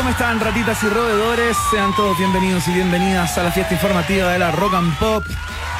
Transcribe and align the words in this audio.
¿Cómo 0.00 0.08
están, 0.08 0.40
ratitas 0.40 0.82
y 0.82 0.88
roedores? 0.88 1.54
Sean 1.70 1.94
todos 1.94 2.16
bienvenidos 2.16 2.66
y 2.68 2.72
bienvenidas 2.72 3.36
a 3.36 3.42
la 3.42 3.52
fiesta 3.52 3.74
informativa 3.74 4.32
de 4.32 4.38
la 4.38 4.50
Rock 4.50 4.72
and 4.72 4.98
Pop. 4.98 5.26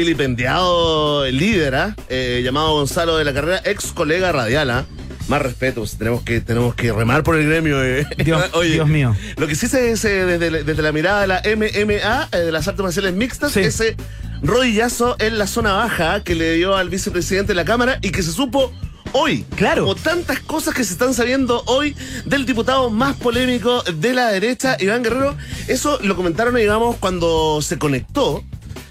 vilipendiado 0.49 1.27
líder, 1.31 1.75
¿ah? 1.75 1.97
Eh, 2.09 2.43
llamado 2.45 2.73
Gonzalo 2.75 3.17
de 3.17 3.25
la 3.25 3.35
Carrera, 3.35 3.61
ex 3.65 3.93
colega 3.93 4.31
radial, 4.31 4.71
¿ah? 4.71 4.85
Más 5.27 5.43
respeto, 5.43 5.81
pues, 5.81 5.99
tenemos 5.99 6.23
que, 6.23 6.41
tenemos 6.41 6.75
que 6.77 6.93
remar 6.93 7.23
por 7.25 7.37
el 7.37 7.47
gremio. 7.47 7.83
eh. 7.85 8.07
Dios- 8.25 8.45
Dios 8.63 8.89
mío. 8.89 9.17
Lo 9.37 9.47
que 9.49 9.55
sí 9.57 9.67
se, 9.67 9.97
se- 9.97 10.25
desde, 10.25 10.63
desde 10.63 10.83
la 10.83 10.93
mirada 10.93 11.23
de 11.23 11.27
la 11.27 11.43
MMA, 11.45 12.29
eh, 12.33 12.37
de 12.39 12.53
las 12.53 12.69
artes 12.69 12.83
marciales 12.83 13.15
mixtas, 13.15 13.53
Sí. 13.53 13.61
ese 13.61 13.97
rodillazo 14.43 15.17
en 15.19 15.39
la 15.39 15.47
zona 15.49 15.73
baja 15.73 16.23
que 16.23 16.35
le 16.37 16.53
dio 16.55 16.77
al 16.77 16.89
vicepresidente 16.89 17.49
de 17.49 17.57
la 17.57 17.65
Cámara 17.65 17.99
y 18.01 18.11
que 18.11 18.23
se 18.23 18.31
supo 18.33 18.73
hoy. 19.13 19.45
Claro. 19.57 19.83
Como 19.83 19.97
tantas 19.97 20.39
cosas 20.41 20.73
que 20.75 20.85
se 20.85 20.93
están 20.93 21.15
sabiendo 21.15 21.63
hoy 21.67 21.97
del 22.27 22.47
diputado 22.47 22.89
más 22.91 23.17
polémico 23.17 23.83
de 23.83 24.15
la 24.15 24.29
derecha, 24.31 24.77
Iván 24.79 25.03
Guerrero. 25.03 25.37
Eso 25.67 25.99
lo 26.03 26.15
comentaron, 26.15 26.55
digamos, 26.55 26.97
cuando 26.97 27.61
se 27.61 27.77
conectó. 27.79 28.45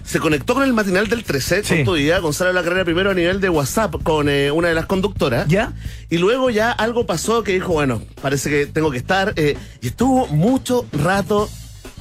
Se 0.08 0.20
conectó 0.20 0.54
con 0.54 0.62
el 0.62 0.72
matinal 0.72 1.06
del 1.08 1.22
13, 1.22 1.62
Sí. 1.64 1.76
con 1.76 1.84
tu 1.84 1.94
día, 1.94 2.18
Gonzalo 2.18 2.50
la 2.54 2.62
Carrera 2.62 2.82
primero 2.84 3.10
a 3.10 3.14
nivel 3.14 3.40
de 3.42 3.50
WhatsApp 3.50 3.94
con 4.02 4.30
eh, 4.30 4.50
una 4.50 4.68
de 4.68 4.74
las 4.74 4.86
conductoras. 4.86 5.46
¿Ya? 5.48 5.74
Y 6.08 6.16
luego 6.16 6.48
ya 6.48 6.72
algo 6.72 7.04
pasó 7.04 7.42
que 7.42 7.52
dijo, 7.52 7.74
bueno, 7.74 8.00
parece 8.22 8.48
que 8.48 8.64
tengo 8.66 8.90
que 8.90 8.96
estar. 8.96 9.34
eh, 9.36 9.56
y 9.82 9.88
estuvo 9.88 10.26
mucho 10.28 10.86
rato 10.92 11.50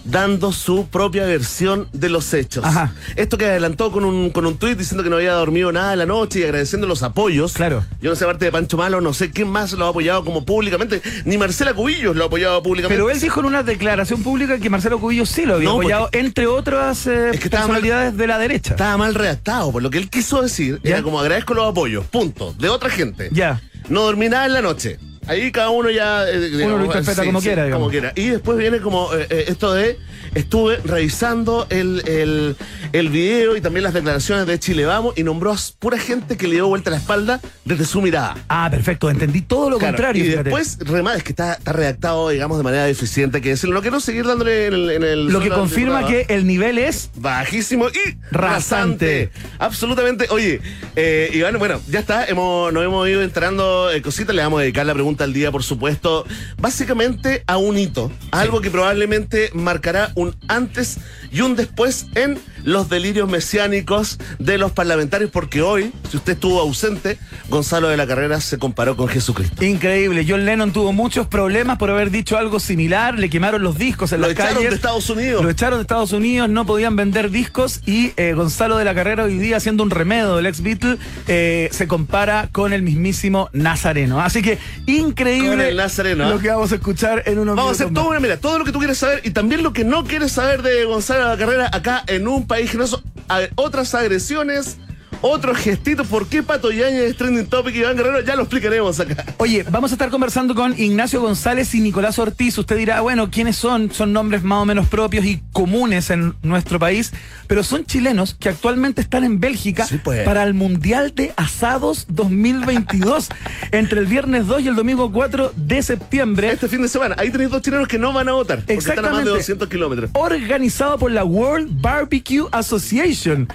dando 0.10 0.52
su 0.52 0.88
propia 0.88 1.26
versión 1.26 1.88
de 1.94 2.10
los 2.10 2.34
hechos. 2.34 2.64
Ajá. 2.66 2.94
Esto 3.16 3.38
que 3.38 3.46
adelantó 3.46 3.92
con 3.92 4.06
un, 4.06 4.30
con 4.32 4.46
un 4.46 4.58
tuit 4.58 4.78
diciendo 4.78 5.04
que 5.04 5.10
no 5.10 5.18
había 5.18 5.34
dormido 5.34 5.72
nada 5.72 5.94
en 5.94 6.00
la 6.00 6.06
noche 6.06 6.40
y 6.40 6.44
agradeciendo 6.44 6.88
los 6.88 7.04
apoyos. 7.04 7.54
Claro. 7.54 7.84
Yo 8.02 8.10
no 8.10 8.16
sé, 8.16 8.24
aparte 8.24 8.46
de 8.46 8.52
Pancho 8.52 8.78
Malo, 8.78 9.02
no 9.02 9.14
sé 9.14 9.32
quién 9.32 9.50
más 9.50 9.74
lo 9.74 9.86
ha 9.86 9.90
apoyado 9.90 10.24
como 10.24 10.46
públicamente. 10.46 11.02
Ni 11.26 11.38
Marcela 11.38 11.74
Cubillos 11.74 12.16
lo 12.16 12.24
ha 12.24 12.28
apoyado 12.28 12.62
públicamente. 12.64 12.96
Pero 13.02 13.10
él 13.12 13.20
dijo 13.20 13.40
en 13.42 13.46
una 13.48 13.64
declaración 13.64 14.24
pública 14.24 14.58
que 14.60 14.70
Marcelo 14.70 15.00
Cubillo 15.00 15.26
sí 15.26 15.46
lo 15.46 15.56
había 15.56 15.70
No, 15.70 15.76
apoyado, 15.76 16.10
entre 16.12 16.48
otras 16.48 17.06
eh, 17.08 17.32
Es 17.34 17.40
que 17.40 17.46
estaba 17.46 17.68
mal- 17.68 17.82
personalidades 17.82 18.18
de 18.18 18.28
la 18.28 18.38
derecha. 18.40 18.72
Estaba 18.72 18.98
mal 18.98 19.14
redactado, 19.16 19.72
por 19.72 19.82
lo 19.84 19.90
que 19.90 19.98
él 19.98 20.10
quiso 20.10 20.42
decir 20.42 20.80
¿Ya? 20.84 20.92
era 20.96 21.04
como 21.04 21.20
agradezco 21.20 21.54
los 21.54 21.70
apoyos, 21.70 22.06
punto, 22.06 22.54
de 22.58 22.70
otra 22.70 22.90
gente. 22.90 23.30
Ya. 23.32 23.62
No 23.90 24.02
dormí 24.04 24.30
nada 24.30 24.46
en 24.46 24.54
la 24.54 24.62
noche. 24.62 25.00
Ahí 25.28 25.52
cada 25.52 25.70
uno 25.70 25.90
ya... 25.90 26.28
eh, 26.30 26.50
lo 26.50 26.86
interpreta 26.86 27.26
como 27.26 27.42
quiera, 27.42 27.66
digamos. 27.66 27.86
Como 27.86 27.92
quiera. 27.92 28.14
Y 28.16 28.30
después 28.30 28.58
viene 28.58 28.80
como 28.80 29.14
eh, 29.14 29.28
eh, 29.30 29.46
esto 29.48 29.74
de... 29.74 29.98
Estuve 30.38 30.78
revisando 30.86 31.66
el, 31.70 32.04
el, 32.08 32.56
el 32.94 33.10
video 33.10 33.56
y 33.58 33.62
también 33.62 33.84
las 33.84 33.94
declaraciones 33.94 34.46
de 34.46 34.60
Chile 34.60 34.86
Vamos 34.86 35.14
y 35.18 35.24
nombró 35.24 35.52
a 35.52 35.58
pura 35.80 35.98
gente 35.98 36.38
que 36.38 36.48
le 36.48 36.56
dio 36.56 36.68
vuelta 36.68 36.92
la 36.92 36.98
espalda 36.98 37.42
desde 37.66 37.86
su 37.86 38.02
mirada. 38.02 38.36
Ah, 38.48 38.68
perfecto, 38.70 39.10
entendí 39.10 39.42
todo 39.42 39.70
lo 39.72 39.78
Claro, 39.80 39.96
contrario. 39.96 40.24
y 40.24 40.28
después, 40.30 40.78
remate, 40.82 41.18
es 41.18 41.24
que 41.24 41.32
está, 41.32 41.54
está 41.54 41.74
redactado, 41.74 42.30
digamos, 42.30 42.58
de 42.58 42.64
manera 42.64 42.86
deficiente, 42.86 43.42
que 43.42 43.50
decirlo. 43.50 43.74
No 43.76 43.82
quiero 43.82 44.00
seguir 44.00 44.26
dándole 44.26 44.68
en 44.68 44.74
el... 44.74 44.90
en 44.92 45.04
el- 45.04 45.26
lo 45.28 45.40
que 45.40 45.50
confirma 45.50 46.06
que 46.06 46.26
el 46.30 46.46
nivel 46.46 46.78
es 46.78 47.10
Bajísimo 47.16 47.88
y 47.90 48.18
Rasante. 48.32 48.32
rasante. 48.32 49.32
Absolutamente. 49.60 50.28
Oye, 50.30 50.62
eh, 50.96 51.32
Iván, 51.34 51.58
bueno, 51.58 51.82
ya 51.90 52.00
está. 52.00 52.26
Hemos, 52.26 52.72
nos 52.74 52.84
hemos 52.84 53.08
ido 53.10 53.22
enterando 53.24 53.90
eh, 53.92 54.02
cositas. 54.02 54.36
Le 54.36 54.42
vamos 54.44 54.60
a 54.60 54.62
dedicar 54.62 54.86
la 54.86 54.94
pregunta 54.94 55.24
al 55.24 55.34
día, 55.34 55.52
por 55.52 55.64
supuesto. 55.64 56.26
Básicamente 56.58 57.44
a 57.48 57.58
un 57.58 57.78
hito. 57.78 58.12
a 58.32 58.42
Algo 58.42 58.62
que 58.62 58.70
probablemente 58.70 59.50
marcará 59.54 60.12
un 60.16 60.27
antes 60.48 60.98
y 61.32 61.42
un 61.42 61.56
después 61.56 62.08
en 62.16 62.40
los 62.68 62.90
delirios 62.90 63.30
mesiánicos 63.30 64.20
de 64.40 64.58
los 64.58 64.74
parlamentarios. 64.74 65.32
Porque 65.32 65.62
hoy, 65.62 65.94
si 66.12 66.18
usted 66.18 66.34
estuvo 66.34 66.60
ausente, 66.60 67.18
Gonzalo 67.48 67.88
de 67.88 67.96
la 67.96 68.06
Carrera 68.06 68.42
se 68.42 68.58
comparó 68.58 68.98
con 68.98 69.08
Jesucristo. 69.08 69.64
increíble. 69.64 70.26
John 70.28 70.44
Lennon 70.44 70.74
tuvo 70.74 70.92
muchos 70.92 71.28
problemas 71.28 71.78
por 71.78 71.90
haber 71.90 72.12
dicho 72.12 72.38
algo 72.38 72.60
similar, 72.60 73.18
le 73.18 73.30
quemaron 73.30 73.64
los 73.64 73.78
discos 73.78 74.12
en 74.12 74.20
Lo 74.20 74.28
las 74.28 74.34
echaron 74.36 74.56
calles. 74.56 74.70
de 74.72 74.76
Estados 74.76 75.10
Unidos. 75.10 75.44
Lo 75.44 75.50
echaron 75.50 75.80
de 75.80 75.84
Estados 75.84 76.12
Unidos, 76.12 76.50
no 76.50 76.66
podían 76.66 76.98
vender 76.98 77.32
discos 77.32 77.80
y 77.86 78.12
eh, 78.18 78.34
Gonzalo 78.34 78.76
de 78.78 78.84
la 78.84 78.94
Carrera 78.94 79.24
hoy 79.24 79.38
día 79.38 79.58
haciendo 79.58 79.84
un 79.84 79.90
remedio 79.90 80.36
del 80.36 80.46
ex 80.46 80.62
Beatle 80.62 80.98
eh, 81.28 81.70
se 81.72 81.88
compara 81.88 82.50
con 82.52 82.74
el 82.74 82.82
mismísimo 82.82 83.50
Nazareno. 83.54 84.20
Así 84.20 84.42
que 84.42 84.58
increíble 84.88 85.50
Con 85.50 85.62
el 85.62 85.78
Nazareno, 85.78 86.26
¿ah? 86.26 86.30
lo 86.30 86.40
que 86.40 86.50
vamos 86.50 86.74
a 86.74 86.76
escuchar 86.76 87.24
en 87.28 87.40
unos 87.40 87.56
Vamos 87.56 87.72
a 87.72 87.84
hacer 87.84 87.94
todo, 87.94 88.20
mira, 88.20 88.36
todo 88.38 88.60
lo 88.60 88.66
que 88.66 88.74
tú 88.74 88.80
quieres 88.80 88.98
saber 88.98 89.22
y 89.24 89.32
también 89.32 89.64
lo 89.64 89.72
que 89.72 89.86
no 89.86 90.04
quieres 90.04 90.34
saber 90.34 90.64
de 90.64 90.84
Gonzalo 90.84 91.24
de 91.24 91.30
la 91.30 91.38
Carrera 91.38 91.70
acá 91.72 92.04
en 92.08 92.28
un 92.28 92.46
país 92.46 92.57
generoso. 92.66 93.04
A 93.28 93.40
ver, 93.40 93.52
otras 93.56 93.94
agresiones, 93.94 94.78
otros 95.22 95.58
gestitos. 95.58 96.08
¿Por 96.08 96.28
qué 96.28 96.44
Pato 96.44 96.72
Yañez 96.72 97.02
es 97.12 97.18
trending 97.18 97.48
topic 97.48 97.76
y 97.76 97.80
Iván 97.80 97.96
Guerrero? 97.98 98.22
Ya 98.22 98.36
lo 98.36 98.44
explicaremos 98.44 99.00
acá. 99.00 99.24
Oye, 99.38 99.64
vamos 99.70 99.92
a 99.92 99.96
estar 99.96 100.10
conversando 100.10 100.56
con 100.56 100.80
Ignacio 100.80 101.22
González 101.22 101.74
y 101.76 101.82
Nicolás 101.82 102.20
Ortiz. 102.20 102.58
Usted 102.58 102.78
dirá, 102.78 103.02
bueno, 103.02 103.30
¿quiénes 103.32 103.56
son? 103.56 103.92
Son 103.92 104.14
nombres 104.14 104.44
más 104.44 104.62
o 104.62 104.66
menos 104.66 104.88
propios 104.88 105.26
y 105.26 105.42
comunes 105.54 106.10
en 106.10 106.36
nuestro 106.44 106.80
país, 106.80 107.12
pero 107.48 107.64
son 107.64 107.86
chilenos 107.86 108.36
que 108.40 108.50
actualmente 108.50 109.02
están 109.02 109.24
en 109.24 109.40
Bélgica 109.40 109.86
Sí, 109.86 110.00
pues. 110.04 110.24
para 110.24 110.44
el 110.44 110.54
Mundial 110.54 111.14
de 111.16 111.34
Asados 111.38 112.06
2022, 112.10 113.30
entre 113.72 114.00
el 114.00 114.06
viernes 114.06 114.48
2 114.48 114.62
y 114.64 114.68
el 114.68 114.76
domingo 114.76 115.12
4 115.12 115.54
de 115.56 115.82
septiembre. 115.84 116.52
Este 116.52 116.68
fin 116.68 116.82
de 116.82 116.88
semana, 116.88 117.16
ahí 117.18 117.30
tenéis 117.32 117.50
dos 117.52 117.62
chilenos 117.62 117.88
que 117.88 117.98
no 117.98 118.14
van 118.14 118.30
a 118.30 118.34
votar. 118.34 118.60
Porque 118.60 118.74
están 118.74 119.00
a 119.00 119.02
más 119.10 119.26
de 119.26 119.32
Exactamente. 119.38 119.38
200 119.40 119.70
kilómetros. 119.70 120.10
organizado 120.14 120.98
por 120.98 121.12
la 121.12 121.24
World 121.24 121.82
Barbecue 121.82 122.48
Association 122.52 123.48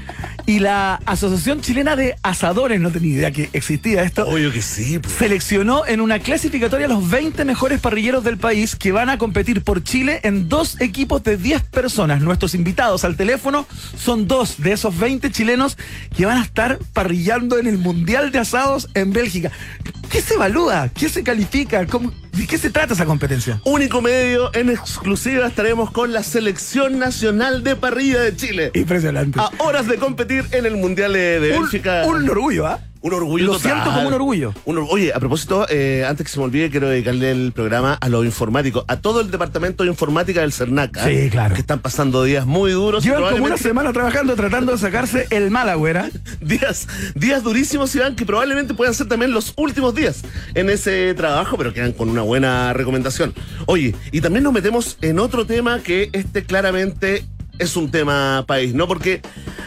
y 0.46 0.58
la 0.58 0.96
Asociación 1.06 1.51
Chilena 1.60 1.96
de 1.96 2.16
Asadores, 2.22 2.80
no 2.80 2.90
tenía 2.90 3.14
idea 3.14 3.30
que 3.30 3.50
existía 3.52 4.02
esto. 4.02 4.26
Obvio 4.26 4.50
que 4.52 4.62
sí, 4.62 4.98
pues. 4.98 5.14
Seleccionó 5.14 5.86
en 5.86 6.00
una 6.00 6.18
clasificatoria 6.18 6.88
los 6.88 7.08
20 7.10 7.44
mejores 7.44 7.80
parrilleros 7.80 8.24
del 8.24 8.38
país 8.38 8.74
que 8.76 8.92
van 8.92 9.10
a 9.10 9.18
competir 9.18 9.62
por 9.62 9.82
Chile 9.84 10.20
en 10.22 10.48
dos 10.48 10.80
equipos 10.80 11.22
de 11.22 11.36
10 11.36 11.62
personas. 11.64 12.20
Nuestros 12.22 12.54
invitados 12.54 13.04
al 13.04 13.16
teléfono 13.16 13.66
son 13.96 14.26
dos 14.26 14.56
de 14.62 14.72
esos 14.72 14.96
20 14.98 15.30
chilenos 15.30 15.76
que 16.16 16.26
van 16.26 16.38
a 16.38 16.42
estar 16.42 16.78
parrillando 16.92 17.58
en 17.58 17.66
el 17.66 17.78
Mundial 17.78 18.32
de 18.32 18.38
Asados 18.38 18.88
en 18.94 19.12
Bélgica. 19.12 19.50
¿Qué 20.10 20.20
se 20.20 20.34
evalúa? 20.34 20.88
¿Qué 20.88 21.08
se 21.08 21.22
califica? 21.22 21.86
¿Cómo- 21.86 22.12
¿De 22.32 22.46
qué 22.46 22.56
se 22.56 22.70
trata 22.70 22.94
esa 22.94 23.04
competencia? 23.04 23.60
Único 23.64 24.00
medio 24.00 24.54
en 24.54 24.70
exclusiva 24.70 25.46
estaremos 25.46 25.90
con 25.90 26.12
la 26.12 26.22
Selección 26.22 26.98
Nacional 26.98 27.62
de 27.62 27.76
Parrilla 27.76 28.20
de 28.20 28.34
Chile. 28.34 28.70
Impresionante. 28.74 29.38
A 29.38 29.50
horas 29.58 29.86
de 29.86 29.96
competir 29.98 30.46
en 30.52 30.64
el 30.64 30.76
Mundial 30.76 31.12
de, 31.12 31.40
de 31.40 31.52
un, 31.56 31.62
Bélgica. 31.64 32.04
un 32.06 32.28
orgullo, 32.28 32.66
¿ah? 32.66 32.80
Un 33.02 33.14
orgullo 33.14 33.46
Lo 33.46 33.52
total. 33.54 33.72
siento 33.72 33.90
como 33.90 34.08
un 34.08 34.14
orgullo. 34.14 34.54
Un 34.64 34.78
oye, 34.90 35.12
a 35.12 35.18
propósito, 35.18 35.66
eh, 35.68 36.04
antes 36.08 36.26
que 36.26 36.32
se 36.32 36.38
me 36.38 36.44
olvide, 36.44 36.70
quiero 36.70 36.88
dedicarle 36.88 37.32
el 37.32 37.52
programa 37.52 37.94
a 37.94 38.08
los 38.08 38.24
informáticos, 38.24 38.84
a 38.86 38.96
todo 38.96 39.20
el 39.20 39.30
departamento 39.30 39.82
de 39.82 39.90
informática 39.90 40.40
del 40.40 40.52
CERNAC. 40.52 40.98
¿ah? 40.98 41.04
Sí, 41.06 41.28
claro. 41.30 41.54
Que 41.54 41.60
están 41.60 41.80
pasando 41.80 42.22
días 42.22 42.46
muy 42.46 42.70
duros. 42.70 43.02
Llevan 43.04 43.32
como 43.32 43.46
una 43.46 43.56
semana 43.56 43.92
trabajando 43.92 44.34
tratando 44.36 44.72
de 44.72 44.78
sacarse 44.78 45.26
el. 45.30 45.54
¿ah? 45.54 46.08
días, 46.40 46.88
días 47.14 47.42
durísimos, 47.42 47.94
Iván, 47.94 48.14
que 48.14 48.24
probablemente 48.24 48.74
puedan 48.74 48.94
ser 48.94 49.08
también 49.08 49.32
los 49.32 49.52
últimos 49.56 49.94
días 49.94 50.22
en 50.54 50.70
ese 50.70 51.14
trabajo, 51.14 51.56
pero 51.56 51.72
quedan 51.72 51.92
con 51.92 52.08
una 52.08 52.22
buena 52.22 52.72
recomendación. 52.72 53.34
Oye, 53.66 53.94
y 54.12 54.20
también 54.20 54.44
nos 54.44 54.52
metemos 54.52 54.96
en 55.00 55.18
otro 55.18 55.46
tema 55.46 55.80
que 55.80 56.08
este 56.12 56.44
claramente 56.44 57.24
es 57.58 57.76
un 57.76 57.90
tema 57.90 58.44
país, 58.46 58.74
¿no? 58.74 58.86
Porque 58.88 59.20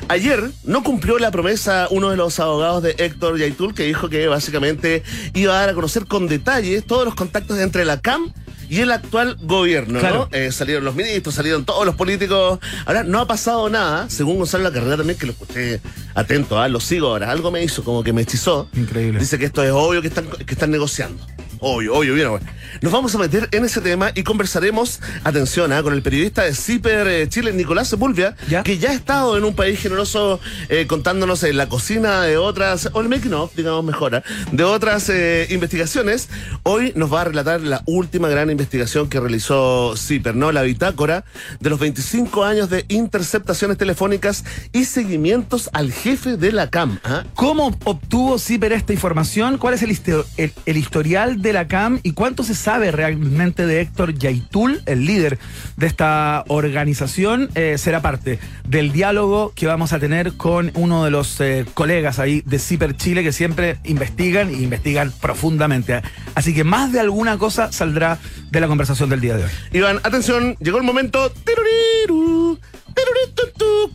ayer 0.07 0.43
no 0.63 0.83
cumplió 0.83 1.17
la 1.19 1.31
promesa 1.31 1.87
uno 1.91 2.09
de 2.09 2.17
los 2.17 2.39
abogados 2.39 2.83
de 2.83 2.95
Héctor 2.97 3.37
Yaitul, 3.37 3.73
que 3.73 3.83
dijo 3.83 4.09
que 4.09 4.27
básicamente 4.27 5.03
iba 5.33 5.53
a 5.57 5.61
dar 5.61 5.69
a 5.69 5.73
conocer 5.73 6.05
con 6.05 6.27
detalles 6.27 6.85
todos 6.85 7.05
los 7.05 7.15
contactos 7.15 7.59
entre 7.59 7.85
la 7.85 8.01
CAM 8.01 8.33
y 8.67 8.79
el 8.79 8.91
actual 8.91 9.37
gobierno, 9.41 9.99
Claro. 9.99 10.27
¿no? 10.31 10.37
Eh, 10.37 10.51
salieron 10.51 10.83
los 10.85 10.95
ministros, 10.95 11.35
salieron 11.35 11.65
todos 11.65 11.85
los 11.85 11.93
políticos. 11.95 12.59
Ahora, 12.87 13.03
no 13.03 13.19
ha 13.19 13.27
pasado 13.27 13.69
nada, 13.69 14.09
según 14.09 14.37
Gonzalo 14.37 14.63
La 14.63 14.71
Carrera 14.71 14.97
también, 14.97 15.19
que 15.19 15.27
lo 15.27 15.33
escuché 15.33 15.81
atento, 16.15 16.59
¿ah? 16.59 16.67
lo 16.67 16.79
sigo 16.79 17.09
ahora. 17.09 17.29
Algo 17.29 17.51
me 17.51 17.63
hizo, 17.63 17.83
como 17.83 18.03
que 18.03 18.11
me 18.11 18.23
hechizó. 18.23 18.67
Increíble. 18.75 19.19
Dice 19.19 19.37
que 19.37 19.45
esto 19.45 19.63
es 19.63 19.71
obvio 19.71 20.01
que 20.01 20.07
están, 20.07 20.25
que 20.27 20.53
están 20.53 20.71
negociando. 20.71 21.23
Obvio, 21.67 21.95
obvio, 21.95 22.13
bien. 22.13 22.29
bueno. 22.29 22.45
Nos 22.81 22.91
vamos 22.93 23.15
a 23.15 23.17
meter 23.17 23.47
en 23.51 23.65
ese 23.65 23.81
tema 23.81 24.11
y 24.13 24.21
conversaremos, 24.21 24.99
atención, 25.23 25.71
¿ah? 25.73 25.81
con 25.81 25.93
el 25.93 26.03
periodista 26.03 26.43
de 26.43 26.53
CIPER 26.53 27.07
eh, 27.07 27.27
Chile, 27.27 27.53
Nicolás 27.53 27.87
Sepúlveda, 27.87 28.35
¿Ya? 28.47 28.61
que 28.61 28.77
ya 28.77 28.91
ha 28.91 28.93
estado 28.93 29.35
en 29.35 29.45
un 29.45 29.55
país 29.55 29.79
generoso 29.79 30.39
eh, 30.69 30.85
contándonos 30.85 31.41
en 31.43 31.57
la 31.57 31.67
cocina 31.67 32.21
de 32.21 32.37
otras, 32.37 32.89
o 32.93 33.01
el 33.01 33.09
making 33.09 33.33
of, 33.33 33.55
digamos 33.55 33.83
mejor, 33.83 34.13
¿ah? 34.15 34.23
de 34.51 34.63
otras 34.63 35.09
eh, 35.09 35.47
investigaciones. 35.49 36.29
Hoy 36.61 36.91
nos 36.95 37.11
va 37.11 37.21
a 37.21 37.23
relatar 37.23 37.61
la 37.61 37.81
última 37.87 38.27
gran 38.29 38.51
investigación 38.51 39.09
que 39.09 39.19
realizó 39.19 39.95
CIPER, 39.97 40.35
¿no? 40.35 40.51
La 40.51 40.61
bitácora 40.61 41.23
de 41.61 41.69
los 41.71 41.79
25 41.79 42.43
años 42.43 42.69
de 42.69 42.85
interceptaciones 42.89 43.77
telefónicas 43.79 44.43
y 44.71 44.85
seguimientos 44.85 45.71
al 45.73 45.91
jefe 45.91 46.37
de 46.37 46.51
la 46.51 46.69
CAM. 46.69 46.99
¿Cómo 47.33 47.75
obtuvo 47.85 48.37
CIPER 48.37 48.73
esta 48.73 48.93
información? 48.93 49.57
¿Cuál 49.57 49.73
es 49.73 49.81
el- 49.81 50.53
el 50.65 50.77
historial 50.77 51.41
de 51.41 51.54
la 51.55 51.67
CAM? 51.67 51.99
¿Y 52.03 52.11
cuánto 52.11 52.43
se 52.43 52.53
sabe 52.53 52.91
realmente 52.91 53.65
de 53.65 53.81
Héctor 53.81 54.13
Yaitul, 54.13 54.81
el 54.85 55.05
líder 55.05 55.39
de 55.77 55.87
esta 55.87 56.43
organización? 56.49 57.49
Eh, 57.55 57.77
será 57.77 58.01
parte 58.01 58.39
del 58.67 58.91
diálogo 58.91 59.53
que 59.55 59.65
vamos 59.65 59.93
a 59.93 59.99
tener 59.99 60.33
con 60.33 60.71
uno 60.75 61.05
de 61.05 61.11
los 61.11 61.39
eh, 61.39 61.65
colegas 61.73 62.19
ahí 62.19 62.41
de 62.45 62.59
CIPER 62.59 62.97
Chile 62.97 63.23
que 63.23 63.31
siempre 63.31 63.77
investigan 63.85 64.53
y 64.53 64.63
investigan 64.63 65.13
profundamente. 65.21 66.01
Así 66.35 66.53
que 66.53 66.63
más 66.63 66.91
de 66.91 66.99
alguna 66.99 67.37
cosa 67.37 67.71
saldrá 67.71 68.19
de 68.51 68.59
la 68.59 68.67
conversación 68.67 69.09
del 69.09 69.21
día 69.21 69.37
de 69.37 69.45
hoy. 69.45 69.49
Iván, 69.71 70.01
atención, 70.03 70.57
llegó 70.59 70.77
el 70.77 70.83
momento. 70.83 71.31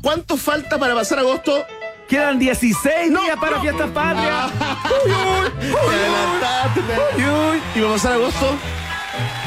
¿Cuánto 0.03 0.37
falta 0.37 0.79
para 0.79 0.95
pasar 0.95 1.19
agosto? 1.19 1.65
Quedan 2.11 2.39
16 2.41 3.11
No, 3.13 3.23
días 3.23 3.37
para 3.41 3.57
no. 3.57 3.63
Fiestas 3.63 3.91
Patrias. 3.91 4.51
Uy, 5.07 5.13
uy, 5.13 5.51
te- 6.75 7.23
uy, 7.23 7.31
uy. 7.31 7.63
¿Y 7.77 7.81
para 7.81 7.93
pasar 7.95 8.13
agosto? 8.15 8.57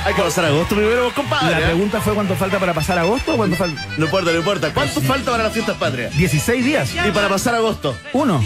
Hay 0.06 0.13
que 0.13 0.21
pasar 0.21 0.45
agosto 0.45 0.75
primero, 0.75 1.13
compadre. 1.13 1.51
La 1.51 1.60
¿eh? 1.60 1.63
pregunta 1.65 2.00
fue 2.01 2.13
cuánto 2.13 2.36
falta 2.36 2.60
para 2.60 2.74
pasar 2.74 2.98
agosto 3.00 3.33
o 3.33 3.38
cuánto 3.38 3.56
falta. 3.57 3.86
No 3.98 4.06
importa, 4.06 4.31
no 4.31 4.38
importa. 4.38 4.74
¿Cuánto 4.74 5.01
falta 5.01 5.31
para 5.31 5.44
las 5.44 5.54
fiestas 5.54 5.77
patrias? 5.77 6.15
16 6.18 6.63
días. 6.65 6.89
Y 7.06 7.12
para 7.12 7.27
pasar 7.30 7.56
agosto. 7.56 7.98
Uno. 8.13 8.42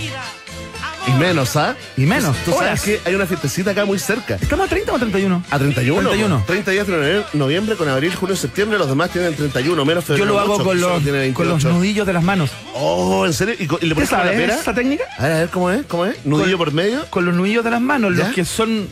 Y 1.07 1.11
menos, 1.11 1.55
¿ah? 1.55 1.75
Y 1.95 2.01
menos. 2.01 2.35
Tú 2.43 2.51
sabes 2.51 2.67
Horas. 2.67 2.81
que 2.81 2.99
hay 3.05 3.15
una 3.15 3.25
fiestecita 3.25 3.71
acá 3.71 3.85
muy 3.85 3.97
cerca. 3.97 4.35
¿Estamos 4.41 4.65
a 4.65 4.69
30 4.69 4.91
o 4.91 4.97
31? 4.99 5.43
A 5.49 5.57
31. 5.57 6.01
31. 6.09 6.43
30 6.45 6.71
días 6.71 6.87
de 6.87 7.23
noviembre, 7.33 7.75
con 7.77 7.87
abril, 7.87 8.13
junio, 8.13 8.35
septiembre. 8.35 8.77
Los 8.77 8.89
demás 8.89 9.09
tienen 9.11 9.33
31, 9.33 9.85
menos 9.85 10.03
Yo 10.03 10.07
febrero. 10.15 10.33
lo 10.33 10.39
hago 10.39 10.63
con 10.63 10.79
los, 10.81 10.91
con 10.91 11.05
los 11.05 11.13
28. 11.13 11.69
nudillos 11.69 12.05
de 12.05 12.13
las 12.13 12.23
manos. 12.23 12.51
Oh, 12.75 13.25
¿en 13.25 13.31
serio? 13.33 13.55
¿Y, 13.57 13.63
y 13.63 13.67
le 13.67 13.95
¿Qué 13.95 13.95
pones 13.95 14.11
la 14.11 14.23
pera? 14.23 14.55
esa 14.55 14.73
técnica? 14.73 15.05
A 15.17 15.23
ver, 15.23 15.31
a 15.31 15.37
ver, 15.39 15.49
¿cómo 15.49 15.71
es? 15.71 15.85
¿Cómo 15.85 16.05
es? 16.05 16.25
¿Nudillo 16.25 16.57
Con- 16.57 16.65
por 16.65 16.73
medio? 16.73 17.05
Con 17.09 17.25
los 17.25 17.33
nudillos 17.33 17.63
de 17.63 17.71
las 17.71 17.81
manos, 17.81 18.15
¿Ya? 18.17 18.25
los 18.25 18.35
que 18.35 18.43
son 18.43 18.89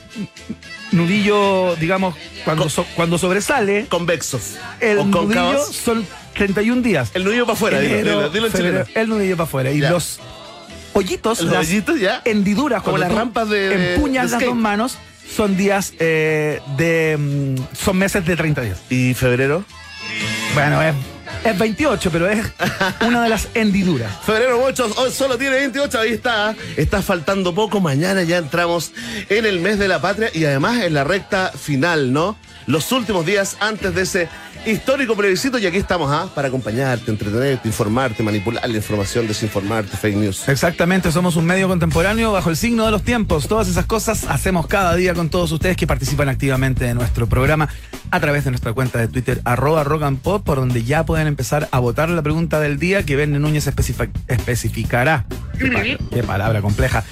nudillos, 0.94 1.78
digamos, 1.80 2.16
cuando, 2.46 2.64
Con- 2.64 2.70
so- 2.70 2.86
cuando 2.96 3.18
sobresale, 3.18 3.88
Convexos. 3.90 4.54
el 4.80 5.00
o 5.00 5.04
nudillo 5.06 5.60
son 5.72 6.06
31 6.34 6.82
días. 6.82 7.12
El 7.14 7.26
nudillo 7.26 7.46
para 7.46 7.56
afuera, 7.58 7.80
dilo, 7.80 7.98
dilo, 7.98 8.30
dilo 8.30 8.46
en 8.48 8.52
febrero, 8.54 8.86
chileno. 8.86 9.02
el 9.02 9.10
nudillo 9.10 9.36
para 9.36 9.44
afuera. 9.48 9.72
Y 9.72 9.82
Ya. 9.82 9.90
los 9.92 10.20
hoyitos, 10.96 11.42
Los 11.42 11.52
las 11.54 11.68
hoyitos, 11.68 12.00
ya. 12.00 12.22
hendiduras, 12.26 12.82
Como 12.84 12.98
las 12.98 13.12
rampas 13.12 13.50
de- 13.50 13.94
empuñas 13.96 14.32
de 14.32 14.38
las 14.38 14.46
dos 14.46 14.56
manos, 14.56 14.98
son 15.36 15.58
días 15.58 15.94
eh, 16.00 16.62
de. 16.78 17.18
mm, 17.18 17.76
son 17.76 17.98
meses 17.98 18.26
de 18.26 18.36
30 18.36 18.62
días. 18.62 18.80
¿Y 18.90 19.14
febrero? 19.14 19.64
Bueno, 20.54 20.82
es, 20.82 20.94
es 21.44 21.58
28, 21.58 22.10
pero 22.12 22.30
es 22.30 22.46
una 23.06 23.22
de 23.24 23.30
las 23.30 23.50
hendiduras. 23.54 24.12
Febrero 24.26 24.64
8, 24.64 24.94
hoy 24.98 25.12
solo 25.12 25.38
tiene 25.38 25.56
28, 25.58 26.00
ahí 26.00 26.12
está. 26.14 26.56
Está 26.78 27.02
faltando 27.02 27.54
poco, 27.54 27.82
mañana 27.82 28.24
ya 28.24 28.38
entramos 28.38 28.92
en 29.30 29.46
el 29.46 29.60
mes 29.60 29.78
de 29.80 29.88
la 29.88 30.00
patria 30.00 30.30
y 30.34 30.46
además 30.46 30.82
en 30.84 30.94
la 30.94 31.04
recta 31.04 31.52
final, 31.52 32.14
¿no? 32.14 32.38
Los 32.68 32.92
últimos 32.92 33.26
días 33.26 33.58
antes 33.60 33.94
de 33.94 34.02
ese 34.04 34.30
histórico 34.66 35.16
plebiscito 35.16 35.58
y 35.60 35.66
aquí 35.66 35.78
estamos, 35.78 36.12
¿ah? 36.12 36.28
Para 36.34 36.48
acompañarte, 36.48 37.12
entretenerte, 37.12 37.68
informarte, 37.68 38.24
manipular 38.24 38.68
la 38.70 38.76
información, 38.76 39.28
desinformarte, 39.28 39.96
fake 39.98 40.16
news. 40.18 40.48
Exactamente, 40.50 41.12
somos 41.12 41.36
un 41.36 41.46
medio 41.46 41.68
contemporáneo 41.68 42.32
bajo 42.32 42.50
el 42.50 42.58
signo 42.58 42.86
de 42.86 42.92
los 42.92 43.04
tiempos. 43.04 43.48
Todas 43.48 43.68
esas 43.68 43.86
cosas 43.86 44.26
hacemos 44.28 44.68
cada 44.68 44.96
día 44.96 45.14
con 45.14 45.30
todos 45.30 45.52
ustedes 45.52 45.78
que 45.78 45.88
participan 45.88 46.30
activamente 46.30 46.86
de 46.86 46.94
nuestro 46.94 47.28
programa 47.28 47.70
a 48.12 48.20
través 48.20 48.44
de 48.46 48.52
nuestra 48.52 48.74
cuenta 48.74 49.00
de 49.00 49.08
Twitter, 49.08 49.42
arroba 49.46 49.84
rock 49.84 50.04
and 50.04 50.20
pop, 50.20 50.44
por 50.44 50.58
donde 50.58 50.84
ya 50.84 51.06
pueden 51.06 51.28
empezar 51.28 51.68
a 51.72 51.80
votar 51.80 52.10
la 52.10 52.22
pregunta 52.22 52.60
del 52.60 52.80
día 52.80 53.04
que 53.04 53.16
Verne 53.16 53.40
Núñez 53.40 53.68
especific- 53.68 54.10
especificará. 54.28 55.26
Qué, 55.60 55.68
pa- 55.68 55.82
qué 56.14 56.24
palabra 56.24 56.62
compleja. 56.62 57.04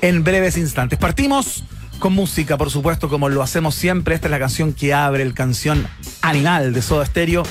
En 0.00 0.24
breves 0.24 0.56
instantes. 0.56 0.98
Partimos 0.98 1.64
con 2.02 2.14
música, 2.14 2.58
por 2.58 2.68
supuesto, 2.68 3.08
como 3.08 3.28
lo 3.28 3.42
hacemos 3.42 3.76
siempre. 3.76 4.16
Esta 4.16 4.26
es 4.26 4.32
la 4.32 4.40
canción 4.40 4.72
que 4.72 4.92
abre 4.92 5.22
el 5.22 5.34
canción 5.34 5.86
Animal 6.20 6.72
de 6.72 6.82
Soda 6.82 7.06
Stereo. 7.06 7.44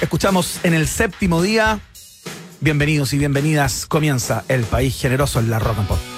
Escuchamos 0.00 0.60
en 0.62 0.72
el 0.72 0.86
séptimo 0.86 1.42
día. 1.42 1.80
Bienvenidos 2.60 3.12
y 3.12 3.18
bienvenidas. 3.18 3.86
Comienza 3.86 4.44
el 4.46 4.62
país 4.62 4.96
generoso 4.96 5.40
en 5.40 5.50
la 5.50 5.58
rock 5.58 5.78
and 5.78 5.88
pop. 5.88 6.17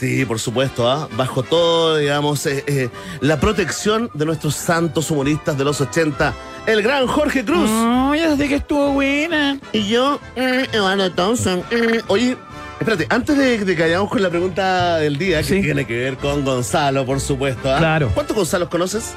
Sí, 0.00 0.24
por 0.24 0.38
supuesto, 0.40 0.90
¿ah? 0.90 1.08
bajo 1.14 1.42
todo, 1.42 1.98
digamos, 1.98 2.46
eh, 2.46 2.64
eh, 2.66 2.88
la 3.20 3.38
protección 3.38 4.10
de 4.14 4.24
nuestros 4.24 4.54
santos 4.56 5.10
humoristas 5.10 5.58
de 5.58 5.64
los 5.64 5.78
80, 5.82 6.32
el 6.66 6.80
gran 6.82 7.06
Jorge 7.06 7.44
Cruz. 7.44 7.68
No, 7.68 8.14
ya 8.14 8.34
sé 8.34 8.48
que 8.48 8.54
estuvo 8.54 8.92
buena. 8.92 9.58
Y 9.74 9.88
yo, 9.88 10.18
eh, 10.36 10.66
Eduardo 10.72 11.10
Thompson. 11.12 11.62
eh. 11.70 12.00
Oye, 12.08 12.34
espérate, 12.80 13.06
antes 13.10 13.36
de, 13.36 13.58
de 13.62 13.76
que 13.76 13.82
vayamos 13.82 14.08
con 14.08 14.22
la 14.22 14.30
pregunta 14.30 14.96
del 14.96 15.18
día, 15.18 15.38
que 15.42 15.44
Sí. 15.44 15.60
tiene 15.60 15.86
que 15.86 15.98
ver 15.98 16.16
con 16.16 16.46
Gonzalo, 16.46 17.04
por 17.04 17.20
supuesto. 17.20 17.70
¿ah? 17.70 17.76
Claro. 17.76 18.10
¿Cuántos 18.14 18.34
Gonzalos 18.34 18.70
conoces? 18.70 19.12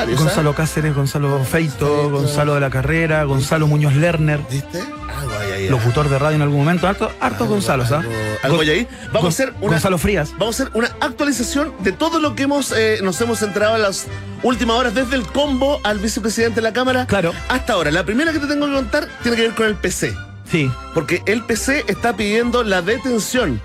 Varios. 0.00 0.20
¿ah? 0.20 0.24
Gonzalo 0.24 0.54
Cáceres, 0.54 0.94
Gonzalo 0.94 1.44
Feito, 1.44 2.10
Gonzalo 2.10 2.54
de 2.54 2.60
la 2.60 2.70
Carrera, 2.70 3.24
Gonzalo 3.24 3.66
Muñoz 3.66 3.94
Lerner, 3.94 4.40
¿Viste? 4.50 4.80
Algo 4.80 5.32
hay 5.40 5.50
ahí. 5.52 5.66
¿ah? 5.66 5.70
locutor 5.70 6.08
de 6.08 6.18
radio 6.18 6.36
en 6.36 6.42
algún 6.42 6.58
momento. 6.58 6.86
Harto, 6.86 7.10
harto 7.20 7.44
Algo- 7.44 7.54
Gonzalo, 7.54 7.84
¿ah? 7.84 7.96
algo- 7.96 8.12
algo 8.42 8.60
hay 8.60 8.70
ahí. 8.70 8.88
Vamos 9.12 9.24
a 9.26 9.28
hacer 9.28 9.54
una- 9.60 9.72
Gonzalo 9.72 9.98
Frías. 9.98 10.30
Vamos 10.38 10.58
a 10.60 10.62
hacer 10.64 10.76
una 10.76 10.88
actualización 11.00 11.72
de 11.80 11.92
todo 11.92 12.20
lo 12.20 12.34
que 12.34 12.44
hemos 12.44 12.72
eh, 12.72 13.00
nos 13.02 13.20
hemos 13.20 13.42
enterado 13.42 13.76
en 13.76 13.82
las 13.82 14.06
últimas 14.42 14.76
horas, 14.76 14.94
desde 14.94 15.16
el 15.16 15.22
combo 15.26 15.80
al 15.84 15.98
vicepresidente 15.98 16.56
de 16.56 16.62
la 16.62 16.72
Cámara 16.72 17.06
Claro. 17.06 17.32
hasta 17.48 17.72
ahora. 17.72 17.90
La 17.90 18.04
primera 18.04 18.32
que 18.32 18.38
te 18.38 18.46
tengo 18.46 18.66
que 18.66 18.72
contar 18.74 19.08
tiene 19.22 19.36
que 19.36 19.42
ver 19.44 19.54
con 19.54 19.66
el 19.66 19.74
PC. 19.74 20.14
Sí. 20.50 20.70
Porque 20.94 21.22
el 21.26 21.42
PC 21.44 21.84
está 21.88 22.14
pidiendo 22.16 22.62
la 22.62 22.80
detención. 22.80 23.60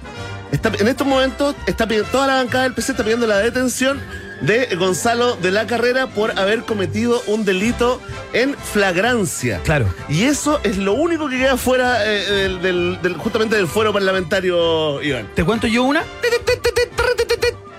Está, 0.51 0.69
en 0.77 0.87
estos 0.87 1.07
momentos, 1.07 1.55
está 1.65 1.87
pidiendo, 1.87 2.09
toda 2.11 2.27
la 2.27 2.33
bancada 2.35 2.63
del 2.65 2.73
PC 2.73 2.91
está 2.91 3.03
pidiendo 3.03 3.25
la 3.25 3.37
detención 3.37 3.99
de 4.43 4.75
Gonzalo 4.75 5.35
de 5.37 5.49
la 5.51 5.65
Carrera 5.65 6.07
por 6.07 6.37
haber 6.37 6.61
cometido 6.63 7.21
un 7.27 7.43
delito 7.45 7.99
en 8.33 8.53
flagrancia. 8.55 9.59
Claro. 9.63 9.91
Y 10.09 10.23
eso 10.23 10.59
es 10.63 10.77
lo 10.77 10.93
único 10.93 11.27
que 11.29 11.37
queda 11.39 11.57
fuera 11.57 12.05
eh, 12.05 12.25
del, 12.29 12.61
del- 12.61 12.99
del- 13.01 13.17
justamente 13.17 13.55
del 13.55 13.67
fuero 13.67 13.91
parlamentario, 13.91 15.01
Iván. 15.01 15.29
¿Te 15.33 15.43
cuento 15.43 15.65
yo 15.67 15.83
una? 15.83 16.03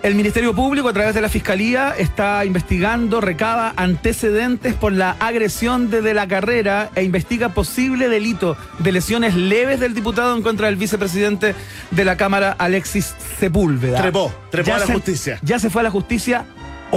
El 0.03 0.15
Ministerio 0.17 0.55
Público, 0.55 0.91
a 0.91 0.93
través 0.93 1.15
de 1.15 1.23
la 1.23 1.31
Fiscalía, 1.31 1.95
está 1.97 2.45
investigando, 2.45 3.23
recaba 3.23 3.73
antecedentes 3.77 4.75
por 4.75 4.93
la 4.93 5.13
agresión 5.19 5.89
de, 5.89 6.03
De 6.03 6.13
la 6.13 6.29
carrera 6.29 6.91
e 6.95 7.03
investiga 7.05 7.49
posible 7.55 8.11
delito 8.11 8.55
de 8.81 8.93
lesiones 8.93 9.35
leves 9.35 9.81
del 9.81 9.95
diputado 9.95 10.37
en 10.37 10.43
contra 10.43 10.67
del 10.67 10.77
vicepresidente 10.77 11.55
de 11.91 12.05
la 12.05 12.19
Cámara, 12.19 12.55
Alexis 12.59 13.15
Sepúlveda. 13.41 13.97
Trepó, 14.03 14.31
trepó 14.51 14.69
Ya 14.69 14.77
a 14.77 14.79
la 14.81 14.87
se- 14.87 14.93
justicia. 14.93 15.39
Ya 15.41 15.59
se 15.59 15.71
fue 15.71 15.81
a 15.81 15.85
la 15.85 15.91
justicia 15.91 16.45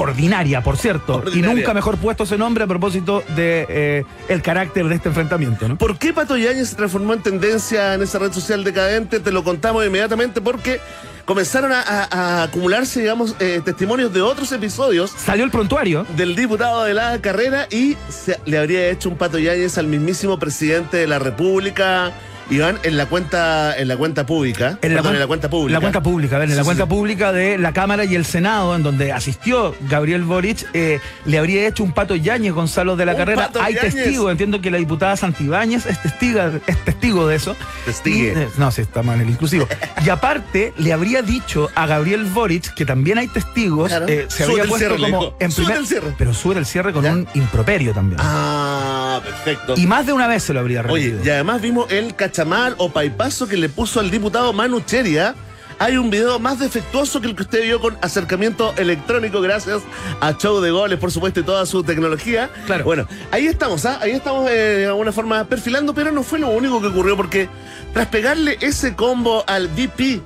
ordinaria, 0.01 0.61
por 0.61 0.77
cierto. 0.77 1.15
Ordinaria. 1.17 1.51
Y 1.53 1.55
nunca 1.55 1.73
mejor 1.73 1.97
puesto 1.97 2.23
ese 2.23 2.37
nombre 2.37 2.63
a 2.63 2.67
propósito 2.67 3.23
de 3.35 3.65
eh, 3.69 4.03
el 4.29 4.41
carácter 4.41 4.87
de 4.87 4.95
este 4.95 5.09
enfrentamiento, 5.09 5.67
¿no? 5.67 5.77
¿Por 5.77 5.97
qué 5.97 6.13
Pato 6.13 6.37
Yáñez 6.37 6.69
se 6.69 6.75
transformó 6.75 7.13
en 7.13 7.21
tendencia 7.23 7.93
en 7.95 8.01
esa 8.03 8.19
red 8.19 8.31
social 8.31 8.63
decadente? 8.63 9.19
Te 9.19 9.31
lo 9.31 9.43
contamos 9.43 9.85
inmediatamente 9.85 10.39
porque 10.41 10.79
comenzaron 11.25 11.71
a, 11.73 11.81
a- 11.81 12.07
a 12.11 12.43
acumularse, 12.43 13.01
digamos, 13.01 13.35
eh, 13.39 13.59
testimonios 13.65 14.13
de 14.13 14.21
otros 14.21 14.51
episodios 14.51 15.11
Salió 15.11 15.43
el 15.43 15.51
prontuario. 15.51 16.05
del 16.15 16.35
diputado 16.35 16.83
de 16.83 16.93
la 16.93 17.19
carrera 17.19 17.67
y 17.69 17.97
se, 18.09 18.39
le 18.45 18.57
habría 18.57 18.87
hecho 18.89 19.09
un 19.09 19.17
Pato 19.17 19.37
Yáñez 19.39 19.77
al 19.77 19.87
mismísimo 19.87 20.39
presidente 20.39 20.97
de 20.97 21.07
la 21.07 21.19
República, 21.19 22.13
Iván, 22.49 22.79
en 22.83 22.95
la 22.97 23.05
cuenta, 23.07 23.77
en 23.77 23.87
la 23.87 23.97
cuenta 23.97 24.25
pública. 24.25 24.77
En 24.81 24.95
la, 24.95 25.01
Perdón, 25.01 25.03
cuen- 25.11 25.15
en 25.15 25.19
la 25.19 25.27
cuenta 25.27 25.49
pública. 25.49 25.73
La 25.77 25.81
cuenta 25.81 26.01
pública, 26.03 26.35
a 26.35 26.39
ver, 26.39 26.47
en 26.49 26.53
Sí, 26.53 26.57
la 26.57 26.63
cuenta 26.63 26.83
sí. 26.85 26.89
pública 26.89 27.31
de 27.33 27.57
la 27.57 27.73
Cámara 27.73 28.05
y 28.05 28.15
el 28.15 28.25
Senado, 28.25 28.75
en 28.75 28.83
donde 28.83 29.11
asistió 29.11 29.75
Gabriel 29.89 30.23
Boric, 30.23 30.65
eh, 30.73 30.99
le 31.25 31.37
habría 31.37 31.67
hecho 31.67 31.83
un 31.83 31.91
pato 31.91 32.15
Yañez 32.15 32.53
Gonzalo 32.53 32.95
de 32.95 33.05
la 33.05 33.11
Un 33.13 33.17
carrera. 33.17 33.49
Hay 33.61 33.75
testigos, 33.75 34.31
entiendo 34.31 34.61
que 34.61 34.71
la 34.71 34.77
diputada 34.77 35.17
Santibáñez 35.17 35.85
es, 35.85 36.01
testiga, 36.01 36.51
es 36.67 36.85
testigo 36.85 37.27
de 37.27 37.35
eso. 37.35 37.55
Testigue. 37.85 38.33
Y, 38.35 38.39
eh, 38.39 38.47
no, 38.57 38.71
sí, 38.71 38.81
está 38.81 39.03
mal 39.03 39.19
el 39.19 39.29
inclusivo. 39.29 39.67
y 40.05 40.09
aparte, 40.09 40.73
le 40.77 40.93
habría 40.93 41.21
dicho 41.21 41.69
a 41.75 41.85
Gabriel 41.85 42.23
Boric, 42.25 42.73
que 42.73 42.85
también 42.85 43.17
hay 43.17 43.27
testigos, 43.27 43.89
Claro. 43.89 44.05
eh, 44.07 44.25
se 44.29 44.43
habría 44.43 44.63
puesto 44.65 44.77
cierre, 44.95 44.97
como 45.11 45.33
en 45.39 45.51
primer. 45.51 45.77
el 45.77 45.87
cierre. 45.87 46.13
Pero 46.17 46.33
sube 46.33 46.57
el 46.57 46.65
cierre 46.65 46.93
con 46.93 47.03
Ya. 47.03 47.11
un 47.11 47.27
improperio 47.33 47.93
también. 47.93 48.19
Ah, 48.23 49.19
perfecto. 49.23 49.73
Y 49.77 49.85
más 49.87 50.05
de 50.05 50.13
una 50.13 50.27
vez 50.27 50.43
se 50.43 50.53
lo 50.53 50.59
habría 50.61 50.81
Oye, 50.81 51.05
repetido. 51.09 51.25
y 51.25 51.29
además 51.29 51.61
vimos 51.61 51.91
el 51.91 52.15
cachamal 52.37 52.75
o 52.77 52.89
paipazo 52.89 53.47
que 53.47 53.57
le 53.57 53.67
puso 53.67 53.99
al 53.99 54.11
diputado 54.11 54.53
Manu 54.53 54.79
Cheria. 54.81 55.33
Hay 55.79 55.97
un 55.97 56.11
video 56.11 56.37
más 56.37 56.59
defectuoso 56.59 57.19
que 57.19 57.27
el 57.27 57.35
que 57.35 57.41
usted 57.41 57.63
vio 57.63 57.81
con 57.81 57.97
acercamiento 58.01 58.75
electrónico 58.77 59.41
gracias 59.41 59.81
a 60.21 60.33
Show 60.33 60.61
de 60.61 60.69
Goles, 60.69 60.99
por 60.99 61.11
supuesto, 61.11 61.39
y 61.39 61.43
toda 61.43 61.65
su 61.65 61.83
tecnología. 61.83 62.51
Claro. 62.67 62.83
Bueno, 62.83 63.07
ahí 63.31 63.47
estamos, 63.47 63.85
¿ah? 63.87 63.97
Ahí 64.03 64.11
estamos 64.11 64.47
eh, 64.51 64.53
de 64.53 64.85
alguna 64.85 65.11
forma 65.11 65.45
perfilando, 65.45 65.95
pero 65.95 66.11
no 66.11 66.21
fue 66.21 66.37
lo 66.37 66.49
único 66.49 66.79
que 66.79 66.87
ocurrió 66.87 67.17
porque 67.17 67.49
tras 67.91 68.05
pegarle 68.07 68.57
ese 68.61 68.95
combo 68.95 69.43
al 69.47 69.67
VP 69.69 70.21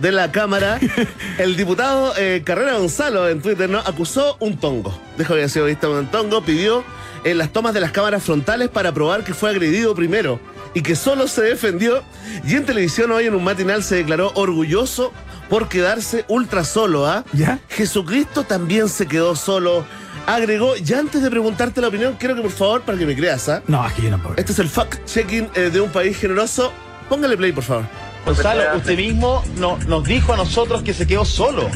de 0.00 0.12
la 0.12 0.32
Cámara, 0.32 0.80
el 1.38 1.56
diputado 1.56 2.12
eh, 2.18 2.42
Carrera 2.44 2.76
Gonzalo 2.78 3.28
en 3.28 3.40
Twitter 3.40 3.70
¿no? 3.70 3.78
acusó 3.78 4.36
un 4.40 4.58
tongo. 4.58 4.92
Dejó 5.16 5.36
de 5.36 5.48
sido 5.48 5.66
visto 5.66 5.92
un 5.92 6.06
tongo, 6.08 6.42
pidió 6.42 6.82
en 7.22 7.38
las 7.38 7.52
tomas 7.52 7.72
de 7.72 7.80
las 7.80 7.92
cámaras 7.92 8.24
frontales 8.24 8.68
para 8.68 8.92
probar 8.92 9.22
que 9.22 9.32
fue 9.32 9.50
agredido 9.50 9.94
primero 9.94 10.40
y 10.74 10.82
que 10.82 10.96
solo 10.96 11.28
se 11.28 11.42
defendió. 11.42 12.02
Y 12.46 12.54
en 12.56 12.64
televisión 12.64 13.10
hoy 13.12 13.26
en 13.26 13.34
un 13.34 13.44
matinal 13.44 13.82
se 13.82 13.96
declaró 13.96 14.32
orgulloso 14.34 15.12
por 15.48 15.68
quedarse 15.68 16.24
ultra 16.28 16.64
solo. 16.64 17.06
¿ah? 17.06 17.24
¿Ya? 17.32 17.58
Jesucristo 17.68 18.44
también 18.44 18.88
se 18.88 19.06
quedó 19.06 19.36
solo. 19.36 19.84
Agregó, 20.26 20.74
y 20.76 20.92
antes 20.94 21.20
de 21.22 21.30
preguntarte 21.30 21.80
la 21.80 21.88
opinión, 21.88 22.16
quiero 22.18 22.36
que 22.36 22.42
por 22.42 22.50
favor, 22.52 22.82
para 22.82 22.96
que 22.96 23.04
me 23.06 23.16
creas, 23.16 23.48
¿ah? 23.48 23.60
No, 23.66 23.84
es 23.86 23.92
que 23.94 24.02
yo 24.02 24.10
no 24.10 24.22
puedo. 24.22 24.36
este 24.36 24.52
es 24.52 24.58
el 24.60 24.68
fact-checking 24.70 25.50
eh, 25.56 25.70
de 25.70 25.80
un 25.80 25.90
país 25.90 26.16
generoso. 26.16 26.72
Póngale 27.08 27.36
play, 27.36 27.50
por 27.52 27.64
favor. 27.64 27.84
Gonzalo, 28.24 28.62
usted 28.76 28.96
mismo 28.96 29.42
no- 29.56 29.78
nos 29.88 30.04
dijo 30.04 30.32
a 30.32 30.36
nosotros 30.36 30.82
que 30.82 30.94
se 30.94 31.08
quedó 31.08 31.24
solo. 31.24 31.68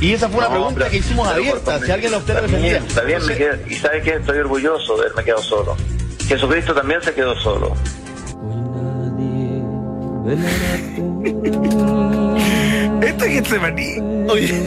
Y 0.00 0.12
esa 0.12 0.28
fue 0.28 0.38
una 0.38 0.46
No, 0.46 0.52
pregunta 0.54 0.88
que 0.88 0.98
hicimos 0.98 1.26
abierta. 1.26 1.80
Si 1.84 1.90
alguien 1.90 2.14
a 2.14 2.18
usted 2.18 2.34
le 2.34 2.40
Está 2.46 2.56
bien, 2.56 2.62
defendía. 2.62 2.88
está 2.88 3.02
bien, 3.02 3.26
me 3.26 3.36
quedo- 3.36 3.68
y 3.68 3.74
sabe 3.74 4.02
que 4.02 4.10
estoy 4.14 4.38
orgulloso 4.38 4.94
de 4.96 5.00
haberme 5.06 5.24
quedado 5.24 5.42
solo. 5.42 5.76
Jesucristo 6.28 6.72
también 6.74 7.02
se 7.02 7.12
quedó 7.14 7.34
solo. 7.40 7.74
Esto 13.02 13.24
es 13.24 13.32
Getsemaní. 13.32 13.96
Oye, 14.30 14.66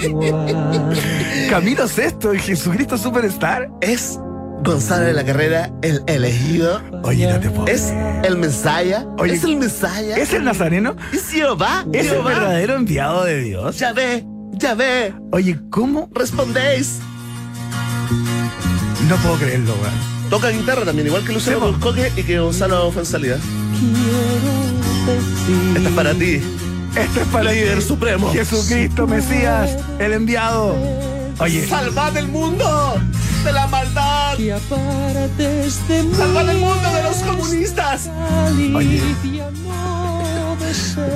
Camilo 1.50 1.88
Sexto, 1.88 2.32
el 2.32 2.40
Jesucristo 2.40 2.98
Superstar. 2.98 3.68
es 3.80 4.18
Gonzalo 4.62 5.04
de 5.06 5.14
la 5.14 5.24
Carrera 5.24 5.70
el 5.80 6.02
elegido. 6.06 6.82
Oye, 7.02 7.26
no 7.32 7.40
te 7.40 7.48
puedo. 7.48 7.66
Es 7.66 7.92
el 8.24 8.36
Mesaya. 8.36 9.06
Oye, 9.18 9.34
es 9.34 9.44
el 9.44 9.56
Mesaya. 9.56 10.16
¿Es 10.16 10.34
el 10.34 10.44
nazareno? 10.44 10.96
Es 11.12 11.28
Jehová. 11.30 11.86
¿Es 11.92 12.10
el 12.12 12.22
verdadero 12.22 12.74
enviado 12.76 13.24
de 13.24 13.40
Dios? 13.40 13.78
Ya 13.78 13.92
ve, 13.94 14.26
ya 14.52 14.74
ve. 14.74 15.14
Oye, 15.32 15.58
¿cómo? 15.70 16.10
Respondéis. 16.12 16.98
No 19.08 19.16
puedo 19.16 19.36
creerlo, 19.36 19.72
weón. 19.80 19.94
Toca 20.28 20.50
guitarra 20.50 20.84
también, 20.84 21.06
igual 21.06 21.24
que 21.24 21.32
Luciano. 21.32 21.60
Buscoque 21.72 22.12
y 22.16 22.22
que 22.22 22.38
Gonzalo 22.38 22.92
fue 22.92 23.02
en 23.02 23.06
salida. 23.06 23.38
Esta 25.76 25.88
es 25.88 25.94
para 25.94 26.14
ti. 26.14 26.40
Esto 26.96 27.20
es 27.20 27.26
para 27.28 27.52
Líder 27.52 27.78
ti. 27.78 27.84
supremo. 27.84 28.32
Jesucristo, 28.32 29.06
Mesías, 29.06 29.76
el 29.98 30.12
enviado. 30.12 30.76
Oye, 31.38 31.66
¡Salvad 31.66 32.16
el 32.16 32.28
mundo 32.28 33.00
de 33.44 33.52
la 33.52 33.66
maldad! 33.68 34.36
¡Salvad 36.16 36.50
el 36.50 36.58
mundo 36.58 36.92
de 36.94 37.02
los 37.02 37.16
comunistas! 37.18 38.10
oye, 38.74 39.00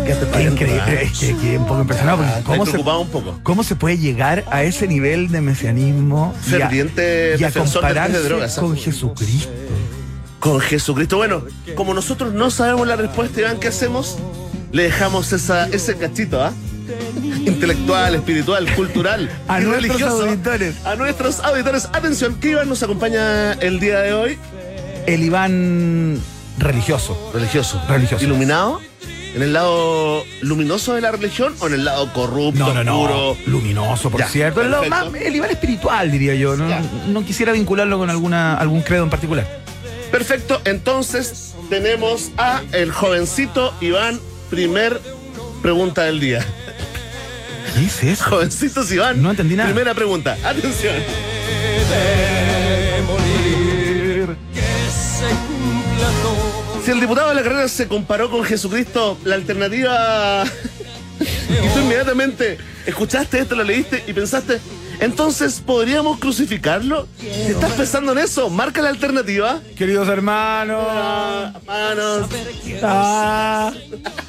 ¿Qué 0.06 0.14
te 0.14 0.26
qué 0.26 0.42
increíble. 0.44 1.02
Es 1.02 1.18
que, 1.18 1.36
que 1.36 1.58
un 1.58 1.66
poco 1.66 1.80
impresionado. 1.82 2.24
Estoy 2.24 2.42
¿Cómo 2.58 2.66
se, 2.66 2.78
un 2.78 3.08
poco. 3.08 3.40
¿Cómo 3.42 3.62
se 3.62 3.76
puede 3.76 3.98
llegar 3.98 4.44
a 4.50 4.64
ese 4.64 4.88
nivel 4.88 5.28
de 5.28 5.40
mesianismo 5.40 6.34
y 6.50 6.54
a, 6.54 6.58
Ferviente 6.58 7.36
y 7.38 7.44
a 7.44 7.52
compararse 7.52 8.18
de 8.18 8.24
drogas. 8.24 8.58
¿ah? 8.58 8.60
con 8.60 8.76
Jesucristo? 8.76 9.52
Con 10.44 10.60
Jesucristo. 10.60 11.16
Bueno, 11.16 11.42
como 11.74 11.94
nosotros 11.94 12.34
no 12.34 12.50
sabemos 12.50 12.86
la 12.86 12.96
respuesta, 12.96 13.40
Iván, 13.40 13.58
¿qué 13.58 13.68
hacemos? 13.68 14.18
Le 14.72 14.82
dejamos 14.82 15.32
esa, 15.32 15.66
ese 15.68 15.96
cachito, 15.96 16.42
¿ah? 16.44 16.52
Intelectual, 17.46 18.14
espiritual, 18.14 18.70
cultural 18.74 19.30
A 19.48 19.62
y 19.62 19.64
nuestros 19.64 19.88
religioso. 19.98 20.22
auditores. 20.26 20.84
A 20.84 20.96
nuestros 20.96 21.40
auditores. 21.40 21.88
Atención, 21.94 22.34
¿qué 22.42 22.50
Iván 22.50 22.68
nos 22.68 22.82
acompaña 22.82 23.54
el 23.54 23.80
día 23.80 24.00
de 24.00 24.12
hoy? 24.12 24.38
El 25.06 25.22
Iván 25.22 26.20
religioso. 26.58 27.30
Religioso. 27.32 27.80
Religioso. 27.88 28.22
¿Iluminado? 28.22 28.82
¿En 29.34 29.42
el 29.42 29.54
lado 29.54 30.24
luminoso 30.42 30.92
de 30.94 31.00
la 31.00 31.10
religión 31.10 31.54
o 31.60 31.68
en 31.68 31.72
el 31.74 31.86
lado 31.86 32.12
corrupto, 32.12 32.58
No, 32.58 32.74
no, 32.74 32.84
no. 32.84 33.00
oscuro? 33.00 33.36
Luminoso, 33.46 34.10
por 34.10 34.20
Ya, 34.20 34.28
cierto. 34.28 34.60
El, 34.60 34.70
lado 34.72 34.84
más- 34.90 35.06
el 35.14 35.34
Iván 35.36 35.50
espiritual, 35.50 36.10
diría 36.12 36.34
yo. 36.34 36.54
No, 36.54 36.68
Ya. 36.68 36.82
no 37.08 37.24
quisiera 37.24 37.52
vincularlo 37.52 37.96
con 37.96 38.10
alguna, 38.10 38.56
algún 38.58 38.82
credo 38.82 39.04
en 39.04 39.10
particular. 39.10 39.63
Perfecto, 40.10 40.60
entonces 40.64 41.54
tenemos 41.70 42.30
a 42.36 42.62
el 42.72 42.92
jovencito 42.92 43.74
Iván, 43.80 44.20
primer 44.50 45.00
pregunta 45.62 46.02
del 46.02 46.20
día. 46.20 46.44
¿Qué 47.74 47.86
es 47.86 48.02
eso? 48.04 48.24
Jovencitos 48.30 48.92
Iván. 48.92 49.22
No 49.22 49.30
entendí 49.30 49.56
nada. 49.56 49.70
Primera 49.70 49.94
pregunta, 49.94 50.36
atención. 50.44 50.94
Si 56.84 56.90
el 56.90 57.00
diputado 57.00 57.30
de 57.30 57.36
la 57.36 57.42
carrera 57.42 57.66
se 57.66 57.88
comparó 57.88 58.30
con 58.30 58.44
Jesucristo, 58.44 59.16
la 59.24 59.36
alternativa. 59.36 60.44
y 61.18 61.68
tú 61.74 61.80
inmediatamente 61.80 62.58
escuchaste 62.84 63.38
esto, 63.40 63.54
lo 63.54 63.64
leíste 63.64 64.04
y 64.06 64.12
pensaste, 64.12 64.60
entonces 65.00 65.60
podríamos 65.64 66.18
crucificarlo. 66.18 67.06
Si 67.18 67.26
estás 67.26 67.72
pensando 67.72 68.12
en 68.12 68.18
eso, 68.18 68.50
marca 68.50 68.82
la 68.82 68.90
alternativa. 68.90 69.60
Queridos 69.76 70.08
hermanos. 70.08 70.84
Manos. 71.66 72.28
Ah, 72.82 73.72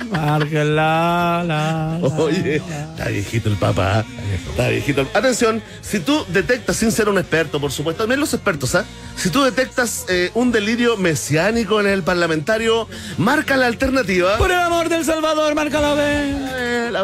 márquenla, 0.09 1.43
la, 1.45 1.99
la. 2.01 2.07
Oye, 2.17 2.55
está 2.55 3.09
viejito 3.09 3.49
el 3.49 3.57
papá. 3.57 4.05
Está 4.49 4.69
viejito. 4.69 5.07
Atención, 5.13 5.61
si 5.81 5.99
tú 5.99 6.25
detectas, 6.29 6.75
sin 6.77 6.91
ser 6.91 7.09
un 7.09 7.17
experto, 7.17 7.59
por 7.59 7.71
supuesto, 7.71 8.03
también 8.03 8.19
los 8.19 8.33
expertos, 8.33 8.75
¿ah? 8.75 8.85
Si 9.15 9.29
tú 9.29 9.43
detectas 9.43 10.05
eh, 10.09 10.31
un 10.33 10.51
delirio 10.51 10.97
mesiánico 10.97 11.79
en 11.79 11.87
el 11.87 12.03
parlamentario, 12.03 12.87
marca 13.17 13.55
la 13.57 13.67
alternativa. 13.67 14.37
Por 14.37 14.51
el 14.51 14.59
amor 14.59 14.89
del 14.89 15.05
Salvador, 15.05 15.55
marca 15.55 15.79
la 15.79 15.93
B. 15.93 16.03
Eh, 16.05 16.89
la 16.91 17.01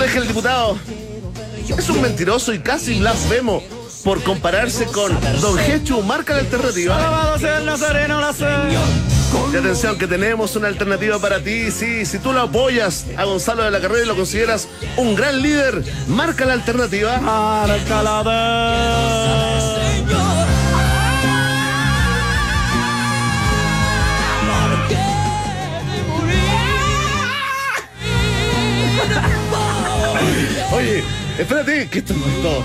ves 0.00 0.12
que 0.12 0.18
el 0.18 0.28
diputado 0.28 0.76
es 1.76 1.88
un 1.88 2.02
mentiroso 2.02 2.52
y 2.52 2.58
casi 2.60 2.98
blasfemo 2.98 3.62
por 4.02 4.22
compararse 4.22 4.86
con 4.86 5.18
Don 5.40 5.58
Hechu, 5.58 6.02
marca 6.02 6.34
la 6.34 6.40
alternativa. 6.40 6.96
Alabado 6.96 7.38
sea 7.38 7.58
el 7.58 7.64
Nazareno, 7.64 8.20
la. 8.20 8.34
Y 9.52 9.56
atención, 9.56 9.98
que 9.98 10.06
tenemos 10.06 10.54
una 10.56 10.68
alternativa 10.68 11.18
para 11.18 11.42
ti. 11.42 11.70
Sí, 11.70 12.04
si 12.04 12.18
tú 12.18 12.32
lo 12.32 12.42
apoyas 12.42 13.06
a 13.16 13.24
Gonzalo 13.24 13.64
de 13.64 13.70
la 13.70 13.80
Carrera 13.80 14.04
y 14.04 14.06
lo 14.06 14.14
consideras 14.14 14.68
un 14.96 15.14
gran 15.14 15.40
líder, 15.42 15.82
marca 16.08 16.44
la 16.44 16.52
alternativa. 16.52 17.18
Marca 17.18 18.02
la 18.02 18.22
Oye, 30.74 31.02
espérate, 31.38 31.88
que 31.88 31.98
esto 32.00 32.14
no 32.14 32.26
es 32.26 32.42
todo. 32.42 32.62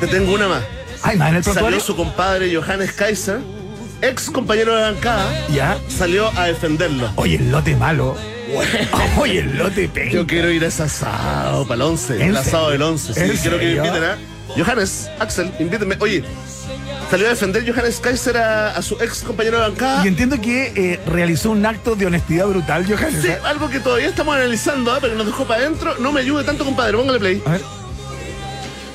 Te 0.00 0.06
tengo 0.06 0.34
una 0.34 0.48
más. 0.48 0.62
Ay, 1.02 1.16
más 1.16 1.30
en 1.30 1.36
el 1.36 1.44
Salió 1.44 1.80
su 1.80 1.94
compadre 1.96 2.54
Johannes 2.54 2.92
Kaiser, 2.92 3.38
ex 4.02 4.30
compañero 4.30 4.74
de 4.74 4.82
bancada, 4.82 5.46
Ya. 5.48 5.78
salió 5.88 6.28
a 6.38 6.46
defenderlo. 6.46 7.10
Oye, 7.16 7.36
el 7.36 7.50
lote 7.50 7.76
malo. 7.76 8.16
Oye, 9.18 9.40
el 9.40 9.58
lote 9.58 9.88
penca. 9.88 10.12
Yo 10.12 10.26
quiero 10.26 10.50
ir 10.50 10.64
a 10.64 10.68
ese 10.68 10.84
asado 10.84 11.64
para 11.66 11.76
el 11.76 11.82
11, 11.82 12.14
¿En 12.22 12.28
el 12.30 12.36
asado 12.36 12.70
del 12.70 12.82
11. 12.82 13.12
Sí, 13.14 13.20
¿En 13.20 13.36
quiero 13.36 13.58
que 13.58 13.64
me 13.66 13.72
inviten 13.76 14.04
a. 14.04 14.18
Johannes, 14.56 15.10
Axel, 15.18 15.52
invítenme. 15.58 15.96
Oye, 16.00 16.24
salió 17.10 17.26
a 17.26 17.30
defender 17.30 17.70
Johannes 17.70 18.00
Kaiser 18.00 18.36
a, 18.36 18.76
a 18.76 18.82
su 18.82 18.94
ex 19.00 19.22
compañero 19.22 19.58
de 19.58 19.68
bancada. 19.68 20.04
Y 20.04 20.08
entiendo 20.08 20.40
que 20.40 20.72
eh, 20.74 21.00
realizó 21.06 21.50
un 21.50 21.64
acto 21.64 21.96
de 21.96 22.06
honestidad 22.06 22.46
brutal, 22.46 22.84
Johannes. 22.86 23.22
Sí, 23.22 23.28
¿eh? 23.28 23.38
algo 23.44 23.68
que 23.68 23.80
todavía 23.80 24.08
estamos 24.08 24.34
analizando, 24.34 24.92
¿ah? 24.92 24.98
pero 25.00 25.14
nos 25.14 25.26
dejó 25.26 25.44
para 25.46 25.60
adentro. 25.60 25.94
No 25.98 26.12
me 26.12 26.20
ayude 26.20 26.44
tanto, 26.44 26.64
compadre. 26.64 26.96
Póngale 26.96 27.18
play. 27.18 27.42
A 27.46 27.50
ver. 27.52 27.60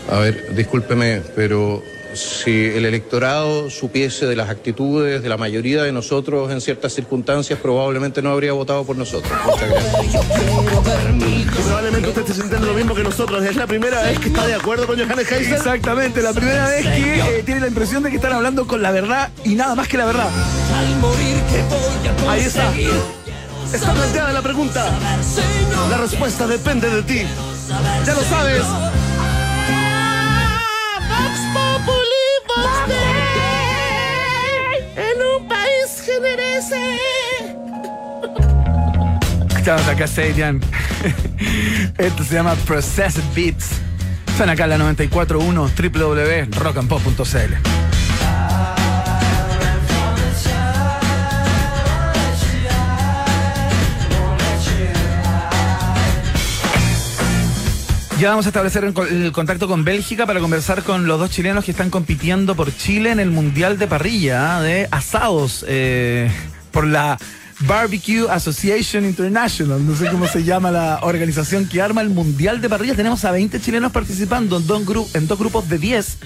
A 0.10 0.20
ver, 0.20 0.56
discúlpeme, 0.56 1.22
pero 1.36 1.84
si 2.14 2.66
el 2.66 2.86
electorado 2.86 3.70
supiese 3.70 4.26
de 4.26 4.36
las 4.36 4.50
actitudes 4.50 5.22
de 5.22 5.30
la 5.30 5.38
mayoría 5.38 5.84
de 5.84 5.92
nosotros 5.92 6.52
en 6.52 6.62
ciertas 6.62 6.94
circunstancias, 6.94 7.60
probablemente 7.60 8.22
no 8.22 8.32
habría 8.32 8.54
votado 8.54 8.84
por 8.84 8.96
nosotros. 8.96 9.32
Muchas 9.46 9.70
gracias. 9.70 10.26
Probablemente 11.66 12.10
usted 12.10 12.22
esté 12.22 12.34
sintiendo 12.34 12.68
lo 12.68 12.74
mismo 12.74 12.96
que 12.96 13.04
nosotros. 13.04 13.44
Es 13.46 13.56
la 13.56 13.68
primera 13.68 14.02
vez 14.04 14.20
que 14.20 14.28
está 14.28 14.46
de 14.46 14.54
acuerdo 14.54 14.88
con 14.88 14.98
Johannes 14.98 15.28
Kaiser. 15.28 15.54
Exactamente, 15.54 16.22
la 16.22 16.34
primera 16.34 16.68
vez 16.68 16.86
que 16.86 17.40
eh, 17.40 17.44
tiene 17.44 17.62
la 17.62 17.68
impresión 17.68 18.04
de 18.04 18.10
que 18.10 18.18
están 18.18 18.34
hablando 18.34 18.68
con 18.68 18.82
la 18.82 18.92
verdad 18.92 19.30
y 19.44 19.56
nada 19.56 19.76
más 19.76 19.88
que 19.88 19.98
la 19.98 20.06
verdad. 20.06 20.30
Ahí 22.28 22.42
está. 22.42 22.74
Está 23.74 23.94
planteada 23.94 24.34
la 24.34 24.42
pregunta. 24.42 24.86
La 25.90 25.98
respuesta 25.98 26.46
depende 26.48 26.90
de 26.90 27.04
ti. 27.04 27.22
Ya 28.06 28.14
lo 28.14 28.22
sabes. 28.24 28.64
En 34.96 35.22
un 35.22 35.48
país 35.48 36.04
generese. 36.06 37.00
Estamos 39.58 39.88
acá, 39.88 40.08
Seiyan. 40.08 40.60
Esto 41.98 42.24
se 42.24 42.36
llama 42.36 42.56
Processed 42.66 43.24
Beats. 43.36 43.72
Están 44.28 44.50
acá 44.50 44.64
en 44.64 44.72
la 44.72 44.78
94.1 44.78 46.50
www.rockandpop.cl. 46.50 48.01
Ya 58.22 58.30
vamos 58.30 58.46
a 58.46 58.50
establecer 58.50 58.84
el 58.84 58.94
co- 58.94 59.08
el 59.08 59.32
contacto 59.32 59.68
con 59.68 59.84
Bélgica 59.84 60.28
para 60.28 60.40
conversar 60.40 60.84
con 60.84 61.08
los 61.08 61.20
dos 61.20 61.32
chilenos 61.32 61.66
que 61.66 61.72
están 61.72 61.90
compitiendo 61.90 62.56
por 62.56 62.72
Chile 62.76 63.10
en 63.10 63.20
el 63.20 63.32
Mundial 63.32 63.80
de 63.80 63.88
Parrilla, 63.88 64.58
¿ah? 64.58 64.62
de 64.62 64.88
asados, 64.92 65.66
eh, 65.68 66.32
por 66.70 66.86
la 66.86 67.18
Barbecue 67.62 68.30
Association 68.30 69.06
International. 69.06 69.84
No 69.84 69.96
sé 69.96 70.08
cómo 70.12 70.28
se 70.28 70.44
llama 70.44 70.70
la 70.70 71.00
organización 71.02 71.68
que 71.68 71.82
arma 71.82 72.02
el 72.02 72.12
Mundial 72.12 72.62
de 72.62 72.70
Parrilla. 72.70 72.94
Tenemos 72.94 73.26
a 73.26 73.32
20 73.32 73.60
chilenos 73.60 73.92
participando 73.92 74.58
en 74.58 74.68
dos, 74.68 75.16
en 75.16 75.28
dos 75.28 75.40
grupos 75.40 75.68
de 75.68 75.80
10 75.80 76.18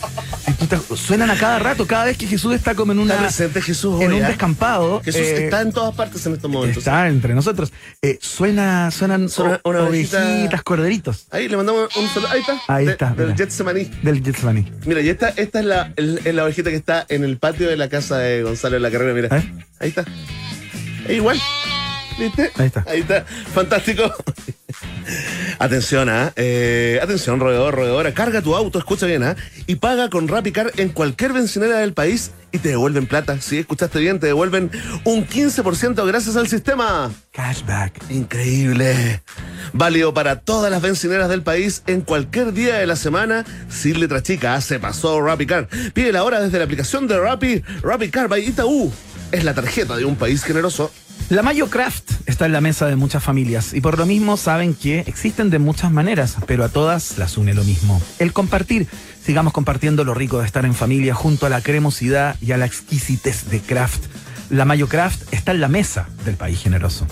Si 0.47 0.53
tú 0.55 0.67
te- 0.67 0.97
suenan 0.97 1.31
a 1.31 1.37
cada 1.37 1.59
rato, 1.59 1.87
cada 1.87 2.07
vez 2.07 2.17
que 2.17 2.27
Jesús 2.27 2.55
está 2.55 2.75
como 2.75 2.93
en 2.93 3.01
una 3.01 3.15
Está 3.15 3.27
presente 3.27 3.61
Jesús 3.61 4.01
en 4.01 4.13
hoy, 4.13 4.19
un 4.21 4.25
¿ah? 4.25 4.29
descampado. 4.29 5.03
Jesús 5.05 5.21
eh, 5.21 5.45
está 5.45 5.61
en 5.61 5.73
todas 5.73 5.95
partes 5.95 6.25
en 6.25 6.33
estos 6.35 6.51
momentos. 6.51 6.79
está 6.79 7.07
entre 7.09 7.35
nosotros. 7.35 7.71
Eh, 8.01 8.19
suena, 8.23 8.91
suenan 8.91 9.29
Suena 9.29 9.61
o- 9.63 9.69
una 9.71 9.81
ovejita- 9.81 10.25
ovejitas, 10.25 10.63
corderitos 10.63 11.27
Ahí 11.31 11.49
le 11.49 11.57
mandamos 11.59 11.95
un 11.97 12.09
saludo. 12.09 12.29
Ahí 12.31 12.41
está. 12.41 12.61
Ahí 12.69 12.87
De- 12.87 12.93
está, 12.93 13.11
Del. 13.11 13.35
Getsemaní. 13.37 13.91
del 14.03 14.25
Getsemaní. 14.25 14.73
Mira, 14.87 15.03
y 15.03 15.11
esta, 15.11 15.29
esta 15.31 15.61
es, 15.61 15.67
la, 15.67 15.93
el- 15.97 16.21
la 16.35 16.45
ovejita 16.45 16.71
que 16.71 16.77
está 16.77 17.05
en 17.11 17.25
el 17.25 17.37
patio 17.37 17.69
de 17.69 17.77
la 17.77 17.91
casa 17.91 18.17
de 18.19 18.43
Gonzalo 18.43 18.68
de 18.71 18.81
la 18.81 18.91
Carrera. 18.91 19.15
Mira. 19.15 19.29
Ver. 19.29 19.45
Ahí 19.79 19.89
está. 19.89 20.05
Es 21.07 21.17
igual. 21.17 21.41
¿Viste? 22.19 22.51
Ahí 22.57 22.67
está. 22.67 22.85
Ahí 22.87 23.01
está. 23.01 23.25
Fantástico. 23.25 24.03
Atención, 25.59 26.09
¿ah? 26.09 26.33
Eh, 26.37 26.99
atención, 27.03 27.41
roedor, 27.41 27.75
roedora. 27.75 28.13
Carga 28.15 28.43
tu 28.43 28.55
auto, 28.55 28.79
escucha 28.79 29.07
bien, 29.07 29.23
¿ah? 29.23 29.37
Y 29.67 29.77
paga 29.77 30.09
con 30.11 30.29
RapiCar 30.29 30.73
en 30.77 30.91
cualquier 30.91 31.33
bencinera 31.33 31.79
del 31.79 31.93
país 31.93 32.31
y 32.53 32.59
te 32.59 32.71
devuelven 32.71 33.07
plata. 33.07 33.41
Si 33.41 33.59
escuchaste 33.59 33.99
bien, 33.99 34.21
te 34.21 34.27
devuelven 34.27 34.71
un 35.05 35.27
15% 35.27 36.07
gracias 36.07 36.37
al 36.37 36.49
sistema. 36.49 37.11
Cashback. 37.33 38.11
Increíble. 38.11 39.23
Válido 39.73 40.15
para 40.15 40.41
todas 40.41 40.71
las 40.71 40.83
bencineras 40.83 41.29
del 41.29 41.43
país 41.43 41.83
en 41.87 42.01
cualquier 42.01 42.53
día 42.53 42.77
de 42.77 42.87
la 42.87 42.97
semana. 42.97 43.45
Sin 43.69 44.01
letra 44.01 44.23
chica, 44.23 44.55
ah, 44.55 44.61
se 44.61 44.79
pasó 44.79 45.21
RappiCar. 45.21 45.69
Pide 45.93 46.13
la 46.13 46.25
hora 46.25 46.41
desde 46.41 46.59
la 46.59 46.65
aplicación 46.65 47.07
de 47.07 47.19
Rappi. 47.19 47.63
RappiCar 47.83 48.29
by 48.29 48.47
Itaú. 48.47 48.93
Es 49.33 49.45
la 49.45 49.55
tarjeta 49.55 49.97
de 49.97 50.05
un 50.05 50.17
país 50.17 50.43
generoso. 50.43 50.91
La 51.31 51.43
Mayo 51.43 51.69
Craft 51.69 52.13
está 52.25 52.47
en 52.47 52.53
la 52.53 52.63
mesa 52.63 52.87
de 52.87 52.97
muchas 52.97 53.23
familias 53.23 53.75
y 53.75 53.83
por 53.83 53.99
lo 53.99 54.07
mismo 54.07 54.39
saben 54.39 54.73
que 54.73 55.01
existen 55.01 55.51
de 55.51 55.59
muchas 55.59 55.93
maneras, 55.93 56.37
pero 56.47 56.65
a 56.65 56.71
todas 56.71 57.19
las 57.19 57.37
une 57.37 57.53
lo 57.53 57.65
mismo. 57.65 58.01
El 58.19 58.33
compartir. 58.33 58.87
Sigamos 59.23 59.53
compartiendo 59.53 60.05
lo 60.05 60.15
rico 60.15 60.39
de 60.39 60.47
estar 60.47 60.65
en 60.65 60.75
familia 60.75 61.15
junto 61.15 61.45
a 61.45 61.51
la 61.51 61.61
cremosidad 61.61 62.37
y 62.41 62.53
a 62.53 62.57
la 62.57 62.65
exquisitez 62.65 63.51
de 63.51 63.61
Craft. 63.61 64.07
La 64.49 64.65
Mayo 64.65 64.89
Craft 64.89 65.35
está 65.35 65.53
en 65.53 65.61
la 65.61 65.69
mesa 65.69 66.09
del 66.25 66.37
país 66.37 66.61
generoso. 66.63 67.07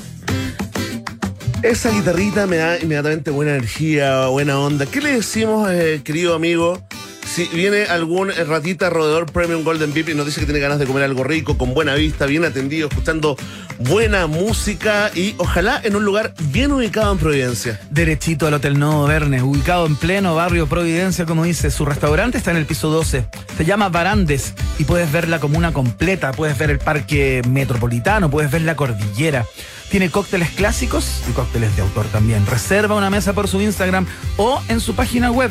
Esa 1.62 1.90
guitarrita 1.90 2.46
me 2.46 2.56
da 2.56 2.78
inmediatamente 2.78 3.30
buena 3.30 3.52
energía, 3.52 4.28
buena 4.28 4.58
onda. 4.58 4.86
¿Qué 4.86 5.02
le 5.02 5.12
decimos, 5.12 5.68
eh, 5.70 6.00
querido 6.02 6.34
amigo? 6.34 6.82
Si 7.26 7.44
viene 7.52 7.84
algún 7.84 8.30
ratita 8.30 8.88
roedor 8.88 9.26
Premium 9.26 9.62
Golden 9.62 9.92
VIP 9.92 10.10
y 10.10 10.14
nos 10.14 10.26
dice 10.26 10.40
que 10.40 10.46
tiene 10.46 10.60
ganas 10.60 10.78
de 10.78 10.86
comer 10.86 11.02
algo 11.02 11.24
rico, 11.24 11.58
con 11.58 11.74
buena 11.74 11.94
vista, 11.94 12.24
bien 12.24 12.44
atendido, 12.44 12.88
escuchando 12.88 13.36
buena 13.78 14.26
música 14.26 15.10
y 15.14 15.34
ojalá 15.36 15.80
en 15.84 15.96
un 15.96 16.04
lugar 16.04 16.32
bien 16.50 16.72
ubicado 16.72 17.12
en 17.12 17.18
Providencia. 17.18 17.80
Derechito 17.90 18.46
al 18.46 18.54
Hotel 18.54 18.78
Nodo 18.78 19.06
Verne, 19.06 19.42
ubicado 19.42 19.86
en 19.86 19.96
pleno 19.96 20.34
barrio 20.34 20.66
Providencia, 20.66 21.26
como 21.26 21.44
dice. 21.44 21.70
Su 21.70 21.84
restaurante 21.84 22.38
está 22.38 22.52
en 22.52 22.56
el 22.56 22.64
piso 22.64 22.88
12. 22.88 23.26
Se 23.56 23.64
llama 23.64 23.88
Barandes 23.88 24.54
y 24.78 24.84
puedes 24.84 25.10
ver 25.12 25.28
la 25.28 25.40
comuna 25.40 25.72
completa, 25.72 26.32
puedes 26.32 26.56
ver 26.56 26.70
el 26.70 26.78
parque 26.78 27.42
metropolitano, 27.48 28.30
puedes 28.30 28.50
ver 28.50 28.62
la 28.62 28.76
cordillera. 28.76 29.44
Tiene 29.90 30.10
cócteles 30.10 30.50
clásicos 30.50 31.22
y 31.28 31.32
cócteles 31.32 31.74
de 31.76 31.82
autor 31.82 32.06
también. 32.06 32.46
Reserva 32.46 32.94
una 32.94 33.10
mesa 33.10 33.34
por 33.34 33.46
su 33.46 33.60
Instagram 33.60 34.06
o 34.36 34.62
en 34.68 34.80
su 34.80 34.94
página 34.94 35.30
web 35.30 35.50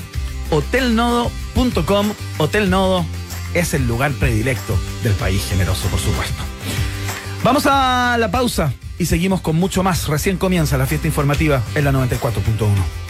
hotelnodo.com. 0.49 2.13
Hotel 2.37 2.69
Nodo 2.69 3.05
es 3.53 3.73
el 3.73 3.87
lugar 3.87 4.11
predilecto 4.13 4.77
del 5.03 5.13
país 5.13 5.45
generoso, 5.47 5.87
por 5.87 5.99
supuesto. 5.99 6.43
Vamos 7.43 7.67
a 7.67 8.17
la 8.19 8.31
pausa 8.31 8.73
y 8.97 9.05
seguimos 9.05 9.41
con 9.41 9.55
mucho 9.55 9.83
más. 9.83 10.07
Recién 10.07 10.37
comienza 10.37 10.77
la 10.77 10.85
fiesta 10.85 11.07
informativa 11.07 11.61
en 11.75 11.85
la 11.85 11.91
94.1. 11.91 13.05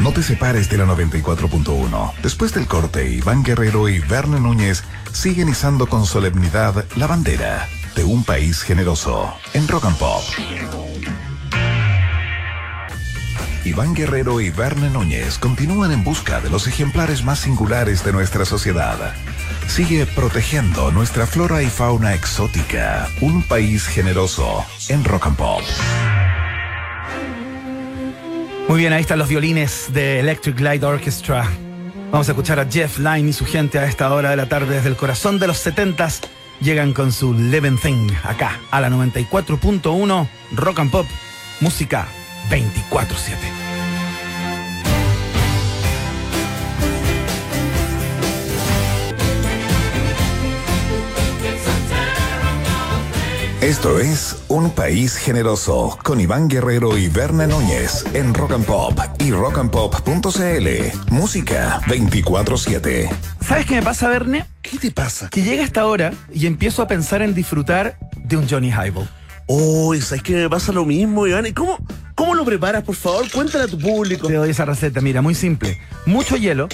No 0.00 0.12
te 0.12 0.22
separes 0.22 0.68
de 0.68 0.76
la 0.76 0.84
94.1. 0.84 2.12
Después 2.22 2.52
del 2.52 2.66
corte, 2.66 3.10
Iván 3.10 3.42
Guerrero 3.42 3.88
y 3.88 4.00
Verne 4.00 4.38
Núñez 4.38 4.84
siguen 5.12 5.48
izando 5.48 5.86
con 5.86 6.04
solemnidad 6.04 6.84
la 6.96 7.06
bandera 7.06 7.66
de 7.96 8.04
un 8.04 8.22
país 8.24 8.62
generoso 8.62 9.32
en 9.54 9.66
Rock 9.66 9.86
and 9.86 9.96
Pop. 9.96 10.22
Iván 13.64 13.94
Guerrero 13.94 14.42
y 14.42 14.50
Verne 14.50 14.90
Núñez 14.90 15.38
continúan 15.38 15.90
en 15.90 16.04
busca 16.04 16.40
de 16.42 16.50
los 16.50 16.66
ejemplares 16.66 17.24
más 17.24 17.38
singulares 17.38 18.04
de 18.04 18.12
nuestra 18.12 18.44
sociedad. 18.44 19.14
Sigue 19.68 20.04
protegiendo 20.04 20.92
nuestra 20.92 21.26
flora 21.26 21.62
y 21.62 21.66
fauna 21.66 22.12
exótica. 22.12 23.08
Un 23.22 23.42
país 23.42 23.86
generoso 23.86 24.62
en 24.90 25.02
Rock 25.02 25.28
and 25.28 25.36
Pop. 25.36 25.62
Muy 28.68 28.80
bien, 28.80 28.92
ahí 28.92 29.00
están 29.00 29.18
los 29.18 29.28
violines 29.28 29.86
de 29.94 30.20
Electric 30.20 30.60
Light 30.60 30.82
Orchestra. 30.82 31.48
Vamos 32.12 32.28
a 32.28 32.32
escuchar 32.32 32.60
a 32.60 32.66
Jeff 32.70 32.98
Lynne 32.98 33.30
y 33.30 33.32
su 33.32 33.46
gente 33.46 33.78
a 33.78 33.86
esta 33.86 34.12
hora 34.12 34.30
de 34.30 34.36
la 34.36 34.48
tarde 34.48 34.74
desde 34.74 34.90
el 34.90 34.96
corazón 34.96 35.38
de 35.38 35.46
los 35.46 35.56
70 35.58 36.08
Llegan 36.60 36.92
con 36.92 37.12
su 37.12 37.32
Living 37.32 37.78
Thing 37.78 38.10
acá 38.22 38.60
a 38.70 38.80
la 38.80 38.88
94.1 38.90 40.28
Rock 40.52 40.78
and 40.78 40.90
Pop, 40.90 41.06
música 41.60 42.06
24-7. 42.50 43.64
Esto 53.64 53.98
es 53.98 54.36
Un 54.48 54.68
País 54.72 55.16
Generoso 55.16 55.98
con 56.02 56.20
Iván 56.20 56.48
Guerrero 56.48 56.98
y 56.98 57.08
Berna 57.08 57.46
Núñez 57.46 58.04
en 58.12 58.34
Rock 58.34 58.52
and 58.52 58.66
Pop 58.66 59.00
y 59.18 59.30
rockandpop.cl. 59.30 61.10
Música 61.10 61.80
24-7. 61.86 63.08
¿Sabes 63.40 63.64
qué 63.64 63.76
me 63.76 63.82
pasa, 63.82 64.10
Verne? 64.10 64.44
¿Qué 64.60 64.76
te 64.76 64.90
pasa? 64.90 65.30
Que 65.30 65.40
llega 65.40 65.64
esta 65.64 65.86
hora 65.86 66.12
y 66.30 66.46
empiezo 66.46 66.82
a 66.82 66.88
pensar 66.88 67.22
en 67.22 67.32
disfrutar 67.32 67.96
de 68.16 68.36
un 68.36 68.46
Johnny 68.46 68.68
Highball. 68.68 69.08
Oh, 69.46 69.94
¿sabes 69.96 70.22
que 70.22 70.34
me 70.34 70.48
pasa 70.48 70.72
lo 70.72 70.84
mismo, 70.84 71.26
Iván? 71.26 71.46
¿Y 71.46 71.52
cómo, 71.52 71.78
cómo 72.14 72.34
lo 72.34 72.44
preparas, 72.44 72.82
por 72.82 72.94
favor? 72.94 73.30
Cuéntale 73.30 73.64
a 73.64 73.68
tu 73.68 73.78
público. 73.78 74.26
Te 74.26 74.34
doy 74.34 74.50
esa 74.50 74.64
receta, 74.64 75.00
mira, 75.00 75.20
muy 75.20 75.34
simple. 75.34 75.78
Mucho 76.06 76.36
hielo, 76.36 76.68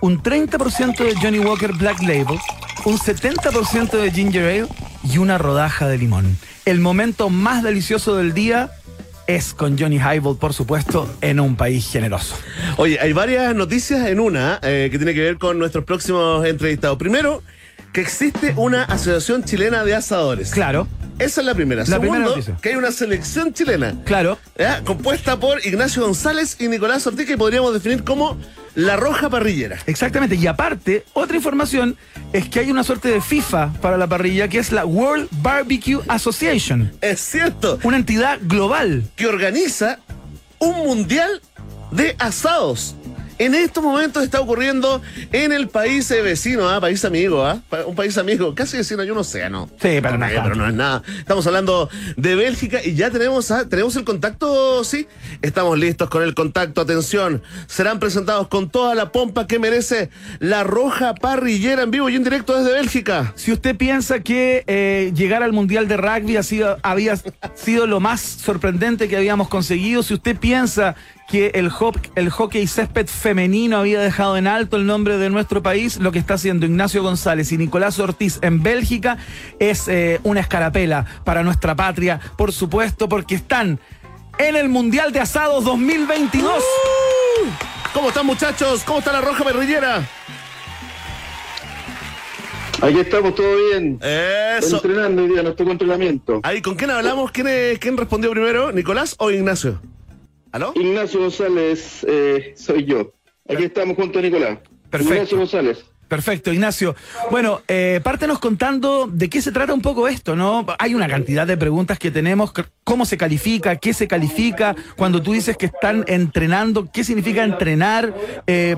un 0.00 0.22
30% 0.22 0.96
de 0.96 1.14
Johnny 1.20 1.38
Walker 1.38 1.72
Black 1.72 2.02
Label, 2.02 2.38
un 2.84 2.98
70% 2.98 3.90
de 3.90 4.10
Ginger 4.10 4.44
Ale 4.44 4.66
y 5.04 5.18
una 5.18 5.38
rodaja 5.38 5.86
de 5.86 5.98
limón. 5.98 6.36
El 6.64 6.80
momento 6.80 7.30
más 7.30 7.62
delicioso 7.62 8.16
del 8.16 8.34
día 8.34 8.72
es 9.28 9.54
con 9.54 9.78
Johnny 9.78 9.96
Highball, 9.96 10.36
por 10.36 10.52
supuesto, 10.52 11.08
en 11.20 11.40
un 11.40 11.56
país 11.56 11.90
generoso. 11.90 12.36
Oye, 12.76 12.98
hay 13.00 13.12
varias 13.12 13.54
noticias 13.54 14.06
en 14.08 14.20
una 14.20 14.58
eh, 14.62 14.88
que 14.90 14.98
tiene 14.98 15.14
que 15.14 15.20
ver 15.20 15.38
con 15.38 15.58
nuestros 15.58 15.84
próximos 15.84 16.44
entrevistados. 16.44 16.98
Primero, 16.98 17.42
que 17.96 18.02
existe 18.02 18.52
una 18.58 18.82
asociación 18.84 19.42
chilena 19.42 19.82
de 19.82 19.94
asadores. 19.94 20.50
Claro. 20.50 20.86
Esa 21.18 21.40
es 21.40 21.46
la 21.46 21.54
primera. 21.54 21.80
La 21.80 21.86
Segundo, 21.86 22.10
primera 22.12 22.28
noticia. 22.28 22.58
que 22.60 22.68
hay 22.68 22.74
una 22.74 22.92
selección 22.92 23.54
chilena. 23.54 23.94
Claro. 24.04 24.36
¿ya? 24.58 24.82
Compuesta 24.84 25.40
por 25.40 25.64
Ignacio 25.64 26.02
González 26.04 26.58
y 26.60 26.68
Nicolás 26.68 27.06
Ortiz, 27.06 27.26
que 27.26 27.38
podríamos 27.38 27.72
definir 27.72 28.04
como 28.04 28.36
la 28.74 28.96
roja 28.98 29.30
parrillera. 29.30 29.78
Exactamente. 29.86 30.34
Y 30.36 30.46
aparte, 30.46 31.06
otra 31.14 31.36
información 31.36 31.96
es 32.34 32.50
que 32.50 32.60
hay 32.60 32.70
una 32.70 32.84
suerte 32.84 33.08
de 33.08 33.22
FIFA 33.22 33.72
para 33.80 33.96
la 33.96 34.06
parrilla 34.06 34.46
que 34.48 34.58
es 34.58 34.72
la 34.72 34.84
World 34.84 35.28
Barbecue 35.40 36.02
Association. 36.06 36.92
Es 37.00 37.18
cierto, 37.20 37.78
Una 37.82 37.96
entidad 37.96 38.38
global. 38.42 39.04
que 39.16 39.26
organiza 39.26 40.00
un 40.58 40.74
mundial 40.86 41.40
de 41.92 42.14
asados. 42.18 42.94
En 43.38 43.54
estos 43.54 43.84
momentos 43.84 44.24
está 44.24 44.40
ocurriendo 44.40 45.02
en 45.30 45.52
el 45.52 45.68
país 45.68 46.08
vecino, 46.08 46.70
¿ah? 46.70 46.80
país 46.80 47.04
amigo, 47.04 47.44
¿ah? 47.44 47.60
Un 47.86 47.94
país 47.94 48.16
amigo, 48.16 48.54
casi 48.54 48.78
vecino 48.78 49.02
hay 49.02 49.10
un 49.10 49.18
océano. 49.18 49.68
Sí, 49.72 49.98
pero 50.00 50.16
no 50.16 50.26
pero 50.26 50.54
no 50.54 50.66
es 50.66 50.74
nada. 50.74 51.02
Estamos 51.18 51.46
hablando 51.46 51.90
de 52.16 52.34
Bélgica 52.34 52.80
y 52.82 52.94
ya 52.94 53.10
tenemos, 53.10 53.50
¿ah? 53.50 53.68
tenemos 53.68 53.94
el 53.96 54.04
contacto, 54.04 54.82
sí. 54.84 55.06
Estamos 55.42 55.78
listos 55.78 56.08
con 56.08 56.22
el 56.22 56.34
contacto. 56.34 56.80
Atención, 56.80 57.42
serán 57.66 57.98
presentados 57.98 58.48
con 58.48 58.70
toda 58.70 58.94
la 58.94 59.12
pompa 59.12 59.46
que 59.46 59.58
merece 59.58 60.08
la 60.38 60.64
roja 60.64 61.14
parrillera 61.14 61.82
en 61.82 61.90
vivo 61.90 62.08
y 62.08 62.16
en 62.16 62.24
directo 62.24 62.56
desde 62.58 62.72
Bélgica. 62.72 63.34
Si 63.36 63.52
usted 63.52 63.76
piensa 63.76 64.20
que 64.20 64.64
eh, 64.66 65.12
llegar 65.14 65.42
al 65.42 65.52
Mundial 65.52 65.88
de 65.88 65.98
Rugby 65.98 66.38
ha 66.38 66.42
sido, 66.42 66.78
había 66.82 67.16
sido 67.54 67.86
lo 67.86 68.00
más 68.00 68.20
sorprendente 68.20 69.08
que 69.08 69.16
habíamos 69.16 69.48
conseguido, 69.48 70.02
si 70.02 70.14
usted 70.14 70.36
piensa 70.38 70.96
que 71.28 71.48
el, 71.54 71.70
el 72.14 72.30
hockey 72.30 72.66
césped 72.66 73.06
femenino 73.06 73.78
había 73.78 74.00
dejado 74.00 74.36
en 74.36 74.46
alto 74.46 74.76
el 74.76 74.86
nombre 74.86 75.18
de 75.18 75.28
nuestro 75.30 75.62
país, 75.62 75.96
lo 75.98 76.12
que 76.12 76.18
está 76.20 76.34
haciendo 76.34 76.66
Ignacio 76.66 77.02
González 77.02 77.50
y 77.52 77.58
Nicolás 77.58 77.98
Ortiz 77.98 78.38
en 78.42 78.62
Bélgica 78.62 79.18
es 79.58 79.88
eh, 79.88 80.20
una 80.22 80.40
escarapela 80.40 81.04
para 81.24 81.42
nuestra 81.42 81.74
patria, 81.74 82.20
por 82.36 82.52
supuesto, 82.52 83.08
porque 83.08 83.34
están 83.34 83.80
en 84.38 84.54
el 84.56 84.68
Mundial 84.68 85.12
de 85.12 85.20
Asados 85.20 85.64
2022. 85.64 86.62
¿Cómo 87.92 88.08
están 88.08 88.26
muchachos? 88.26 88.82
¿Cómo 88.84 88.98
está 89.00 89.12
la 89.12 89.20
roja 89.22 89.42
parrillera? 89.42 90.06
Aquí 92.82 92.98
estamos, 93.00 93.34
todo 93.34 93.56
bien. 93.70 93.98
Eso. 94.02 94.76
Entrenando 94.76 95.22
hoy 95.22 95.28
día, 95.30 95.42
nuestro 95.42 95.70
entrenamiento. 95.70 96.40
Ahí, 96.42 96.60
¿con 96.60 96.74
quién 96.74 96.90
hablamos? 96.90 97.30
¿Quién, 97.30 97.48
es- 97.48 97.78
quién 97.78 97.96
respondió 97.96 98.30
primero? 98.30 98.70
¿Nicolás 98.70 99.14
o 99.18 99.30
Ignacio? 99.30 99.80
¿Aló? 100.56 100.72
Ignacio 100.74 101.20
González, 101.20 102.02
eh, 102.08 102.54
soy 102.56 102.86
yo. 102.86 103.12
Aquí 103.46 103.64
estamos 103.64 103.94
junto 103.94 104.18
a 104.18 104.22
Nicolás. 104.22 104.58
Perfecto. 104.88 105.14
Ignacio 105.14 105.36
González. 105.38 105.84
Perfecto, 106.08 106.50
Ignacio. 106.50 106.96
Bueno, 107.30 107.60
eh, 107.68 108.00
pártenos 108.02 108.38
contando 108.38 109.06
de 109.06 109.28
qué 109.28 109.42
se 109.42 109.52
trata 109.52 109.74
un 109.74 109.82
poco 109.82 110.08
esto, 110.08 110.34
¿no? 110.34 110.64
Hay 110.78 110.94
una 110.94 111.08
cantidad 111.08 111.46
de 111.46 111.58
preguntas 111.58 111.98
que 111.98 112.10
tenemos. 112.10 112.54
¿Cómo 112.84 113.04
se 113.04 113.18
califica? 113.18 113.76
¿Qué 113.76 113.92
se 113.92 114.08
califica? 114.08 114.74
Cuando 114.96 115.20
tú 115.20 115.34
dices 115.34 115.58
que 115.58 115.66
están 115.66 116.04
entrenando, 116.06 116.88
¿qué 116.90 117.04
significa 117.04 117.44
entrenar? 117.44 118.14
Eh, 118.46 118.76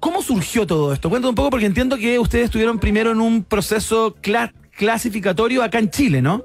¿Cómo 0.00 0.20
surgió 0.20 0.66
todo 0.66 0.92
esto? 0.92 1.08
Cuéntame 1.10 1.28
un 1.28 1.36
poco 1.36 1.50
porque 1.50 1.66
entiendo 1.66 1.96
que 1.96 2.18
ustedes 2.18 2.46
estuvieron 2.46 2.80
primero 2.80 3.12
en 3.12 3.20
un 3.20 3.44
proceso 3.44 4.16
cla- 4.20 4.52
clasificatorio 4.76 5.62
acá 5.62 5.78
en 5.78 5.90
Chile, 5.90 6.20
¿no? 6.22 6.44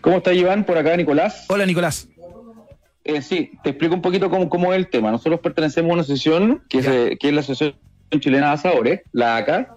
¿Cómo 0.00 0.16
está 0.16 0.32
Iván? 0.32 0.64
Por 0.64 0.78
acá, 0.78 0.96
Nicolás. 0.96 1.44
Hola, 1.48 1.66
Nicolás. 1.66 2.08
Eh, 3.04 3.22
sí, 3.22 3.52
te 3.62 3.70
explico 3.70 3.94
un 3.94 4.02
poquito 4.02 4.28
cómo, 4.30 4.48
cómo 4.48 4.72
es 4.72 4.78
el 4.78 4.88
tema. 4.88 5.10
Nosotros 5.10 5.40
pertenecemos 5.40 5.90
a 5.90 5.92
una 5.94 6.02
asociación 6.02 6.62
que, 6.68 6.82
se- 6.82 7.16
que 7.18 7.28
es 7.28 7.34
la 7.34 7.40
Asociación 7.40 7.74
Chilena 8.18 8.48
de 8.48 8.52
Asadores, 8.52 9.00
la 9.12 9.36
ACA, 9.36 9.74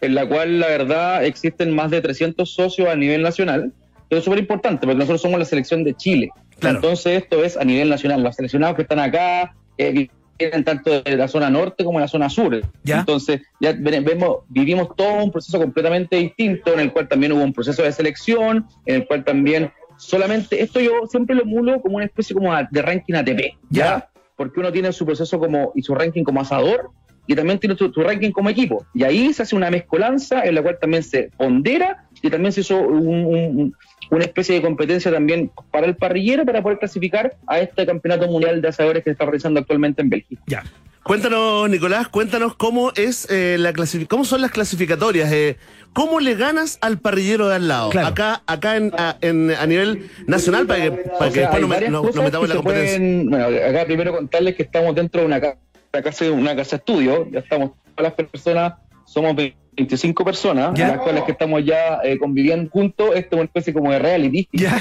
en 0.00 0.14
la 0.14 0.26
cual 0.28 0.58
la 0.60 0.66
verdad 0.68 1.24
existen 1.24 1.74
más 1.74 1.90
de 1.90 2.00
300 2.00 2.52
socios 2.52 2.88
a 2.88 2.96
nivel 2.96 3.22
nacional. 3.22 3.72
Pero 4.08 4.18
es 4.18 4.24
súper 4.24 4.40
importante 4.40 4.80
porque 4.86 4.96
nosotros 4.98 5.22
somos 5.22 5.38
la 5.38 5.44
selección 5.44 5.82
de 5.84 5.94
Chile. 5.94 6.30
Claro. 6.58 6.76
Entonces 6.76 7.22
esto 7.22 7.42
es 7.44 7.56
a 7.56 7.64
nivel 7.64 7.88
nacional. 7.88 8.22
Los 8.22 8.36
seleccionados 8.36 8.76
que 8.76 8.82
están 8.82 8.98
acá 8.98 9.54
eh, 9.78 10.08
vienen 10.38 10.64
tanto 10.64 11.00
de 11.00 11.16
la 11.16 11.26
zona 11.28 11.48
norte 11.48 11.84
como 11.84 11.98
de 11.98 12.04
la 12.04 12.08
zona 12.08 12.28
sur. 12.28 12.60
Ya. 12.82 12.98
Entonces 13.00 13.40
ya 13.60 13.72
ve- 13.72 14.00
vemos, 14.00 14.38
vivimos 14.48 14.88
todo 14.96 15.22
un 15.24 15.30
proceso 15.30 15.58
completamente 15.58 16.16
distinto 16.16 16.72
en 16.74 16.80
el 16.80 16.92
cual 16.92 17.08
también 17.08 17.32
hubo 17.32 17.42
un 17.42 17.52
proceso 17.52 17.82
de 17.82 17.92
selección, 17.92 18.66
en 18.84 18.96
el 18.96 19.06
cual 19.06 19.24
también 19.24 19.70
solamente, 19.96 20.62
esto 20.62 20.80
yo 20.80 21.06
siempre 21.08 21.34
lo 21.36 21.42
emulo 21.42 21.80
como 21.80 21.96
una 21.96 22.04
especie 22.04 22.34
como 22.34 22.52
de 22.70 22.82
ranking 22.82 23.14
ATP, 23.14 23.40
¿ya? 23.70 24.08
Porque 24.36 24.60
uno 24.60 24.72
tiene 24.72 24.92
su 24.92 25.06
proceso 25.06 25.38
como 25.38 25.72
y 25.74 25.82
su 25.82 25.94
ranking 25.94 26.24
como 26.24 26.40
asador 26.40 26.90
y 27.26 27.34
también 27.34 27.58
tiene 27.58 27.76
su, 27.76 27.90
su 27.92 28.02
ranking 28.02 28.32
como 28.32 28.50
equipo. 28.50 28.84
Y 28.92 29.04
ahí 29.04 29.32
se 29.32 29.42
hace 29.42 29.56
una 29.56 29.70
mezcolanza 29.70 30.42
en 30.44 30.54
la 30.56 30.62
cual 30.62 30.78
también 30.80 31.02
se 31.02 31.30
pondera 31.36 32.04
y 32.20 32.28
también 32.30 32.52
se 32.52 32.60
hizo 32.60 32.78
un- 32.78 33.06
un- 33.26 33.76
una 34.10 34.24
especie 34.24 34.56
de 34.56 34.62
competencia 34.62 35.10
también 35.10 35.50
para 35.70 35.86
el 35.86 35.96
parrillero 35.96 36.44
para 36.44 36.62
poder 36.62 36.78
clasificar 36.78 37.36
a 37.46 37.60
este 37.60 37.86
campeonato 37.86 38.26
mundial 38.28 38.60
de 38.60 38.68
asadores 38.68 39.02
que 39.02 39.10
se 39.10 39.12
está 39.12 39.24
realizando 39.24 39.60
actualmente 39.60 40.02
en 40.02 40.10
Bélgica. 40.10 40.42
Ya. 40.46 40.62
Cuéntanos, 41.04 41.68
Nicolás, 41.68 42.08
cuéntanos 42.08 42.56
cómo 42.56 42.90
es 42.96 43.28
eh, 43.30 43.56
la 43.58 43.74
cómo 44.08 44.24
son 44.24 44.40
las 44.40 44.50
clasificatorias. 44.50 45.30
eh, 45.32 45.58
¿Cómo 45.92 46.18
le 46.18 46.34
ganas 46.34 46.78
al 46.80 46.98
parrillero 46.98 47.46
de 47.48 47.56
al 47.56 47.68
lado? 47.68 47.90
Claro. 47.90 48.08
Acá, 48.08 48.42
acá 48.46 48.76
en, 48.76 48.90
a, 48.96 49.16
en- 49.20 49.50
a 49.52 49.64
nivel 49.66 50.10
nacional, 50.26 50.66
para 50.66 50.82
que, 50.82 50.90
para 50.90 51.14
O 51.14 51.18
que 51.28 51.30
sea, 51.30 51.42
después 51.50 51.60
nos 51.60 51.68
metamos 51.68 52.16
en 52.16 52.48
la 52.48 52.54
competencia. 52.56 52.62
pueden- 52.98 53.30
bueno, 53.30 53.46
acá 53.68 53.84
primero 53.84 54.12
contarles 54.12 54.56
que 54.56 54.62
estamos 54.64 54.94
dentro 54.94 55.20
de 55.20 55.26
una 55.26 55.40
ca- 55.40 55.56
una 55.92 56.02
casa, 56.02 56.30
una 56.32 56.56
casa 56.56 56.76
estudio, 56.76 57.28
ya 57.30 57.38
estamos 57.40 57.72
todas 57.94 58.12
las 58.16 58.28
personas, 58.28 58.72
somos 59.04 59.36
25 59.76 60.24
personas, 60.24 60.78
Ya. 60.78 60.88
las 60.88 60.98
cuales 60.98 61.22
que 61.24 61.32
estamos 61.32 61.64
ya 61.64 61.98
eh, 62.04 62.18
conviviendo 62.18 62.70
juntos, 62.70 63.10
esto 63.14 63.36
es 63.36 63.40
una 63.40 63.44
especie 63.44 63.72
como 63.72 63.90
de 63.92 63.98
reality. 63.98 64.48
Ya. 64.52 64.80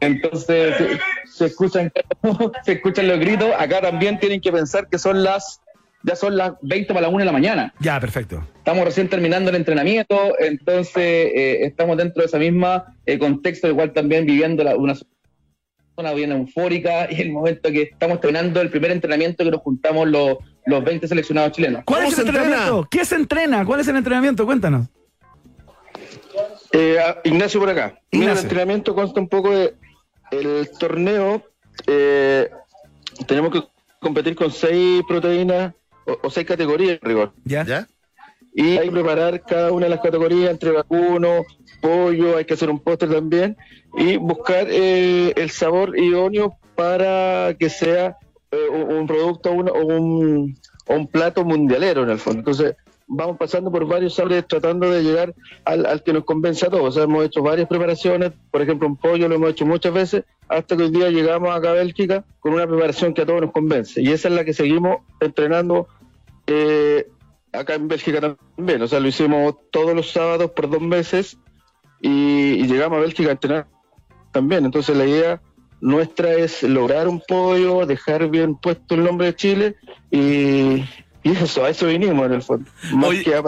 Entonces 0.00 0.74
se, 0.76 0.86
se 1.30 1.46
escuchan 1.46 1.92
se 2.64 2.72
escuchan 2.72 3.08
los 3.08 3.18
gritos, 3.18 3.50
acá 3.58 3.80
también 3.80 4.18
tienen 4.18 4.40
que 4.40 4.52
pensar 4.52 4.88
que 4.88 4.98
son 4.98 5.22
las 5.22 5.60
ya 6.06 6.14
son 6.16 6.36
las 6.36 6.52
20 6.60 6.88
para 6.88 7.02
la 7.02 7.08
1 7.08 7.18
de 7.20 7.24
la 7.24 7.32
mañana. 7.32 7.72
Ya, 7.80 7.98
perfecto. 7.98 8.46
Estamos 8.58 8.84
recién 8.84 9.08
terminando 9.08 9.48
el 9.48 9.56
entrenamiento, 9.56 10.34
entonces 10.38 10.96
eh, 11.02 11.64
estamos 11.64 11.96
dentro 11.96 12.20
de 12.20 12.26
esa 12.26 12.38
misma 12.38 12.94
eh, 13.06 13.18
contexto, 13.18 13.68
igual 13.68 13.92
también 13.94 14.26
viviendo 14.26 14.62
la- 14.64 14.76
una 14.76 16.12
bien 16.12 16.32
eufórica 16.32 17.06
y 17.10 17.20
el 17.22 17.30
momento 17.30 17.70
que 17.70 17.82
estamos 17.82 18.20
terminando 18.20 18.60
el 18.60 18.68
primer 18.68 18.90
entrenamiento 18.90 19.44
que 19.44 19.50
nos 19.50 19.60
juntamos 19.62 20.08
los, 20.08 20.38
los 20.66 20.84
20 20.84 21.06
seleccionados 21.08 21.52
chilenos. 21.52 21.82
¿Cuál 21.84 22.00
¿Cómo 22.04 22.12
es 22.12 22.18
el 22.18 22.24
se 22.24 22.28
entrena? 22.30 22.46
entrenamiento? 22.46 22.88
¿Qué 22.90 23.04
se 23.04 23.14
entrena? 23.16 23.64
¿Cuál 23.64 23.80
es 23.80 23.88
el 23.88 23.96
entrenamiento? 23.96 24.44
Cuéntanos. 24.46 24.86
Eh, 26.72 26.98
Ignacio 27.24 27.60
por 27.60 27.68
acá. 27.70 27.84
Mira, 27.86 27.98
el 28.10 28.20
Ignacio. 28.22 28.42
entrenamiento 28.42 28.94
consta 28.94 29.20
un 29.20 29.28
poco 29.28 29.50
de 29.50 29.74
el 30.30 30.68
torneo. 30.78 31.42
eh, 31.86 32.48
tenemos 33.26 33.52
que 33.52 33.62
competir 34.00 34.34
con 34.34 34.50
seis 34.50 35.02
proteínas 35.06 35.74
o, 36.06 36.18
o 36.22 36.30
seis 36.30 36.46
categorías 36.46 36.98
rigor. 37.02 37.32
¿Ya? 37.44 37.64
¿Ya? 37.64 37.88
Y 38.54 38.76
hay 38.78 38.86
que 38.86 38.92
preparar 38.92 39.42
cada 39.42 39.72
una 39.72 39.86
de 39.86 39.90
las 39.90 40.00
categorías 40.00 40.50
entre 40.50 40.70
vacuno, 40.70 41.44
pollo, 41.80 42.36
hay 42.36 42.44
que 42.44 42.54
hacer 42.54 42.70
un 42.70 42.78
postre 42.78 43.08
también 43.08 43.56
y 43.96 44.16
buscar 44.16 44.66
eh, 44.70 45.32
el 45.36 45.50
sabor 45.50 45.98
idóneo 45.98 46.56
para 46.76 47.54
que 47.58 47.68
sea 47.68 48.16
un 48.70 48.92
un 48.92 49.06
producto 49.06 49.52
un- 49.52 50.56
un, 50.88 51.06
plato 51.08 51.44
mundialero 51.44 52.02
en 52.02 52.10
el 52.10 52.18
fondo. 52.18 52.40
Entonces 52.40 52.76
vamos 53.06 53.36
pasando 53.38 53.70
por 53.70 53.86
varios 53.86 54.14
sabores 54.14 54.46
tratando 54.46 54.90
de 54.90 55.02
llegar 55.02 55.34
al, 55.64 56.02
que 56.02 56.12
nos 56.12 56.24
convence 56.24 56.66
a 56.66 56.70
todos. 56.70 56.96
Hemos 56.96 57.24
hecho 57.24 57.42
varias 57.42 57.68
preparaciones, 57.68 58.32
por 58.50 58.62
ejemplo 58.62 58.88
un 58.88 58.96
pollo 58.96 59.28
lo 59.28 59.34
hemos 59.36 59.50
hecho 59.50 59.66
muchas 59.66 59.92
veces, 59.92 60.24
hasta 60.48 60.76
que 60.76 60.84
hoy 60.84 60.90
día 60.90 61.10
llegamos 61.10 61.54
acá 61.54 61.70
a 61.70 61.74
Bélgica 61.74 62.24
con 62.40 62.54
una 62.54 62.66
preparación 62.66 63.12
que 63.14 63.22
a 63.22 63.26
todos 63.26 63.40
nos 63.42 63.52
convence. 63.52 64.00
Y 64.02 64.10
esa 64.10 64.28
es 64.28 64.34
la 64.34 64.44
que 64.44 64.52
seguimos 64.54 64.98
entrenando 65.20 65.86
eh, 66.46 67.06
acá 67.52 67.74
en 67.74 67.88
Bélgica 67.88 68.36
también, 68.56 68.82
o 68.82 68.88
sea, 68.88 69.00
lo 69.00 69.08
hicimos 69.08 69.54
todos 69.70 69.94
los 69.94 70.10
sábados 70.10 70.50
por 70.50 70.68
dos 70.68 70.82
meses 70.82 71.38
y, 72.00 72.54
y 72.54 72.66
llegamos 72.66 72.98
a 72.98 73.00
Bélgica 73.02 73.28
a 73.30 73.32
entrenar 73.32 73.66
también. 74.32 74.64
Entonces 74.64 74.96
la 74.96 75.06
idea 75.06 75.40
nuestra 75.84 76.32
es 76.32 76.62
lograr 76.62 77.08
un 77.08 77.20
podio, 77.20 77.84
dejar 77.84 78.30
bien 78.30 78.56
puesto 78.56 78.94
el 78.94 79.04
nombre 79.04 79.26
de 79.26 79.36
Chile 79.36 79.76
y, 80.10 80.82
y 81.22 81.30
eso, 81.42 81.62
a 81.62 81.68
eso 81.68 81.86
vinimos 81.86 82.24
en 82.24 82.32
el 82.32 82.42
fondo. 82.42 82.70
Más 82.94 83.10
Oye, 83.10 83.22
que 83.22 83.34
a. 83.34 83.42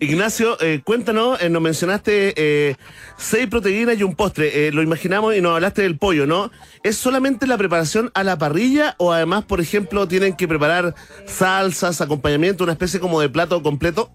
Ignacio, 0.00 0.60
eh, 0.60 0.80
cuéntanos, 0.82 1.40
eh, 1.40 1.48
nos 1.48 1.62
mencionaste 1.62 2.34
eh, 2.36 2.74
seis 3.16 3.46
proteínas 3.46 3.96
y 3.96 4.02
un 4.02 4.16
postre. 4.16 4.66
Eh, 4.66 4.72
lo 4.72 4.82
imaginamos 4.82 5.36
y 5.36 5.40
nos 5.40 5.54
hablaste 5.54 5.82
del 5.82 5.98
pollo, 5.98 6.26
¿no? 6.26 6.50
¿Es 6.82 6.96
solamente 6.96 7.46
la 7.46 7.56
preparación 7.56 8.10
a 8.12 8.24
la 8.24 8.36
parrilla 8.36 8.96
o 8.98 9.12
además, 9.12 9.44
por 9.44 9.60
ejemplo, 9.60 10.08
tienen 10.08 10.34
que 10.34 10.48
preparar 10.48 10.96
salsas, 11.26 12.00
acompañamiento, 12.00 12.64
una 12.64 12.72
especie 12.72 12.98
como 12.98 13.20
de 13.20 13.28
plato 13.28 13.62
completo? 13.62 14.10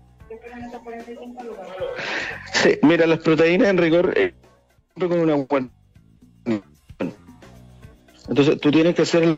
Sí, 2.54 2.78
mira, 2.82 3.08
las 3.08 3.20
proteínas 3.20 3.70
en 3.70 3.78
rigor 3.78 4.14
eh, 4.18 4.34
con 5.00 5.14
una 5.14 5.36
buena. 5.36 5.70
Entonces 8.28 8.60
tú 8.60 8.72
tienes 8.72 8.96
que 8.96 9.02
hacer 9.04 9.38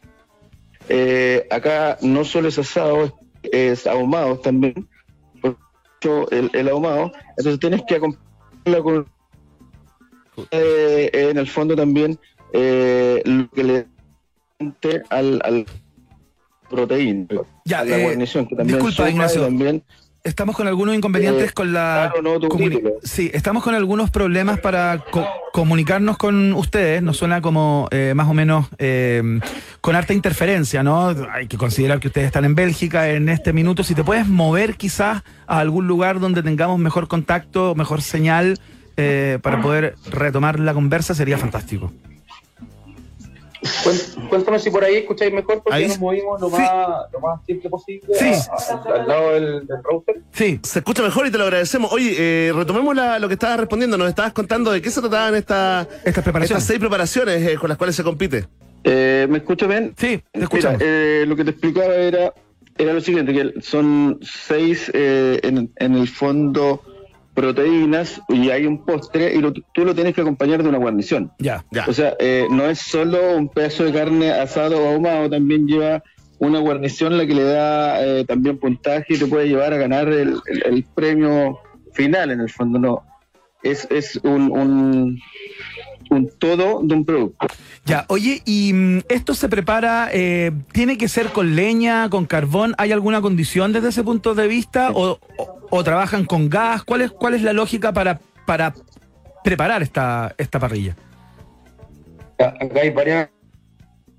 eh, 0.90 1.48
acá 1.50 1.98
no 2.02 2.24
solo 2.24 2.48
es 2.50 2.60
asado, 2.60 3.18
es, 3.44 3.88
ahumado 3.88 4.38
también, 4.40 4.88
el, 6.32 6.50
el 6.54 6.70
ahumado. 6.70 7.12
Entonces 7.38 7.60
tienes 7.60 7.82
que 7.88 7.96
acompañarla 7.96 8.84
con 8.84 9.08
eh, 10.52 11.10
en 11.14 11.38
el 11.38 11.48
fondo 11.48 11.76
también 11.76 12.20
eh, 12.54 13.22
lo 13.26 13.50
que 13.50 13.64
le 13.64 13.88
al, 15.10 15.42
al 15.44 15.66
proteína, 16.70 17.28
Ya, 17.66 17.80
a 17.80 17.86
la 17.86 17.98
eh, 17.98 18.04
guarnición 18.04 18.48
que 18.48 18.56
también 18.56 18.80
disculpa, 18.80 19.10
Ignacio. 19.10 19.44
también 19.44 19.84
Estamos 20.26 20.56
con 20.58 20.68
algunos 20.68 20.96
inconvenientes 20.96 21.52
Eh, 21.52 21.54
con 21.54 21.72
la 21.72 22.10
claro, 22.12 22.22
no, 22.24 22.40
tu 22.40 22.48
comuni- 22.48 22.72
título. 22.78 22.96
Sí, 23.04 23.30
estamos 23.34 23.64
con 23.64 23.76
algunos 23.76 24.10
problemas 24.10 24.60
para 24.60 24.98
co- 25.12 25.26
comunicarnos 25.54 26.18
con 26.18 26.52
ustedes. 26.54 27.02
Nos 27.04 27.18
suena 27.18 27.42
como 27.42 27.88
eh, 27.92 28.14
más 28.16 28.28
o 28.28 28.34
menos 28.34 28.66
eh, 28.80 29.40
con 29.82 29.96
harta 29.96 30.14
interferencia, 30.14 30.82
¿no? 30.82 31.14
Hay 31.32 31.46
que 31.48 31.58
considerar 31.58 32.00
que 32.00 32.08
ustedes 32.08 32.26
están 32.28 32.44
en 32.44 32.56
Bélgica 32.56 33.08
en 33.12 33.30
este 33.30 33.54
minuto. 33.54 33.84
Si 33.84 33.94
te 33.94 34.04
puedes 34.04 34.28
mover 34.28 34.76
quizás 34.78 35.22
a 35.46 35.60
algún 35.60 35.86
lugar 35.88 36.20
donde 36.20 36.42
tengamos 36.42 36.80
mejor 36.80 37.08
contacto, 37.08 37.76
mejor 37.76 38.02
señal 38.02 38.58
eh, 38.98 39.38
para 39.44 39.62
poder 39.62 39.96
retomar 40.12 40.60
la 40.60 40.74
conversa, 40.74 41.14
sería 41.14 41.38
fantástico. 41.38 41.94
Cuéntame 44.30 44.60
si 44.60 44.70
por 44.70 44.84
ahí 44.84 44.96
escucháis 44.98 45.34
mejor 45.34 45.62
porque 45.64 45.76
Ahí- 45.78 45.88
nos 45.88 46.00
movimos 46.00 46.40
lo, 46.42 46.50
Sí. 46.50 46.56
más, 46.58 47.12
lo 47.14 47.20
más 47.20 47.40
simple 47.46 47.70
posible 47.70 48.08
Sí. 48.18 48.26
a- 48.50 48.74
a- 48.74 49.02
al 49.02 49.08
lado 49.08 49.32
del, 49.34 49.68
del 49.68 49.84
router. 49.84 50.16
Sí, 50.32 50.60
Se 50.64 50.80
escucha 50.80 51.02
mejor 51.04 51.28
y 51.28 51.32
te 51.32 51.38
lo 51.38 51.44
agradecemos. 51.46 51.92
Oye, 51.92 52.16
eh, 52.18 52.52
retomemos 52.54 52.96
la- 52.96 53.20
lo 53.20 53.28
que 53.28 53.36
estabas 53.36 53.60
respondiendo. 53.60 53.98
Nos 53.98 54.10
estabas 54.10 54.34
contando 54.34 54.72
de 54.72 54.82
qué 54.82 54.90
se 54.90 55.02
trataban 55.02 55.36
esta, 55.36 55.88
estas 56.04 56.24
preparaciones. 56.24 56.52
estas 56.64 56.64
seis 56.68 56.80
preparaciones 56.80 57.48
eh, 57.48 57.56
con 57.58 57.70
las 57.70 57.78
cuales 57.78 57.96
se 57.96 58.04
compite. 58.04 58.46
Eh, 58.84 59.26
¿Me 59.30 59.40
escucho 59.40 59.68
bien? 59.68 59.94
Sí, 59.98 60.18
te 60.18 60.24
Mira, 60.34 60.44
escuchamos. 60.44 60.82
eh, 60.84 61.26
lo 61.28 61.36
que 61.36 61.44
te 61.44 61.52
explicaba 61.52 61.94
era, 61.96 62.34
era 62.78 62.94
lo 62.94 63.02
siguiente, 63.02 63.34
que 63.34 63.62
son 63.62 64.20
seis 64.22 64.92
eh, 64.94 65.40
en, 65.44 65.72
en 65.78 65.96
el 65.96 66.08
fondo 66.08 66.82
proteínas 67.36 68.22
y 68.30 68.50
hay 68.50 68.66
un 68.66 68.84
postre 68.86 69.36
y 69.36 69.40
lo- 69.40 69.52
tú 69.54 69.86
lo 69.86 69.94
tienes 69.94 70.16
que 70.16 70.22
acompañar 70.22 70.64
de 70.64 70.70
una 70.70 70.78
guarnición. 70.80 71.32
Ya. 71.38 71.64
Ya. 71.72 71.86
O 71.88 71.94
sea, 71.94 72.16
eh, 72.20 72.48
no 72.50 72.66
es 72.66 72.80
solo 72.80 73.36
un 73.38 73.50
pedazo 73.50 73.84
de 73.84 73.94
carne 73.94 74.32
asado 74.32 74.82
o 74.84 74.90
ahumado, 74.94 75.30
también 75.30 75.68
lleva 75.68 76.02
una 76.40 76.60
guarnición 76.60 77.18
la 77.18 77.26
que 77.28 77.34
le 77.36 77.44
da 77.44 78.04
eh, 78.06 78.26
también 78.26 78.58
puntaje 78.58 79.14
y 79.14 79.18
te 79.18 79.26
puede 79.28 79.48
llevar 79.48 79.74
a 79.74 79.78
ganar 79.78 80.08
el, 80.10 80.36
el- 80.48 80.64
el 80.66 80.84
premio 80.96 81.60
final 81.94 82.32
en 82.32 82.40
el 82.42 82.50
fondo. 82.50 82.80
No, 82.80 83.04
es, 83.64 83.88
es 83.92 84.18
un, 84.24 84.52
un, 84.52 85.20
un 86.10 86.30
todo 86.40 86.82
de 86.84 86.94
un 86.96 87.06
producto. 87.06 87.48
Ya, 87.86 88.06
oye, 88.10 88.42
¿y 88.46 88.74
mm, 88.74 89.00
esto 89.10 89.34
se 89.34 89.48
prepara, 89.50 90.10
eh, 90.12 90.52
tiene 90.72 90.98
que 90.98 91.08
ser 91.08 91.28
con 91.28 91.56
leña, 91.56 92.10
con 92.10 92.26
carbón? 92.26 92.74
¿Hay 92.78 92.92
alguna 92.92 93.22
condición 93.22 93.74
desde 93.74 93.90
ese 93.90 94.04
punto 94.04 94.36
de 94.36 94.48
vista? 94.48 94.92
¿O, 94.92 95.20
o- 95.38 95.55
o 95.70 95.84
trabajan 95.84 96.26
con 96.26 96.50
gas? 96.50 96.84
¿Cuál 96.84 97.02
es, 97.02 97.12
cuál 97.12 97.34
es 97.34 97.42
la 97.42 97.54
lógica 97.54 97.94
para, 97.94 98.20
para 98.46 98.74
preparar 99.44 99.82
esta, 99.82 100.34
esta 100.38 100.60
parrilla? 100.60 100.96
Acá 102.38 102.82
hay 102.82 102.90
varias 102.90 103.30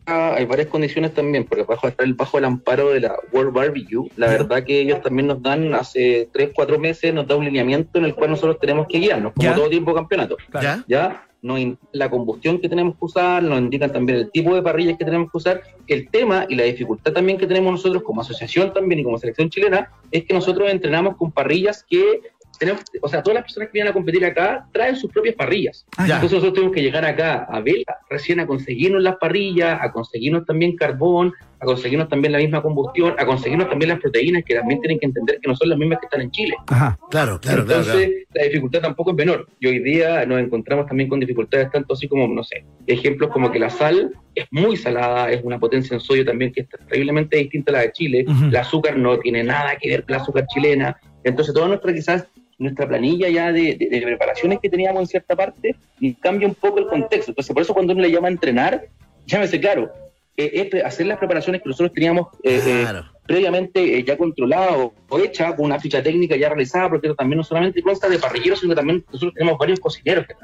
hay 0.07 0.45
varias 0.45 0.69
condiciones 0.69 1.13
también, 1.15 1.45
porque 1.45 1.65
bajo 1.65 1.89
está 1.89 2.05
el 2.05 2.15
bajo 2.15 2.39
el 2.39 2.45
amparo 2.45 2.91
de 2.91 3.01
la 3.01 3.17
World 3.33 3.53
Barbecue, 3.53 4.09
la 4.17 4.29
verdad 4.29 4.63
que 4.63 4.81
ellos 4.81 5.03
también 5.03 5.27
nos 5.27 5.43
dan 5.43 5.75
hace 5.75 6.29
3, 6.33 6.51
4 6.55 6.79
meses, 6.79 7.13
nos 7.13 7.27
da 7.27 7.35
un 7.35 7.45
lineamiento 7.45 7.99
en 7.99 8.05
el 8.05 8.15
cual 8.15 8.31
nosotros 8.31 8.59
tenemos 8.61 8.87
que 8.89 8.99
guiarnos, 9.01 9.33
como 9.33 9.49
Ya. 9.49 9.55
todo 9.57 9.69
tiempo 9.69 9.93
campeonato. 9.93 10.37
Claro. 10.51 10.85
¿Ya? 10.87 11.09
¿ya? 11.09 11.26
Nos 11.43 11.61
la 11.93 12.11
combustión 12.11 12.61
que 12.61 12.69
tenemos 12.69 12.95
que 12.95 13.05
usar, 13.05 13.43
nos 13.43 13.59
indican 13.59 13.93
también 13.93 14.19
el 14.19 14.31
tipo 14.31 14.55
de 14.55 14.63
parrillas 14.63 14.99
que 14.99 15.05
tenemos 15.05 15.31
que 15.31 15.37
usar. 15.37 15.63
El 15.87 16.09
tema 16.09 16.47
y 16.49 16.55
la 16.55 16.65
dificultad 16.65 17.13
también 17.13 17.39
que 17.39 17.47
tenemos 17.47 17.73
nosotros 17.73 18.03
como 18.03 18.21
asociación 18.21 18.73
también 18.73 19.01
y 19.01 19.05
como 19.05 19.19
selección 19.19 19.51
chilena 19.51 19.91
es 20.11 20.25
que 20.25 20.35
nosotros 20.35 20.71
entrenamos 20.71 21.17
con 21.17 21.31
parrillas 21.31 21.85
que 21.89 22.21
tenemos, 22.59 22.83
o 23.01 23.09
sea, 23.09 23.23
todas 23.23 23.35
las 23.37 23.45
personas 23.45 23.69
que 23.69 23.75
vienen 23.75 23.91
a 23.91 23.95
competir 23.95 24.25
acá 24.25 24.67
traen 24.73 24.97
sus 24.97 25.11
propias 25.11 25.35
parrillas. 25.35 25.87
Ah, 25.97 26.07
ya. 26.07 26.15
Entonces 26.15 26.39
nosotros 26.39 26.55
tenemos 26.55 26.75
que 26.75 26.83
llegar 26.83 27.05
acá 27.05 27.47
a 27.51 27.61
ver 27.61 27.85
recién 28.09 28.41
a 28.41 28.47
conseguirnos 28.47 29.03
las 29.03 29.17
parrillas, 29.17 29.79
a 29.81 29.93
conseguirnos 29.93 30.47
también 30.47 30.77
carbón, 30.77 31.33
a 31.61 31.65
conseguirnos 31.65 32.09
también 32.09 32.33
la 32.33 32.39
misma 32.39 32.63
combustión, 32.63 33.15
a 33.19 33.25
conseguirnos 33.25 33.69
también 33.69 33.91
las 33.91 34.01
proteínas 34.01 34.45
que 34.45 34.55
también 34.55 34.81
tienen 34.81 34.99
que 34.99 35.07
entender 35.07 35.39
que 35.41 35.49
no 35.49 35.57
son 35.57 35.71
las 35.71 35.79
mismas 35.79 35.99
que 36.01 36.07
están 36.07 36.21
en 36.21 36.31
Chile. 36.31 36.55
Ajá. 36.67 36.99
Claro, 37.11 37.41
claro, 37.41 37.65
claro. 37.65 37.83
Entonces, 37.83 38.09
claro. 38.09 38.27
la 38.35 38.43
dificultad 38.45 38.81
tampoco 38.81 39.11
es 39.11 39.17
menor. 39.17 39.47
Y 39.61 39.67
hoy 39.67 39.79
día 39.81 40.27
nos 40.27 40.41
encontramos 40.41 40.87
también 40.87 41.09
con 41.09 41.21
dificultades 41.21 41.71
tanto 41.71 41.95
así 41.95 42.09
como, 42.09 42.29
no 42.29 42.45
sé, 42.45 42.65
ejemplos 42.87 43.31
como 43.31 43.51
que 43.51 43.59
la 43.59 43.71
sal 43.71 44.13
es 44.35 44.47
muy 44.51 44.77
salada, 44.77 45.31
es 45.31 45.43
una 45.43 45.59
potencia 45.59 45.95
en 45.95 46.01
sodio 46.01 46.25
también 46.25 46.53
que 46.53 46.63
es 46.63 46.69
terriblemente 46.69 47.39
distinta 47.39 47.73
a 47.73 47.75
la 47.75 47.81
de 47.81 47.93
Chile. 47.93 48.27
El 48.29 48.57
azúcar 48.57 48.97
no 48.97 49.19
tiene 49.19 49.43
nada 49.43 49.77
que 49.81 49.89
ver 49.89 50.05
con 50.05 50.15
el 50.15 50.21
azúcar 50.21 50.47
chilena. 50.49 50.99
Entonces, 51.25 51.55
toda 51.55 51.69
nuestra 51.69 51.93
quizás 51.93 52.29
nuestra 52.59 52.89
planilla 52.89 53.29
ya 53.29 53.53
de, 53.53 53.75
de- 53.77 53.89
de 53.91 54.01
preparaciones 54.03 54.59
que 54.61 54.69
teníamos 54.71 55.01
en 55.03 55.07
cierta 55.07 55.37
parte 55.37 55.75
y 56.01 56.15
cambia 56.15 56.49
un 56.49 56.55
poco 56.55 56.79
el 56.79 56.87
contexto. 56.87 57.31
Entonces, 57.33 57.53
por 57.53 57.63
eso 57.63 57.75
cuando 57.75 57.93
uno 57.93 58.03
le 58.03 58.11
llama 58.11 58.29
a 58.29 58.31
entrenar, 58.31 58.87
llámese 59.27 59.61
claro, 59.61 59.91
eh, 60.37 60.69
es 60.73 60.85
hacer 60.85 61.07
las 61.07 61.19
preparaciones 61.19 61.63
que 61.63 61.69
nosotros 61.69 61.93
teníamos 61.93 62.29
eh, 62.43 62.61
eh, 62.65 62.87
previamente 63.27 63.99
eh, 63.99 64.05
ya 64.05 64.17
controlado 64.17 64.93
o 65.09 65.19
hecha 65.19 65.55
con 65.57 65.65
una 65.67 65.81
ficha 65.81 66.03
técnica 66.03 66.37
ya 66.37 66.49
realizada, 66.49 66.89
porque 66.91 67.13
también 67.15 67.39
no 67.39 67.45
solamente 67.45 67.83
consta 67.83 68.09
de 68.09 68.19
parrilleros, 68.19 68.61
sino 68.61 68.73
que 68.73 68.77
también 68.77 69.05
nosotros 69.07 69.35
tenemos 69.35 69.59
varios 69.59 69.81
cocineros 69.81 70.27
que 70.27 70.35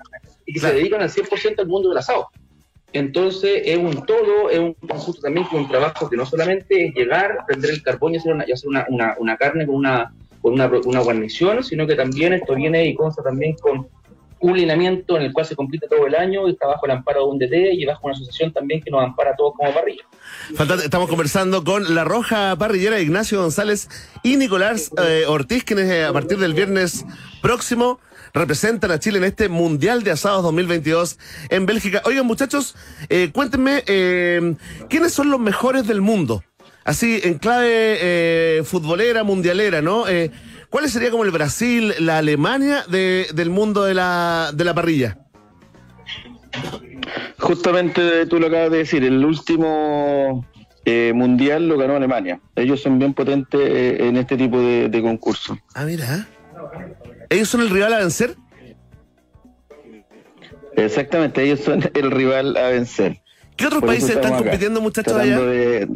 y 0.46 0.53
que 0.55 0.61
Claro. 0.61 0.75
se 0.75 0.79
dedican 0.81 1.01
al 1.03 1.09
100% 1.11 1.61
al 1.61 1.66
mundo 1.68 1.88
del 1.90 1.98
asado. 1.98 2.29
Entonces 2.92 3.62
es 3.64 3.79
un 3.79 4.05
todo, 4.05 4.51
es 4.51 4.59
un 4.59 4.75
conjunto 4.75 5.20
también 5.22 5.46
con 5.46 5.61
un 5.61 5.68
trabajo 5.68 6.11
que 6.11 6.16
no 6.16 6.27
solamente 6.27 6.87
es 6.88 6.94
llegar, 6.94 7.38
prender 7.46 7.70
el 7.70 7.83
carbón 7.83 8.14
y 8.14 8.18
hacer 8.18 8.35
una, 8.35 8.44
y 8.46 8.53
hacer 8.53 8.68
una, 8.68 8.85
una, 8.90 9.16
una 9.18 9.37
carne 9.38 9.64
con 9.66 9.77
una, 9.77 10.12
con 10.42 10.55
una, 10.55 10.70
una 10.85 11.00
guarnición, 11.00 11.64
sino 11.64 11.87
que 11.87 11.94
también 11.94 12.33
esto 12.35 12.55
viene 12.55 12.87
y 12.87 12.94
consta 12.94 13.22
también 13.22 13.55
con 13.57 13.88
un 14.42 14.57
lineamiento 14.57 15.16
en 15.16 15.22
el 15.22 15.33
cual 15.33 15.46
se 15.46 15.55
compite 15.55 15.87
todo 15.87 16.07
el 16.07 16.16
año 16.16 16.48
está 16.48 16.66
bajo 16.66 16.85
el 16.87 16.92
amparo 16.92 17.20
de 17.20 17.26
un 17.26 17.38
DT 17.38 17.74
y 17.74 17.85
bajo 17.87 18.07
una 18.07 18.14
asociación 18.14 18.52
también 18.52 18.83
que 18.83 18.90
nos 18.90 19.02
ampara 19.02 19.31
a 19.31 19.37
todos 19.37 19.55
como 19.57 19.72
parrilla. 19.72 20.02
Estamos 20.85 21.09
conversando 21.09 21.62
con 21.62 21.94
la 21.94 22.05
Roja 22.05 22.57
Parrillera 22.57 23.00
Ignacio 23.00 23.40
González 23.40 23.88
y 24.24 24.37
Nicolás 24.37 24.90
eh, 24.98 25.24
Ortiz, 25.28 25.62
quienes 25.62 25.88
eh, 25.88 26.05
a 26.05 26.12
partir 26.12 26.38
del 26.38 26.55
viernes 26.55 27.07
próximo 27.40 28.00
representan 28.35 28.90
a 28.90 28.98
Chile 28.98 29.18
en 29.18 29.24
este 29.24 29.48
Mundial 29.48 30.02
de 30.02 30.11
Asados 30.11 30.42
2022 30.42 31.18
en 31.50 31.66
Bélgica. 31.66 32.02
Oigan, 32.05 32.26
muchachos, 32.26 32.74
eh, 33.09 33.31
cuéntenme, 33.33 33.83
eh, 33.87 34.55
¿quiénes 34.88 35.12
son 35.12 35.31
los 35.31 35.40
mejores 35.40 35.87
del 35.87 36.00
mundo? 36.00 36.42
Así, 36.85 37.21
en 37.23 37.38
clave 37.38 37.68
eh, 38.01 38.62
futbolera, 38.64 39.23
mundialera, 39.25 39.81
¿no? 39.83 40.09
Eh, 40.09 40.31
¿Cuál 40.71 40.88
sería 40.88 41.11
como 41.11 41.25
el 41.25 41.31
Brasil, 41.31 41.95
la 41.99 42.18
Alemania 42.18 42.85
de- 42.88 43.27
del 43.35 43.51
mundo 43.51 43.85
de 43.85 43.95
la, 43.95 44.51
de 44.55 44.64
la 44.64 44.75
parrilla? 44.75 45.18
Justamente 47.38 48.27
tú 48.27 48.38
lo 48.38 48.47
acabas 48.47 48.71
de 48.71 48.79
decir, 48.79 49.05
el 49.05 49.25
último 49.25 50.47
eh, 50.85 51.12
mundial 51.14 51.68
lo 51.68 51.77
ganó 51.77 51.97
Alemania. 51.97 52.40
Ellos 52.57 52.81
son 52.83 52.99
bien 52.99 53.14
potentes 53.14 53.61
eh, 53.61 53.97
en 54.09 54.16
este 54.16 54.37
tipo 54.37 54.59
de, 54.61 54.88
de 54.88 55.03
concursos. 55.03 55.59
Ah, 55.75 55.85
mira. 55.85 56.27
¿Ellos 57.29 57.49
son 57.49 57.61
el 57.62 57.71
rival 57.71 57.92
a 57.95 57.99
vencer? 57.99 58.37
Exactamente, 60.77 61.42
ellos 61.42 61.61
son 61.61 61.83
el 61.95 62.11
rival 62.11 62.57
a 62.57 62.68
vencer. 62.68 63.21
¿Qué 63.57 63.66
otros 63.66 63.81
Por 63.81 63.90
países 63.90 64.11
están 64.11 64.33
acá, 64.33 64.42
compitiendo, 64.42 64.81
muchachos, 64.81 65.12
allá? 65.14 65.38
de- 65.40 65.88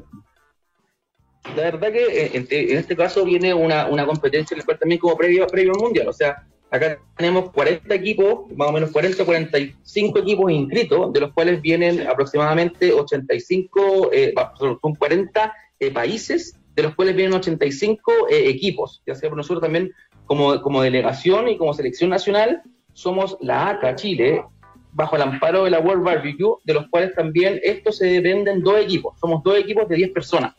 La 1.55 1.63
verdad 1.63 1.93
que 1.93 2.05
eh, 2.05 2.31
en, 2.35 2.47
en 2.51 2.79
este 2.79 2.97
caso 2.97 3.25
viene 3.25 3.55
una, 3.55 3.87
una 3.87 4.07
competencia 4.07 4.55
en 4.55 4.59
la 4.59 4.65
cual 4.65 4.79
también 4.79 5.01
como 5.01 5.17
previo, 5.17 5.47
previo 5.47 5.73
al 5.73 5.81
mundial. 5.81 6.09
O 6.09 6.13
sea, 6.13 6.45
acá 6.71 6.99
tenemos 7.17 7.51
40 7.51 7.95
equipos, 7.95 8.51
más 8.57 8.69
o 8.69 8.73
menos 8.73 8.91
40, 8.91 9.25
45 9.25 10.19
equipos 10.19 10.51
inscritos, 10.51 11.13
de 11.13 11.21
los 11.21 11.33
cuales 11.33 11.61
vienen 11.63 12.07
aproximadamente 12.07 12.93
85, 12.93 14.11
eh, 14.13 14.35
son 14.59 14.79
son 14.81 14.95
40 14.95 15.55
eh, 15.81 15.91
países, 15.91 16.59
de 16.75 16.83
los 16.83 16.95
cuales 16.95 17.17
vienen 17.17 17.35
85 17.35 18.29
eh, 18.31 18.49
equipos. 18.49 19.03
Ya 19.07 19.15
sea 19.15 19.29
por 19.29 19.37
nosotros 19.37 19.63
también 19.63 19.93
como, 20.27 20.61
como 20.61 20.83
delegación 20.83 21.49
y 21.49 21.57
como 21.57 21.75
selección 21.75 22.11
nacional, 22.11 22.63
somos 22.93 23.37
la 23.41 23.71
ACA 23.71 23.95
Chile, 23.95 24.45
bajo 24.93 25.17
el 25.17 25.23
amparo 25.23 25.65
de 25.65 25.71
la 25.71 25.81
World 25.81 26.05
Barbecue, 26.05 26.57
de 26.65 26.75
los 26.75 26.89
cuales 26.89 27.15
también 27.15 27.61
estos 27.63 27.99
se 27.99 28.21
venden 28.21 28.63
dos 28.63 28.79
equipos. 28.81 29.19
Somos 29.21 29.43
dos 29.43 29.59
equipos 29.59 29.89
de 29.89 29.97
10 29.97 30.11
personas. 30.13 30.55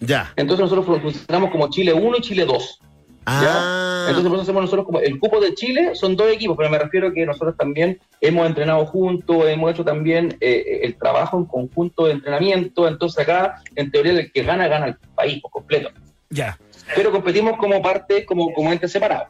Ya. 0.00 0.32
Entonces 0.36 0.70
nosotros 0.70 1.00
funcionamos 1.02 1.50
como 1.50 1.70
Chile 1.70 1.92
1 1.92 2.16
y 2.16 2.20
Chile 2.20 2.44
2. 2.44 2.80
Ah. 3.26 4.06
Entonces 4.08 4.28
por 4.28 4.36
eso 4.36 4.42
hacemos 4.42 4.62
nosotros 4.62 4.86
como 4.86 5.00
el 5.00 5.18
cupo 5.18 5.40
de 5.40 5.54
Chile 5.54 5.94
son 5.94 6.14
dos 6.14 6.30
equipos, 6.30 6.56
pero 6.56 6.68
me 6.68 6.78
refiero 6.78 7.12
que 7.12 7.24
nosotros 7.24 7.56
también 7.56 7.98
hemos 8.20 8.46
entrenado 8.46 8.84
juntos, 8.86 9.46
hemos 9.46 9.70
hecho 9.70 9.84
también 9.84 10.36
eh, 10.40 10.80
el 10.82 10.96
trabajo 10.96 11.38
en 11.38 11.46
conjunto 11.46 12.06
de 12.06 12.12
entrenamiento, 12.12 12.86
entonces 12.86 13.22
acá 13.22 13.62
en 13.76 13.90
teoría 13.90 14.12
el 14.12 14.30
que 14.30 14.42
gana 14.42 14.68
gana 14.68 14.86
el 14.86 14.96
país 15.14 15.40
por 15.40 15.50
completo. 15.50 15.90
Ya. 16.28 16.58
Pero 16.94 17.10
competimos 17.12 17.56
como 17.56 17.80
parte, 17.80 18.26
como, 18.26 18.52
como 18.52 18.72
entes 18.72 18.92
separados. 18.92 19.28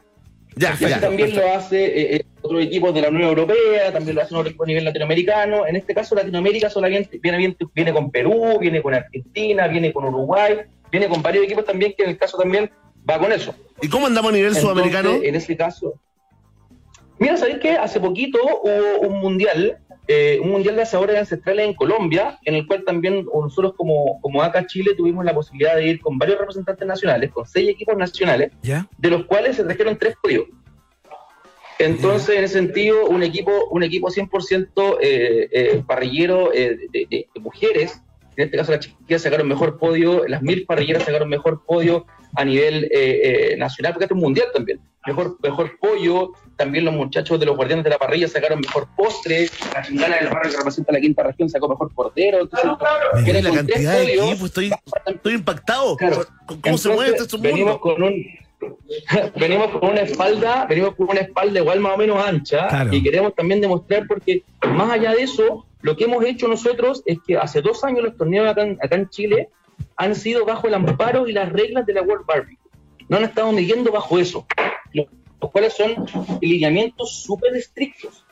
Ya, 0.55 0.77
ya, 0.79 0.99
también 0.99 1.31
perfecto. 1.31 1.47
lo 1.47 1.53
hace 1.53 1.85
eh, 1.85 2.15
eh, 2.15 2.25
otros 2.41 2.63
equipos 2.63 2.93
de 2.93 3.01
la 3.01 3.09
Unión 3.09 3.29
Europea, 3.29 3.91
también 3.91 4.15
lo 4.15 4.21
hacen 4.21 4.37
otros 4.37 4.51
equipos 4.51 4.65
a 4.65 4.69
nivel 4.69 4.85
latinoamericano. 4.85 5.67
En 5.67 5.75
este 5.75 5.93
caso, 5.93 6.15
Latinoamérica 6.15 6.69
solamente 6.69 7.19
viene, 7.21 7.37
viene, 7.37 7.57
viene 7.73 7.93
con 7.93 8.09
Perú, 8.09 8.57
viene 8.59 8.81
con 8.81 8.93
Argentina, 8.93 9.67
viene 9.67 9.91
con 9.91 10.05
Uruguay, 10.05 10.59
viene 10.91 11.09
con 11.09 11.21
varios 11.21 11.43
equipos 11.43 11.65
también, 11.65 11.93
que 11.97 12.03
en 12.03 12.11
el 12.11 12.17
caso 12.17 12.37
también 12.37 12.71
va 13.09 13.19
con 13.19 13.31
eso. 13.33 13.53
¿Y 13.81 13.89
cómo 13.89 14.07
andamos 14.07 14.29
a 14.29 14.35
nivel 14.35 14.55
Entonces, 14.55 14.69
sudamericano? 14.69 15.19
En 15.21 15.35
ese 15.35 15.57
caso. 15.57 15.99
Mira, 17.19 17.37
¿sabéis 17.37 17.59
qué? 17.61 17.71
Hace 17.71 17.99
poquito 17.99 18.39
hubo 18.63 19.07
un 19.07 19.19
mundial, 19.19 19.77
eh, 20.07 20.39
un 20.41 20.51
mundial 20.51 20.75
de 20.75 20.83
asadores 20.83 21.17
ancestrales 21.17 21.65
en 21.67 21.73
Colombia, 21.73 22.37
en 22.45 22.55
el 22.55 22.67
cual 22.67 22.83
también 22.85 23.25
nosotros 23.33 23.73
como, 23.75 24.19
como 24.21 24.41
ACA 24.43 24.65
Chile 24.67 24.93
tuvimos 24.95 25.25
la 25.25 25.33
posibilidad 25.33 25.75
de 25.75 25.87
ir 25.87 25.99
con 26.01 26.17
varios 26.17 26.37
representantes 26.39 26.87
nacionales, 26.87 27.31
con 27.31 27.45
seis 27.47 27.69
equipos 27.69 27.97
nacionales, 27.97 28.51
¿Ya? 28.61 28.87
de 28.97 29.09
los 29.09 29.25
cuales 29.25 29.55
se 29.55 29.63
trajeron 29.63 29.97
tres 29.97 30.15
podios. 30.21 30.45
Entonces, 31.77 32.37
en 32.37 32.43
ese 32.45 32.53
sentido, 32.53 33.05
un 33.07 33.21
equipo, 33.23 33.51
un 33.69 33.83
equipo 33.83 34.07
100% 34.07 34.97
eh, 35.01 35.49
eh, 35.51 35.83
parrillero 35.85 36.53
eh, 36.53 36.77
de, 36.91 37.05
de- 37.09 37.27
de 37.33 37.39
mujeres, 37.41 38.01
en 38.37 38.45
este 38.45 38.57
caso 38.57 38.71
las 38.71 38.81
chiquillas 38.81 39.21
sacaron 39.21 39.47
mejor 39.47 39.77
podio, 39.77 40.25
las 40.27 40.41
mil 40.41 40.65
parrilleras 40.65 41.03
sacaron 41.03 41.27
mejor 41.29 41.63
podio 41.65 42.05
a 42.35 42.45
nivel 42.45 42.85
eh, 42.85 43.51
eh, 43.53 43.57
nacional, 43.57 43.93
porque 43.93 44.05
este 44.05 44.13
es 44.13 44.17
un 44.17 44.23
mundial 44.23 44.47
también. 44.53 44.79
Mejor, 45.05 45.37
mejor 45.41 45.77
pollo, 45.79 46.31
también 46.55 46.85
los 46.85 46.93
muchachos 46.93 47.39
de 47.39 47.45
los 47.45 47.55
guardianes 47.55 47.83
de 47.83 47.91
la 47.91 47.97
parrilla 47.97 48.27
sacaron 48.27 48.59
mejor 48.59 48.87
postre, 48.95 49.47
la 49.73 49.83
chingana 49.83 50.17
del 50.17 50.29
barrio 50.29 50.51
que 50.51 50.57
representa 50.57 50.93
la 50.93 50.99
quinta 50.99 51.23
región 51.23 51.49
sacó 51.49 51.69
mejor 51.69 51.93
cordero. 51.93 52.41
Entonces, 52.41 52.71
Mira 53.23 53.41
la 53.41 53.51
cantidad 53.51 53.93
de 53.99 54.13
equipos, 54.13 54.45
estoy, 54.45 54.71
estoy 55.05 55.33
impactado. 55.33 55.95
Claro. 55.97 56.25
¿Cómo 56.61 56.77
se 56.77 56.89
mueve 56.89 57.15
este 57.15 57.37
venimos 57.37 57.79
mundo? 57.79 57.79
con 57.81 58.01
un 58.03 58.25
venimos 59.35 59.67
con 59.67 59.89
una 59.91 60.01
espalda 60.01 60.65
venimos 60.67 60.95
con 60.95 61.09
una 61.09 61.19
espalda 61.19 61.59
igual 61.59 61.79
más 61.81 61.93
o 61.93 61.97
menos 61.97 62.25
ancha 62.25 62.67
Claro. 62.67 62.93
y 62.93 63.03
queremos 63.03 63.35
también 63.35 63.61
demostrar 63.61 64.07
porque 64.07 64.43
más 64.65 64.89
allá 64.89 65.11
de 65.11 65.23
eso 65.23 65.65
lo 65.81 65.95
que 65.95 66.05
hemos 66.05 66.23
hecho 66.25 66.47
nosotros 66.47 67.03
es 67.05 67.19
que 67.27 67.37
hace 67.37 67.61
dos 67.61 67.83
años 67.83 68.03
los 68.03 68.17
torneos 68.17 68.47
acá 68.49 68.63
en, 68.63 68.77
acá 68.81 68.95
en 68.95 69.09
Chile 69.09 69.49
han 69.95 70.15
sido 70.15 70.45
bajo 70.45 70.67
el 70.67 70.73
amparo 70.73 71.27
y 71.27 71.33
las 71.33 71.51
reglas 71.51 71.85
de 71.85 71.93
la 71.93 72.01
World 72.01 72.25
Barbecue 72.25 72.57
no 73.07 73.17
han 73.17 73.23
estado 73.23 73.51
midiendo 73.51 73.91
bajo 73.91 74.17
eso 74.19 74.45
los, 74.93 75.07
cuales 75.51 75.73
son 75.73 76.05
lineamientos 76.41 77.23
súper 77.23 77.55
estrictos 77.55 78.25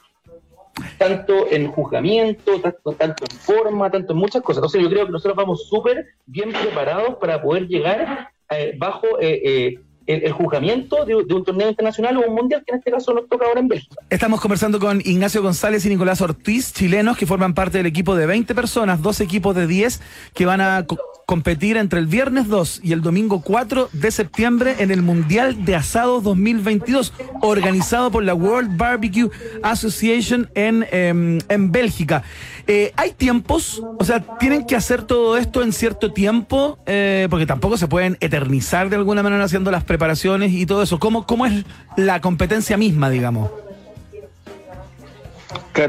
tanto 0.98 1.52
en 1.52 1.68
juzgamiento, 1.68 2.60
tanto, 2.60 2.94
tanto 2.94 3.26
en 3.30 3.38
forma, 3.38 3.92
tanto 3.92 4.14
en 4.14 4.20
muchas 4.20 4.42
cosas. 4.42 4.58
Entonces 4.58 4.82
yo 4.82 4.90
creo 4.90 5.06
que 5.06 5.12
nosotros 5.12 5.36
vamos 5.36 5.68
súper 5.70 6.08
bien 6.26 6.52
preparados 6.52 7.18
para 7.18 7.42
poder 7.42 7.68
llegar 7.68 8.30
eh, 8.50 8.74
bajo 8.78 9.20
eh, 9.20 9.42
eh, 9.44 9.80
el, 10.06 10.32
juzgamiento 10.32 11.06
de, 11.06 11.16
un 11.16 11.44
torneo 11.46 11.70
internacional 11.70 12.18
o 12.18 12.28
un 12.28 12.36
mundial, 12.36 12.64
que 12.66 12.74
en 12.74 12.80
este 12.80 12.92
caso 12.92 13.14
nos 13.14 13.28
toca 13.30 13.46
ahora 13.46 13.60
en 13.60 13.68
Bélgica. 13.68 13.96
Estamos 14.10 14.42
conversando 14.42 14.80
con 14.80 15.00
Ignacio 15.04 15.42
González 15.42 15.86
y 15.86 15.90
Nicolás 15.90 16.22
Ortiz, 16.22 16.74
chilenos 16.74 17.18
que 17.18 17.26
forman 17.26 17.54
parte 17.54 17.78
del 17.78 17.88
equipo 17.88 18.16
de 18.16 18.26
20 18.26 18.54
personas, 18.56 19.02
dos 19.02 19.22
equipos 19.22 19.56
de 19.56 19.68
10 19.68 20.02
que 20.34 20.46
van 20.46 20.62
a 20.62 20.86
competir 21.26 21.78
entre 21.78 22.00
el 22.00 22.08
viernes 22.08 22.48
2 22.48 22.82
y 22.84 22.94
el 22.94 23.02
domingo 23.02 23.42
4 23.42 23.90
de 23.94 24.12
septiembre 24.12 24.76
en 24.80 24.92
el 24.92 25.02
Mundial 25.02 25.66
de 25.66 25.76
Asados 25.76 26.24
2022, 26.24 27.14
organizado 27.42 28.12
por 28.12 28.24
la 28.24 28.34
World 28.34 28.78
Barbecue 28.78 29.30
Association 29.64 30.50
en, 30.56 30.86
em, 30.92 31.40
en 31.50 31.72
Bélgica. 31.72 32.24
Eh, 32.68 32.94
¿Hay 32.96 33.12
tiempos? 33.12 33.84
O 34.00 34.06
sea, 34.06 34.22
¿tienen 34.40 34.66
que 34.66 34.76
hacer 34.76 35.04
todo 35.04 35.38
esto 35.38 35.62
en 35.64 35.74
cierto 35.74 36.14
tiempo? 36.14 36.80
Eh, 36.86 37.28
porque 37.30 37.46
tampoco 37.46 37.78
se 37.78 37.88
pueden 37.88 38.18
eternizar 38.20 38.90
de 38.90 38.96
alguna 38.96 39.24
manera 39.24 39.44
haciendo 39.44 39.72
las 39.72 39.84
preparaciones 39.84 40.52
y 40.52 40.66
todo 40.66 40.84
eso. 40.84 41.00
¿Cómo, 41.00 41.26
cómo 41.26 41.46
es 41.46 41.66
la 41.98 42.22
competencia 42.22 42.78
misma, 42.78 43.10
digamos? 43.10 43.50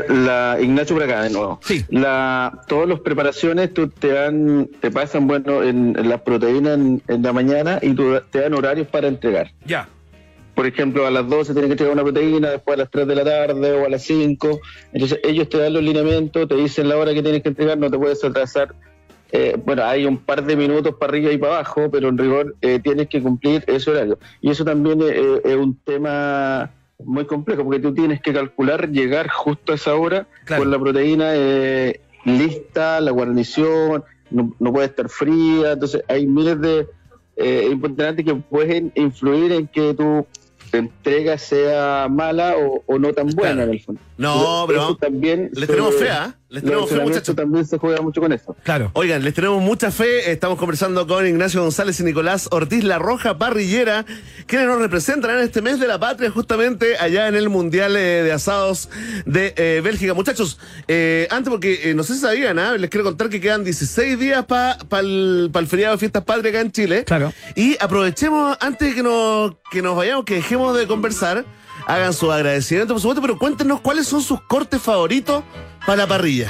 La, 0.09 0.59
Ignacio 0.61 0.97
por 0.97 1.05
acá 1.05 1.23
de 1.23 1.31
nuevo. 1.31 1.59
Sí. 1.63 1.85
La, 1.91 2.61
todas 2.69 2.89
las 2.89 3.01
preparaciones 3.01 3.73
tú 3.75 3.89
te 3.89 4.09
dan, 4.09 4.69
te 4.81 4.91
pasan 4.91 5.27
bueno 5.27 5.63
en, 5.63 5.97
en 5.99 6.09
las 6.09 6.21
proteínas 6.23 6.75
en, 6.79 7.03
en 7.09 7.23
la 7.23 7.33
mañana 7.33 7.79
y 7.83 7.93
tú- 7.95 8.21
te 8.31 8.41
dan 8.41 8.55
horarios 8.55 8.87
para 8.89 9.09
entregar. 9.09 9.51
Ya. 9.67 9.89
Por 10.55 10.67
ejemplo, 10.67 11.07
a 11.07 11.11
las 11.11 11.29
12 11.29 11.53
tienes 11.53 11.69
que 11.69 11.73
entregar 11.73 11.95
una 11.95 12.03
proteína, 12.05 12.51
después 12.51 12.75
a 12.77 12.83
las 12.83 12.91
3 12.91 13.07
de 13.09 13.15
la 13.17 13.25
tarde 13.25 13.73
o 13.73 13.87
a 13.87 13.89
las 13.89 14.03
5. 14.05 14.61
Entonces 14.93 15.19
ellos 15.25 15.49
te 15.49 15.59
dan 15.59 15.73
los 15.75 15.83
lineamientos, 15.83 16.49
te 16.49 16.55
dicen 16.55 16.89
la 16.89 16.97
hora 16.97 17.13
que 17.13 17.23
tienes 17.23 17.43
que 17.43 17.49
entregar, 17.49 17.77
no 17.77 17.91
te 17.91 17.99
puedes 17.99 18.23
atrasar. 18.25 18.75
Eh, 19.33 19.57
bueno, 19.65 19.83
hay 19.85 20.07
un 20.07 20.19
par 20.19 20.45
de 20.45 20.55
minutos 20.55 20.95
para 20.95 21.11
arriba 21.11 21.33
y 21.33 21.39
para 21.39 21.55
abajo, 21.57 21.91
pero 21.91 22.09
en 22.09 22.17
rigor 22.17 22.55
eh, 22.61 22.79
tienes 22.81 23.09
que 23.09 23.21
cumplir 23.21 23.65
ese 23.67 23.91
horario. 23.91 24.19
Y 24.41 24.51
eso 24.51 24.65
también 24.65 25.03
es, 25.03 25.11
eh, 25.11 25.41
es 25.45 25.57
un 25.57 25.77
tema 25.85 26.71
muy 26.99 27.27
complejo, 27.27 27.65
porque 27.65 27.81
tú 27.81 27.93
tienes 27.95 28.21
que 28.23 28.33
calcular 28.33 28.89
llegar 28.91 29.29
justo 29.29 29.73
a 29.73 29.75
esa 29.75 29.95
hora 29.95 30.27
Claro. 30.45 30.63
con 30.63 30.71
la 30.71 30.79
proteína 30.79 31.31
eh, 31.35 32.01
lista, 32.25 33.01
la 33.01 33.11
guarnición, 33.11 34.05
no, 34.31 34.55
no 34.59 34.73
puede 34.73 34.87
estar 34.87 35.09
fría, 35.09 35.73
entonces 35.73 36.03
hay 36.09 36.27
miles 36.27 36.61
de 36.61 36.87
eh, 37.37 37.69
importantes 37.71 38.25
que 38.25 38.35
pueden 38.35 38.93
influir 38.95 39.53
en 39.53 39.67
que 39.67 39.93
tu 39.95 40.27
entrega 40.73 41.37
sea 41.39 42.09
mala 42.11 42.57
o, 42.57 42.83
o 42.87 42.99
no 42.99 43.13
tan 43.13 43.27
buena 43.29 43.55
Claro. 43.55 43.63
en 43.71 43.71
el 43.71 43.81
fondo. 43.81 44.01
No, 44.17 44.65
pero 44.67 44.97
también 44.97 45.51
se- 45.55 45.67
tenemos 45.67 45.95
fe, 45.97 46.09
¿ah? 46.11 46.35
Les 46.55 46.63
tenemos 46.63 46.89
fe, 46.89 47.01
muchachos. 47.01 47.35
también 47.35 47.67
se 47.67 47.79
juega 47.79 48.01
mucho 48.01 48.21
con 48.21 48.33
eso. 48.33 48.55
Claro. 48.63 48.93
Oigan, 48.95 49.25
les 49.25 49.35
tenemos 49.35 49.61
mucha 49.61 49.91
fe. 49.91 50.31
Estamos 50.31 50.57
conversando 50.57 51.05
con 51.05 51.27
Ignacio 51.27 51.61
González 51.61 51.99
y 51.99 52.05
Nicolás 52.05 52.49
Ortiz 52.53 52.85
La 52.85 53.01
Roja 53.01 53.39
Parrillera, 53.39 54.07
quienes 54.47 54.69
nos 54.69 54.79
representan 54.79 55.33
en 55.33 55.39
este 55.39 55.63
mes 55.63 55.81
de 55.81 55.89
la 55.89 55.99
patria, 55.99 56.31
justamente 56.31 56.97
allá 56.97 57.27
en 57.27 57.35
el 57.35 57.49
Mundial 57.49 57.97
eh, 57.97 58.23
de 58.23 58.31
Asados 58.31 58.89
de 59.27 59.53
eh, 59.57 59.81
Bélgica. 59.83 60.15
Muchachos, 60.15 60.61
eh, 60.87 61.27
antes, 61.33 61.51
porque 61.51 61.91
eh, 61.91 61.95
no 61.95 62.05
sé 62.05 62.15
si 62.15 62.21
sabían, 62.21 62.57
¿ah? 62.61 62.77
les 62.77 62.89
quiero 62.89 63.03
contar 63.03 63.29
que 63.31 63.41
quedan 63.41 63.65
16 63.65 64.17
días 64.17 64.45
para 64.45 64.79
el 65.01 65.51
feriado 65.67 65.95
de 65.95 65.99
Fiestas 65.99 66.23
Patrias 66.23 66.55
acá 66.55 66.61
en 66.61 66.71
Chile. 66.71 67.05
Claro. 67.05 67.33
Y 67.57 67.77
aprovechemos, 67.81 68.57
antes 68.61 68.91
de 68.91 68.95
que 68.95 69.03
nos, 69.03 69.55
que 69.73 69.83
nos 69.83 69.97
vayamos, 69.97 70.25
que 70.25 70.37
dejemos 70.37 70.77
de 70.79 70.87
conversar, 70.87 71.45
hagan 71.87 72.13
su 72.13 72.31
agradecimiento, 72.31 72.95
por 72.95 73.01
supuesto, 73.01 73.21
pero 73.21 73.39
cuéntenos 73.39 73.81
cuáles 73.81 74.07
son 74.07 74.23
sus 74.23 74.41
cortes 74.43 74.81
favoritos 74.81 75.43
para 75.87 75.97
la 75.99 76.07
parrilla. 76.07 76.49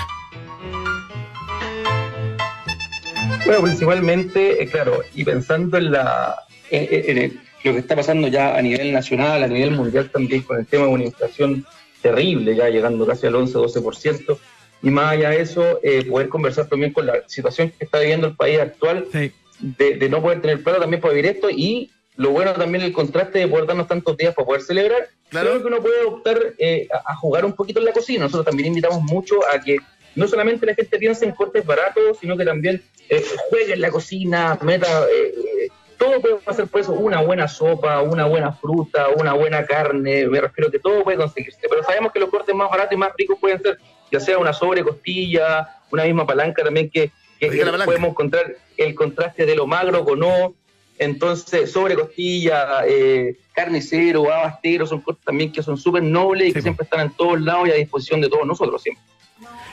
Bueno, 3.47 3.63
principalmente, 3.63 4.63
eh, 4.63 4.69
claro, 4.69 5.03
y 5.15 5.25
pensando 5.25 5.77
en 5.77 5.93
la 5.93 6.35
en, 6.71 6.89
en- 6.91 7.11
en 7.11 7.19
el, 7.25 7.41
lo 7.65 7.73
que 7.73 7.79
está 7.79 7.95
pasando 7.97 8.29
ya 8.29 8.57
a 8.57 8.63
nivel 8.63 8.93
nacional, 8.93 9.43
a 9.43 9.47
nivel 9.47 9.73
mundial 9.73 10.11
también 10.11 10.43
con 10.43 10.59
el 10.59 10.67
tema 10.67 10.85
de 10.87 10.91
una 10.93 11.05
inflación 11.05 11.65
terrible, 12.03 12.55
ya 12.57 12.69
llegando 12.69 13.07
casi 13.07 13.27
al 13.27 13.35
11-12%. 13.35 14.39
Y 14.83 14.91
más 14.91 15.13
allá 15.13 15.31
de 15.31 15.41
eso, 15.41 15.79
eh, 15.83 16.05
poder 16.05 16.29
conversar 16.29 16.67
también 16.67 16.93
con 16.93 17.07
la 17.07 17.15
situación 17.27 17.71
que 17.71 17.85
está 17.85 18.01
viviendo 18.01 18.27
el 18.27 18.37
país 18.37 18.59
actual, 18.61 19.07
Sí. 19.13 19.33
de, 19.61 19.97
de 19.97 20.09
no 20.11 20.21
poder 20.21 20.41
tener 20.43 20.63
plata 20.63 20.81
también 20.81 21.01
para 21.01 21.15
vivir 21.15 21.31
esto 21.31 21.49
y 21.51 21.91
lo 22.17 22.31
bueno 22.31 22.53
también 22.53 22.85
el 22.85 22.93
contraste 22.93 23.41
de 23.41 23.49
poder 23.49 23.67
darnos 23.67 23.89
tantos 23.89 24.17
días 24.17 24.35
para 24.35 24.47
poder 24.47 24.63
celebrar. 24.63 25.09
Claro. 25.31 25.51
Creo 25.51 25.63
que 25.63 25.69
uno 25.69 25.83
puede 25.83 26.05
optar 26.05 26.55
eh, 26.59 26.89
a, 26.93 27.17
jugar 27.17 27.45
un 27.45 27.55
poquito 27.55 27.81
en 27.81 27.87
la 27.87 27.93
cocina. 27.93 28.25
Nosotros 28.25 28.47
también 28.47 28.69
invitamos 28.69 29.03
mucho 29.03 29.41
a 29.53 29.61
que 29.61 29.79
no 30.15 30.29
solamente 30.29 30.67
la 30.67 30.75
gente 30.75 30.99
piense 30.99 31.25
en 31.25 31.33
cortes 31.33 31.67
baratos, 31.67 32.19
sino 32.21 32.37
que 32.37 32.45
también 32.45 32.83
eh, 33.09 33.25
juegue 33.49 33.73
en 33.75 33.81
la 33.81 33.91
cocina, 33.91 34.59
meta... 34.63 35.07
eh, 35.09 35.35
eh, 35.65 35.69
todo 35.97 36.21
puede 36.21 36.39
hacer 36.47 36.67
por 36.67 36.81
eso, 36.81 36.93
una 36.93 37.21
buena 37.23 37.49
sopa, 37.49 38.03
una 38.03 38.27
buena 38.27 38.53
fruta, 38.53 39.09
una 39.17 39.33
buena 39.33 39.65
carne, 39.65 40.27
me 40.27 40.41
refiero 40.41 40.71
que 40.71 40.79
todo 40.79 41.05
puede 41.05 41.17
conseguirse, 41.17 41.61
pero 41.69 41.83
sabemos 41.83 42.13
que 42.13 42.21
los 42.21 42.31
cortes 42.31 42.55
más 42.55 42.69
baratos 42.69 42.93
y 42.93 42.97
más 42.97 43.13
ricos 43.17 43.39
pueden 43.41 43.63
ser, 43.63 43.79
ya 44.11 44.21
sea 44.21 44.39
una 44.39 44.53
sobrecostilla, 44.53 45.69
una 45.91 46.05
misma 46.05 46.27
palanca 46.27 46.63
también 46.63 46.91
que, 46.91 47.11
que 47.39 47.49
palanca. 47.49 47.85
podemos 47.85 48.11
encontrar 48.11 48.57
el 48.77 48.95
contraste 48.95 49.47
de 49.47 49.55
lo 49.55 49.67
magro 49.67 50.05
con 50.05 50.19
no, 50.19 50.55
entonces 50.99 51.71
sobrecostilla, 51.73 52.87
eh, 52.87 53.37
carnicero, 53.53 54.33
abastero, 54.33 54.87
son 54.87 55.01
cortes 55.01 55.25
también 55.25 55.53
que 55.53 55.63
son 55.63 55.77
súper 55.77 56.03
nobles 56.03 56.49
y 56.49 56.53
que 56.53 56.61
Sí, 56.61 56.63
siempre 56.65 56.85
están 56.85 57.01
en 57.01 57.11
todos 57.13 57.41
lados 57.41 57.69
y 57.69 57.71
a 57.73 57.75
disposición 57.75 58.21
de 58.21 58.29
todos 58.29 58.47
nosotros 58.47 58.83
siempre. 58.83 59.03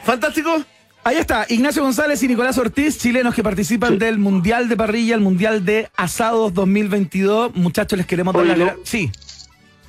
Fantástico. 0.03 0.63
Ahí 1.03 1.17
está, 1.17 1.47
Ignacio 1.49 1.81
González 1.81 2.21
y 2.21 2.27
Nicolás 2.27 2.57
Ortiz, 2.59 2.99
chilenos 2.99 3.33
que 3.33 3.41
participan 3.41 3.97
del 3.97 4.19
Mundial 4.19 4.69
de 4.69 4.77
Parrilla, 4.77 5.15
el 5.15 5.21
Mundial 5.21 5.65
de 5.65 5.89
Asados 5.97 6.53
2022. 6.53 7.55
Muchachos, 7.55 7.97
les 7.97 8.05
queremos 8.05 8.33
dar 8.35 8.43
Oye. 8.43 8.73
Sí, 8.83 9.11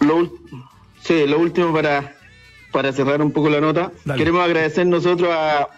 Lo, 0.01 0.21
ul- 0.21 0.33
sí, 1.03 1.27
lo 1.27 1.39
último 1.39 1.71
para, 1.73 2.15
para 2.73 2.93
cerrar 2.93 3.21
un 3.21 3.31
poco 3.31 3.51
la 3.51 3.61
nota. 3.61 3.93
Dale. 4.07 4.19
Queremos 4.19 4.43
agradecer 4.43 4.87
nosotros 4.87 5.29
a, 5.31 5.69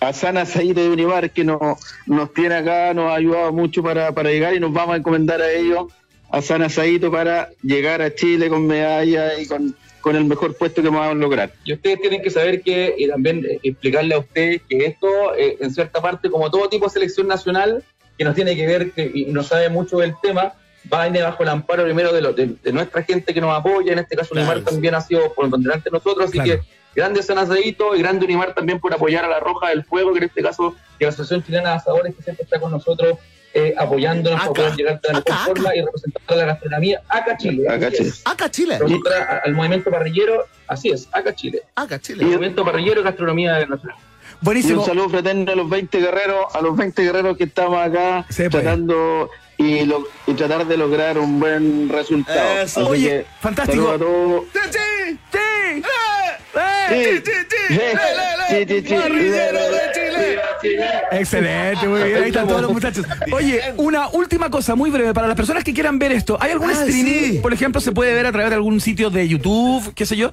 a 0.00 0.12
Sana 0.12 0.44
Saída 0.46 0.82
de 0.82 0.90
Univar 0.90 1.30
que 1.30 1.44
nos, 1.44 1.58
nos 2.06 2.32
tiene 2.34 2.54
acá, 2.56 2.92
nos 2.94 3.10
ha 3.10 3.14
ayudado 3.16 3.52
mucho 3.52 3.82
para, 3.82 4.12
para 4.12 4.30
llegar 4.30 4.54
y 4.54 4.60
nos 4.60 4.72
vamos 4.72 4.94
a 4.94 4.98
encomendar 4.98 5.40
a 5.40 5.50
ellos, 5.50 5.86
a 6.30 6.42
Sana 6.42 6.68
Saito, 6.68 7.10
para 7.10 7.50
llegar 7.62 8.02
a 8.02 8.14
Chile 8.14 8.48
con 8.48 8.66
medalla 8.66 9.38
y 9.38 9.46
con, 9.46 9.74
con 10.00 10.14
el 10.16 10.24
mejor 10.24 10.54
puesto 10.56 10.82
que 10.82 10.88
vamos 10.88 11.06
a 11.06 11.14
lograr. 11.14 11.52
Y 11.64 11.72
ustedes 11.72 12.00
tienen 12.00 12.20
que 12.22 12.30
saber 12.30 12.60
que, 12.62 12.94
y 12.98 13.08
también 13.08 13.44
eh, 13.48 13.58
explicarle 13.62 14.14
a 14.14 14.18
ustedes 14.18 14.60
que 14.68 14.84
esto, 14.86 15.34
eh, 15.36 15.56
en 15.60 15.72
cierta 15.72 16.00
parte, 16.02 16.30
como 16.30 16.50
todo 16.50 16.68
tipo 16.68 16.84
de 16.86 16.90
selección 16.90 17.26
nacional, 17.26 17.82
que 18.18 18.24
nos 18.24 18.34
tiene 18.34 18.54
que 18.56 18.66
ver 18.66 18.90
que, 18.92 19.10
y 19.14 19.26
no 19.26 19.42
sabe 19.42 19.68
mucho 19.70 19.98
del 19.98 20.14
tema, 20.22 20.52
va 20.92 21.02
a 21.02 21.08
ir 21.08 21.20
bajo 21.22 21.42
el 21.42 21.48
amparo 21.48 21.84
primero 21.84 22.12
de, 22.12 22.20
lo- 22.22 22.32
de, 22.32 22.54
de 22.62 22.72
nuestra 22.72 23.02
gente 23.02 23.32
que 23.34 23.40
nos 23.40 23.56
apoya, 23.58 23.92
en 23.92 23.98
este 24.00 24.14
caso 24.16 24.34
Claro. 24.34 24.62
También 24.62 24.94
ha 24.94 25.00
sido 25.00 25.32
por 25.34 25.48
delante 25.50 25.90
de 25.90 25.94
nosotros, 25.96 26.28
así 26.28 26.38
Claro. 26.38 26.60
que 26.60 26.75
grande 26.96 27.22
San 27.22 27.38
Asadito 27.38 27.94
y 27.94 28.00
grande 28.00 28.24
Unimar 28.24 28.54
también 28.54 28.80
por 28.80 28.92
apoyar 28.92 29.24
a 29.24 29.28
la 29.28 29.38
Roja 29.38 29.68
del 29.68 29.84
Fuego, 29.84 30.12
que 30.12 30.18
en 30.18 30.24
este 30.24 30.42
caso, 30.42 30.74
y 30.98 31.04
a 31.04 31.06
la 31.06 31.12
Asociación 31.12 31.44
Chilena 31.44 31.70
de 31.70 31.76
Asadores, 31.76 32.14
que 32.16 32.22
siempre 32.22 32.44
está 32.44 32.58
con 32.58 32.72
nosotros, 32.72 33.18
eh, 33.54 33.74
apoyándonos 33.78 34.38
Acá. 34.40 34.52
para 34.52 34.62
poder 34.68 34.76
llegar 34.76 35.00
de 35.00 35.08
la 35.08 35.14
mejor 35.20 35.32
Acá, 35.32 35.44
forma 35.46 35.76
y 35.76 35.80
representar 35.82 36.22
a 36.26 36.34
la 36.34 36.44
gastronomía 36.46 37.00
acá 37.08 37.36
Chile. 37.38 37.68
Acá 37.68 37.90
Chile. 37.92 38.12
Acá 38.24 38.50
Chile. 38.50 38.78
Contra 38.78 39.42
al 39.44 39.54
movimiento 39.54 39.90
parrillero, 39.90 40.44
así 40.66 40.90
es, 40.90 41.08
acá 41.12 41.34
Chile. 41.34 41.62
Acá 41.74 41.94
El 41.94 42.00
Chile. 42.02 42.24
movimiento 42.24 42.64
parrillero 42.64 43.00
y 43.00 43.04
gastronomía 43.04 43.52
nacional. 43.66 43.96
Y 43.98 44.44
buenísimo. 44.44 44.80
un 44.80 44.86
saludo 44.86 45.08
fraterno 45.08 45.52
a 45.52 45.54
los 45.54 45.70
20 45.70 45.98
guerreros, 46.00 46.54
a 46.54 46.60
los 46.60 46.76
20 46.76 47.02
guerreros 47.02 47.36
que 47.38 47.44
estamos 47.44 47.78
acá 47.78 48.26
Sí, 48.28 48.42
pues. 48.50 48.62
tratando 48.62 49.30
y, 49.56 49.86
lo- 49.86 50.06
y 50.26 50.34
tratar 50.34 50.66
de 50.66 50.76
lograr 50.76 51.16
un 51.18 51.40
buen 51.40 51.88
resultado. 51.88 52.60
Eso. 52.60 52.80
Así 52.82 52.90
Oye, 52.90 53.08
que, 53.08 53.26
fantástico. 53.40 53.86
saludo 53.86 53.94
a 53.94 53.98
todos. 53.98 54.44
¡Sí! 54.70 55.18
¡Sí! 55.32 55.38
¡Eh! 55.38 55.82
¡Eh! 56.56 57.22
¡Sí, 57.24 57.30
sí, 57.30 57.32
sí! 57.48 57.56
Sí, 57.68 57.74
¡Le, 57.74 57.94
le, 57.94 58.66
le! 58.66 58.80
sí, 58.80 58.82
sí, 58.82 58.88
sí. 58.88 58.94
¡Parrillero 58.94 59.58
de 59.70 59.80
Chile! 59.94 60.40
Excelente, 61.12 61.86
muy 61.86 62.02
bien. 62.02 62.22
Ahí 62.22 62.28
están 62.28 62.48
todos 62.48 62.62
los 62.62 62.72
muchachos. 62.72 63.06
Oye, 63.32 63.60
una 63.76 64.08
última 64.08 64.50
cosa 64.50 64.74
muy 64.74 64.90
breve. 64.90 65.12
Para 65.14 65.26
las 65.28 65.36
personas 65.36 65.62
que 65.64 65.72
quieran 65.72 65.98
ver 65.98 66.12
esto, 66.12 66.36
¿hay 66.40 66.50
algún 66.52 66.70
Ah, 66.70 66.72
streaming? 66.72 67.12
sí. 67.32 67.38
Por 67.42 67.52
ejemplo, 67.52 67.80
¿se 67.80 67.92
puede 67.92 68.12
ver 68.14 68.26
a 68.26 68.32
través 68.32 68.50
de 68.50 68.56
algún 68.56 68.80
sitio 68.80 69.10
de 69.10 69.28
YouTube? 69.28 69.92
¿Qué 69.94 70.06
sé 70.06 70.16
yo? 70.16 70.30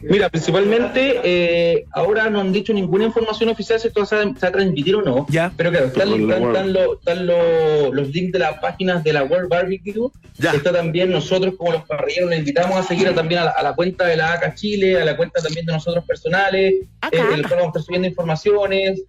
Mira, 0.00 0.28
principalmente 0.30 1.20
eh, 1.24 1.84
ahora 1.92 2.30
no 2.30 2.40
han 2.40 2.52
dicho 2.52 2.72
ninguna 2.72 3.04
información 3.04 3.48
oficial 3.50 3.78
si 3.78 3.88
esto 3.88 4.04
se 4.06 4.16
va, 4.16 4.22
a 4.22 4.50
transmitir 4.52 4.96
o 4.96 5.02
no. 5.02 5.26
Ya. 5.28 5.52
Pero 5.56 5.70
claro, 5.70 5.86
están, 5.86 6.08
están- 6.30 6.72
los- 6.72 6.98
están 6.98 7.26
los, 7.26 7.92
los 7.94 8.08
links 8.08 8.32
de 8.32 8.38
las 8.38 8.58
páginas 8.58 9.04
de 9.04 9.12
la 9.12 9.24
World 9.24 9.48
Barbecue. 9.48 10.08
Ya. 10.38 10.52
Está 10.52 10.72
también 10.72 11.10
nosotros 11.10 11.54
como 11.56 11.72
los 11.72 11.82
parrilleros 11.84 12.30
le 12.30 12.38
invitamos 12.38 12.76
a 12.78 12.82
seguir 12.82 13.08
a- 13.08 13.14
también 13.14 13.40
a 13.42 13.44
la, 13.44 13.50
a 13.50 13.62
la 13.62 13.74
cuenta 13.74 14.06
de 14.06 14.16
la 14.16 14.32
ACA 14.32 14.54
Chile, 14.54 15.00
a 15.00 15.04
la 15.04 15.16
cuenta 15.16 15.40
también 15.42 15.66
de 15.66 15.72
nosotros 15.72 16.04
personales, 16.04 16.72
eh, 16.74 16.86
en 17.12 17.32
el 17.34 17.42
cual 17.42 17.50
vamos 17.60 17.64
a 17.64 17.68
estar 17.68 17.82
subiendo 17.82 18.08
informaciones. 18.08 19.02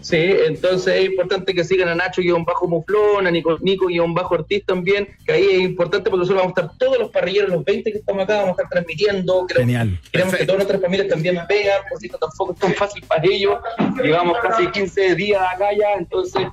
Sí, 0.00 0.16
entonces 0.16 0.94
es 0.96 1.04
importante 1.06 1.54
que 1.54 1.62
sigan 1.62 1.88
a 1.88 1.94
Nacho-Muflón, 1.94 3.26
a 3.26 3.30
Nico- 3.30 3.58
Nico-Ortiz 3.60 4.64
también, 4.64 5.08
que 5.26 5.32
ahí 5.32 5.44
es 5.50 5.60
importante 5.60 6.08
porque 6.10 6.20
nosotros 6.20 6.42
vamos 6.42 6.56
a 6.56 6.60
estar 6.62 6.78
todos 6.78 6.98
los 6.98 7.10
parrilleros, 7.10 7.50
los 7.50 7.64
20 7.64 7.92
que 7.92 7.98
estamos 7.98 8.24
acá, 8.24 8.36
vamos 8.36 8.48
a 8.58 8.62
estar 8.62 8.68
transmitiendo. 8.70 9.46
Queremos, 9.46 9.66
Genial. 9.66 10.00
queremos 10.10 10.34
que 10.34 10.44
todas 10.44 10.58
nuestras 10.58 10.80
familias 10.80 11.08
también 11.08 11.38
vean, 11.48 11.80
porque 11.88 12.06
esto 12.06 12.18
tampoco 12.18 12.52
es 12.54 12.58
tan 12.60 12.72
fácil 12.74 13.04
para 13.06 13.22
ellos. 13.26 13.58
Llevamos 14.02 14.38
casi 14.38 14.66
15 14.68 15.14
días 15.14 15.42
acá 15.54 15.68
ya, 15.78 15.94
entonces 15.98 16.46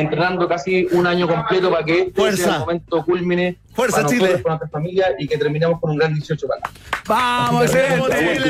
entrenando 0.00 0.48
casi 0.48 0.86
un 0.92 1.06
año 1.06 1.26
completo 1.28 1.70
para 1.70 1.84
que 1.84 1.98
este 2.00 2.12
Fuerza. 2.12 2.42
sea 2.44 2.52
el 2.54 2.60
momento 2.60 3.04
culmine 3.04 3.56
Fuerza, 3.74 3.96
para 3.98 4.08
Chile. 4.08 4.20
nosotros, 4.22 4.42
para 4.42 4.56
nuestra 4.56 4.78
familia 4.78 5.06
y 5.18 5.26
que 5.26 5.36
terminemos 5.38 5.80
con 5.80 5.90
un 5.92 5.96
gran 5.98 6.14
18 6.14 6.46
para 6.46 6.60
¡Vamos. 7.06 7.66
Chile, 7.70 7.84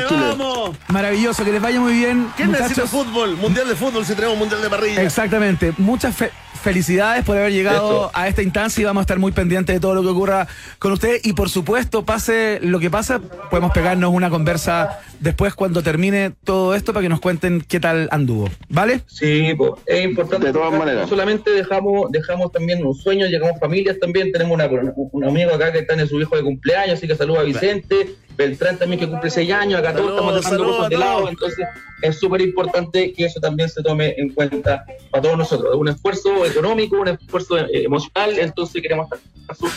vamos! 0.09 0.71
Maravilloso, 0.87 1.43
que 1.43 1.51
les 1.51 1.61
vaya 1.61 1.79
muy 1.79 1.93
bien. 1.93 2.27
¿Quién 2.37 2.51
necesita 2.51 2.83
muchachos. 2.83 3.05
fútbol? 3.05 3.35
Mundial 3.37 3.67
de 3.67 3.75
fútbol, 3.75 4.05
si 4.05 4.15
tenemos 4.15 4.37
mundial 4.37 4.61
de 4.61 4.69
parrilla. 4.69 5.01
Exactamente. 5.03 5.73
Muchas 5.77 6.15
fe- 6.15 6.31
felicidades 6.65 7.23
por 7.23 7.37
haber 7.37 7.51
llegado 7.51 8.07
Eso. 8.07 8.11
a 8.15 8.27
esta 8.27 8.41
instancia 8.41 8.81
y 8.81 8.85
vamos 8.85 9.01
a 9.01 9.03
estar 9.03 9.19
muy 9.19 9.31
pendientes 9.31 9.75
de 9.75 9.79
todo 9.79 9.93
lo 9.93 10.01
que 10.01 10.07
ocurra 10.07 10.47
con 10.79 10.93
usted. 10.93 11.19
Y 11.23 11.33
por 11.33 11.47
supuesto, 11.47 12.03
pase 12.03 12.57
lo 12.59 12.79
que 12.79 12.89
pasa, 12.89 13.21
podemos 13.51 13.71
pegarnos 13.71 14.11
una 14.11 14.31
conversa 14.31 14.99
después 15.19 15.53
cuando 15.53 15.83
termine 15.83 16.31
todo 16.43 16.73
esto 16.73 16.91
para 16.91 17.03
que 17.03 17.09
nos 17.09 17.21
cuenten 17.21 17.61
qué 17.61 17.79
tal 17.79 18.09
anduvo. 18.11 18.49
¿Vale? 18.67 19.01
Sí, 19.05 19.53
pues, 19.55 19.73
es 19.85 20.05
importante. 20.05 20.47
De 20.47 20.53
todas 20.53 20.73
maneras. 20.73 21.03
No 21.03 21.07
solamente 21.07 21.51
dejamos, 21.51 22.11
dejamos 22.11 22.51
también 22.51 22.83
un 22.83 22.95
sueño, 22.95 23.27
llegamos 23.27 23.59
familias 23.59 23.99
también. 23.99 24.31
Tenemos 24.31 24.55
una, 24.55 24.67
un 24.95 25.23
amigo 25.23 25.53
acá 25.53 25.71
que 25.71 25.79
está 25.79 25.93
en 25.93 26.07
su 26.07 26.19
hijo 26.19 26.35
de 26.35 26.41
cumpleaños, 26.41 26.97
así 26.97 27.07
que 27.07 27.15
saluda 27.15 27.41
a 27.41 27.43
Vicente. 27.43 28.15
Beltrán 28.35 28.77
también 28.77 28.99
que 28.99 29.07
cumple 29.07 29.29
seis 29.29 29.51
años. 29.51 29.79
Acá 29.79 29.93
todos 29.93 30.09
estamos 30.11 30.35
dejando 30.35 30.57
saludos 30.57 30.75
cosas 30.77 30.89
de 30.89 30.97
lado. 30.97 31.29
Entonces, 31.29 31.65
es 32.07 32.19
súper 32.19 32.41
importante 32.41 33.13
que 33.13 33.25
eso 33.25 33.39
también 33.39 33.69
se 33.69 33.81
tome 33.81 34.15
en 34.17 34.29
cuenta 34.29 34.85
para 35.11 35.23
todos 35.23 35.37
nosotros. 35.37 35.73
Es 35.73 35.79
un 35.79 35.87
esfuerzo 35.87 36.45
económico, 36.45 36.97
un 36.97 37.09
esfuerzo 37.09 37.57
eh, 37.57 37.83
emocional. 37.83 38.37
Entonces, 38.37 38.81
queremos 38.81 39.09
estar 39.49 39.69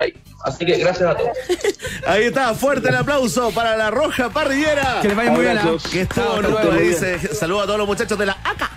ahí. 0.00 0.14
Así 0.44 0.64
que 0.64 0.78
gracias 0.78 1.10
a 1.10 1.16
todos. 1.16 1.30
Ahí 2.06 2.24
está, 2.24 2.54
fuerte 2.54 2.88
el 2.88 2.94
aplauso 2.94 3.50
para 3.50 3.76
la 3.76 3.90
Roja 3.90 4.30
Parrillera. 4.30 5.00
Que 5.02 5.08
les 5.08 5.16
vaya 5.16 5.30
muy 5.32 5.40
bien. 5.40 5.58
Que 5.58 6.06
luego. 6.16 6.70
país. 6.70 7.04
Saludos 7.32 7.64
a 7.64 7.66
todos 7.66 7.78
los 7.78 7.88
muchachos 7.88 8.18
de 8.18 8.26
la 8.26 8.38
ACA. 8.44 8.70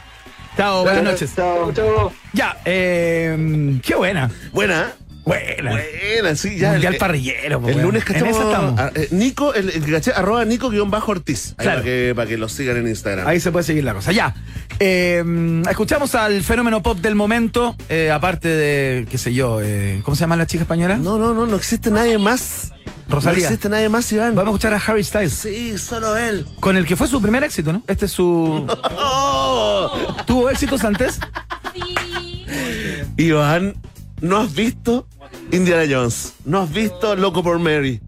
Chao, 0.57 0.83
buenas 0.83 1.03
noches. 1.03 1.33
Chao. 1.35 1.71
Chao. 1.71 2.11
Ya, 2.33 2.57
eh, 2.65 3.79
qué 3.83 3.95
buena. 3.95 4.29
Buena, 4.51 4.93
¿eh? 4.97 5.00
Buena. 5.23 5.71
Buena, 5.71 6.35
sí, 6.35 6.57
ya. 6.57 6.71
Mundial 6.71 6.93
el, 6.93 6.99
parrillero. 6.99 7.61
pues, 7.61 7.75
el 7.75 7.81
lunes 7.83 8.03
bueno. 8.05 8.25
En 8.25 8.31
esa 8.31 8.43
cachamos. 8.43 8.71
estamos. 8.71 8.79
a- 8.79 8.91
eh, 8.99 9.07
Nico, 9.11 9.53
el, 9.53 9.69
el 9.69 9.91
caché, 9.91 10.11
arroba 10.13 10.43
Nico 10.45 10.69
guion 10.69 10.89
bajo 10.89 11.11
Ortiz. 11.11 11.53
Ahí 11.57 11.63
Claro. 11.65 11.79
para, 11.81 11.83
que, 11.83 12.13
para 12.15 12.27
que 12.27 12.37
los 12.37 12.51
sigan 12.51 12.77
en 12.77 12.87
Instagram. 12.87 13.27
Ahí 13.27 13.39
se 13.39 13.51
puede 13.51 13.63
seguir 13.63 13.83
la 13.83 13.93
cosa. 13.93 14.11
Ya. 14.11 14.33
Eh, 14.79 15.23
escuchamos 15.69 16.15
al 16.15 16.41
fenómeno 16.43 16.81
pop 16.81 16.97
del 16.99 17.13
momento, 17.15 17.75
eh, 17.89 18.09
aparte 18.11 18.47
de, 18.47 19.05
qué 19.11 19.17
sé 19.19 19.31
yo, 19.33 19.59
eh, 19.61 20.01
¿cómo 20.03 20.15
se 20.15 20.21
llama 20.21 20.35
la 20.37 20.47
chica 20.47 20.63
española? 20.63 20.97
No, 20.97 21.19
no, 21.19 21.33
no, 21.35 21.45
no 21.45 21.55
existe 21.55 21.91
nadie 21.91 22.17
más. 22.17 22.73
Rosalía. 23.07 23.39
No 23.41 23.45
existe 23.45 23.69
nadie 23.69 23.89
más, 23.89 24.11
Iván. 24.13 24.33
Vamos 24.35 24.53
a 24.53 24.55
escuchar 24.55 24.73
a 24.73 24.77
Harry 24.77 25.03
Styles, 25.03 25.33
Sí, 25.33 25.77
solo 25.77 26.15
él. 26.17 26.47
con 26.61 26.77
el 26.77 26.85
que 26.85 26.95
fue 26.95 27.07
su 27.07 27.21
primer 27.21 27.43
éxito, 27.43 27.71
¿no? 27.73 27.83
Este 27.87 28.05
es 28.05 28.11
su... 28.11 28.65
Oh. 29.03 30.15
¿Tuvo 30.25 30.49
éxitos 30.49 30.83
antes? 30.83 31.19
Iván, 33.17 33.75
¿no 34.21 34.37
has 34.37 34.53
visto 34.53 35.07
Indiana 35.51 35.83
Jones? 35.89 36.33
¿No 36.45 36.61
has 36.61 36.71
visto 36.71 37.15
Loco 37.15 37.43
por 37.43 37.59
Mary? 37.59 38.01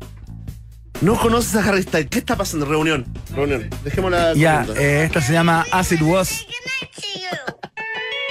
¿No 1.02 1.20
conoces 1.20 1.56
a 1.56 1.68
Harry 1.68 1.84
Styles? 1.84 2.10
¿Qué 2.10 2.20
está 2.20 2.38
pasando? 2.38 2.66
Reunión. 2.66 3.06
Reunión. 3.36 3.70
Dejémosla. 3.84 4.34
Ya, 4.36 4.66
eh, 4.78 5.04
esta 5.06 5.20
se 5.22 5.34
llama 5.34 5.66
As 5.72 5.92
It 5.92 6.02
Was. 6.02 6.46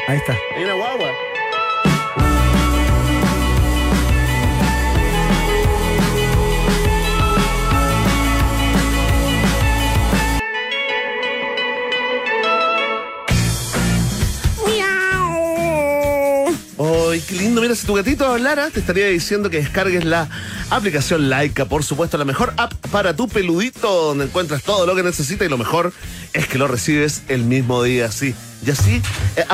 Ahí 0.09 0.17
está. 0.17 0.37
Hay 0.57 0.65
una 0.65 0.75
guagua. 0.75 1.09
¡Ay, 17.13 17.21
qué 17.21 17.35
lindo! 17.35 17.61
Mira, 17.61 17.75
si 17.75 17.87
tu 17.87 17.93
gatito 17.93 18.25
hablara, 18.25 18.71
te 18.71 18.81
estaría 18.81 19.07
diciendo 19.09 19.51
que 19.51 19.59
descargues 19.59 20.03
la 20.07 20.31
aplicación 20.71 21.29
Laika, 21.29 21.67
por 21.67 21.85
supuesto, 21.85 22.17
la 22.17 22.25
mejor 22.25 22.55
app 22.57 22.73
para 22.91 23.15
tu 23.15 23.29
peludito, 23.29 24.07
donde 24.07 24.25
encuentras 24.25 24.63
todo 24.63 24.87
lo 24.87 24.95
que 24.95 25.03
necesitas 25.03 25.47
y 25.47 25.51
lo 25.51 25.59
mejor 25.59 25.93
es 26.33 26.47
que 26.47 26.57
lo 26.57 26.69
recibes 26.69 27.21
el 27.29 27.45
mismo 27.45 27.83
día, 27.83 28.07
así. 28.07 28.35
Y 28.65 28.71
así, 28.71 29.03
eh, 29.37 29.45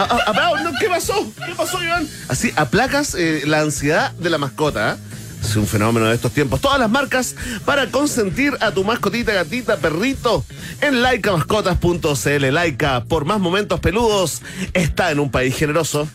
¿qué 0.78 0.88
pasó? 0.88 1.32
¿Qué 1.44 1.52
pasó, 1.56 1.82
Iván? 1.82 2.08
Así 2.28 2.52
aplacas 2.54 3.16
eh, 3.16 3.42
la 3.44 3.60
ansiedad 3.60 4.12
de 4.12 4.30
la 4.30 4.38
mascota. 4.38 4.92
¿eh? 4.92 4.96
Es 5.42 5.56
un 5.56 5.66
fenómeno 5.66 6.06
de 6.06 6.14
estos 6.14 6.30
tiempos. 6.30 6.60
Todas 6.60 6.78
las 6.78 6.90
marcas 6.90 7.34
para 7.64 7.90
consentir 7.90 8.56
a 8.60 8.70
tu 8.70 8.84
mascotita, 8.84 9.32
gatita, 9.32 9.78
perrito 9.78 10.44
en 10.80 11.02
laicamascotas.cl. 11.02 12.52
Laica, 12.52 13.02
por 13.02 13.24
más 13.24 13.40
momentos 13.40 13.80
peludos, 13.80 14.42
está 14.74 15.10
en 15.10 15.18
un 15.18 15.32
país 15.32 15.56
generoso. 15.56 16.08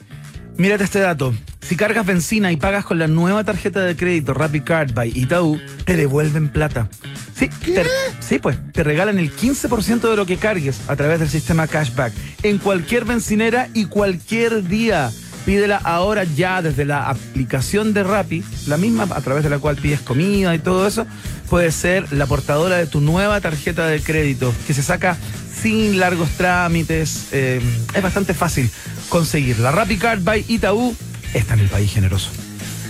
Mírate 0.58 0.84
este 0.84 1.00
dato. 1.00 1.34
Si 1.62 1.76
cargas 1.76 2.06
benzina 2.06 2.52
y 2.52 2.58
pagas 2.58 2.86
con 2.86 3.00
la 3.00 3.08
nueva 3.08 3.44
tarjeta 3.44 3.80
de 3.82 3.96
crédito 3.96 4.34
Rapid 4.34 4.64
Card 4.64 4.94
by 4.94 5.12
Itaú, 5.16 5.60
te 5.86 5.96
devuelven 5.96 6.50
plata. 6.50 6.90
Sí, 7.36 7.50
te- 7.66 7.86
sí, 8.20 8.38
pues, 8.40 8.58
te 8.72 8.84
regalan 8.84 9.18
el 9.18 9.32
15% 9.36 10.10
de 10.10 10.16
lo 10.16 10.26
que 10.26 10.38
cargues 10.38 10.82
a 10.88 10.96
través 10.96 11.20
del 11.20 11.30
sistema 11.30 11.68
cashback 11.68 12.14
en 12.44 12.58
cualquier 12.60 13.06
bencinera 13.06 13.70
y 13.74 13.86
cualquier 13.86 14.68
día. 14.68 15.12
Pídela 15.46 15.78
ahora 15.84 16.24
ya 16.24 16.62
desde 16.62 16.86
la 16.86 17.10
aplicación 17.10 17.94
de 17.94 18.04
Rappi, 18.04 18.44
la 18.68 18.78
misma 18.78 19.04
a 19.04 19.22
través 19.22 19.44
de 19.44 19.50
la 19.50 19.60
cual 19.60 19.76
pides 19.76 20.00
comida 20.00 20.54
y 20.56 20.60
todo 20.60 20.88
eso, 20.88 21.06
puede 21.50 21.72
ser 21.72 22.14
la 22.14 22.28
portadora 22.28 22.78
de 22.78 22.86
tu 22.88 23.02
nueva 23.02 23.42
tarjeta 23.42 23.88
de 23.88 24.02
crédito 24.02 24.54
que 24.68 24.74
se 24.74 24.84
saca 24.84 25.18
sin 25.62 26.00
largos 26.00 26.30
trámites. 26.32 27.28
eh, 27.32 27.62
es 27.94 28.02
bastante 28.02 28.34
fácil 28.34 28.70
conseguir. 29.10 29.60
La 29.60 29.72
Rappi 29.72 29.98
Card 29.98 30.22
by 30.24 30.46
Itaú 30.48 30.96
está 31.34 31.54
en 31.54 31.62
el 31.62 31.68
país 31.68 31.92
generoso. 31.92 32.30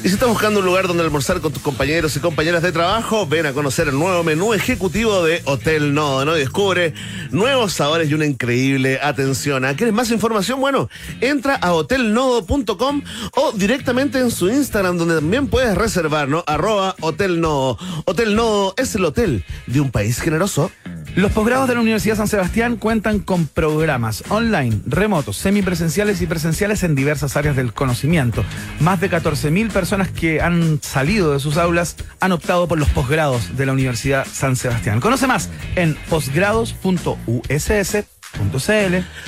Y 0.04 0.10
si 0.10 0.16
estás 0.16 0.28
buscando 0.28 0.60
un 0.60 0.66
lugar 0.66 0.86
donde 0.86 1.02
almorzar 1.02 1.40
con 1.40 1.54
tus 1.54 1.64
compañeros 1.64 2.14
y 2.18 2.20
compañeras 2.20 2.62
de 2.62 2.74
trabajo, 2.74 3.26
ven 3.26 3.46
a 3.46 3.54
conocer 3.54 3.88
el 3.88 3.98
nuevo 3.98 4.22
menú 4.26 4.54
ejecutivo 4.54 5.24
de 5.24 5.42
Hotel 5.46 5.94
Nodo, 5.94 6.26
¿no? 6.26 6.36
Y 6.36 6.40
descubre 6.40 6.94
nuevos 7.32 7.72
sabores 7.72 8.12
y 8.12 8.14
una 8.14 8.26
increíble 8.26 9.00
atención. 9.02 9.64
¿Ah, 9.64 9.76
¿Quieres 9.78 9.96
más 9.96 10.12
información? 10.12 10.60
Bueno, 10.60 10.90
entra 11.22 11.56
a 11.56 11.72
hotelnodo.com 11.72 13.02
o 13.38 13.54
directamente 13.54 14.20
en 14.20 14.30
su 14.30 14.50
Instagram, 14.50 14.98
donde 14.98 15.16
también 15.16 15.48
puedes 15.48 15.74
reservar, 15.74 16.28
¿no? 16.28 16.44
Arroba 16.48 16.98
Hotel. 17.00 17.42
Hotel 18.04 18.36
Nodo 18.36 18.74
es 18.76 18.96
el 18.96 19.06
hotel 19.06 19.46
de 19.68 19.80
un 19.80 19.90
país 19.90 20.20
generoso. 20.20 20.70
Los 21.16 21.32
posgrados 21.32 21.68
de 21.68 21.76
la 21.76 21.82
Universidad 21.82 22.16
San 22.16 22.28
Sebastián 22.28 22.76
cuentan 22.76 23.20
con 23.20 23.46
programas 23.46 24.24
online, 24.30 24.82
remotos, 24.88 25.38
semipresenciales 25.38 26.22
y 26.22 26.26
presenciales 26.26 26.82
en 26.82 26.96
diversas 26.96 27.38
áreas 27.38 27.56
del 27.56 27.72
conocimiento. 27.72 28.44
Más 28.80 29.00
de 29.00 29.12
14.000 29.12 29.70
personas 29.70 30.10
que 30.10 30.42
han 30.42 30.82
salido 30.82 31.34
de 31.34 31.40
sus 31.40 31.58
aulas 31.58 31.98
han 32.20 32.32
optado 32.32 32.68
por 32.68 32.80
los 32.80 32.90
posgrados 32.90 33.56
de 33.56 33.68
la 33.68 33.74
Universidad 33.74 34.26
San 34.26 34.56
Sebastián. 34.56 35.00
Conoce 35.00 35.28
más 35.28 35.52
en 35.76 35.96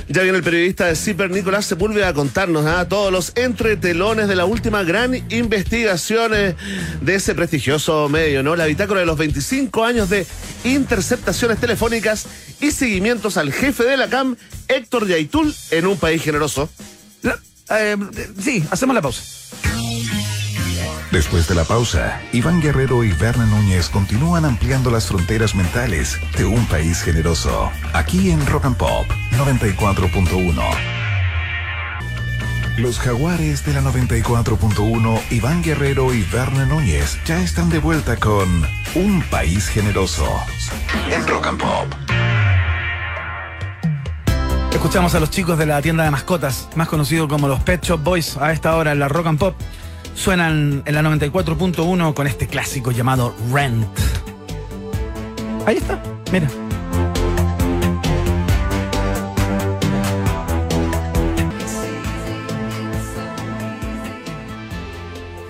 Ya 0.08 0.24
viene 0.24 0.38
el 0.40 0.44
periodista 0.44 0.86
de 0.88 0.96
CIPER, 0.96 1.30
Nicolás 1.32 1.66
Sepúlveda, 1.66 2.10
a 2.10 2.14
contarnos 2.14 2.66
¿ah? 2.66 2.88
todos 2.88 3.12
los 3.12 3.32
entretelones 3.36 4.28
de 4.28 4.36
la 4.36 4.46
última 4.46 4.84
gran 4.84 5.16
investigación 5.32 6.32
eh, 6.36 6.56
de 7.02 7.16
ese 7.16 7.36
prestigioso 7.36 8.10
medio, 8.10 8.44
¿no? 8.44 8.56
La 8.56 8.66
bitácora 8.66 9.00
de 9.02 9.06
los 9.06 9.18
25 9.18 9.84
años 9.86 10.10
de 10.10 10.26
interceptaciones 10.64 11.60
telefónicas 11.60 12.26
y 12.62 12.72
seguimientos 12.72 13.38
al 13.38 13.52
jefe 13.54 13.84
de 13.84 13.98
la 13.98 14.08
CAM, 14.10 14.36
Héctor 14.68 15.08
Yaitul, 15.08 15.54
en 15.72 15.86
un 15.86 15.98
país 15.98 16.22
generoso. 16.24 16.70
La- 17.22 17.40
eh, 17.72 17.96
sí, 18.42 18.64
hacemos 18.72 18.96
la 18.96 19.02
pausa. 19.02 19.22
Después 21.16 21.48
de 21.48 21.56
la 21.56 21.64
pausa, 21.64 22.22
Iván 22.34 22.62
Guerrero 22.62 23.06
y 23.06 23.14
Berna 23.14 23.46
Núñez 23.46 23.88
continúan 23.88 24.44
ampliando 24.44 24.92
las 24.92 25.08
fronteras 25.08 25.56
mentales 25.56 26.20
de 26.38 26.44
un 26.44 26.66
país 26.66 27.02
generoso. 27.02 27.72
Aquí 27.94 28.32
en 28.32 28.46
Rock 28.46 28.66
and 28.66 28.76
Pop 28.76 29.08
94.1. 29.38 30.62
Los 32.80 33.00
jaguares 33.00 33.66
de 33.66 33.76
la 33.76 33.82
94.1, 33.82 35.22
Iván 35.32 35.64
Guerrero 35.64 36.14
y 36.14 36.22
Berna 36.24 36.66
Núñez 36.66 37.18
ya 37.26 37.42
están 37.42 37.70
de 37.70 37.80
vuelta 37.80 38.18
con 38.18 38.68
Un 38.96 39.24
País 39.32 39.70
Generoso 39.70 40.28
en 41.10 41.26
Rock 41.26 41.48
and 41.48 41.62
Pop. 41.62 41.94
Escuchamos 44.74 45.16
a 45.16 45.22
los 45.22 45.30
chicos 45.30 45.58
de 45.58 45.66
la 45.66 45.82
tienda 45.82 46.04
de 46.04 46.12
mascotas, 46.12 46.68
más 46.76 46.90
conocido 46.90 47.30
como 47.30 47.48
los 47.48 47.62
Pet 47.62 47.82
Shop 47.82 48.04
Boys, 48.04 48.36
a 48.36 48.52
esta 48.52 48.76
hora 48.76 48.92
en 48.92 49.00
la 49.00 49.08
Rock 49.08 49.28
and 49.28 49.40
Pop. 49.40 49.56
Suenan 50.16 50.82
en 50.86 50.96
la 50.96 51.02
94.1 51.04 52.14
con 52.14 52.26
este 52.26 52.48
clásico 52.48 52.92
llamado 52.92 53.36
Rent. 53.52 53.88
Ahí 55.66 55.78
está, 55.78 56.02
mira. 56.32 56.50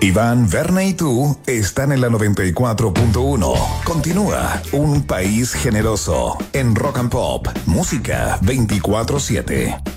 Iván, 0.00 0.48
Berna 0.48 0.84
y 0.84 0.94
tú 0.94 1.36
están 1.46 1.90
en 1.90 2.00
la 2.00 2.08
94.1. 2.08 3.82
Continúa 3.82 4.62
Un 4.72 5.02
País 5.02 5.52
Generoso 5.52 6.38
en 6.52 6.76
Rock 6.76 6.98
and 6.98 7.10
Pop, 7.10 7.48
música 7.66 8.38
24-7. 8.42 9.95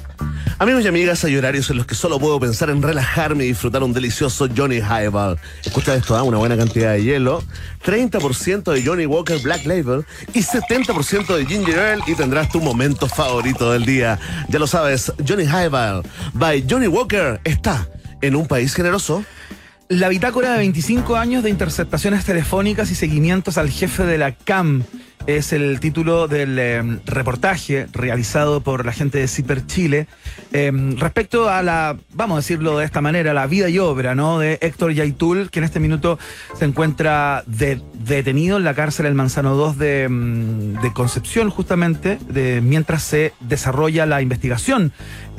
Amigos 0.61 0.83
y 0.83 0.89
amigas, 0.89 1.23
hay 1.23 1.37
horarios 1.37 1.69
en 1.69 1.77
los 1.77 1.85
que 1.85 1.95
solo 1.95 2.19
puedo 2.19 2.37
pensar 2.37 2.69
en 2.69 2.81
relajarme 2.81 3.45
y 3.45 3.47
disfrutar 3.47 3.81
un 3.81 3.93
delicioso 3.93 4.45
Johnny 4.53 4.79
Highball. 4.79 5.39
Escucha 5.63 5.95
esto, 5.95 6.17
¿ah? 6.17 6.23
una 6.23 6.37
buena 6.37 6.57
cantidad 6.57 6.91
de 6.91 7.01
hielo, 7.01 7.41
30% 7.85 8.73
de 8.73 8.83
Johnny 8.83 9.05
Walker 9.05 9.39
Black 9.39 9.65
Label 9.65 10.05
y 10.33 10.41
70% 10.41 11.33
de 11.33 11.45
Ginger 11.45 11.79
Ale 11.79 12.03
y 12.07 12.13
tendrás 12.13 12.49
tu 12.49 12.59
momento 12.59 13.07
favorito 13.07 13.71
del 13.71 13.85
día. 13.85 14.19
Ya 14.49 14.59
lo 14.59 14.67
sabes, 14.67 15.13
Johnny 15.25 15.45
Highball 15.45 16.03
by 16.33 16.65
Johnny 16.69 16.87
Walker 16.87 17.39
está 17.45 17.87
en 18.21 18.35
un 18.35 18.45
país 18.45 18.73
generoso. 18.73 19.23
La 19.87 20.09
bitácora 20.09 20.51
de 20.51 20.57
25 20.57 21.15
años 21.15 21.41
de 21.41 21.51
interceptaciones 21.51 22.25
telefónicas 22.25 22.91
y 22.91 22.95
seguimientos 22.95 23.57
al 23.57 23.69
jefe 23.69 24.03
de 24.03 24.17
la 24.17 24.35
CAM 24.35 24.83
es 25.27 25.53
el 25.53 25.79
título 25.79 26.27
del 26.27 26.57
eh, 26.57 26.81
reportaje 27.05 27.87
realizado 27.91 28.61
por 28.61 28.85
la 28.85 28.91
gente 28.93 29.19
de 29.19 29.27
Ciper 29.27 29.65
Chile 29.67 30.07
eh, 30.53 30.71
respecto 30.97 31.49
a 31.49 31.61
la, 31.61 31.97
vamos 32.13 32.35
a 32.35 32.39
decirlo 32.39 32.79
de 32.79 32.85
esta 32.85 33.01
manera, 33.01 33.33
la 33.33 33.45
vida 33.45 33.69
y 33.69 33.77
obra 33.79 34.15
¿no? 34.15 34.39
de 34.39 34.57
Héctor 34.61 34.93
Yaitul, 34.93 35.49
que 35.51 35.59
en 35.59 35.65
este 35.65 35.79
minuto 35.79 36.17
se 36.57 36.65
encuentra 36.65 37.43
de- 37.45 37.81
detenido 37.93 38.57
en 38.57 38.63
la 38.63 38.73
cárcel 38.73 39.05
El 39.05 39.13
Manzano 39.13 39.55
2 39.55 39.77
de, 39.77 40.07
mm, 40.09 40.81
de 40.81 40.93
Concepción, 40.93 41.49
justamente, 41.51 42.17
de, 42.29 42.61
mientras 42.61 43.03
se 43.03 43.33
desarrolla 43.39 44.05
la 44.05 44.21
investigación 44.21 44.91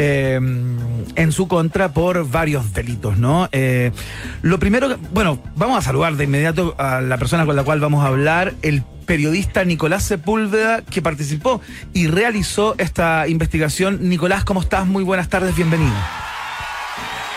en 0.03 1.33
su 1.33 1.47
contra 1.47 1.93
por 1.93 2.27
varios 2.31 2.73
delitos, 2.73 3.19
¿no? 3.19 3.51
Eh, 3.53 3.93
lo 4.41 4.59
primero, 4.59 4.97
bueno, 5.13 5.43
vamos 5.57 5.77
a 5.79 5.83
saludar 5.83 6.17
de 6.17 6.25
inmediato 6.25 6.75
a 6.79 7.03
la 7.03 7.19
persona 7.19 7.45
con 7.45 7.55
la 7.55 7.65
cual 7.65 7.81
vamos 7.81 8.03
a 8.03 8.09
hablar, 8.09 8.55
el 8.63 8.83
periodista 9.11 9.65
Nicolás 9.65 10.05
Sepúlveda, 10.05 10.83
que 10.83 11.03
participó 11.03 11.61
y 11.93 12.07
realizó 12.07 12.77
esta 12.79 13.27
investigación. 13.27 14.09
Nicolás, 14.09 14.45
¿cómo 14.45 14.61
estás? 14.61 14.87
Muy 14.87 15.03
buenas 15.03 15.29
tardes, 15.29 15.57
bienvenido. 15.57 15.91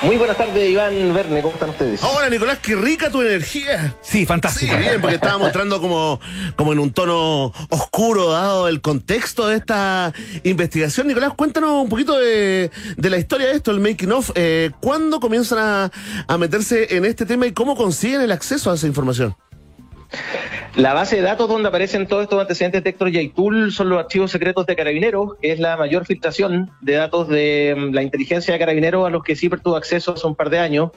Muy 0.04 0.18
buenas 0.18 0.38
tardes, 0.38 0.70
Iván 0.70 1.16
Verne, 1.16 1.42
¿cómo 1.42 1.56
están 1.56 1.72
ustedes? 1.72 2.00
Hola 2.04 2.30
Nicolás, 2.30 2.60
qué 2.62 2.76
rica 2.76 3.10
tu 3.10 3.24
energía. 3.24 3.96
Sí, 4.04 4.20
Sí, 4.20 4.26
fantástico. 4.28 4.78
bien, 4.78 5.02
porque 5.02 5.16
estaba 5.16 5.40
mostrando 5.40 5.82
como, 5.82 6.20
como 6.56 6.74
en 6.74 6.78
un 6.80 6.92
tono 6.94 7.52
oscuro, 7.70 8.30
dado 8.34 8.68
el 8.68 8.80
contexto 8.80 9.48
de 9.48 9.56
esta 9.58 10.14
investigación. 10.44 11.08
Nicolás, 11.08 11.32
cuéntanos 11.36 11.72
un 11.82 11.90
poquito 11.90 12.20
de, 12.20 12.70
de 12.98 13.10
la 13.10 13.18
historia 13.18 13.48
de 13.48 13.54
esto, 13.56 13.72
el 13.72 13.80
making 13.80 14.12
of. 14.12 14.30
Eh, 14.36 14.70
¿Cuándo 14.80 15.20
comienzan 15.20 15.58
a, 15.58 15.92
a 16.28 16.38
meterse 16.38 16.96
en 16.96 17.06
este 17.06 17.26
tema 17.26 17.48
y 17.48 17.52
cómo 17.52 17.76
consiguen 17.76 18.22
el 18.22 18.32
acceso 18.32 18.70
a 18.70 18.76
esa 18.76 18.86
información? 18.86 19.36
La 20.76 20.94
base 20.94 21.18
de 21.18 21.22
datos 21.22 21.48
donde 21.48 21.70
aparecen 21.70 22.08
todos 22.08 22.24
estos 22.24 22.42
antecedentes 22.42 22.84
de 22.84 22.90
Héctor 22.90 23.12
Yaitul 23.12 23.72
son 23.72 23.90
los 23.90 24.00
archivos 24.00 24.32
secretos 24.32 24.66
de 24.66 24.76
Carabineros, 24.76 25.36
que 25.40 25.52
es 25.52 25.60
la 25.60 25.78
mayor 25.78 26.06
filtración 26.06 26.72
de 26.82 26.94
datos 26.94 27.28
de 27.28 27.76
mm, 27.78 27.94
la 27.94 28.02
inteligencia 28.02 28.54
de 28.54 28.60
Carabineros 28.60 29.06
a 29.06 29.12
los 29.12 29.24
que 29.24 29.36
CIPER 29.36 29.60
tuvo 29.60 29.76
acceso 29.76 30.14
hace 30.14 30.26
un 30.26 30.36
par 30.36 30.50
de 30.50 30.60
años. 30.60 30.90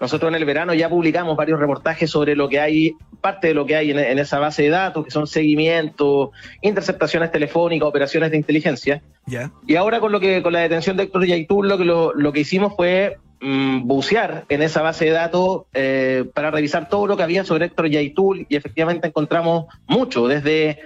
Nosotros 0.00 0.28
en 0.28 0.36
el 0.36 0.44
verano 0.44 0.72
ya 0.74 0.88
publicamos 0.88 1.36
varios 1.36 1.58
reportajes 1.58 2.10
sobre 2.10 2.36
lo 2.36 2.48
que 2.48 2.60
hay, 2.60 2.94
parte 3.20 3.48
de 3.48 3.54
lo 3.54 3.66
que 3.66 3.74
hay 3.74 3.90
en, 3.90 3.98
en 3.98 4.18
esa 4.18 4.38
base 4.38 4.62
de 4.62 4.68
datos, 4.68 5.04
que 5.04 5.10
son 5.10 5.26
seguimientos, 5.26 6.30
interceptaciones 6.62 7.32
telefónicas, 7.32 7.88
operaciones 7.88 8.30
de 8.30 8.36
inteligencia. 8.36 9.02
Ya. 9.26 9.50
Y 9.66 9.76
ahora 9.76 9.98
con 10.00 10.12
lo 10.12 10.20
que 10.20 10.42
con 10.42 10.52
la 10.52 10.60
detención 10.60 10.96
de 10.96 11.04
Héctor 11.04 11.26
Yaitul 11.26 11.68
lo 11.68 11.78
que 11.78 11.84
lo, 11.84 12.12
lo 12.14 12.32
que 12.32 12.40
hicimos 12.40 12.74
fue 12.76 13.18
mm, 13.40 13.86
bucear 13.86 14.44
en 14.48 14.62
esa 14.62 14.82
base 14.82 15.06
de 15.06 15.10
datos 15.12 15.62
eh, 15.74 16.24
para 16.34 16.50
revisar 16.50 16.88
todo 16.88 17.06
lo 17.06 17.16
que 17.16 17.22
había 17.22 17.44
sobre 17.44 17.66
Héctor 17.66 17.88
Yaitul 17.88 18.46
y 18.48 18.56
efectivamente 18.56 19.08
encontramos 19.08 19.66
mucho, 19.86 20.26
desde 20.26 20.80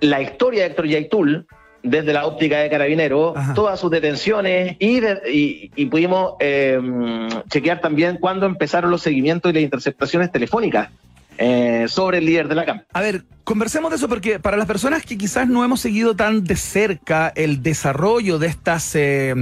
la 0.00 0.20
historia 0.22 0.62
de 0.62 0.68
Héctor 0.70 0.86
Yaitul, 0.86 1.46
desde 1.82 2.12
la 2.12 2.26
óptica 2.26 2.58
de 2.58 2.68
Carabineros 2.68 3.34
todas 3.54 3.80
sus 3.80 3.90
detenciones 3.90 4.76
y, 4.78 4.98
y, 4.98 5.70
y 5.74 5.86
pudimos 5.86 6.34
eh, 6.40 6.78
chequear 7.48 7.80
también 7.80 8.18
cuándo 8.18 8.44
empezaron 8.44 8.90
los 8.90 9.00
seguimientos 9.00 9.50
y 9.50 9.54
las 9.54 9.62
interceptaciones 9.62 10.30
telefónicas 10.30 10.90
eh, 11.38 11.86
sobre 11.88 12.18
el 12.18 12.26
líder 12.26 12.48
de 12.48 12.54
la 12.54 12.66
CAM. 12.66 12.82
A 12.92 13.00
ver, 13.00 13.24
conversemos 13.44 13.90
de 13.90 13.96
eso 13.96 14.08
porque 14.10 14.38
para 14.38 14.58
las 14.58 14.66
personas 14.66 15.04
que 15.04 15.16
quizás 15.16 15.48
no 15.48 15.64
hemos 15.64 15.80
seguido 15.80 16.14
tan 16.14 16.44
de 16.44 16.54
cerca 16.54 17.32
el 17.34 17.62
desarrollo 17.62 18.38
de 18.38 18.48
estas, 18.48 18.94
eh, 18.94 19.34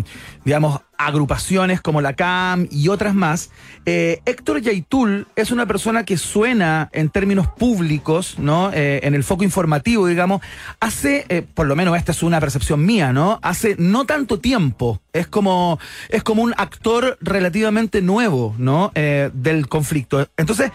digamos, 0.45 0.81
agrupaciones 0.97 1.81
como 1.81 2.01
la 2.01 2.15
CAM 2.15 2.69
y 2.71 2.89
otras 2.89 3.15
más, 3.15 3.51
eh, 3.85 4.21
Héctor 4.27 4.61
Yaitul 4.61 5.27
es 5.35 5.51
una 5.51 5.67
persona 5.67 6.05
que 6.05 6.17
suena 6.17 6.89
en 6.93 7.09
términos 7.09 7.49
públicos, 7.49 8.37
¿no? 8.39 8.71
En 8.73 9.15
el 9.15 9.25
foco 9.25 9.45
informativo, 9.45 10.07
digamos, 10.07 10.41
hace, 10.81 11.47
por 11.55 11.67
lo 11.67 11.77
menos 11.77 11.97
esta 11.97 12.13
es 12.13 12.23
una 12.23 12.41
percepción 12.41 12.85
mía, 12.85 13.13
¿no? 13.13 13.39
Hace 13.43 13.77
no 13.79 14.07
tanto 14.07 14.41
tiempo. 14.41 15.01
Es 15.13 15.27
como, 15.27 15.79
es 16.09 16.23
como 16.23 16.43
un 16.43 16.55
actor 16.57 17.17
relativamente 17.21 18.03
nuevo, 18.03 18.55
¿no? 18.59 18.93
del 18.95 19.69
conflicto. 19.69 20.29
Entonces, 20.37 20.73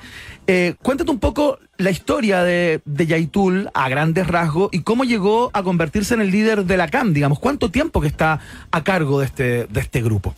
cuéntate 0.81 1.09
un 1.09 1.19
poco 1.19 1.59
la 1.77 1.91
historia 1.91 2.43
de, 2.43 2.81
de 2.85 3.05
Yaitul 3.05 3.69
a 3.73 3.89
grandes 3.89 4.27
rasgos 4.27 4.69
y 4.71 4.81
cómo 4.81 5.03
llegó 5.03 5.49
a 5.53 5.63
convertirse 5.63 6.13
en 6.13 6.21
el 6.21 6.31
líder 6.31 6.65
de 6.65 6.77
la 6.77 6.87
CAM, 6.87 7.13
digamos, 7.13 7.39
cuánto 7.39 7.71
tiempo 7.71 8.01
que 8.01 8.07
está 8.07 8.39
a 8.71 8.83
cargo 8.83 9.19
de 9.19 9.25
este, 9.25 9.65
de 9.67 9.79
este 9.79 10.01
grupo. 10.01 10.35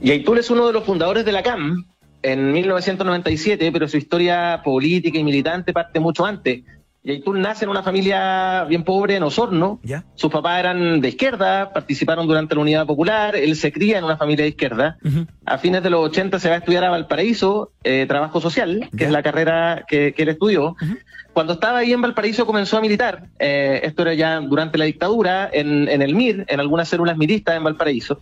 Yaitul 0.00 0.38
es 0.38 0.50
uno 0.50 0.66
de 0.66 0.72
los 0.72 0.84
fundadores 0.84 1.24
de 1.24 1.32
la 1.32 1.42
CAM 1.42 1.84
en 2.22 2.52
1997, 2.52 3.70
pero 3.72 3.88
su 3.88 3.96
historia 3.96 4.60
política 4.64 5.18
y 5.18 5.24
militante 5.24 5.72
parte 5.72 6.00
mucho 6.00 6.24
antes. 6.24 6.62
Yaitul 7.04 7.40
nace 7.40 7.64
en 7.64 7.70
una 7.70 7.82
familia 7.82 8.64
bien 8.64 8.84
pobre 8.84 9.16
en 9.16 9.22
Osorno. 9.22 9.80
Sus 10.14 10.30
papás 10.30 10.58
eran 10.60 11.00
de 11.00 11.08
izquierda, 11.08 11.72
participaron 11.72 12.26
durante 12.26 12.54
la 12.54 12.60
Unidad 12.60 12.86
Popular. 12.86 13.36
Él 13.36 13.56
se 13.56 13.72
cría 13.72 13.98
en 13.98 14.04
una 14.04 14.16
familia 14.16 14.44
de 14.44 14.50
izquierda. 14.50 14.98
A 15.46 15.58
fines 15.58 15.82
de 15.82 15.90
los 15.90 16.04
80 16.10 16.38
se 16.38 16.48
va 16.48 16.56
a 16.56 16.58
estudiar 16.58 16.84
a 16.84 16.90
Valparaíso, 16.90 17.72
eh, 17.84 18.06
trabajo 18.06 18.40
social, 18.40 18.90
que 18.96 19.04
es 19.04 19.10
la 19.10 19.22
carrera 19.22 19.84
que, 19.86 20.14
él 20.16 20.28
estudió. 20.28 20.76
Cuando 21.32 21.52
estaba 21.54 21.78
ahí 21.78 21.92
en 21.92 22.02
Valparaíso 22.02 22.44
comenzó 22.46 22.78
a 22.78 22.80
militar. 22.80 23.28
Eh, 23.38 23.80
esto 23.84 24.02
era 24.02 24.14
ya 24.14 24.40
durante 24.40 24.76
la 24.76 24.84
dictadura, 24.84 25.48
en, 25.52 25.88
el 25.88 26.14
MIR, 26.14 26.46
en 26.48 26.60
algunas 26.60 26.88
células 26.88 27.16
miristas 27.16 27.56
en 27.56 27.64
Valparaíso. 27.64 28.20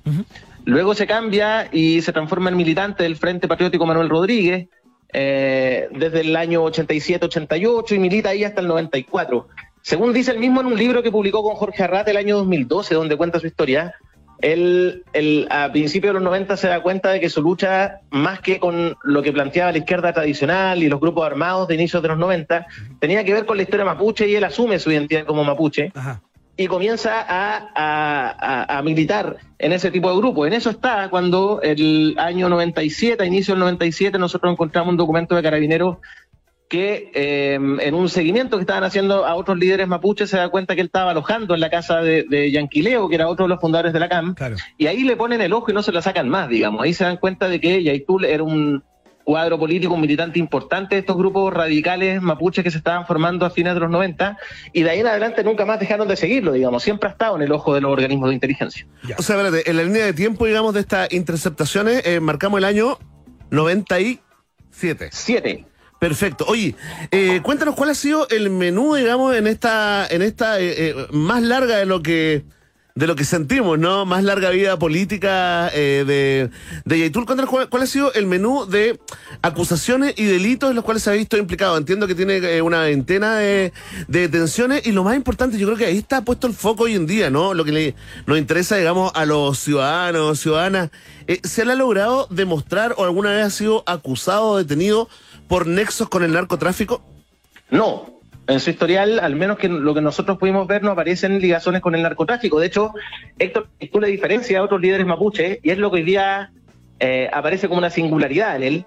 Luego 0.65 0.95
se 0.95 1.07
cambia 1.07 1.69
y 1.73 2.03
se 2.03 2.13
transforma 2.13 2.51
en 2.51 2.57
militante 2.57 3.05
del 3.05 3.17
Frente 3.17 3.49
Patriótico 3.49 3.87
Manuel 3.87 4.09
Rodríguez 4.09 4.69
eh, 5.13 5.89
desde 5.93 6.21
el 6.21 6.37
año 6.37 6.65
87-88 6.65 7.93
y 7.93 7.99
milita 7.99 8.31
ahí 8.31 8.45
hasta 8.45 8.61
el 8.61 8.69
94. 8.69 9.49
Según 9.83 10.13
dice 10.13 10.33
él 10.33 10.39
mismo 10.39 10.61
en 10.61 10.67
un 10.67 10.77
libro 10.77 11.03
que 11.03 11.13
publicó 11.13 11.43
con 11.43 11.55
Jorge 11.55 11.83
Arrat 11.85 12.09
el 12.09 12.17
año 12.17 12.37
2012, 12.39 12.95
donde 12.95 13.17
cuenta 13.17 13.39
su 13.39 13.47
historia, 13.47 13.95
él, 14.41 15.05
a 15.51 15.71
principios 15.73 16.11
de 16.11 16.15
los 16.15 16.23
90 16.23 16.57
se 16.57 16.69
da 16.69 16.83
cuenta 16.83 17.11
de 17.11 17.21
que 17.21 17.31
su 17.31 17.41
lucha, 17.41 18.01
más 18.11 18.41
que 18.41 18.59
con 18.59 18.97
lo 19.03 19.23
que 19.23 19.33
planteaba 19.33 19.73
la 19.73 19.79
izquierda 19.79 20.13
tradicional 20.13 20.83
y 20.83 20.89
los 20.89 21.01
grupos 21.01 21.25
armados 21.25 21.69
de 21.69 21.75
inicios 21.75 22.03
de 22.03 22.09
los 22.09 22.19
90, 22.19 22.67
tenía 22.99 23.25
que 23.25 23.33
ver 23.33 23.47
con 23.47 23.57
la 23.57 23.63
historia 23.63 23.85
mapuche 23.85 24.29
y 24.29 24.35
él 24.35 24.45
asume 24.45 24.79
su 24.79 24.91
identidad 24.91 25.25
como 25.25 25.45
mapuche. 25.45 25.93
Ajá 25.95 26.21
y 26.57 26.67
comienza 26.69 27.25
a, 27.29 28.83
militar 28.83 29.37
en 29.59 29.73
ese 29.73 29.91
tipo 29.91 30.11
de 30.11 30.17
grupo. 30.17 30.47
En 30.47 30.53
eso 30.53 30.71
está 30.71 31.09
cuando 31.11 31.61
el 31.63 32.15
año 32.19 32.49
97, 32.49 33.23
a 33.23 33.27
inicio 33.27 33.55
del 33.55 33.61
97, 33.61 34.19
nosotros 34.19 34.53
encontramos 34.53 34.93
un 34.93 34.97
documento 34.97 35.35
de 35.35 35.43
carabineros 35.43 35.99
que 36.69 37.13
eh, 37.15 37.55
en 37.55 37.95
un 37.95 38.09
seguimiento 38.09 38.57
que 38.57 38.63
estaban 38.63 38.83
haciendo 38.83 39.25
a 39.25 39.37
otros 39.37 39.57
líderes 39.57 39.87
mapuches 39.87 40.31
se 40.31 40.37
da 40.37 40.49
cuenta 40.49 40.75
que 40.75 40.81
él 40.81 40.89
estaba 40.89 41.13
alojando 41.13 41.55
en 41.55 41.61
la 41.61 41.71
casa 41.71 42.01
de, 42.01 42.51
Yanquileo, 42.51 43.09
que 43.09 43.15
era 43.15 43.29
otro 43.29 43.45
de 43.45 43.51
los 43.51 43.61
fundadores 43.61 43.93
de 43.93 44.01
la 44.01 44.09
CAM, 44.09 44.35
y 44.77 44.87
ahí 44.87 45.05
le 45.05 45.17
ponen 45.17 45.41
el 45.41 45.53
ojo 45.53 45.71
y 45.71 45.75
no 45.75 45.83
se 45.83 45.93
la 45.93 46.03
sacan 46.03 46.29
más, 46.29 46.49
digamos. 46.49 46.83
Ahí 46.83 46.93
se 46.93 47.05
dan 47.05 47.19
cuenta 47.19 47.49
de 47.49 47.61
que 47.61 47.83
Yaitul 47.83 48.25
era 48.25 48.43
un 48.43 48.83
cuadro 49.27 49.59
político, 49.59 49.93
un 49.93 50.01
militante 50.01 50.39
importante 50.39 50.95
de 50.95 51.01
estos 51.01 51.17
grupos 51.17 51.53
radicales 51.53 52.23
mapuches 52.23 52.63
que 52.63 52.71
se 52.71 52.79
estaban 52.79 53.09
formando 53.09 53.45
a 53.45 53.51
fines 53.51 53.75
de 53.75 53.81
los 53.81 53.91
90 53.91 54.39
y 54.73 54.85
de 54.85 54.91
ahí 54.91 55.01
en 55.01 55.09
adelante 55.09 55.43
nunca 55.43 55.67
más 55.67 55.81
dejaron 55.81 56.07
de 56.07 56.17
seguirlo, 56.17 56.53
digamos, 56.53 56.85
siempre 56.85 57.09
ha 57.09 57.13
estado 57.13 57.35
en 57.35 57.43
el 57.43 57.51
ojo 57.51 57.75
de 57.75 57.81
los 57.81 57.91
organismos 57.91 58.29
de 58.29 58.37
inteligencia. 58.37 58.87
O 59.19 59.23
sea, 59.25 59.37
espérate, 59.37 59.69
en 59.69 59.77
la 59.79 59.83
línea 59.83 60.05
de 60.05 60.13
tiempo, 60.13 60.47
digamos, 60.47 60.75
de 60.75 60.81
estas 60.81 61.13
interceptaciones, 61.13 62.07
eh, 62.07 62.21
marcamos 62.21 62.59
el 62.59 62.67
año 62.67 62.99
97. 63.51 65.09
Siete. 65.11 65.67
Perfecto. 65.99 66.45
Oye, 66.47 66.77
eh, 67.11 67.41
cuéntanos 67.43 67.75
cuál 67.75 67.91
ha 67.91 67.95
sido 67.95 68.29
el 68.29 68.49
menú, 68.49 68.95
digamos, 68.95 69.35
en 69.35 69.49
esta, 69.49 70.07
en 70.07 70.23
esta 70.23 70.61
eh, 70.61 70.95
más 71.11 71.43
larga 71.43 71.79
de 71.79 71.87
lo 71.87 72.01
que 72.01 72.45
de 72.97 73.07
lo 73.07 73.15
que 73.15 73.25
sentimos, 73.25 73.79
¿no? 73.79 74.07
Más 74.07 74.25
larga 74.25 74.49
vida 74.51 74.79
política 74.79 75.69
eh, 75.75 76.05
de, 76.07 76.51
de 76.87 76.99
Yaitul. 76.99 77.27
¿Cuál, 77.27 77.69
¿Cuál 77.69 77.83
ha 77.83 77.87
sido 77.87 78.13
el 78.15 78.27
menú 78.27 78.65
de 78.65 78.99
acusaciones 79.43 80.15
y 80.17 80.25
delitos 80.25 80.71
en 80.71 80.77
los 80.77 80.85
cuales 80.85 81.03
se 81.03 81.11
ha 81.11 81.13
visto 81.13 81.37
implicado? 81.37 81.77
Entiendo 81.77 82.07
que 82.07 82.15
tiene 82.15 82.39
eh, 82.39 82.63
una 82.63 82.81
veintena 82.81 83.37
de, 83.37 83.75
detenciones 84.09 84.87
y 84.87 84.93
lo 84.93 85.05
más 85.05 85.15
importante, 85.15 85.59
yo 85.59 85.67
creo 85.67 85.79
que 85.79 85.85
ahí 85.85 85.99
está 85.99 86.23
puesto 86.23 86.47
el 86.47 86.55
foco 86.55 86.85
hoy 86.85 86.95
en 86.95 87.07
día, 87.07 87.29
¿no? 87.29 87.53
Lo 87.53 87.67
que 87.67 87.73
le, 87.73 87.95
nos 88.27 88.39
interesa, 88.39 88.77
digamos, 88.77 89.13
a 89.15 89.27
los 89.27 89.59
ciudadanos, 89.59 90.41
ciudadanas. 90.41 90.91
Eh, 91.27 91.41
¿Se 91.45 91.67
le 91.67 91.73
ha 91.73 91.77
logrado 91.77 92.27
demostrar 92.31 92.95
o 92.97 93.05
alguna 93.05 93.31
vez 93.31 93.45
ha 93.45 93.51
sido 93.51 93.85
acusado 93.87 94.47
o 94.47 94.57
detenido 94.57 95.11
por 95.49 95.67
nexos 95.67 96.09
con 96.09 96.23
el 96.23 96.33
narcotráfico? 96.33 97.03
No, 97.69 98.16
en 98.49 98.61
su 98.61 98.71
historial, 98.71 99.19
al 99.19 99.35
menos 99.35 99.59
que 99.59 99.69
lo 99.69 99.95
que 99.95 100.01
nosotros 100.01 100.39
pudimos 100.39 100.67
ver, 100.67 100.83
no 100.83 100.93
aparecen 100.93 101.41
ligazones 101.41 101.81
con 101.81 101.95
el 101.95 102.03
narcotráfico. 102.03 102.61
De 102.61 102.67
hecho, 102.67 102.93
Héctor 103.39 103.69
tú 103.93 104.01
le 104.01 104.09
diferencia 104.09 104.59
a 104.59 104.63
otros 104.63 104.81
líderes 104.81 105.07
mapuche, 105.07 105.61
y 105.63 105.71
es 105.71 105.79
lo 105.79 105.91
que 105.91 105.97
hoy 105.97 106.03
día 106.05 106.51
eh, 107.01 107.29
aparece 107.33 107.69
como 107.69 107.79
una 107.79 107.91
singularidad 107.91 108.57
en 108.57 108.63
él, 108.63 108.87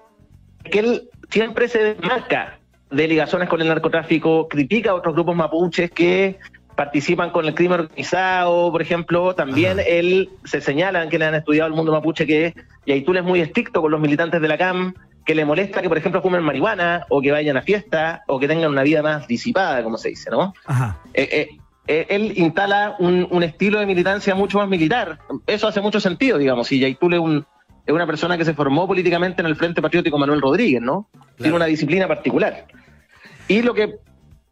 que 0.70 0.78
él 0.78 1.08
siempre 1.30 1.68
se 1.68 1.82
desmarca 1.82 2.58
de 2.90 3.06
ligazones 3.06 3.48
con 3.48 3.60
el 3.60 3.68
narcotráfico, 3.68 4.48
critica 4.48 4.90
a 4.90 4.94
otros 4.94 5.14
grupos 5.14 5.36
mapuches 5.36 5.90
que 5.90 6.38
participan 6.74 7.30
con 7.30 7.44
el 7.44 7.54
crimen 7.54 7.80
organizado, 7.80 8.72
por 8.72 8.80
ejemplo, 8.80 9.34
también 9.34 9.78
él 9.86 10.30
se 10.44 10.62
señala 10.62 11.06
que 11.08 11.18
le 11.18 11.26
han 11.26 11.34
estudiado 11.34 11.68
el 11.68 11.74
mundo 11.74 11.92
mapuche 11.92 12.26
que 12.26 12.54
y 12.86 13.02
tú 13.02 13.12
es 13.12 13.22
muy 13.22 13.40
estricto 13.40 13.82
con 13.82 13.90
los 13.90 14.00
militantes 14.00 14.40
de 14.40 14.48
la 14.48 14.56
CAM, 14.56 14.94
que 15.30 15.34
le 15.36 15.44
molesta 15.44 15.80
que, 15.80 15.88
por 15.88 15.96
ejemplo, 15.96 16.20
fumen 16.20 16.42
marihuana 16.42 17.06
o 17.08 17.22
que 17.22 17.30
vayan 17.30 17.56
a 17.56 17.62
fiesta 17.62 18.24
o 18.26 18.40
que 18.40 18.48
tengan 18.48 18.68
una 18.68 18.82
vida 18.82 19.00
más 19.00 19.28
disipada, 19.28 19.80
como 19.84 19.96
se 19.96 20.08
dice, 20.08 20.28
¿no? 20.28 20.54
Ajá. 20.66 20.98
Eh, 21.14 21.28
eh, 21.30 21.48
eh, 21.86 22.06
él 22.08 22.32
instala 22.34 22.96
un, 22.98 23.40
estilo 23.44 23.78
de 23.78 23.86
militancia 23.86 24.34
mucho 24.34 24.58
más 24.58 24.68
militar. 24.68 25.20
Eso 25.46 25.68
hace 25.68 25.80
mucho 25.80 26.00
sentido, 26.00 26.36
digamos. 26.36 26.72
Y 26.72 26.80
Yaitul 26.80 27.14
es, 27.14 27.20
un, 27.20 27.46
es 27.86 27.94
una 27.94 28.08
persona 28.08 28.36
que 28.36 28.44
se 28.44 28.54
formó 28.54 28.88
políticamente 28.88 29.40
en 29.40 29.46
el 29.46 29.54
Frente 29.54 29.80
Patriótico 29.80 30.18
Manuel 30.18 30.40
Rodríguez, 30.40 30.82
¿no? 30.82 31.08
Tiene 31.36 31.54
una 31.54 31.66
disciplina 31.66 32.08
particular. 32.08 32.66
Y 33.46 33.62
lo 33.62 33.72
que 33.72 33.98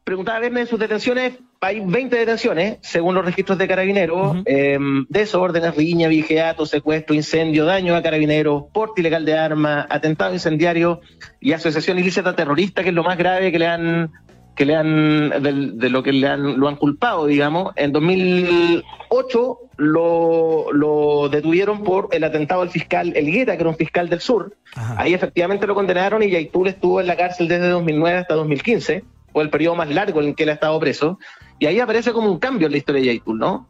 preguntaba 0.05 0.39
verme 0.39 0.61
de 0.61 0.67
sus 0.67 0.79
detenciones, 0.79 1.41
hay 1.61 1.81
20 1.81 2.17
detenciones, 2.17 2.79
según 2.83 3.15
los 3.15 3.25
registros 3.25 3.59
de 3.59 3.67
carabineros, 3.67 4.37
em, 4.45 5.07
desórdenes, 5.09 5.75
riña, 5.75 6.09
vigiato, 6.09 6.67
secuestro, 6.67 7.15
incendio, 7.15 7.65
daño 7.65 7.97
a 7.97 8.03
carabineros, 8.03 8.65
porte 8.73 9.01
ilegal 9.01 9.25
de 9.25 9.37
armas, 9.37 9.87
atentado 9.91 10.33
incendiario 10.33 11.01
y 11.41 11.53
asociación 11.53 11.99
ilícita 11.99 12.37
terrorista, 12.37 12.83
que 12.83 12.91
es 12.91 12.95
lo 12.95 13.03
más 13.03 13.19
grave 13.19 13.51
que 13.51 13.59
le 13.59 13.67
han 13.67 14.11
que 14.55 14.67
le 14.67 14.75
han 14.75 15.31
de, 15.41 15.89
lo 15.89 16.03
que 16.03 16.13
le 16.13 16.27
han 16.27 16.59
lo 16.59 16.67
han 16.67 16.75
culpado, 16.75 17.27
digamos. 17.27 17.73
En 17.77 17.93
2008 17.93 19.59
lo, 19.77 20.73
lo 20.73 21.29
detuvieron 21.29 21.85
por 21.85 22.09
el 22.11 22.25
atentado 22.25 22.63
al 22.63 22.71
fiscal 22.71 23.13
Elgueta, 23.15 23.57
que 23.57 23.61
era 23.61 23.71
un 23.71 23.77
fiscal 23.77 24.09
del 24.09 24.21
sur. 24.21 24.57
Ahí 24.97 25.15
efectivamente 25.15 25.65
lo 25.69 25.77
condenaron 25.77 26.25
y 26.25 26.31
Yaitul 26.31 26.67
estuvo 26.67 27.01
en 27.01 27.07
la 27.07 27.17
cárcel 27.17 27.47
desde 27.47 27.69
2009 27.69 28.19
hasta 28.19 28.35
2015 28.35 29.05
o 29.33 29.43
el 29.43 29.51
periodo 29.51 29.77
más 29.77 29.89
largo 29.91 30.21
en 30.23 30.35
que 30.35 30.43
él 30.43 30.49
ha 30.49 30.55
estado 30.55 30.79
preso, 30.81 31.19
y 31.59 31.67
ahí 31.67 31.81
aparece 31.81 32.13
como 32.13 32.31
un 32.31 32.39
cambio 32.39 32.67
en 32.67 32.73
la 32.73 32.79
historia 32.79 33.01
de 33.01 33.07
Yaitul, 33.09 33.39
¿no? 33.39 33.69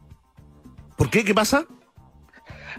¿Por 0.97 1.09
qué? 1.09 1.23
¿Qué 1.23 1.33
pasa? 1.33 1.65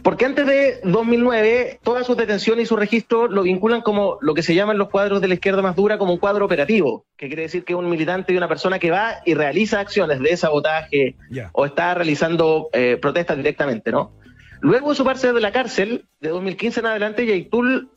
Porque 0.03 0.25
antes 0.25 0.47
de 0.47 0.81
2009, 0.85 1.81
todas 1.83 2.07
sus 2.07 2.17
detenciones 2.17 2.65
y 2.65 2.67
su 2.67 2.77
registro 2.77 3.29
lo 3.29 3.43
vinculan 3.43 3.83
como 3.83 4.19
lo 4.21 4.35
que 4.35 4.43
se 4.43 4.55
llaman 4.55 4.79
los 4.79 4.89
cuadros 4.89 5.21
de 5.21 5.29
la 5.29 5.35
izquierda 5.35 5.63
más 5.63 5.77
dura, 5.77 5.99
como 5.99 6.13
un 6.13 6.19
cuadro 6.19 6.45
operativo, 6.45 7.05
que 7.17 7.27
quiere 7.27 7.43
decir 7.43 7.65
que 7.65 7.75
es 7.75 7.79
un 7.79 7.89
militante 7.91 8.33
y 8.33 8.37
una 8.37 8.49
persona 8.49 8.79
que 8.79 8.91
va 8.91 9.17
y 9.27 9.35
realiza 9.35 9.81
acciones 9.81 10.21
de 10.21 10.37
sabotaje 10.37 11.17
o 11.53 11.67
está 11.67 11.95
realizando 11.95 12.71
eh, 12.73 12.99
protestas 13.01 13.37
directamente, 13.37 13.91
¿no? 13.91 14.13
Luego 14.61 14.91
de 14.91 14.97
su 14.97 15.05
parte 15.05 15.33
de 15.33 15.41
la 15.41 15.53
cárcel, 15.53 16.07
de 16.21 16.29
2015 16.31 16.81
en 16.81 16.87
adelante, 16.87 17.27
Yaitul 17.27 17.91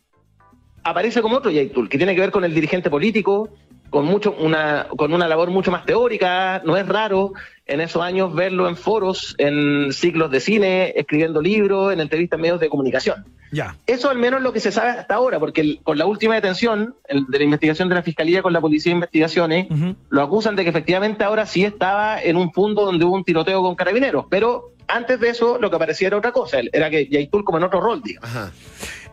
aparece 0.84 1.22
como 1.22 1.38
otro 1.38 1.52
Yaitul, 1.52 1.90
que 1.90 1.98
tiene 1.98 2.16
que 2.16 2.22
ver 2.22 2.32
con 2.32 2.44
el 2.44 2.54
dirigente 2.54 2.90
político, 2.90 3.50
con 3.94 4.06
mucho 4.06 4.36
una 4.40 4.88
con 4.98 5.14
una 5.14 5.28
labor 5.28 5.52
mucho 5.52 5.70
más 5.70 5.86
teórica, 5.86 6.64
no 6.66 6.76
es 6.76 6.88
raro 6.88 7.34
en 7.68 7.80
esos 7.80 8.02
años 8.02 8.34
verlo 8.34 8.68
en 8.68 8.76
foros, 8.76 9.36
en 9.38 9.94
ciclos 9.94 10.32
de 10.32 10.40
cine, 10.40 10.94
escribiendo 10.96 11.40
libros, 11.42 11.94
en 11.94 12.00
entrevistas 12.02 12.38
en 12.38 12.42
medios 12.42 12.60
de 12.60 12.70
comunicación. 12.70 13.24
Ya. 13.52 13.76
Eso 13.86 14.10
al 14.10 14.18
menos 14.18 14.40
es 14.40 14.44
lo 14.44 14.52
que 14.52 14.60
se 14.60 14.72
sabe 14.72 14.90
hasta 14.90 15.14
ahora, 15.14 15.40
porque 15.40 15.62
el- 15.62 15.80
con 15.84 16.00
la 16.00 16.08
última 16.08 16.34
detención 16.34 16.96
el- 17.08 17.26
de 17.28 17.38
la 17.38 17.44
investigación 17.44 17.88
de 17.88 17.94
la 17.96 18.02
Fiscalía 18.02 18.42
con 18.42 18.52
la 18.52 18.60
Policía 18.62 18.90
de 18.90 18.96
Investigaciones, 18.96 19.68
lo 20.10 20.22
acusan 20.24 20.56
de 20.56 20.64
que 20.64 20.72
efectivamente 20.72 21.24
ahora 21.24 21.46
sí 21.46 21.64
estaba 21.64 22.20
en 22.20 22.36
un 22.36 22.52
punto 22.52 22.84
donde 22.86 23.06
hubo 23.06 23.14
un 23.16 23.24
tiroteo 23.24 23.62
con 23.62 23.76
carabineros, 23.76 24.26
pero 24.28 24.72
antes 24.88 25.20
de 25.20 25.30
eso 25.30 25.60
lo 25.60 25.70
que 25.70 25.76
aparecía 25.76 26.08
era 26.08 26.18
otra 26.18 26.32
cosa, 26.32 26.58
era 26.74 26.90
que 26.90 27.08
Yaitul 27.08 27.44
como 27.44 27.60
en 27.60 27.64
otro 27.66 27.80
rol, 27.80 28.02
digamos. 28.04 28.30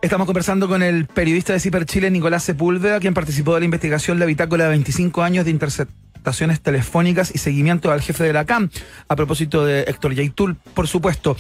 Estamos 0.03 0.26
conversando 0.26 0.66
con 0.66 0.82
el 0.82 1.07
periodista 1.07 1.53
de 1.53 1.61
Ciper 1.61 1.84
Chile, 1.84 2.11
Nicolás 2.11 2.44
Sepúlveda, 2.44 3.01
quien 3.01 3.12
participó 3.12 3.53
de 3.53 3.61
la 3.61 3.66
investigación 3.66 4.18
La 4.18 4.24
Bitácora 4.24 4.64
de 4.64 4.70
25 4.70 5.22
años 5.22 5.44
de 5.44 5.51
interceptaciones 5.51 6.62
telefónicas 6.62 7.30
y 7.34 7.38
seguimiento 7.38 7.92
al 7.92 8.01
jefe 8.01 8.24
de 8.24 8.32
la 8.32 8.46
CAM, 8.46 8.70
a 9.09 9.16
propósito 9.16 9.62
de 9.66 9.82
Héctor 9.82 10.14
Yaitul, 10.14 10.57
por 10.72 10.88
supuesto. 10.88 11.36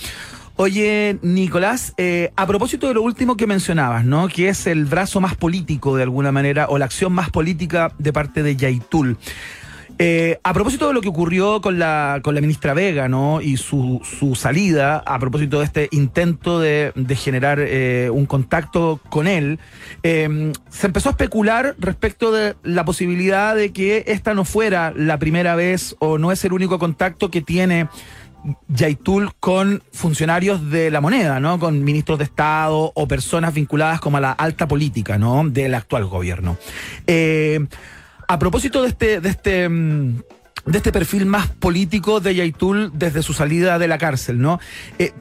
Oye, 0.56 1.18
Nicolás, 1.22 1.94
eh, 1.96 2.32
a 2.36 2.46
propósito 2.46 2.86
de 2.86 2.92
lo 2.92 3.00
último 3.00 3.34
que 3.34 3.46
mencionabas, 3.46 4.04
¿no? 4.04 4.28
Que 4.28 4.50
es 4.50 4.66
el 4.66 4.84
brazo 4.84 5.22
más 5.22 5.34
político, 5.36 5.96
de 5.96 6.02
alguna 6.02 6.30
manera, 6.30 6.66
o 6.68 6.76
la 6.76 6.84
acción 6.84 7.14
más 7.14 7.30
política 7.30 7.94
de 7.96 8.12
parte 8.12 8.42
de 8.42 8.56
Yaitul. 8.56 9.16
Eh, 10.02 10.40
a 10.44 10.54
propósito 10.54 10.88
de 10.88 10.94
lo 10.94 11.02
que 11.02 11.10
ocurrió 11.10 11.60
con 11.60 11.78
la, 11.78 12.20
con 12.22 12.34
la 12.34 12.40
ministra 12.40 12.72
Vega, 12.72 13.06
¿no? 13.06 13.42
Y 13.42 13.58
su, 13.58 14.00
su 14.02 14.34
salida, 14.34 15.02
a 15.04 15.18
propósito 15.18 15.58
de 15.58 15.66
este 15.66 15.88
intento 15.90 16.58
de, 16.58 16.92
de 16.94 17.16
generar 17.16 17.58
eh, 17.60 18.08
un 18.10 18.24
contacto 18.24 18.98
con 19.10 19.26
él, 19.26 19.58
eh, 20.02 20.52
se 20.70 20.86
empezó 20.86 21.10
a 21.10 21.12
especular 21.12 21.74
respecto 21.78 22.32
de 22.32 22.56
la 22.62 22.86
posibilidad 22.86 23.54
de 23.54 23.74
que 23.74 24.04
esta 24.06 24.32
no 24.32 24.46
fuera 24.46 24.94
la 24.96 25.18
primera 25.18 25.54
vez 25.54 25.94
o 25.98 26.16
no 26.16 26.32
es 26.32 26.42
el 26.46 26.54
único 26.54 26.78
contacto 26.78 27.30
que 27.30 27.42
tiene 27.42 27.86
Yaitul 28.68 29.34
con 29.38 29.82
funcionarios 29.92 30.70
de 30.70 30.90
la 30.90 31.02
moneda, 31.02 31.40
¿no? 31.40 31.58
Con 31.58 31.84
ministros 31.84 32.16
de 32.16 32.24
Estado 32.24 32.90
o 32.94 33.06
personas 33.06 33.52
vinculadas 33.52 34.00
como 34.00 34.16
a 34.16 34.20
la 34.20 34.32
alta 34.32 34.66
política, 34.66 35.18
¿no? 35.18 35.46
Del 35.46 35.74
actual 35.74 36.06
gobierno. 36.06 36.56
Eh, 37.06 37.66
a 38.30 38.38
propósito 38.38 38.82
de 38.82 38.88
este, 38.90 39.20
de 39.20 39.28
este, 39.28 39.68
mm, 39.68 40.20
de 40.64 40.78
este 40.78 40.92
perfil 40.92 41.26
más 41.26 41.48
político 41.48 42.20
de 42.20 42.36
Yaitul 42.36 42.92
desde 42.94 43.24
su 43.24 43.32
salida 43.32 43.76
de 43.80 43.88
la 43.88 43.98
cárcel, 43.98 44.40
¿no? 44.40 44.60
Eh, 45.00 45.12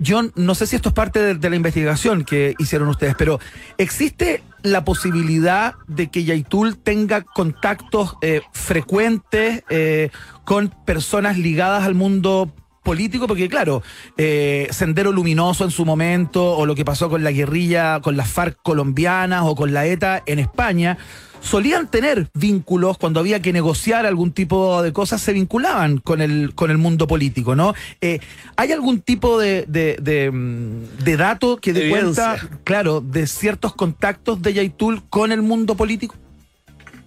yo 0.00 0.22
no 0.34 0.56
sé 0.56 0.66
si 0.66 0.74
esto 0.74 0.88
es 0.88 0.92
parte 0.92 1.36
de, 1.36 1.48
la 1.48 1.54
investigación 1.54 2.24
que 2.24 2.56
hicieron 2.58 2.88
ustedes, 2.88 3.14
pero 3.16 3.38
¿existe 3.78 4.42
la 4.64 4.84
posibilidad 4.84 5.74
de 5.86 6.08
que 6.08 6.24
Yaitul 6.24 6.76
tenga 6.76 7.22
contactos 7.22 8.16
eh, 8.20 8.40
frecuentes 8.50 9.62
eh, 9.70 10.10
con 10.44 10.74
personas 10.84 11.38
ligadas 11.38 11.84
al 11.84 11.94
mundo 11.94 12.52
político, 12.82 13.28
porque 13.28 13.48
claro, 13.48 13.82
Sendero 14.16 15.12
Luminoso 15.12 15.64
en 15.64 15.70
su 15.70 15.84
momento, 15.84 16.56
o 16.56 16.66
lo 16.66 16.74
que 16.74 16.84
pasó 16.84 17.08
con 17.08 17.24
la 17.24 17.32
guerrilla, 17.32 18.00
con 18.00 18.16
las 18.16 18.28
FARC 18.28 18.58
colombianas 18.62 19.42
o 19.44 19.54
con 19.54 19.72
la 19.72 19.86
ETA 19.86 20.22
en 20.26 20.38
España, 20.40 20.98
solían 21.40 21.90
tener 21.90 22.28
vínculos 22.34 22.98
cuando 22.98 23.20
había 23.20 23.40
que 23.40 23.52
negociar 23.52 24.06
algún 24.06 24.32
tipo 24.32 24.82
de 24.82 24.92
cosas, 24.92 25.20
se 25.20 25.32
vinculaban 25.32 25.98
con 25.98 26.20
el, 26.20 26.54
con 26.54 26.70
el 26.70 26.78
mundo 26.78 27.06
político, 27.06 27.54
¿no? 27.54 27.74
Eh, 28.00 28.20
¿Hay 28.56 28.72
algún 28.72 29.00
tipo 29.00 29.38
de, 29.38 29.64
de, 29.68 29.96
de, 30.00 30.30
mm, 30.30 31.04
de 31.04 31.16
dato 31.16 31.56
que 31.58 31.72
dé 31.72 31.90
cuenta, 31.90 32.36
claro, 32.64 33.00
de 33.00 33.26
ciertos 33.26 33.74
contactos 33.74 34.42
de 34.42 34.54
Yaitul 34.54 35.02
con 35.08 35.32
el 35.32 35.42
mundo 35.42 35.76
político? 35.76 36.14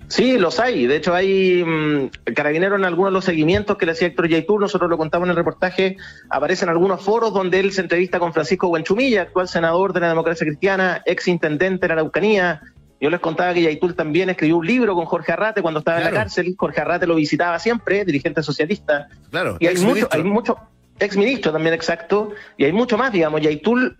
Sí, 0.09 0.39
los 0.39 0.59
hay. 0.59 0.87
De 0.87 0.95
hecho, 0.95 1.13
hay 1.13 1.63
mm, 1.63 2.33
carabineros 2.33 2.79
en 2.79 2.85
algunos 2.85 3.11
de 3.11 3.13
los 3.13 3.25
seguimientos 3.25 3.77
que 3.77 3.85
le 3.85 3.91
hacía 3.91 4.07
Héctor 4.07 4.27
Yaitul. 4.27 4.59
Nosotros 4.59 4.89
lo 4.89 4.97
contamos 4.97 5.27
en 5.27 5.31
el 5.31 5.35
reportaje. 5.35 5.97
Aparecen 6.31 6.67
algunos 6.67 7.03
foros 7.03 7.31
donde 7.31 7.59
él 7.59 7.71
se 7.71 7.81
entrevista 7.81 8.17
con 8.17 8.33
Francisco 8.33 8.69
Buenchumilla, 8.69 9.21
actual 9.21 9.47
senador 9.47 9.93
de 9.93 9.99
la 9.99 10.09
democracia 10.09 10.47
cristiana, 10.47 11.03
ex 11.05 11.27
intendente 11.27 11.83
de 11.83 11.87
la 11.89 11.93
Araucanía. 11.93 12.59
Yo 13.01 13.09
les 13.09 13.19
contaba 13.19 13.53
que 13.53 13.61
Yaitul 13.61 13.95
también 13.95 14.29
escribió 14.29 14.57
un 14.57 14.67
libro 14.67 14.93
con 14.95 15.05
Jorge 15.05 15.31
Arrate 15.31 15.61
cuando 15.61 15.79
estaba 15.79 15.99
en 15.99 16.05
la 16.05 16.11
cárcel. 16.11 16.53
Jorge 16.57 16.81
Arrate 16.81 17.07
lo 17.07 17.15
visitaba 17.15 17.57
siempre, 17.59 18.03
dirigente 18.03 18.43
socialista. 18.43 19.07
Claro, 19.31 19.57
Y 19.59 19.67
hay 19.67 19.75
mucho, 19.75 19.87
exministro. 19.87 20.17
hay 20.17 20.23
mucho, 20.23 20.57
ex 20.99 21.17
ministro 21.17 21.51
también, 21.51 21.73
exacto, 21.73 22.31
y 22.57 22.65
hay 22.65 22.73
mucho 22.73 22.97
más, 22.97 23.11
digamos. 23.11 23.41
Yaitul 23.41 23.97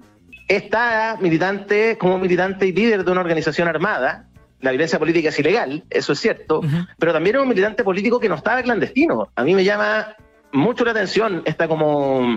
está 0.48 1.18
militante, 1.22 1.98
como 1.98 2.18
militante 2.18 2.68
y 2.68 2.74
líder 2.74 3.06
de 3.06 3.12
una 3.12 3.22
organización 3.22 3.68
armada. 3.68 4.26
La 4.60 4.72
violencia 4.72 5.00
política 5.00 5.30
es 5.30 5.40
ilegal, 5.40 5.86
eso 5.90 6.12
es 6.12 6.20
cierto, 6.20 6.62
pero 6.98 7.14
también 7.14 7.38
es 7.38 7.42
un 7.42 7.48
militante 7.48 7.86
político 7.86 8.20
que 8.20 8.28
no 8.28 8.36
estaba 8.36 8.62
clandestino. 8.62 9.30
A 9.36 9.44
mí 9.46 9.56
me 9.56 9.64
llama 9.64 10.16
mucho 10.52 10.84
la 10.84 10.92
atención 10.92 11.44
esta 11.46 11.70
como, 11.70 12.28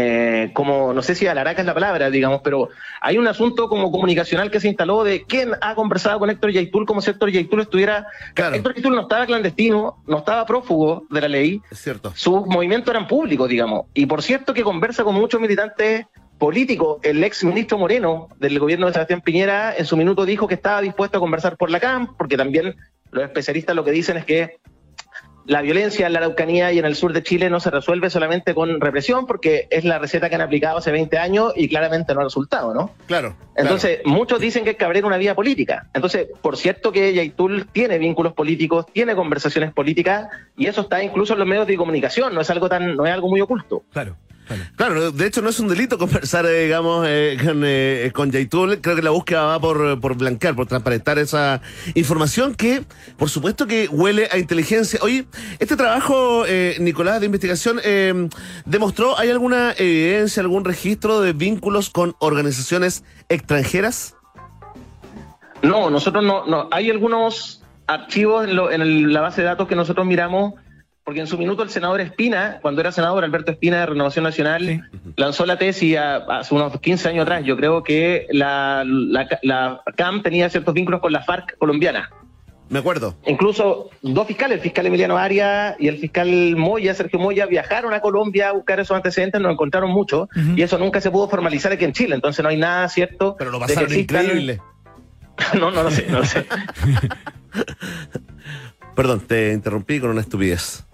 eh, 0.00 0.50
como 0.54 0.92
no 0.92 1.02
sé 1.02 1.16
si 1.16 1.26
alaraca 1.26 1.60
es 1.60 1.66
la 1.66 1.74
palabra, 1.74 2.08
digamos, 2.08 2.40
pero 2.44 2.68
hay 3.00 3.18
un 3.18 3.26
asunto 3.26 3.68
como 3.68 3.90
comunicacional 3.90 4.48
que 4.48 4.60
se 4.60 4.68
instaló 4.68 5.02
de 5.02 5.24
quién 5.24 5.50
ha 5.60 5.74
conversado 5.74 6.20
con 6.20 6.30
Héctor 6.30 6.52
Yaitul 6.52 6.86
como 6.86 7.00
si 7.00 7.10
Héctor 7.10 7.32
Yaitul 7.32 7.62
estuviera... 7.62 8.06
Héctor 8.36 8.74
Yaitul 8.74 8.94
no 8.94 9.02
estaba 9.02 9.26
clandestino, 9.26 10.00
no 10.06 10.18
estaba 10.18 10.46
prófugo 10.46 11.04
de 11.10 11.20
la 11.20 11.26
ley, 11.26 11.60
Es 11.68 11.80
cierto. 11.80 12.12
sus 12.14 12.46
movimientos 12.46 12.94
eran 12.94 13.08
públicos, 13.08 13.48
digamos. 13.48 13.86
Y 13.92 14.06
por 14.06 14.22
cierto 14.22 14.54
que 14.54 14.62
conversa 14.62 15.02
con 15.02 15.16
muchos 15.16 15.40
militantes 15.40 16.06
políticos. 16.38 16.98
El 17.02 17.24
ex 17.24 17.42
ministro 17.42 17.76
Moreno 17.76 18.28
del 18.38 18.56
gobierno 18.60 18.86
de 18.86 18.92
Sebastián 18.92 19.20
Piñera 19.20 19.74
en 19.76 19.84
su 19.84 19.96
minuto 19.96 20.24
dijo 20.24 20.46
que 20.46 20.54
estaba 20.54 20.80
dispuesto 20.80 21.18
a 21.18 21.20
conversar 21.20 21.56
por 21.56 21.70
la 21.70 21.80
CAM, 21.80 22.14
porque 22.16 22.36
también 22.36 22.76
los 23.10 23.24
especialistas 23.24 23.74
lo 23.74 23.82
que 23.82 23.90
dicen 23.90 24.16
es 24.16 24.24
que 24.24 24.58
la 25.48 25.62
violencia 25.62 26.06
en 26.06 26.12
la 26.12 26.18
Araucanía 26.18 26.72
y 26.72 26.78
en 26.78 26.84
el 26.84 26.94
sur 26.94 27.14
de 27.14 27.22
Chile 27.22 27.48
no 27.48 27.58
se 27.58 27.70
resuelve 27.70 28.10
solamente 28.10 28.54
con 28.54 28.82
represión, 28.82 29.26
porque 29.26 29.66
es 29.70 29.82
la 29.82 29.98
receta 29.98 30.28
que 30.28 30.34
han 30.34 30.42
aplicado 30.42 30.76
hace 30.76 30.92
20 30.92 31.16
años 31.16 31.54
y 31.56 31.68
claramente 31.70 32.14
no 32.14 32.20
ha 32.20 32.24
resultado, 32.24 32.74
¿no? 32.74 32.90
Claro. 33.06 33.34
Entonces, 33.56 34.00
muchos 34.04 34.40
dicen 34.40 34.62
que 34.62 34.70
hay 34.70 34.76
que 34.76 34.84
abrir 34.84 35.06
una 35.06 35.16
vía 35.16 35.34
política. 35.34 35.86
Entonces, 35.94 36.28
por 36.42 36.58
cierto 36.58 36.92
que 36.92 37.14
Yaitul 37.14 37.66
tiene 37.72 37.96
vínculos 37.96 38.34
políticos, 38.34 38.84
tiene 38.92 39.14
conversaciones 39.14 39.72
políticas, 39.72 40.28
y 40.54 40.66
eso 40.66 40.82
está 40.82 41.02
incluso 41.02 41.32
en 41.32 41.38
los 41.38 41.48
medios 41.48 41.66
de 41.66 41.78
comunicación, 41.78 42.34
no 42.34 42.42
es 42.42 42.50
algo 42.50 42.68
tan, 42.68 42.94
no 42.94 43.06
es 43.06 43.12
algo 43.12 43.30
muy 43.30 43.40
oculto. 43.40 43.84
Claro. 43.90 44.16
Claro, 44.76 45.10
de 45.10 45.26
hecho 45.26 45.42
no 45.42 45.50
es 45.50 45.60
un 45.60 45.68
delito 45.68 45.98
conversar, 45.98 46.46
eh, 46.46 46.64
digamos, 46.64 47.06
eh, 47.08 47.36
con, 47.44 47.62
eh, 47.64 48.10
con 48.14 48.30
Yaitul. 48.30 48.80
Creo 48.80 48.96
que 48.96 49.02
la 49.02 49.10
búsqueda 49.10 49.44
va 49.44 49.60
por, 49.60 50.00
por 50.00 50.16
blanquear, 50.16 50.54
por 50.56 50.66
transparentar 50.66 51.18
esa 51.18 51.60
información 51.94 52.54
que, 52.54 52.84
por 53.16 53.28
supuesto, 53.30 53.66
que 53.66 53.88
huele 53.88 54.28
a 54.30 54.38
inteligencia. 54.38 54.98
Oye, 55.02 55.26
este 55.58 55.76
trabajo, 55.76 56.44
eh, 56.46 56.76
Nicolás, 56.80 57.20
de 57.20 57.26
investigación, 57.26 57.80
eh, 57.84 58.28
demostró, 58.64 59.18
¿hay 59.18 59.30
alguna 59.30 59.72
evidencia, 59.76 60.40
algún 60.42 60.64
registro 60.64 61.20
de 61.20 61.32
vínculos 61.32 61.90
con 61.90 62.14
organizaciones 62.18 63.04
extranjeras? 63.28 64.14
No, 65.62 65.90
nosotros 65.90 66.24
no, 66.24 66.46
no. 66.46 66.68
Hay 66.70 66.88
algunos 66.90 67.62
archivos 67.86 68.44
en, 68.46 68.54
lo- 68.56 68.70
en 68.70 68.80
el- 68.80 69.12
la 69.12 69.20
base 69.20 69.40
de 69.40 69.48
datos 69.48 69.66
que 69.66 69.74
nosotros 69.74 70.06
miramos, 70.06 70.54
porque 71.08 71.20
en 71.20 71.26
su 71.26 71.38
minuto 71.38 71.62
el 71.62 71.70
senador 71.70 72.02
Espina, 72.02 72.58
cuando 72.60 72.82
era 72.82 72.92
senador 72.92 73.24
Alberto 73.24 73.50
Espina 73.50 73.80
de 73.80 73.86
Renovación 73.86 74.24
Nacional, 74.24 74.90
lanzó 75.16 75.46
la 75.46 75.56
tesis 75.56 75.96
a- 75.96 76.16
hace 76.16 76.54
unos 76.54 76.78
15 76.78 77.08
años 77.08 77.22
atrás. 77.22 77.44
Yo 77.46 77.56
creo 77.56 77.82
que 77.82 78.26
la, 78.30 78.84
la, 78.86 79.26
la 79.40 79.80
CAM 79.96 80.22
tenía 80.22 80.50
ciertos 80.50 80.74
vínculos 80.74 81.00
con 81.00 81.10
la 81.10 81.22
FARC 81.22 81.56
colombiana. 81.56 82.10
Me 82.68 82.80
acuerdo. 82.80 83.16
Incluso 83.24 83.88
dos 84.02 84.26
fiscales, 84.26 84.56
el 84.56 84.60
fiscal 84.62 84.84
Emiliano 84.84 85.16
Arias 85.16 85.76
y 85.78 85.88
el 85.88 85.96
fiscal 85.96 86.28
Moya, 86.58 86.92
Sergio 86.92 87.18
Moya, 87.18 87.46
viajaron 87.46 87.94
a 87.94 88.00
Colombia 88.00 88.50
a 88.50 88.52
buscar 88.52 88.78
esos 88.78 88.94
antecedentes, 88.94 89.40
no 89.40 89.50
encontraron 89.50 89.90
mucho, 89.90 90.28
y 90.56 90.60
eso 90.60 90.76
nunca 90.76 91.00
se 91.00 91.10
pudo 91.10 91.26
formalizar 91.30 91.72
aquí 91.72 91.86
en 91.86 91.94
Chile, 91.94 92.16
entonces 92.16 92.42
no 92.42 92.50
hay 92.50 92.58
nada 92.58 92.86
cierto. 92.90 93.34
Pero 93.38 93.50
lo 93.50 93.58
pasaron 93.58 93.94
increíble. 93.98 94.60
no, 95.58 95.70
no 95.70 95.84
lo 95.84 95.90
sé, 95.90 96.04
no 96.10 96.18
lo 96.18 96.26
sé. 96.26 96.44
Perdón, 98.94 99.20
te 99.20 99.54
interrumpí 99.54 100.00
con 100.00 100.10
una 100.10 100.20
estupidez. 100.20 100.84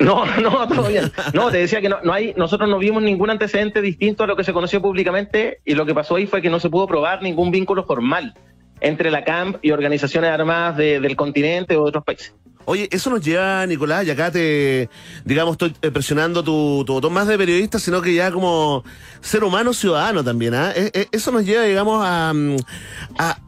No, 0.00 0.24
no, 0.40 0.66
todo 0.66 0.88
bien. 0.88 1.12
No, 1.34 1.50
te 1.50 1.58
decía 1.58 1.80
que 1.80 1.88
no, 1.88 1.98
no 2.02 2.12
hay, 2.12 2.34
nosotros 2.36 2.68
no 2.68 2.78
vimos 2.78 3.02
ningún 3.02 3.30
antecedente 3.30 3.80
distinto 3.82 4.24
a 4.24 4.26
lo 4.26 4.34
que 4.36 4.44
se 4.44 4.52
conoció 4.52 4.80
públicamente 4.82 5.60
y 5.64 5.74
lo 5.74 5.86
que 5.86 5.94
pasó 5.94 6.16
ahí 6.16 6.26
fue 6.26 6.42
que 6.42 6.50
no 6.50 6.58
se 6.60 6.70
pudo 6.70 6.86
probar 6.86 7.22
ningún 7.22 7.50
vínculo 7.50 7.84
formal 7.84 8.34
entre 8.80 9.10
la 9.10 9.24
CAMP 9.24 9.56
y 9.62 9.72
organizaciones 9.72 10.30
armadas 10.30 10.76
de- 10.78 11.00
del 11.00 11.14
continente 11.16 11.76
o 11.76 11.82
de 11.84 11.88
otros 11.90 12.04
países. 12.04 12.34
Oye, 12.66 12.88
eso 12.92 13.10
nos 13.10 13.22
lleva, 13.24 13.66
Nicolás, 13.66 14.06
y 14.06 14.10
acá 14.10 14.30
te, 14.30 14.88
digamos, 15.24 15.52
estoy 15.52 15.74
eh, 15.82 15.90
presionando 15.90 16.42
tu, 16.44 16.84
tu 16.86 16.92
botón 16.92 17.12
más 17.12 17.26
de 17.26 17.36
periodista, 17.36 17.78
sino 17.78 18.00
que 18.00 18.14
ya 18.14 18.30
como 18.30 18.84
ser 19.20 19.44
humano 19.44 19.72
ciudadano 19.72 20.22
también, 20.22 20.54
¿ah? 20.54 20.70
Eh, 20.76 20.90
eh, 20.94 21.06
Eso 21.10 21.32
nos 21.32 21.44
lleva, 21.44 21.64
digamos, 21.64 22.02
a, 22.06 22.32
mm, 22.34 22.56
a, 23.18 23.38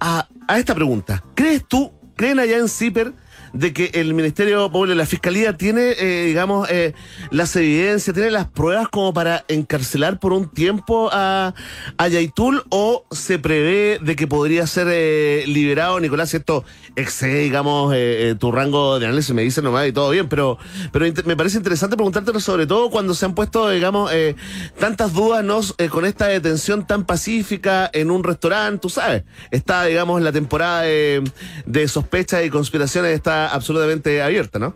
a, 0.00 0.28
a 0.48 0.58
esta 0.58 0.74
pregunta. 0.74 1.24
¿Crees 1.34 1.66
tú, 1.66 1.92
creen 2.16 2.38
allá 2.38 2.58
en 2.58 2.68
CIPER, 2.68 3.12
de 3.54 3.72
que 3.72 3.90
el 3.94 4.12
Ministerio 4.14 4.70
Público, 4.70 4.94
la 4.96 5.06
Fiscalía 5.06 5.56
tiene, 5.56 5.94
eh, 5.98 6.24
digamos, 6.26 6.68
eh, 6.70 6.92
las 7.30 7.54
evidencias, 7.56 8.12
tiene 8.12 8.30
las 8.30 8.48
pruebas 8.48 8.88
como 8.88 9.14
para 9.14 9.44
encarcelar 9.48 10.18
por 10.18 10.32
un 10.32 10.50
tiempo 10.50 11.08
a, 11.12 11.54
a 11.96 12.08
Yaitul 12.08 12.64
o 12.68 13.06
se 13.12 13.38
prevé 13.38 13.98
de 14.02 14.16
que 14.16 14.26
podría 14.26 14.66
ser 14.66 14.88
eh, 14.90 15.44
liberado, 15.46 16.00
Nicolás, 16.00 16.30
si 16.30 16.36
esto 16.38 16.64
excede, 16.96 17.40
digamos, 17.40 17.94
eh, 17.94 18.30
eh, 18.30 18.34
tu 18.34 18.52
rango 18.52 18.98
de 18.98 19.06
análisis, 19.06 19.34
me 19.34 19.42
dice 19.42 19.62
nomás 19.62 19.86
y 19.86 19.92
todo 19.92 20.10
bien, 20.10 20.28
pero, 20.28 20.58
pero 20.92 21.06
me 21.24 21.36
parece 21.36 21.58
interesante 21.58 21.96
preguntártelo 21.96 22.40
sobre 22.40 22.66
todo 22.66 22.90
cuando 22.90 23.14
se 23.14 23.24
han 23.24 23.34
puesto, 23.34 23.70
digamos, 23.70 24.12
eh, 24.12 24.36
tantas 24.78 25.12
dudas 25.12 25.44
¿no? 25.44 25.60
Con 25.90 26.04
esta 26.04 26.26
detención 26.26 26.86
tan 26.86 27.04
pacífica 27.04 27.90
en 27.92 28.10
un 28.10 28.24
restaurante, 28.24 28.80
tú 28.80 28.90
sabes, 28.90 29.24
está, 29.50 29.84
digamos, 29.84 30.20
la 30.22 30.32
temporada 30.32 30.82
de, 30.82 31.22
de 31.66 31.88
sospechas 31.88 32.44
y 32.44 32.50
conspiraciones 32.50 33.12
está 33.12 33.43
absolutamente 33.46 34.22
abierta, 34.22 34.58
¿no? 34.58 34.74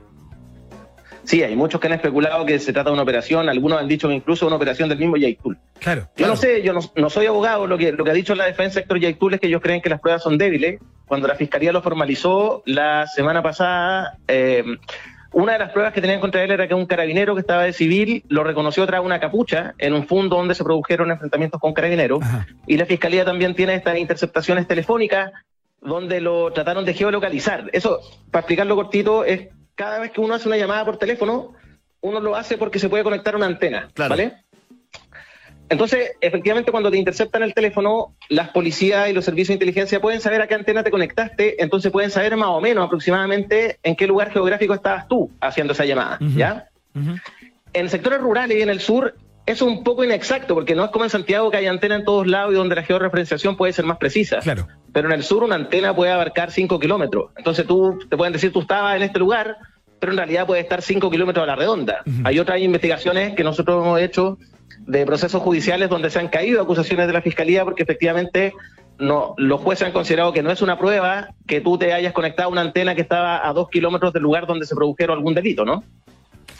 Sí, 1.25 1.43
hay 1.43 1.55
muchos 1.57 1.79
que 1.79 1.89
han 1.89 1.93
especulado 1.93 2.47
que 2.47 2.59
se 2.59 2.73
trata 2.73 2.89
de 2.89 2.95
una 2.95 3.03
operación, 3.03 3.51
algunos 3.51 3.79
han 3.79 3.87
dicho 3.87 4.09
que 4.09 4.15
incluso 4.15 4.47
una 4.47 4.57
operación 4.57 4.89
del 4.89 4.97
mismo 4.97 5.19
Yaitul. 5.19 5.59
Claro. 5.79 6.09
Yo 6.17 6.27
no 6.27 6.37
sé, 6.37 6.63
yo 6.63 6.73
no, 6.73 6.81
no 6.97 7.11
soy 7.11 7.27
abogado, 7.27 7.67
lo 7.67 7.77
que, 7.77 7.93
lo 7.93 8.03
que 8.03 8.11
ha 8.11 8.15
dicho 8.15 8.35
la 8.35 8.47
defensa 8.47 8.81
Héctor 8.81 8.99
Yaitul 8.99 9.35
es 9.35 9.41
que 9.41 9.47
ellos 9.47 9.61
creen 9.61 9.83
que 9.83 9.91
las 9.91 10.01
pruebas 10.01 10.23
son 10.23 10.39
débiles. 10.39 10.81
Cuando 11.07 11.29
la 11.29 11.35
fiscalía 11.35 11.71
lo 11.71 11.83
formalizó 11.83 12.63
la 12.65 13.07
semana 13.07 13.43
pasada, 13.43 14.17
eh, 14.27 14.65
una 15.33 15.53
de 15.53 15.59
las 15.59 15.71
pruebas 15.71 15.93
que 15.93 16.01
tenían 16.01 16.21
contra 16.21 16.43
él 16.43 16.51
era 16.51 16.67
que 16.67 16.73
un 16.73 16.87
carabinero 16.87 17.35
que 17.35 17.43
estaba 17.43 17.65
de 17.65 17.75
civil 17.75 18.25
lo 18.29 18.43
reconoció 18.43 18.87
tras 18.87 19.05
una 19.05 19.21
capucha 19.21 19.75
en 19.77 19.93
un 19.93 20.07
fondo 20.07 20.37
donde 20.37 20.55
se 20.55 20.65
produjeron 20.65 21.11
enfrentamientos 21.11 21.61
con 21.61 21.75
carabineros. 21.75 22.21
Y 22.67 22.79
la 22.79 22.87
fiscalía 22.87 23.27
también 23.27 23.55
tiene 23.55 23.75
estas 23.75 23.99
interceptaciones 23.99 24.67
telefónicas 24.67 25.33
donde 25.81 26.21
lo 26.21 26.53
trataron 26.53 26.85
de 26.85 26.95
geolocalizar. 26.95 27.71
Eso, 27.73 28.01
para 28.31 28.41
explicarlo 28.41 28.77
cortito, 28.77 29.25
es 29.25 29.49
cada 29.75 29.99
vez 29.99 30.11
que 30.11 30.21
uno 30.21 30.35
hace 30.35 30.49
una 30.49 30.57
llamada 30.57 30.85
por 30.85 30.97
teléfono, 30.97 31.55
uno 32.01 32.21
lo 32.21 32.37
hace 32.37 32.59
porque 32.59 32.79
se 32.79 32.89
puede 32.89 33.05
conectar 33.05 33.35
a 33.35 33.37
una 33.37 33.47
antena, 33.47 33.91
¿vale? 33.97 34.45
Entonces, 35.71 36.13
efectivamente, 36.21 36.71
cuando 36.71 36.91
te 36.91 36.97
interceptan 36.97 37.43
el 37.43 37.53
teléfono, 37.53 38.15
las 38.31 38.49
policías 38.51 39.11
y 39.11 39.13
los 39.13 39.25
servicios 39.25 39.49
de 39.49 39.55
inteligencia 39.55 40.01
pueden 40.01 40.21
saber 40.21 40.41
a 40.41 40.47
qué 40.47 40.55
antena 40.55 40.83
te 40.83 40.91
conectaste, 40.91 41.63
entonces 41.63 41.93
pueden 41.93 42.11
saber 42.11 42.37
más 42.37 42.49
o 42.49 42.61
menos 42.61 42.87
aproximadamente 42.87 43.79
en 43.83 43.95
qué 43.95 44.07
lugar 44.07 44.33
geográfico 44.33 44.73
estabas 44.73 45.07
tú 45.09 45.31
haciendo 45.41 45.75
esa 45.75 45.85
llamada, 45.85 46.19
¿ya? 46.35 46.69
En 47.75 47.89
sectores 47.91 48.21
rurales 48.21 48.57
y 48.57 48.63
en 48.63 48.71
el 48.71 48.81
sur, 48.81 49.15
es 49.49 49.63
un 49.63 49.83
poco 49.83 50.05
inexacto, 50.05 50.55
porque 50.55 50.75
no 50.75 50.85
es 50.85 50.91
como 50.91 51.07
en 51.07 51.11
Santiago 51.11 51.51
que 51.51 51.57
hay 51.57 51.67
antena 51.67 51.95
en 51.95 52.05
todos 52.05 52.27
lados 52.27 52.53
y 52.53 52.57
donde 52.57 52.75
la 52.75 52.83
georreferenciación 52.83 53.57
puede 53.57 53.73
ser 53.73 53.87
más 53.87 53.97
precisa. 53.97 54.41
Claro. 54.41 54.69
Pero 54.93 55.09
en 55.09 55.15
el 55.15 55.23
sur 55.23 55.43
una 55.43 55.55
antena 55.55 55.97
puede 55.97 56.13
abarcar 56.13 56.51
5 56.51 56.79
kilómetros. 56.79 57.31
Entonces 57.35 57.67
tú 57.67 57.99
te 58.11 58.17
pueden 58.19 58.35
decir 58.35 58.53
tú 58.53 58.61
estabas 58.61 58.95
en 58.97 59.03
este 59.03 59.19
lugar, 59.19 59.57
pero 59.99 60.13
en 60.13 60.19
realidad 60.19 60.47
puede 60.47 60.61
estar 60.61 60.83
5 60.83 61.11
kilómetros 61.11 61.45
a 61.45 61.47
la 61.47 61.57
redonda. 61.57 62.03
Hay 62.25 62.39
otras 62.39 62.61
investigaciones 62.61 63.35
que 63.35 63.43
nosotros 63.43 63.83
hemos 63.83 63.99
hecho 64.03 64.37
de 64.81 65.07
procesos 65.07 65.41
judiciales 65.41 65.89
donde 65.89 66.11
se 66.11 66.19
han 66.19 66.29
caído 66.29 66.61
acusaciones 66.61 67.07
de 67.07 67.15
la 67.15 67.23
fiscalía 67.23 67.65
porque 67.65 67.85
efectivamente 67.85 68.53
no, 68.99 69.35
los 69.39 69.63
jueces 69.63 69.87
han 69.87 69.93
considerado 69.93 70.35
que 70.35 70.43
no 70.43 70.51
es 70.51 70.61
una 70.61 70.79
prueba 70.79 71.29
que 71.47 71.63
tú 71.63 71.79
te 71.79 71.95
hayas 71.95 72.13
conectado 72.13 72.51
a 72.51 72.53
una 72.53 72.61
antena 72.61 72.95
que 72.95 73.01
estaba 73.01 73.49
a 73.49 73.53
dos 73.55 73.71
kilómetros 73.71 74.13
del 74.13 74.25
lugar 74.25 74.47
donde 74.47 74.67
se 74.67 74.75
produjeron 74.75 75.17
algún 75.17 75.35
delito, 75.35 75.65
¿no? 75.65 75.85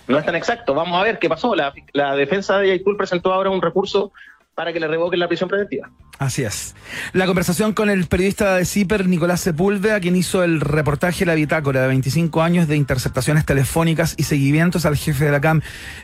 No 0.09 0.19
es 0.19 0.25
tan 0.25 0.35
exacto. 0.35 0.75
Vamos 0.75 0.99
a 0.99 1.05
ver 1.05 1.19
qué 1.19 1.29
pasó. 1.29 1.55
La, 1.55 1.73
defensa 2.17 2.59
de 2.59 2.69
Yaitul 2.69 2.97
presentó 2.97 3.33
ahora 3.33 3.51
un 3.51 3.63
recurso 3.63 4.11
para 4.55 4.73
que 4.73 4.81
le 4.81 4.89
revoquen 4.89 5.21
la 5.21 5.29
prisión 5.29 5.49
preventiva. 5.49 5.89
Así 6.19 6.43
es. 6.43 6.75
La 7.13 7.27
conversación 7.27 7.75
con 7.75 7.91
el 7.91 8.07
periodista 8.07 8.57
de 8.57 8.65
CIPER, 8.65 9.07
Nicolás 9.07 9.41
Sepúlveda, 9.43 10.01
quien 10.01 10.17
hizo 10.17 10.43
el 10.43 10.61
reportaje 10.61 11.25
La 11.25 11.35
Bitácora 11.35 11.83
de 11.83 11.89
25 11.89 12.43
años 12.43 12.67
de 12.67 12.75
interceptaciones 12.75 13.47
telefónicas 13.47 14.15
y 14.17 14.25
seguimientos 14.25 14.85
al 14.85 14.97
jefe 14.97 15.27
de 15.27 15.31
la 15.31 15.41
CAM, 15.41 15.61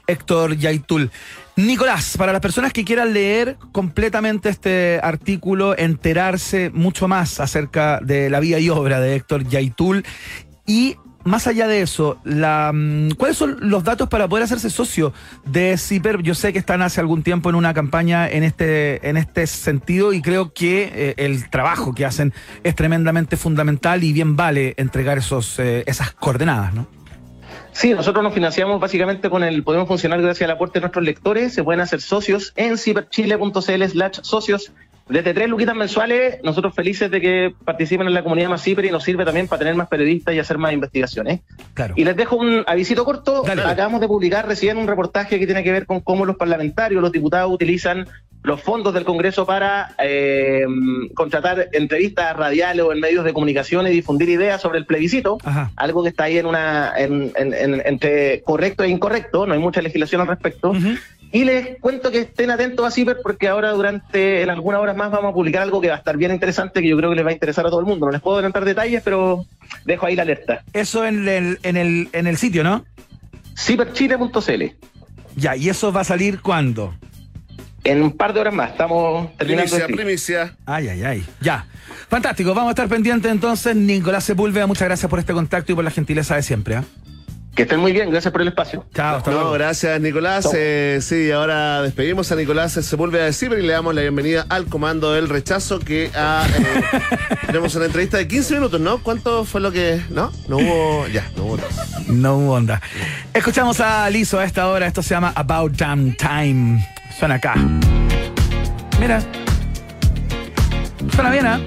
Héctor 0.06 0.56
Yaitul. 0.56 1.10
Nicolás, 1.56 2.16
para 2.16 2.32
las 2.32 2.40
personas 2.40 2.72
que 2.72 2.84
quieran 2.84 3.12
leer 3.12 3.56
completamente 3.72 4.50
este 4.50 5.00
artículo, 5.02 5.76
enterarse 5.76 6.70
mucho 6.72 7.08
más 7.08 7.40
acerca 7.40 7.98
de 8.00 8.30
la 8.30 8.38
vida 8.38 8.60
y 8.60 8.70
obra 8.70 9.00
de 9.00 9.16
Héctor 9.16 9.48
Yaitul 9.48 10.04
y 10.66 10.96
más 11.24 11.46
allá 11.46 11.66
de 11.66 11.80
eso, 11.82 12.18
mm, 12.24 13.10
¿cuáles 13.16 13.36
son 13.36 13.56
los 13.60 13.82
datos 13.82 14.08
para 14.08 14.28
poder 14.28 14.44
hacerse 14.44 14.70
socio 14.70 15.12
de 15.44 15.76
CIPER? 15.76 16.22
Yo 16.22 16.34
sé 16.34 16.52
que 16.52 16.58
están 16.58 16.82
hace 16.82 17.00
algún 17.00 17.22
tiempo 17.22 17.48
en 17.48 17.56
una 17.56 17.74
campaña 17.74 18.28
en 18.28 18.44
este, 18.44 19.08
en 19.08 19.16
este 19.16 19.46
sentido 19.46 20.12
y 20.12 20.22
creo 20.22 20.52
que 20.52 20.90
eh, 20.94 21.14
el 21.16 21.48
trabajo 21.50 21.94
que 21.94 22.04
hacen 22.04 22.32
es 22.62 22.74
tremendamente 22.74 23.36
fundamental 23.36 24.04
y 24.04 24.12
bien 24.12 24.36
vale 24.36 24.74
entregar 24.76 25.18
esos, 25.18 25.58
eh, 25.58 25.82
esas 25.86 26.12
coordenadas, 26.12 26.74
¿no? 26.74 26.86
Sí, 27.72 27.92
nosotros 27.92 28.22
nos 28.22 28.32
financiamos 28.32 28.80
básicamente 28.80 29.28
con 29.28 29.42
el, 29.42 29.64
podemos 29.64 29.88
funcionar 29.88 30.22
gracias 30.22 30.48
al 30.48 30.54
aporte 30.54 30.78
de 30.78 30.82
nuestros 30.82 31.04
lectores, 31.04 31.52
se 31.52 31.64
pueden 31.64 31.80
hacer 31.80 32.00
socios 32.00 32.52
en 32.54 32.78
ciberchile.cl 32.78 33.84
slash 33.84 34.20
socios. 34.22 34.72
Desde 35.08 35.34
tres 35.34 35.48
luquitas 35.48 35.76
mensuales, 35.76 36.38
nosotros 36.42 36.74
felices 36.74 37.10
de 37.10 37.20
que 37.20 37.54
participen 37.64 38.06
en 38.06 38.14
la 38.14 38.22
comunidad 38.22 38.48
más 38.48 38.62
ciber 38.62 38.86
y 38.86 38.90
nos 38.90 39.04
sirve 39.04 39.24
también 39.24 39.48
para 39.48 39.58
tener 39.58 39.74
más 39.74 39.88
periodistas 39.88 40.34
y 40.34 40.38
hacer 40.38 40.56
más 40.56 40.72
investigaciones. 40.72 41.40
Claro. 41.74 41.94
Y 41.96 42.04
les 42.04 42.16
dejo 42.16 42.36
un 42.36 42.64
avisito 42.66 43.04
corto. 43.04 43.44
Acabamos 43.46 44.00
de 44.00 44.08
publicar 44.08 44.48
recién 44.48 44.78
un 44.78 44.86
reportaje 44.86 45.38
que 45.38 45.46
tiene 45.46 45.62
que 45.62 45.72
ver 45.72 45.86
con 45.86 46.00
cómo 46.00 46.24
los 46.24 46.36
parlamentarios, 46.36 47.02
los 47.02 47.12
diputados 47.12 47.52
utilizan 47.52 48.06
los 48.44 48.60
fondos 48.62 48.92
del 48.94 49.04
Congreso 49.04 49.44
para 49.46 49.94
eh, 49.98 50.64
contratar 51.14 51.68
entrevistas 51.72 52.36
radiales 52.36 52.84
o 52.84 52.92
en 52.92 53.00
medios 53.00 53.24
de 53.24 53.32
comunicación 53.32 53.86
y 53.86 53.90
difundir 53.90 54.28
ideas 54.28 54.60
sobre 54.60 54.78
el 54.78 54.86
plebiscito. 54.86 55.38
Algo 55.76 56.02
que 56.02 56.10
está 56.10 56.24
ahí 56.24 56.38
en 56.38 56.46
una 56.46 56.92
en- 56.96 57.32
en- 57.36 57.54
en- 57.54 57.82
entre 57.86 58.42
correcto 58.42 58.84
e 58.84 58.88
incorrecto. 58.90 59.46
No 59.46 59.54
hay 59.54 59.60
mucha 59.60 59.80
legislación 59.82 60.20
al 60.20 60.26
respecto. 60.28 60.72
Y 61.32 61.44
les 61.44 61.80
cuento 61.80 62.12
que 62.12 62.18
estén 62.20 62.50
atentos 62.50 62.86
a 62.86 62.90
CIPER 62.92 63.16
porque 63.22 63.48
ahora 63.48 63.72
durante 63.72 64.42
en 64.42 64.50
algunas 64.50 64.80
horas 64.80 64.94
más 64.96 65.10
vamos 65.10 65.30
a 65.32 65.34
publicar 65.34 65.62
algo 65.62 65.80
que 65.80 65.88
va 65.88 65.94
a 65.94 65.98
estar 65.98 66.16
bien 66.16 66.30
interesante 66.30 66.80
que 66.80 66.88
yo 66.88 66.96
creo 66.96 67.10
que 67.10 67.16
les 67.16 67.24
va 67.24 67.30
a 67.30 67.32
interesar 67.32 67.66
a 67.66 67.70
todo 67.70 67.80
el 67.80 67.86
mundo. 67.86 68.06
No 68.06 68.12
les 68.12 68.20
puedo 68.20 68.36
adelantar 68.36 68.64
detalles, 68.64 69.02
pero 69.02 69.44
dejo 69.84 70.06
ahí 70.06 70.14
la 70.14 70.22
alerta. 70.22 70.62
Eso 70.74 71.04
en 71.04 71.26
el, 71.26 71.58
en 71.64 71.76
el, 71.76 72.08
en 72.12 72.26
el 72.28 72.36
sitio, 72.36 72.62
¿no? 72.62 72.84
Ciperchile.cl. 73.58 74.62
Ya, 75.36 75.56
¿y 75.56 75.68
eso 75.70 75.92
va 75.92 76.02
a 76.02 76.04
salir 76.04 76.40
cuándo? 76.40 76.94
En 77.84 78.02
un 78.02 78.12
par 78.16 78.32
de 78.32 78.40
horas 78.40 78.54
más. 78.54 78.70
Estamos 78.70 79.36
terminando. 79.36 79.70
Primicia, 79.70 79.86
primicia. 79.94 80.56
Ay, 80.66 80.88
ay, 80.88 81.04
ay. 81.04 81.26
Ya. 81.40 81.66
Fantástico. 82.08 82.54
Vamos 82.54 82.68
a 82.68 82.72
estar 82.72 82.88
pendientes 82.88 83.30
entonces. 83.30 83.76
Nicolás 83.76 84.24
Sepúlveda, 84.24 84.66
muchas 84.66 84.88
gracias 84.88 85.08
por 85.10 85.18
este 85.18 85.32
contacto 85.34 85.72
y 85.72 85.74
por 85.74 85.84
la 85.84 85.90
gentileza 85.90 86.34
de 86.36 86.42
siempre. 86.42 86.76
¿ah? 86.76 86.84
Que 87.54 87.62
estén 87.62 87.78
muy 87.78 87.92
bien. 87.92 88.10
Gracias 88.10 88.32
por 88.32 88.40
el 88.42 88.48
espacio. 88.48 88.84
Chao, 88.94 89.18
hasta 89.18 89.30
No, 89.30 89.36
luego. 89.36 89.52
gracias 89.52 90.00
Nicolás. 90.00 90.48
Eh, 90.54 90.98
sí, 91.02 91.30
ahora 91.30 91.82
despedimos 91.82 92.32
a 92.32 92.36
Nicolás 92.36 92.72
Sepúlveda 92.72 93.26
de 93.26 93.32
Ciber 93.32 93.58
y 93.60 93.62
le 93.66 93.74
damos 93.74 93.94
la 93.94 94.00
bienvenida 94.00 94.44
al 94.48 94.64
comando 94.66 95.12
del 95.12 95.28
rechazo 95.28 95.78
que 95.78 96.10
ha, 96.16 96.46
eh, 96.48 97.36
tenemos 97.46 97.74
una 97.76 97.84
entrevista 97.84 98.16
de 98.16 98.26
15 98.26 98.54
minutos, 98.54 98.80
¿no? 98.80 98.98
¿Cuánto 99.04 99.44
fue 99.44 99.60
lo 99.60 99.70
que...? 99.70 100.00
¿No? 100.10 100.32
No 100.48 100.56
hubo... 100.56 101.06
Ya, 101.08 101.30
no 101.36 101.44
hubo... 101.44 101.58
No 102.08 102.36
hubo 102.38 102.52
onda. 102.54 102.80
Escuchamos 103.32 103.78
a 103.80 104.08
Lizo 104.10 104.40
a 104.40 104.44
esta 104.44 104.66
hora. 104.68 104.86
Esto 104.86 105.02
se 105.02 105.10
llama 105.10 105.32
About 105.36 105.76
Damn 105.76 106.16
Time. 106.16 106.84
Suena 107.18 107.36
acá. 107.36 107.54
Mira. 109.00 109.22
Suena 111.14 111.30
bien, 111.30 111.46
¿ah? 111.46 111.60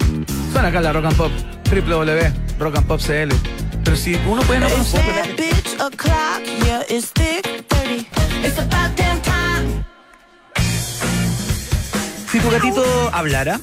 Suena 0.51 0.67
acá 0.67 0.81
la 0.81 0.93
Rock 0.93 1.05
and 1.05 1.15
Pop. 1.15 1.31
www.rockandpop.cl. 1.71 3.35
Pero 3.83 3.97
si 3.97 4.15
uno 4.27 4.41
puede 4.43 4.59
no 4.59 4.69
conocer, 4.69 5.01
¿verdad? 5.05 5.25
bitch 5.37 5.73
o'clock, 5.79 6.43
yeah, 6.65 6.81
it's 6.89 7.11
thick 7.13 7.65
30. 7.67 8.05
It's 8.45 8.59
about 8.59 8.95
damn 8.97 9.21
time. 9.21 9.85
Si 12.29 12.39
tu 12.39 12.49
gatito 12.49 12.83
hablara, 13.13 13.59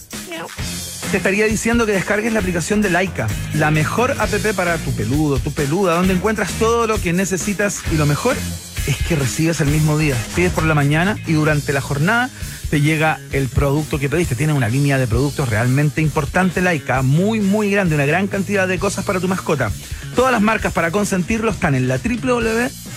te 1.10 1.18
estaría 1.18 1.44
diciendo 1.44 1.84
que 1.86 1.92
descargues 1.92 2.32
la 2.32 2.40
aplicación 2.40 2.80
de 2.80 2.90
Laika, 2.90 3.26
la 3.54 3.70
mejor 3.70 4.12
app 4.12 4.30
para 4.56 4.78
tu 4.78 4.92
peludo, 4.96 5.38
tu 5.38 5.52
peluda, 5.52 5.94
donde 5.96 6.14
encuentras 6.14 6.50
todo 6.52 6.86
lo 6.86 7.00
que 7.00 7.12
necesitas 7.12 7.82
y 7.92 7.96
lo 7.96 8.06
mejor 8.06 8.36
es 8.86 8.96
que 8.96 9.16
recibes 9.16 9.60
el 9.60 9.68
mismo 9.68 9.98
día. 9.98 10.16
Pides 10.34 10.52
por 10.52 10.64
la 10.64 10.74
mañana 10.74 11.16
y 11.26 11.32
durante 11.32 11.72
la 11.72 11.80
jornada 11.80 12.30
te 12.70 12.80
llega 12.80 13.18
el 13.32 13.48
producto 13.48 13.98
que 13.98 14.08
pediste. 14.08 14.34
Tiene 14.34 14.52
una 14.52 14.68
línea 14.68 14.98
de 14.98 15.06
productos 15.06 15.48
realmente 15.48 16.00
importante 16.00 16.60
Laika, 16.60 17.02
muy 17.02 17.40
muy 17.40 17.70
grande, 17.70 17.94
una 17.94 18.06
gran 18.06 18.26
cantidad 18.26 18.68
de 18.68 18.78
cosas 18.78 19.04
para 19.04 19.20
tu 19.20 19.28
mascota. 19.28 19.70
Todas 20.14 20.32
las 20.32 20.42
marcas 20.42 20.72
para 20.72 20.90
consentirlo 20.90 21.50
están 21.50 21.74
en 21.74 21.88
la 21.88 21.98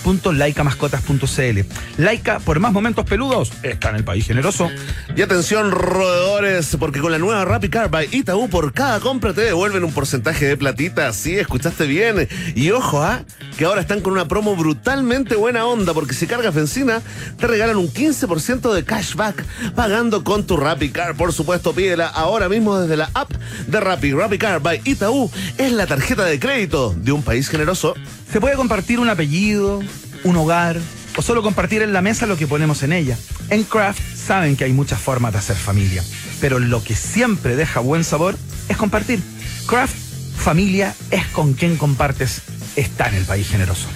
www.laicamascotas.cl. 0.08 1.60
Laika, 1.98 2.40
por 2.40 2.60
más 2.60 2.72
momentos 2.72 3.06
peludos, 3.06 3.52
está 3.64 3.90
en 3.90 3.98
el 3.98 4.04
país 4.04 4.26
generoso. 4.26 4.70
Y 5.16 5.22
atención, 5.22 5.72
roedores, 5.72 6.76
porque 6.80 7.00
con 7.00 7.12
la 7.12 7.18
nueva 7.18 7.44
Rappi 7.46 7.70
Car 7.70 7.90
by 7.90 8.08
Itaú, 8.12 8.50
por 8.50 8.74
cada 8.74 9.00
compra 9.00 9.34
te 9.34 9.42
devuelven 9.42 9.84
un 9.84 9.92
porcentaje 9.92 10.46
de 10.46 10.58
platita. 10.58 11.12
Sí, 11.14 11.38
escuchaste 11.38 11.86
bien. 11.86 12.28
Y 12.56 12.72
ojo, 12.72 13.02
¿ah? 13.02 13.24
que 13.58 13.66
ahora 13.66 13.82
están 13.82 14.02
con 14.02 14.14
una 14.14 14.28
promo 14.28 14.56
brutalmente 14.56 15.36
buena 15.36 15.66
onda, 15.66 15.94
porque 15.94 16.14
si 16.14 16.28
cargas 16.28 16.54
benzina, 16.54 17.02
te 17.38 17.48
regalan 17.48 17.78
un 17.78 17.92
15% 17.92 18.74
de 18.74 18.84
cashback 18.84 19.44
pagando 19.76 20.24
con 20.24 20.46
tu 20.46 20.58
Rappi 20.58 20.90
Car. 20.90 21.16
Por 21.16 21.34
supuesto, 21.34 21.74
pídela 21.74 22.08
ahora 22.08 22.50
mismo 22.50 22.80
desde 22.80 22.98
la 22.98 23.10
app 23.14 23.32
de 23.68 23.80
Rappi. 23.80 24.14
Rappi 24.14 24.38
Car 24.38 24.62
by 24.62 24.82
Itaú 24.86 25.30
es 25.58 25.72
la 25.72 25.88
tarjeta 25.88 26.24
de 26.26 26.40
crédito 26.40 26.96
de 26.96 27.12
un 27.12 27.24
país 27.24 27.50
generoso. 27.50 27.96
Se 28.32 28.42
puede 28.42 28.56
compartir 28.56 29.00
un 29.00 29.10
apellido, 29.10 29.82
un 30.24 30.36
hogar 30.38 30.78
o 31.16 31.22
solo 31.22 31.42
compartir 31.42 31.82
en 31.82 31.94
la 31.94 32.02
mesa 32.02 32.26
lo 32.26 32.38
que 32.38 32.48
ponemos 32.48 32.84
en 32.84 32.94
ella. 32.94 33.18
En 33.50 33.64
Craft 33.64 34.02
saben 34.16 34.56
que 34.56 34.66
hay 34.66 34.74
muchas 34.74 35.00
formas 35.00 35.34
de 35.34 35.40
hacer 35.40 35.56
familia, 35.56 36.04
pero 36.40 36.60
lo 36.60 36.84
que 36.84 36.96
siempre 36.96 37.56
deja 37.56 37.80
buen 37.80 38.04
sabor 38.04 38.36
es 38.70 38.78
compartir. 38.78 39.20
Craft 39.68 40.08
Familia 40.38 40.96
es 41.12 41.26
con 41.28 41.54
quien 41.54 41.76
compartes. 41.76 42.42
Está 42.78 43.10
en 43.10 43.16
el 43.16 43.26
país 43.26 43.50
generoso. 43.50 43.88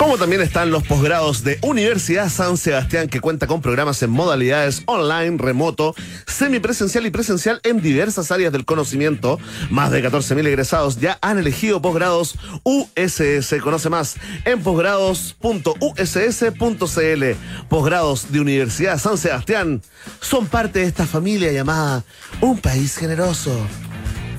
Como 0.00 0.16
también 0.16 0.40
están 0.40 0.70
los 0.70 0.82
posgrados 0.82 1.44
de 1.44 1.58
Universidad 1.60 2.30
San 2.30 2.56
Sebastián, 2.56 3.10
que 3.10 3.20
cuenta 3.20 3.46
con 3.46 3.60
programas 3.60 4.02
en 4.02 4.08
modalidades 4.08 4.82
online, 4.86 5.36
remoto, 5.36 5.94
semipresencial 6.26 7.04
y 7.04 7.10
presencial 7.10 7.60
en 7.64 7.82
diversas 7.82 8.30
áreas 8.30 8.50
del 8.50 8.64
conocimiento. 8.64 9.38
Más 9.68 9.90
de 9.90 10.02
14.000 10.02 10.46
egresados 10.46 11.00
ya 11.00 11.18
han 11.20 11.36
elegido 11.36 11.82
posgrados 11.82 12.36
USS. 12.62 13.56
Conoce 13.62 13.90
más 13.90 14.16
en 14.46 14.62
posgrados.uss.cl. 14.62 17.24
Posgrados 17.68 18.32
de 18.32 18.40
Universidad 18.40 18.98
San 18.98 19.18
Sebastián 19.18 19.82
son 20.22 20.46
parte 20.46 20.78
de 20.78 20.86
esta 20.86 21.06
familia 21.06 21.52
llamada 21.52 22.04
Un 22.40 22.56
País 22.56 22.96
Generoso. 22.96 23.54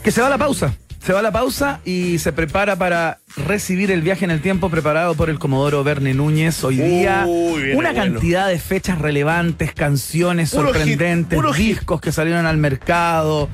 Que 0.04 0.12
se 0.12 0.22
va 0.22 0.30
la 0.30 0.40
pausa. 0.40 0.76
Se 1.04 1.14
va 1.14 1.20
a 1.20 1.24
la 1.24 1.32
pausa 1.32 1.80
y 1.84 2.20
se 2.20 2.32
prepara 2.32 2.76
para 2.76 3.20
recibir 3.36 3.90
el 3.90 4.02
viaje 4.02 4.24
en 4.24 4.30
el 4.30 4.40
tiempo 4.40 4.70
preparado 4.70 5.16
por 5.16 5.32
el 5.32 5.40
Comodoro 5.40 5.84
Verne 5.84 6.14
Núñez. 6.14 6.64
Hoy 6.64 6.78
día, 6.78 7.26
Uy, 7.28 7.72
una 7.74 7.92
bueno. 7.92 8.14
cantidad 8.14 8.48
de 8.48 8.60
fechas 8.60 9.00
relevantes, 9.00 9.74
canciones 9.74 10.52
Puro 10.52 10.66
sorprendentes, 10.72 11.40
hit. 11.56 11.56
discos 11.56 12.02
que 12.02 12.12
salieron 12.12 12.46
al 12.46 12.58
mercado 12.58 13.50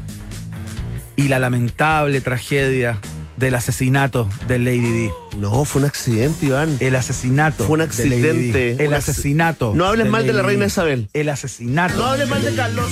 y 1.15 1.29
la 1.29 1.39
lamentable 1.39 2.19
tragedia 2.19 2.99
del 3.37 3.55
asesinato 3.55 4.27
de 4.49 4.59
Lady 4.59 4.91
D. 5.05 5.11
No, 5.37 5.63
fue 5.63 5.81
un 5.83 5.87
accidente, 5.87 6.47
Iván. 6.47 6.75
El 6.81 6.97
asesinato. 6.97 7.63
Fue 7.63 7.73
un 7.75 7.79
de 7.79 7.85
accidente, 7.85 8.75
Di. 8.75 8.83
El 8.83 8.89
un 8.89 8.93
asesinato. 8.95 9.73
No 9.73 9.85
hables 9.85 10.09
mal 10.09 10.27
de 10.27 10.33
la 10.33 10.41
reina 10.41 10.65
Di. 10.65 10.67
Isabel. 10.67 11.09
El 11.13 11.29
asesinato. 11.29 11.95
No 11.95 12.05
hables 12.07 12.27
mal 12.27 12.43
de 12.43 12.55
Carlos. 12.55 12.91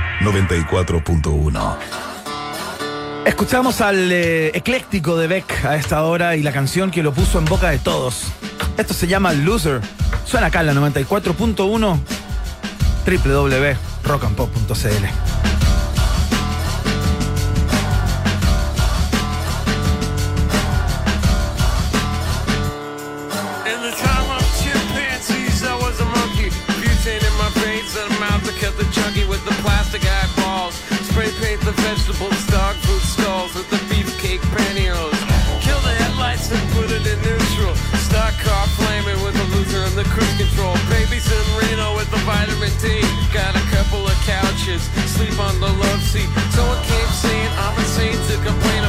94.1. 0.21 1.75
Escuchamos 3.25 3.81
al 3.81 4.11
eh, 4.11 4.51
ecléctico 4.55 5.17
de 5.17 5.27
Beck 5.27 5.65
a 5.65 5.75
esta 5.75 6.03
hora 6.03 6.35
y 6.35 6.43
la 6.43 6.51
canción 6.51 6.91
que 6.91 7.01
lo 7.03 7.13
puso 7.13 7.39
en 7.39 7.45
boca 7.45 7.69
de 7.69 7.79
todos. 7.79 8.25
Esto 8.77 8.93
se 8.93 9.07
llama 9.07 9.33
Loser. 9.33 9.81
Suena 10.25 10.47
acá 10.47 10.61
en 10.61 10.67
la 10.67 10.73
94.1 10.73 11.99
www.rockandpop.cl. 13.05 15.60
the 40.03 40.09
cruise 40.09 40.37
control. 40.37 40.73
Babies 40.89 41.29
in 41.29 41.45
Reno 41.57 41.93
with 41.95 42.09
the 42.09 42.21
vitamin 42.25 42.73
D. 42.81 43.01
Got 43.33 43.53
a 43.55 43.65
couple 43.69 44.01
of 44.07 44.17
couches, 44.25 44.81
sleep 45.05 45.37
on 45.37 45.59
the 45.59 45.69
love 45.69 46.01
seat. 46.01 46.29
Someone 46.57 46.81
came 46.83 47.11
saying 47.13 47.49
I'm 47.61 47.77
insane 47.77 48.17
to 48.29 48.35
complain 48.41 48.80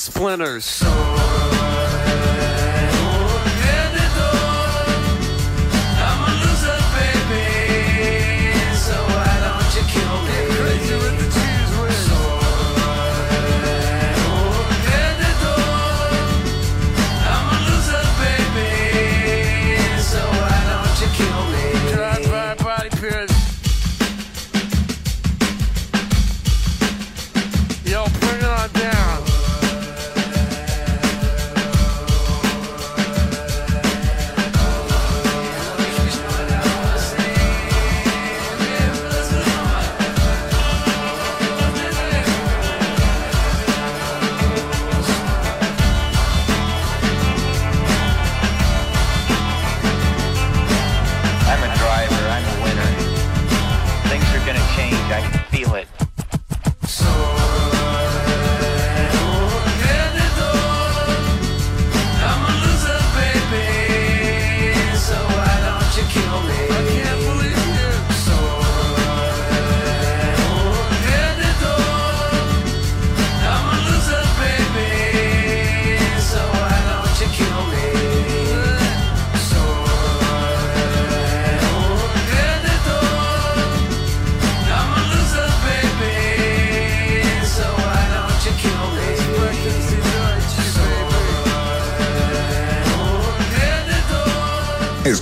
splinters. 0.00 0.82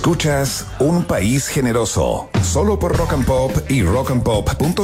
Escuchas 0.09 0.65
Un 0.79 1.03
País 1.03 1.47
Generoso, 1.47 2.31
solo 2.41 2.79
por 2.79 2.97
Rock 2.97 3.13
and 3.13 3.25
Pop 3.25 3.51
y 3.69 3.83
rockandpop.cl 3.83 4.81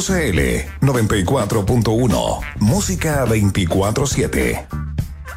94.1, 0.82 2.40
música 2.60 3.26
24-7. 3.26 4.68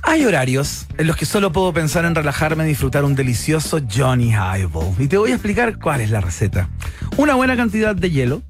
Hay 0.02 0.26
horarios 0.26 0.86
en 0.98 1.06
los 1.06 1.16
que 1.16 1.24
solo 1.24 1.52
puedo 1.52 1.72
pensar 1.72 2.04
en 2.04 2.14
relajarme 2.14 2.64
y 2.64 2.68
disfrutar 2.68 3.02
un 3.02 3.14
delicioso 3.14 3.80
Johnny 3.90 4.28
Highball. 4.28 4.94
Y 4.98 5.06
te 5.06 5.16
voy 5.16 5.30
a 5.30 5.36
explicar 5.36 5.78
cuál 5.78 6.02
es 6.02 6.10
la 6.10 6.20
receta. 6.20 6.68
Una 7.16 7.36
buena 7.36 7.56
cantidad 7.56 7.96
de 7.96 8.10
hielo, 8.10 8.42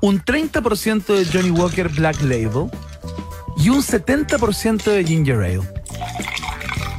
un 0.00 0.24
30% 0.24 1.04
de 1.04 1.26
Johnny 1.26 1.50
Walker 1.50 1.90
Black 1.90 2.22
Label 2.22 2.70
y 3.58 3.68
un 3.68 3.82
70% 3.82 4.84
de 4.84 5.04
Ginger 5.04 5.36
Ale. 5.36 5.77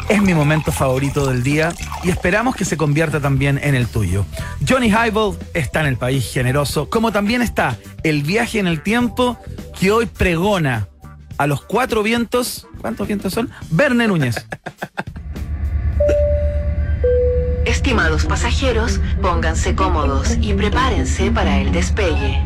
Es 0.10 0.24
mi 0.24 0.34
momento 0.34 0.72
favorito 0.72 1.28
del 1.28 1.44
día 1.44 1.72
y 2.04 2.10
esperamos 2.10 2.56
que 2.56 2.66
se 2.66 2.78
convierta 2.78 3.20
también 3.20 3.60
en 3.62 3.76
el 3.76 3.88
tuyo. 3.88 4.26
Johnny 4.68 4.88
Highball 4.88 5.38
está 5.54 5.82
en 5.82 5.86
el 5.86 5.98
país 5.98 6.32
generoso, 6.34 6.90
como 6.90 7.12
también 7.12 7.44
está 7.44 7.78
el 8.02 8.24
viaje 8.24 8.58
en 8.58 8.66
el 8.66 8.82
tiempo 8.82 9.40
que 9.80 9.92
hoy 9.92 10.08
pregona 10.08 10.88
a 11.38 11.46
los 11.46 11.62
cuatro 11.62 12.02
vientos. 12.02 12.68
¿Cuántos 12.82 13.06
vientos 13.08 13.34
son? 13.34 13.52
Verne 13.70 14.08
Núñez. 14.08 14.48
Estimados 17.66 18.26
pasajeros, 18.26 19.00
pónganse 19.22 19.76
cómodos 19.76 20.38
y 20.42 20.56
prepárense 20.56 21.30
para 21.30 21.60
el 21.62 21.72
despegue. 21.72 22.44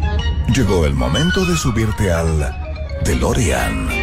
Llegó 0.54 0.86
el 0.86 0.94
momento 0.94 1.46
de 1.46 1.56
subirte 1.56 2.12
al 2.12 2.54
DeLorean 3.06 4.03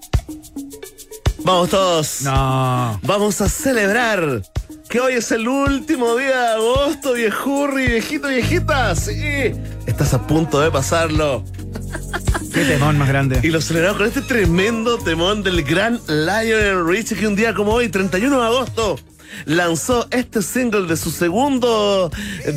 Vamos 1.43 1.69
todos. 1.69 2.21
No. 2.21 2.99
Vamos 3.03 3.41
a 3.41 3.49
celebrar 3.49 4.43
que 4.89 4.99
hoy 4.99 5.13
es 5.13 5.31
el 5.31 5.47
último 5.47 6.15
día 6.15 6.39
de 6.39 6.47
agosto, 6.55 7.13
viejurri, 7.13 7.87
viejito, 7.87 8.27
viejita. 8.27 8.95
Sí, 8.95 9.53
estás 9.85 10.13
a 10.13 10.27
punto 10.27 10.59
de 10.59 10.69
pasarlo. 10.69 11.43
Qué 12.53 12.65
temón 12.65 12.97
más 12.97 13.07
grande. 13.07 13.39
Y 13.41 13.47
lo 13.47 13.61
celebramos 13.61 13.97
con 13.97 14.07
este 14.07 14.21
tremendo 14.21 14.97
temón 14.97 15.41
del 15.41 15.63
gran 15.63 15.99
Lionel 16.07 16.85
Richie 16.85 17.17
que 17.17 17.27
un 17.27 17.35
día 17.35 17.53
como 17.55 17.73
hoy, 17.73 17.89
31 17.89 18.39
de 18.39 18.45
agosto, 18.45 18.99
lanzó 19.45 20.07
este 20.11 20.41
single 20.41 20.85
de 20.87 20.97
su 20.97 21.09
segundo 21.09 22.11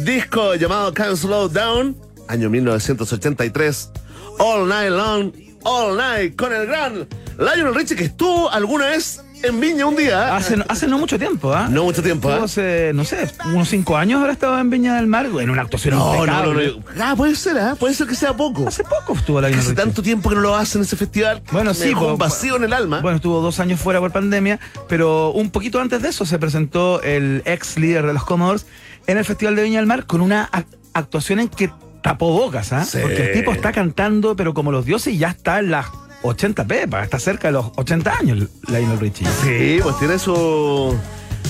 disco 0.05 0.57
llamado 0.57 0.93
Can't 0.93 1.17
Slow 1.17 1.49
Down, 1.49 1.97
año 2.29 2.51
1983, 2.51 3.91
All 4.39 4.69
Night 4.69 4.91
Long, 4.91 5.33
All 5.63 5.97
Night, 5.97 6.37
con 6.37 6.53
el 6.53 6.67
gran 6.67 7.07
Lionel 7.39 7.75
Richie 7.75 7.97
que 7.97 8.05
estuvo 8.05 8.51
alguna 8.51 8.87
vez 8.87 9.21
en 9.43 9.61
Viña 9.61 9.85
un 9.87 9.97
día. 9.97 10.35
Hace, 10.37 10.57
hace 10.69 10.87
no 10.87 10.99
mucho 10.99 11.19
tiempo, 11.19 11.53
¿ah? 11.53 11.69
No 11.71 11.85
mucho 11.85 12.03
tiempo, 12.03 12.31
¿ah? 12.31 12.45
hace, 12.45 12.93
no 12.95 13.05
sé, 13.05 13.31
unos 13.47 13.69
cinco 13.69 13.97
años 13.97 14.21
habrá 14.21 14.33
estado 14.33 14.59
en 14.59 14.71
Viña 14.71 14.95
del 14.97 15.07
Mar, 15.07 15.27
en 15.27 15.51
una 15.51 15.63
actuación 15.63 15.95
No, 15.97 16.25
no, 16.25 16.27
no, 16.27 16.63
impecable. 16.63 16.77
no. 16.97 17.05
Ah, 17.05 17.15
puede 17.17 17.35
ser, 17.35 17.59
¿ah? 17.59 17.77
Puede 17.79 17.93
ser 17.95 18.07
que 18.07 18.15
sea 18.15 18.35
poco. 18.35 18.67
Hace 18.67 18.85
poco 18.85 19.15
estuvo 19.15 19.41
Lionel 19.41 19.59
Hace 19.59 19.71
Richie. 19.71 19.83
tanto 19.85 20.03
tiempo 20.03 20.31
que 20.31 20.37
no 20.37 20.41
lo 20.41 20.55
hacen 20.57 20.81
ese 20.83 20.97
festival. 20.97 21.43
Bueno, 21.53 21.71
me 21.71 21.75
sí, 21.77 21.89
dejó 21.89 22.07
un 22.13 22.19
vacío 22.19 22.57
en 22.57 22.65
el 22.65 22.73
alma. 22.73 23.01
Bueno, 23.01 23.17
estuvo 23.17 23.41
dos 23.43 23.61
años 23.61 23.81
fuera 23.81 24.01
por 24.01 24.13
pandemia, 24.13 24.59
pero 24.89 25.31
un 25.33 25.51
poquito 25.51 25.81
antes 25.81 26.01
de 26.01 26.09
eso 26.09 26.25
se 26.25 26.39
presentó 26.39 27.03
el 27.03 27.43
ex 27.45 27.77
líder 27.77 28.07
de 28.07 28.15
los 28.15 28.25
Commodores 28.25 28.67
en 29.07 29.19
el 29.19 29.25
Festival 29.27 29.57
de 29.57 29.65
Viña 29.65 29.79
del 29.81 29.87
Mar 29.87 30.07
con 30.07 30.23
una 30.23 30.49
ac- 30.53 30.65
actuación 30.95 31.41
en 31.41 31.49
que 31.49 31.71
tapó 32.03 32.33
bocas, 32.33 32.73
¿ah? 32.73 32.85
Sí. 32.85 32.99
Porque 33.03 33.27
el 33.27 33.33
tipo 33.33 33.53
está 33.53 33.73
cantando, 33.73 34.37
pero 34.37 34.55
como 34.55 34.73
los 34.73 34.87
dioses, 34.87 35.13
y 35.15 35.19
ya 35.19 35.29
está 35.29 35.59
en 35.59 35.71
las 35.71 35.87
80 36.25 36.65
pepas, 36.67 37.05
está 37.05 37.19
cerca 37.19 37.49
de 37.49 37.53
los 37.53 37.67
80 37.77 38.11
años 38.19 38.49
Lionel 38.69 38.99
Richie. 38.99 39.27
Sí, 39.43 39.79
pues 39.83 39.99
tiene 39.99 40.19
su. 40.19 40.97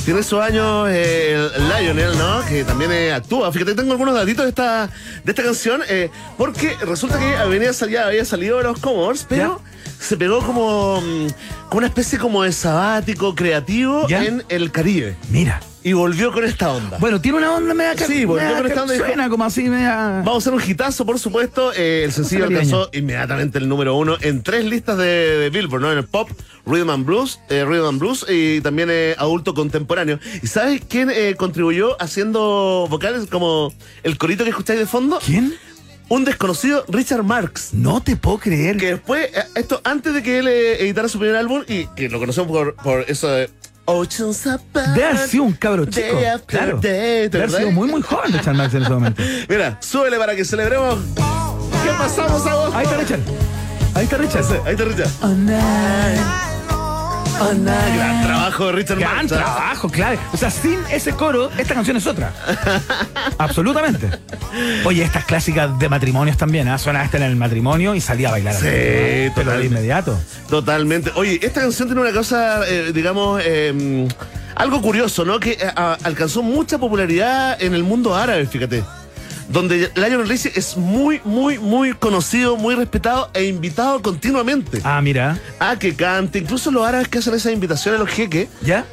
Tiene 0.04 0.22
sus 0.22 0.40
años 0.40 0.88
eh, 0.90 1.48
el 1.56 1.68
Lionel, 1.68 2.18
¿no? 2.18 2.44
Que 2.44 2.64
también 2.64 2.92
eh, 2.92 3.12
actúa. 3.12 3.50
Fíjate, 3.52 3.74
tengo 3.74 3.92
algunos 3.92 4.14
datitos 4.14 4.44
de 4.44 4.50
esta, 4.50 4.86
de 5.24 5.30
esta 5.30 5.42
canción. 5.42 5.80
eh, 5.88 6.10
porque 6.36 6.76
resulta 6.82 7.18
que 7.18 7.48
venía 7.48 7.72
salida, 7.72 8.06
había 8.06 8.24
salido 8.24 8.58
de 8.58 8.64
los 8.64 8.80
Commodores, 8.80 9.24
pero 9.28 9.62
se 9.98 10.16
pegó 10.16 10.40
como, 10.40 11.00
mm, 11.00 11.26
como 11.68 11.78
una 11.78 11.86
especie 11.86 12.18
como 12.18 12.42
de 12.42 12.52
sabático 12.52 13.34
creativo 13.34 14.06
¿Ya? 14.08 14.24
en 14.24 14.42
el 14.48 14.70
Caribe. 14.70 15.16
Mira. 15.30 15.60
Y 15.82 15.92
volvió 15.92 16.32
con 16.32 16.44
esta 16.44 16.72
onda. 16.72 16.96
Bueno, 16.98 17.20
tiene 17.20 17.36
una 17.36 17.52
onda 17.52 17.74
media 17.74 17.94
Sí, 18.06 18.24
volvió 18.24 18.46
media 18.46 18.56
con 18.56 18.66
esta 18.68 18.82
onda 18.82 18.94
dijo, 18.94 19.04
Suena 19.04 19.28
como 19.28 19.44
así, 19.44 19.64
media. 19.64 20.22
Vamos 20.24 20.36
a 20.36 20.38
hacer 20.38 20.54
un 20.54 20.70
hitazo, 20.70 21.04
por 21.04 21.18
supuesto. 21.18 21.74
Eh, 21.74 22.04
el 22.04 22.12
sencillo 22.12 22.44
alcanzó 22.44 22.88
inmediatamente 22.94 23.58
el 23.58 23.68
número 23.68 23.94
uno 23.94 24.16
en 24.22 24.42
tres 24.42 24.64
listas 24.64 24.96
de, 24.96 25.04
de 25.04 25.50
Billboard, 25.50 25.82
¿no? 25.82 25.92
En 25.92 25.98
el 25.98 26.04
pop, 26.04 26.30
Rhythm 26.64 26.88
and 26.88 27.04
Blues, 27.04 27.38
eh, 27.50 27.66
Rhythm 27.66 27.86
and 27.86 27.98
Blues 27.98 28.24
y 28.26 28.62
también 28.62 28.88
eh, 28.90 29.14
adulto 29.18 29.52
contemporáneo. 29.52 30.18
¿Y 30.42 30.46
sabes 30.46 30.80
quién 30.88 31.10
eh, 31.10 31.34
contribuyó 31.36 32.00
haciendo 32.00 32.86
vocales 32.88 33.26
como 33.30 33.72
el 34.02 34.16
corito 34.16 34.44
que 34.44 34.50
escucháis 34.50 34.78
de 34.78 34.86
fondo? 34.86 35.18
¿Quién? 35.24 35.54
Un 36.08 36.24
desconocido 36.24 36.84
Richard 36.88 37.22
Marx. 37.22 37.70
No 37.72 38.02
te 38.02 38.16
puedo 38.16 38.38
creer. 38.38 38.76
Que 38.76 38.88
después, 38.92 39.26
eh, 39.34 39.44
esto 39.54 39.80
antes 39.84 40.12
de 40.14 40.22
que 40.22 40.38
él 40.38 40.48
eh, 40.48 40.82
editara 40.82 41.08
su 41.08 41.18
primer 41.18 41.36
álbum 41.36 41.62
y 41.66 41.86
que 41.88 42.08
lo 42.08 42.18
conocemos 42.18 42.50
por, 42.50 42.74
por 42.76 43.00
eso 43.08 43.28
de 43.28 43.50
Oceans 43.86 44.46
Apart. 44.46 44.88
Debe 44.88 45.04
haber 45.06 45.28
sido 45.28 45.44
un 45.44 45.52
cabro 45.54 45.86
chico. 45.86 46.14
Day 46.16 46.24
after 46.26 46.46
Claro. 46.58 46.78
day, 46.80 47.28
¿te 47.28 47.38
Debe 47.38 47.44
haber 47.44 47.50
sido 47.56 47.70
muy, 47.72 47.88
muy 47.88 48.02
joven 48.02 48.32
Richard 48.32 48.54
Marx 48.54 48.74
en 48.74 48.82
ese 48.82 48.90
momento. 48.92 49.22
Mira, 49.48 49.78
súbele 49.80 50.18
para 50.18 50.36
que 50.36 50.44
celebremos. 50.44 50.98
¿Qué 51.84 51.90
pasamos 51.98 52.46
a 52.46 52.54
vos? 52.54 52.74
Ahí 52.74 52.84
está 52.84 52.96
Richard. 52.98 53.20
Ahí 53.94 54.04
está 54.04 54.16
Richard. 54.18 54.44
Ahí 54.66 54.72
está 54.72 54.84
Richard. 54.84 56.53
Gran 57.34 58.22
trabajo 58.22 58.66
de 58.66 58.72
Richard 58.72 58.98
Gran 58.98 59.16
Marx, 59.16 59.28
trabajo, 59.28 59.88
claro. 59.88 60.18
O 60.32 60.36
sea, 60.36 60.50
sin 60.50 60.78
ese 60.90 61.12
coro, 61.12 61.50
esta 61.58 61.74
canción 61.74 61.96
es 61.96 62.06
otra. 62.06 62.32
Absolutamente. 63.38 64.08
Oye, 64.84 65.02
estas 65.02 65.24
clásicas 65.24 65.78
de 65.78 65.88
matrimonios 65.88 66.36
también, 66.36 66.68
¿ah? 66.68 66.78
Suena 66.78 67.02
esta 67.04 67.16
en 67.16 67.24
el 67.24 67.36
matrimonio 67.36 67.94
y 67.94 68.00
salía 68.00 68.28
a 68.28 68.32
bailar. 68.32 68.54
Sí, 68.54 68.66
¿no? 68.66 69.32
Pero 69.34 69.58
de 69.58 69.66
inmediato. 69.66 70.18
Totalmente. 70.48 71.10
Oye, 71.16 71.40
esta 71.42 71.60
canción 71.60 71.88
tiene 71.88 72.00
una 72.02 72.12
cosa, 72.12 72.66
eh, 72.68 72.92
digamos, 72.94 73.42
eh, 73.44 74.08
algo 74.54 74.80
curioso, 74.80 75.24
¿no? 75.24 75.40
Que 75.40 75.52
eh, 75.52 75.72
alcanzó 75.74 76.42
mucha 76.42 76.78
popularidad 76.78 77.60
en 77.60 77.74
el 77.74 77.82
mundo 77.82 78.14
árabe, 78.14 78.46
fíjate. 78.46 78.84
Donde 79.54 79.88
Lionel 79.94 80.28
Richie 80.28 80.50
es 80.56 80.76
muy, 80.76 81.20
muy, 81.24 81.60
muy 81.60 81.92
conocido, 81.92 82.56
muy 82.56 82.74
respetado 82.74 83.30
e 83.34 83.44
invitado 83.44 84.02
continuamente. 84.02 84.80
Ah, 84.82 85.00
mira. 85.00 85.38
A 85.60 85.78
que 85.78 85.94
cante. 85.94 86.40
Incluso 86.40 86.72
los 86.72 86.84
árabes 86.84 87.06
que 87.06 87.18
hacen 87.18 87.32
esas 87.34 87.52
invitaciones 87.52 88.00
a 88.00 88.04
los 88.04 88.12
jeques, 88.12 88.48
¿Ya? 88.62 88.84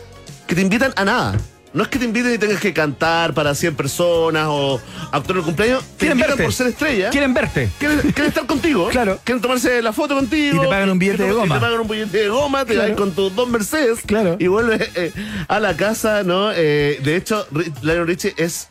que 0.46 0.54
te 0.54 0.62
invitan 0.62 0.94
a 0.96 1.04
nada. 1.04 1.36
No 1.74 1.82
es 1.82 1.90
que 1.90 1.98
te 1.98 2.06
inviten 2.06 2.34
y 2.34 2.38
tengas 2.38 2.60
que 2.60 2.74
cantar 2.74 3.34
para 3.34 3.56
100 3.56 3.76
personas 3.76 4.46
o 4.50 4.80
actuar 5.12 5.32
en 5.32 5.38
el 5.38 5.44
cumpleaños. 5.46 5.84
Te 5.84 5.98
Quieren 6.00 6.18
invitan 6.20 6.32
verte. 6.38 6.44
por 6.44 6.54
ser 6.54 6.68
estrella. 6.68 7.10
Quieren 7.10 7.34
verte. 7.34 7.70
Quieren, 7.80 8.00
quieren 8.12 8.26
estar 8.28 8.46
contigo. 8.46 8.88
Claro. 8.92 9.20
Quieren 9.24 9.42
tomarse 9.42 9.82
la 9.82 9.94
foto 9.94 10.14
contigo. 10.14 10.58
Y 10.58 10.60
te 10.60 10.68
pagan 10.68 10.92
un 10.92 11.00
billete 11.00 11.24
de 11.24 11.32
goma. 11.32 11.46
Y 11.56 11.60
te 11.60 11.66
pagan 11.66 11.80
un 11.80 11.88
billete 11.88 12.18
de 12.20 12.28
goma, 12.30 12.66
te 12.66 12.74
Claro. 12.76 12.90
vas 12.90 12.98
con 13.00 13.12
tus 13.14 13.36
dos 13.36 13.50
Mercedes. 13.50 14.00
Claro. 14.06 14.36
Y 14.38 14.46
vuelves 14.46 14.92
eh, 14.94 15.12
a 15.48 15.60
la 15.60 15.76
casa, 15.76 16.22
¿no? 16.24 16.52
Eh, 16.54 17.00
de 17.04 17.16
hecho, 17.16 17.48
Lionel 17.82 18.06
Richie 18.06 18.34
es 18.38 18.68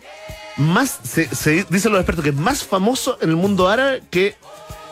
más, 0.60 0.98
se, 1.02 1.34
se 1.34 1.64
dicen 1.68 1.92
los 1.92 2.00
expertos 2.00 2.22
que 2.22 2.30
es 2.30 2.36
más 2.36 2.62
famoso 2.64 3.18
en 3.20 3.30
el 3.30 3.36
mundo 3.36 3.68
árabe 3.68 4.02
que 4.10 4.36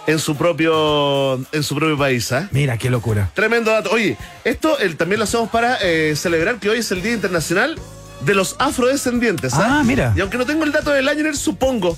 en 0.06 0.18
su 0.18 0.36
propio, 0.36 1.34
en 1.52 1.62
su 1.62 1.74
propio 1.76 1.98
país, 1.98 2.32
¿ah? 2.32 2.48
Mira, 2.50 2.78
qué 2.78 2.88
locura. 2.90 3.30
Tremendo 3.34 3.70
dato. 3.70 3.90
Oye, 3.90 4.16
esto 4.44 4.78
el- 4.78 4.96
también 4.96 5.18
lo 5.18 5.24
hacemos 5.24 5.50
para 5.50 5.76
eh, 5.82 6.14
celebrar 6.16 6.58
que 6.58 6.70
hoy 6.70 6.78
es 6.78 6.90
el 6.92 7.02
Día 7.02 7.12
Internacional 7.12 7.78
de 8.24 8.34
los 8.34 8.56
Afrodescendientes. 8.58 9.52
Ah, 9.54 9.82
mira. 9.84 10.14
Y 10.16 10.20
aunque 10.20 10.38
no 10.38 10.46
tengo 10.46 10.64
el 10.64 10.72
dato 10.72 10.90
de 10.90 11.02
Lionel, 11.02 11.36
supongo. 11.36 11.96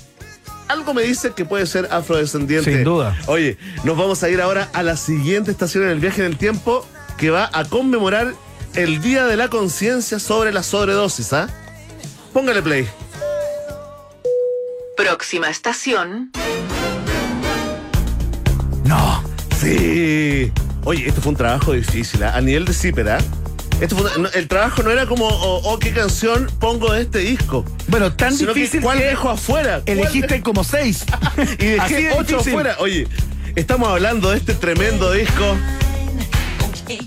Algo 0.67 0.93
me 0.93 1.01
dice 1.03 1.31
que 1.31 1.43
puede 1.45 1.65
ser 1.65 1.87
afrodescendiente. 1.91 2.73
Sin 2.73 2.83
duda. 2.83 3.17
Oye, 3.27 3.57
nos 3.83 3.97
vamos 3.97 4.21
a 4.23 4.29
ir 4.29 4.41
ahora 4.41 4.69
a 4.73 4.83
la 4.83 4.95
siguiente 4.97 5.51
estación 5.51 5.83
en 5.85 5.89
el 5.91 5.99
viaje 5.99 6.21
en 6.21 6.27
el 6.27 6.37
tiempo 6.37 6.85
que 7.17 7.29
va 7.29 7.49
a 7.53 7.65
conmemorar 7.65 8.33
el 8.75 9.01
Día 9.01 9.25
de 9.25 9.35
la 9.37 9.49
Conciencia 9.49 10.19
sobre 10.19 10.51
la 10.53 10.63
sobredosis, 10.63 11.33
¿ah? 11.33 11.49
Póngale 12.33 12.61
play. 12.61 12.87
Próxima 15.01 15.49
estación. 15.49 16.29
No. 18.85 19.23
Sí. 19.59 20.51
Oye, 20.83 21.07
esto 21.07 21.21
fue 21.21 21.31
un 21.31 21.35
trabajo 21.35 21.73
difícil, 21.73 22.21
¿ah? 22.23 22.35
a 22.35 22.41
nivel 22.41 22.65
de 22.65 22.73
Zipper, 22.73 23.09
¿ah? 23.09 23.17
Esto 23.79 23.95
fue 23.95 24.11
no, 24.19 24.29
el 24.29 24.47
trabajo 24.47 24.83
no 24.83 24.91
era 24.91 25.07
como, 25.07 25.25
oh, 25.27 25.61
oh, 25.63 25.79
qué 25.79 25.91
canción 25.91 26.51
pongo 26.59 26.93
de 26.93 27.01
este 27.01 27.17
disco. 27.17 27.65
Bueno, 27.87 28.13
tan 28.13 28.35
Sino 28.37 28.53
que 28.53 28.59
difícil 28.59 28.83
¿Cuál 28.83 28.99
que 28.99 29.05
dejo 29.05 29.31
afuera? 29.31 29.81
¿Cuál 29.83 29.97
Elegiste 29.97 30.43
como 30.43 30.63
seis. 30.63 31.03
Y 31.57 31.79
Así 31.79 31.95
dejé 31.95 32.01
de 32.09 32.13
ocho 32.13 32.23
difícil. 32.37 32.53
afuera. 32.53 32.75
Oye, 32.77 33.07
estamos 33.55 33.89
hablando 33.89 34.29
de 34.29 34.37
este 34.37 34.53
tremendo 34.53 35.11
disco 35.13 35.57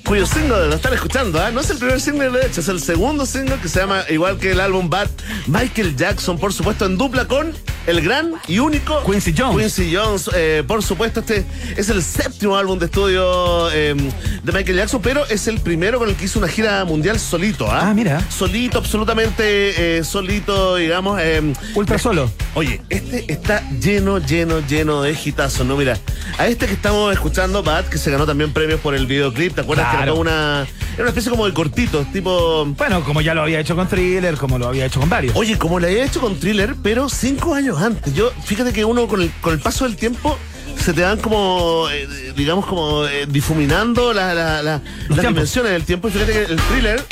cuyo 0.06 0.26
single 0.26 0.68
lo 0.68 0.74
están 0.74 0.94
escuchando, 0.94 1.40
¿ah? 1.40 1.50
no 1.50 1.60
es 1.60 1.70
el 1.70 1.78
primer 1.78 2.00
single 2.00 2.30
de 2.30 2.46
hecho, 2.46 2.60
es 2.60 2.68
el 2.68 2.80
segundo 2.80 3.26
single 3.26 3.56
que 3.60 3.68
se 3.68 3.80
llama, 3.80 4.04
igual 4.08 4.38
que 4.38 4.52
el 4.52 4.60
álbum 4.60 4.88
Bad, 4.90 5.08
Michael 5.46 5.96
Jackson, 5.96 6.38
por 6.38 6.52
supuesto, 6.52 6.86
en 6.86 6.96
dupla 6.96 7.26
con 7.26 7.52
el 7.86 8.00
gran 8.00 8.34
y 8.48 8.58
único 8.60 9.02
Quincy 9.04 9.34
Jones. 9.36 9.74
Quincy 9.74 9.94
Jones, 9.94 10.30
eh, 10.34 10.64
por 10.66 10.82
supuesto, 10.82 11.20
este 11.20 11.44
es 11.76 11.88
el 11.90 12.02
séptimo 12.02 12.56
álbum 12.56 12.78
de 12.78 12.86
estudio 12.86 13.70
eh, 13.72 13.94
de 14.42 14.52
Michael 14.52 14.76
Jackson, 14.78 15.00
pero 15.02 15.26
es 15.26 15.46
el 15.48 15.60
primero 15.60 15.98
con 15.98 16.08
el 16.08 16.14
que 16.16 16.24
hizo 16.24 16.38
una 16.38 16.48
gira 16.48 16.84
mundial 16.84 17.18
solito, 17.20 17.70
¿ah? 17.70 17.88
Ah, 17.90 17.94
mira. 17.94 18.22
Solito, 18.30 18.78
absolutamente 18.78 19.98
eh, 19.98 20.04
solito, 20.04 20.76
digamos. 20.76 21.20
eh, 21.20 21.52
Ultra 21.74 21.98
solo. 21.98 22.30
Oye, 22.54 22.80
este 22.88 23.30
está 23.32 23.68
lleno, 23.80 24.18
lleno, 24.18 24.60
lleno 24.66 25.02
de 25.02 25.12
hitazos, 25.12 25.66
¿no? 25.66 25.76
Mira, 25.76 25.98
a 26.38 26.46
este 26.46 26.66
que 26.66 26.72
estamos 26.72 27.12
escuchando, 27.12 27.62
Bad, 27.62 27.86
que 27.86 27.98
se 27.98 28.10
ganó 28.10 28.26
también 28.26 28.52
premios 28.52 28.80
por 28.80 28.94
el 28.94 29.06
videoclip, 29.06 29.54
¿te 29.54 29.60
acuerdas 29.60 29.73
que 29.74 29.80
era 29.80 29.90
Claro. 29.90 30.12
toda 30.12 30.20
una. 30.20 30.66
Era 30.94 31.02
una 31.02 31.08
especie 31.08 31.30
como 31.30 31.46
de 31.46 31.52
cortito, 31.52 32.06
tipo. 32.12 32.64
Bueno, 32.66 33.02
como 33.04 33.20
ya 33.20 33.34
lo 33.34 33.42
había 33.42 33.58
hecho 33.60 33.74
con 33.76 33.88
Thriller, 33.88 34.36
como 34.36 34.58
lo 34.58 34.66
había 34.68 34.86
hecho 34.86 35.00
con 35.00 35.08
varios. 35.08 35.34
Oye, 35.36 35.58
como 35.58 35.78
lo 35.80 35.86
había 35.86 36.04
hecho 36.04 36.20
con 36.20 36.38
Thriller, 36.38 36.74
pero 36.82 37.08
cinco 37.08 37.54
años 37.54 37.80
antes. 37.82 38.14
Yo, 38.14 38.30
fíjate 38.44 38.72
que 38.72 38.84
uno 38.84 39.06
con 39.08 39.20
el, 39.22 39.30
con 39.40 39.52
el 39.54 39.60
paso 39.60 39.84
del 39.84 39.96
tiempo 39.96 40.38
se 40.78 40.92
te 40.92 41.02
van 41.02 41.18
como, 41.18 41.88
eh, 41.90 42.32
digamos, 42.36 42.66
como 42.66 43.06
eh, 43.06 43.26
difuminando 43.28 44.12
la- 44.12 44.34
la- 44.34 44.62
la- 44.62 44.80
las 45.08 45.20
dimensiones 45.26 45.72
del 45.72 45.84
tiempo. 45.84 46.08
Fíjate 46.10 46.32
que 46.32 46.44
el 46.52 46.56
Thriller 46.60 47.02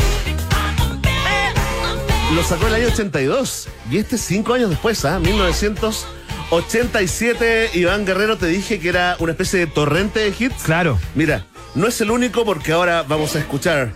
lo 2.34 2.42
sacó 2.44 2.66
el 2.68 2.74
año 2.74 2.86
82. 2.88 3.68
Y 3.90 3.98
este 3.98 4.16
cinco 4.18 4.54
años 4.54 4.70
después, 4.70 5.04
¿ah? 5.04 5.18
1987, 5.18 7.70
Iván 7.74 8.06
Guerrero 8.06 8.38
te 8.38 8.46
dije 8.46 8.78
que 8.78 8.88
era 8.88 9.16
una 9.18 9.32
especie 9.32 9.58
de 9.60 9.66
torrente 9.66 10.20
de 10.20 10.32
hits. 10.38 10.62
Claro. 10.64 10.98
Mira, 11.14 11.44
no 11.74 11.86
es 11.86 12.00
el 12.00 12.10
único 12.10 12.44
porque 12.44 12.72
ahora 12.72 13.02
vamos 13.02 13.34
a 13.34 13.38
escuchar 13.38 13.92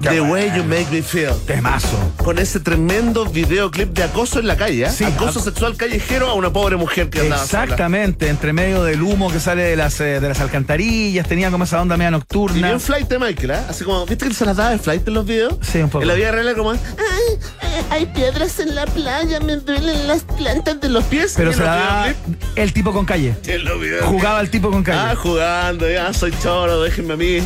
The 0.00 0.20
Way 0.20 0.52
You 0.56 0.64
Make 0.64 0.86
Me 0.92 1.02
Feel. 1.02 1.34
Temazo. 1.46 1.98
Con 2.18 2.38
ese 2.38 2.60
tremendo 2.60 3.24
videoclip 3.26 3.90
de 3.90 4.04
acoso 4.04 4.38
en 4.38 4.46
la 4.46 4.56
calle, 4.56 4.84
¿eh? 4.86 4.90
Sí. 4.90 5.04
acoso 5.04 5.40
sexual 5.40 5.76
callejero 5.76 6.28
a 6.28 6.34
una 6.34 6.52
pobre 6.52 6.76
mujer 6.76 7.10
que 7.10 7.20
andaba 7.20 7.44
sola. 7.44 7.64
Exactamente, 7.64 8.28
entre 8.28 8.52
medio 8.52 8.84
del 8.84 9.02
humo 9.02 9.30
que 9.30 9.40
sale 9.40 9.62
de 9.62 9.76
las, 9.76 10.00
eh, 10.00 10.20
de 10.20 10.28
las 10.28 10.40
alcantarillas, 10.40 11.26
tenía 11.26 11.50
como 11.50 11.64
esa 11.64 11.82
onda 11.82 11.96
media 11.96 12.08
Y 12.08 12.12
nocturna. 12.12 12.68
bien 12.68 12.80
flight 12.80 13.08
de 13.08 13.18
Michael, 13.18 13.50
¿eh? 13.50 13.58
Así 13.68 13.84
como, 13.84 14.06
¿viste 14.06 14.28
que 14.28 14.34
se 14.34 14.44
las 14.46 14.56
daba 14.56 14.70
de 14.70 14.78
flight 14.78 15.06
en 15.08 15.14
los 15.14 15.26
videos? 15.26 15.54
Sí, 15.62 15.78
un 15.78 15.90
poco. 15.90 16.02
En 16.02 16.08
la 16.08 16.14
vida 16.14 16.30
real 16.30 16.46
era 16.46 16.56
como, 16.56 16.70
ay, 16.70 16.78
eh, 17.62 17.82
hay 17.90 18.06
piedras 18.06 18.60
en 18.60 18.74
la 18.76 18.86
playa, 18.86 19.40
me 19.40 19.56
duelen 19.56 20.06
las 20.06 20.22
plantas 20.22 20.80
de 20.80 20.88
los 20.90 21.04
pies. 21.04 21.34
Pero 21.36 21.50
Y 21.50 21.54
se 21.54 21.60
la 21.64 21.74
da 21.74 22.14
el 22.54 22.72
tipo 22.72 22.92
con 22.92 23.04
calle. 23.04 23.34
en 23.46 23.64
los 23.64 23.80
videoclips- 23.80 24.04
Jugaba 24.06 24.40
el 24.40 24.50
tipo 24.50 24.70
con 24.70 24.80
Ah, 24.82 24.84
calle. 24.84 25.14
jugando, 25.16 25.90
ya 25.90 26.12
soy 26.12 26.32
choro, 26.40 26.82
déjenme 26.82 27.14
a 27.14 27.16
mí. 27.16 27.38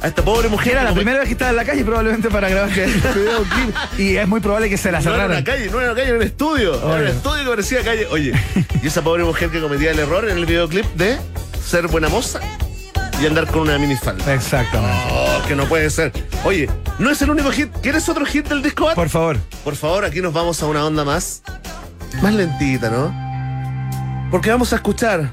A 0.00 0.06
esta 0.08 0.22
pobre 0.22 0.48
mujer. 0.48 0.64
Que 0.64 0.70
era 0.72 0.82
la 0.84 0.88
como- 0.90 0.96
primera 1.00 1.18
vez 1.18 1.26
que 1.28 1.32
estaba 1.32 1.50
en 1.50 1.56
la 1.56 1.64
calle 1.64 1.84
probablemente 1.84 2.28
para 2.30 2.48
grabar 2.48 2.70
este 2.70 2.86
videoclip. 3.18 3.74
Y 3.98 4.16
es 4.16 4.28
muy 4.28 4.40
probable 4.40 4.68
que 4.70 4.76
se 4.78 4.92
la 4.92 5.00
No 5.00 5.02
era 5.10 5.12
cerraran. 5.12 5.30
una 5.38 5.44
calle, 5.44 5.70
no 5.70 5.80
era 5.80 5.90
una 5.90 5.94
calle, 5.96 6.08
era 6.08 6.16
un 6.18 6.22
estudio. 6.24 6.74
Era 6.76 6.86
un 6.86 6.92
Oye. 7.00 7.10
estudio 7.10 7.44
que 7.44 7.50
parecía 7.50 7.82
calle. 7.84 8.06
Oye, 8.10 8.32
y 8.82 8.86
esa 8.86 9.02
pobre 9.02 9.24
mujer 9.24 9.50
que 9.50 9.60
cometía 9.60 9.90
el 9.90 9.98
error 9.98 10.28
en 10.28 10.36
el 10.38 10.46
videoclip 10.46 10.84
de 10.94 11.18
ser 11.64 11.88
buena 11.88 12.08
moza 12.08 12.40
y 13.20 13.26
andar 13.26 13.46
con 13.48 13.62
una 13.62 13.76
minifalda. 13.78 14.32
Exactamente. 14.32 15.02
Oh, 15.10 15.42
que 15.48 15.56
no 15.56 15.64
puede 15.66 15.90
ser. 15.90 16.12
Oye, 16.44 16.70
no 17.00 17.10
es 17.10 17.20
el 17.22 17.30
único 17.30 17.50
hit. 17.50 17.68
¿Quieres 17.82 18.08
otro 18.08 18.24
hit 18.24 18.46
del 18.48 18.62
disco? 18.62 18.88
Por 18.94 19.08
favor. 19.08 19.36
Por 19.64 19.74
favor, 19.74 20.04
aquí 20.04 20.20
nos 20.20 20.32
vamos 20.32 20.62
a 20.62 20.66
una 20.66 20.84
onda 20.84 21.04
más. 21.04 21.42
Más 22.22 22.32
lentita, 22.32 22.88
¿no? 22.88 23.12
Porque 24.30 24.50
vamos 24.50 24.72
a 24.72 24.76
escuchar. 24.76 25.32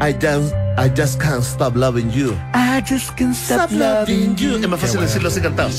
I 0.00 0.12
just, 0.12 0.54
I 0.78 0.88
just 0.94 1.20
can't 1.20 1.42
stop 1.42 1.74
loving 1.76 2.10
you. 2.12 2.36
I 2.54 2.80
just 2.88 3.16
can't 3.16 3.34
stop 3.34 3.70
loving 3.72 4.36
you. 4.36 4.56
Es 4.56 4.68
más 4.68 4.78
fácil 4.80 5.00
decirlo 5.00 5.28
así 5.28 5.40
cantado. 5.40 5.70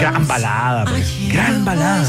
Gran 0.00 0.26
balada, 0.26 0.84
pues. 0.86 1.06
Gran 1.32 1.64
balada. 1.64 2.06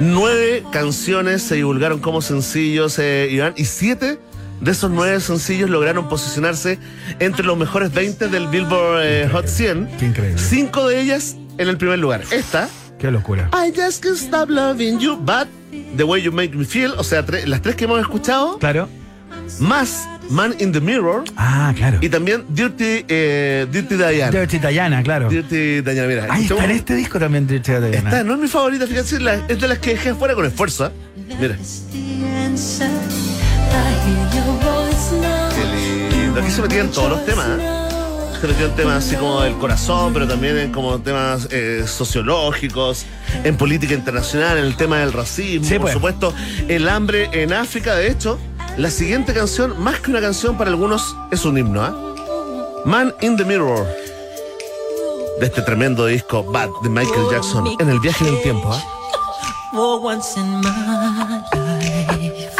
Nueve 0.00 0.64
canciones 0.72 1.42
se 1.42 1.56
divulgaron 1.56 2.00
como 2.00 2.20
sencillos, 2.22 2.98
eh, 2.98 3.28
Iván, 3.30 3.54
y 3.56 3.64
siete 3.64 4.18
de 4.60 4.70
esos 4.70 4.90
nueve 4.90 5.20
sencillos 5.20 5.70
lograron 5.70 6.08
posicionarse 6.08 6.78
entre 7.18 7.44
los 7.46 7.56
mejores 7.56 7.92
20 7.92 8.28
del 8.28 8.48
Billboard 8.48 9.00
eh, 9.02 9.28
Hot 9.32 9.46
100. 9.46 9.88
Qué 9.98 10.06
increíble. 10.06 10.38
Cinco 10.40 10.88
de 10.88 11.00
ellas 11.00 11.36
en 11.58 11.68
el 11.68 11.76
primer 11.78 11.98
lugar. 11.98 12.22
Esta, 12.30 12.68
Qué 12.98 13.10
locura. 13.10 13.48
I 13.52 13.72
just 13.74 14.02
can't 14.02 14.16
stop 14.16 14.48
loving 14.50 14.98
you, 15.00 15.16
but 15.16 15.48
the 15.96 16.04
way 16.04 16.20
you 16.22 16.30
make 16.32 16.54
me 16.56 16.64
feel, 16.64 16.92
o 16.98 17.02
sea, 17.04 17.24
tre- 17.24 17.46
las 17.46 17.60
tres 17.62 17.74
que 17.76 17.84
hemos 17.84 18.00
escuchado, 18.00 18.58
Claro. 18.58 18.88
Más 19.60 20.08
Man 20.30 20.54
in 20.60 20.72
the 20.72 20.80
Mirror 20.80 21.24
Ah, 21.36 21.72
claro. 21.76 21.98
y 22.00 22.08
también 22.08 22.44
Dirty, 22.48 23.04
eh, 23.08 23.66
Dirty 23.70 23.96
Diana. 23.96 24.30
Dirty 24.30 24.58
Diana, 24.58 25.02
claro. 25.02 25.28
Dirty 25.28 25.80
Diana, 25.82 26.06
mira. 26.08 26.26
Ahí 26.30 26.42
está 26.44 26.64
en 26.64 26.70
este 26.70 26.94
disco 26.94 27.18
también 27.18 27.46
Dirty 27.46 27.72
Diana. 27.72 28.10
Esta 28.10 28.24
no 28.24 28.34
es 28.34 28.40
mi 28.40 28.48
favorita, 28.48 28.86
fíjense, 28.86 29.20
la- 29.20 29.34
es 29.48 29.60
de 29.60 29.68
las 29.68 29.78
que 29.78 29.90
dejé 29.90 30.14
fuera 30.14 30.34
con 30.34 30.46
esfuerzo. 30.46 30.86
¿eh? 30.86 30.90
Mira. 31.40 31.56
Qué 35.54 35.64
lindo. 36.20 36.40
Aquí 36.40 36.50
se 36.50 36.62
metían 36.62 36.88
todos 36.90 37.10
los 37.10 37.26
temas. 37.26 37.46
¿eh? 37.58 37.78
Se 38.40 38.46
metían 38.48 38.74
temas 38.74 39.04
así 39.06 39.14
como 39.16 39.42
del 39.42 39.54
corazón, 39.54 40.12
pero 40.12 40.26
también 40.26 40.56
en 40.58 40.72
como 40.72 40.98
temas 41.00 41.46
eh, 41.52 41.84
sociológicos, 41.86 43.04
en 43.44 43.56
política 43.56 43.94
internacional, 43.94 44.58
en 44.58 44.64
el 44.64 44.76
tema 44.76 44.98
del 44.98 45.12
racismo, 45.12 45.64
Sí, 45.66 45.74
por 45.74 45.82
pues. 45.82 45.94
supuesto, 45.94 46.34
el 46.68 46.88
hambre 46.88 47.28
en 47.32 47.52
África. 47.52 47.94
De 47.94 48.08
hecho, 48.10 48.38
la 48.76 48.90
siguiente 48.90 49.34
canción, 49.34 49.78
más 49.82 50.00
que 50.00 50.10
una 50.10 50.20
canción 50.20 50.56
para 50.56 50.70
algunos, 50.70 51.16
es 51.30 51.44
un 51.44 51.58
himno. 51.58 51.82
¿ah? 51.82 51.94
Man 52.84 53.14
in 53.20 53.36
the 53.36 53.44
Mirror. 53.44 53.86
De 55.40 55.46
este 55.46 55.62
tremendo 55.62 56.06
disco 56.06 56.44
Bad 56.44 56.68
de 56.82 56.88
Michael 56.88 57.26
Jackson 57.30 57.76
en 57.78 57.88
el 57.88 58.00
viaje 58.00 58.24
del 58.24 58.40
tiempo. 58.42 58.70
For 59.72 60.00
once 60.04 60.38
in 60.38 60.60
my 60.60 61.42
life, 61.54 62.52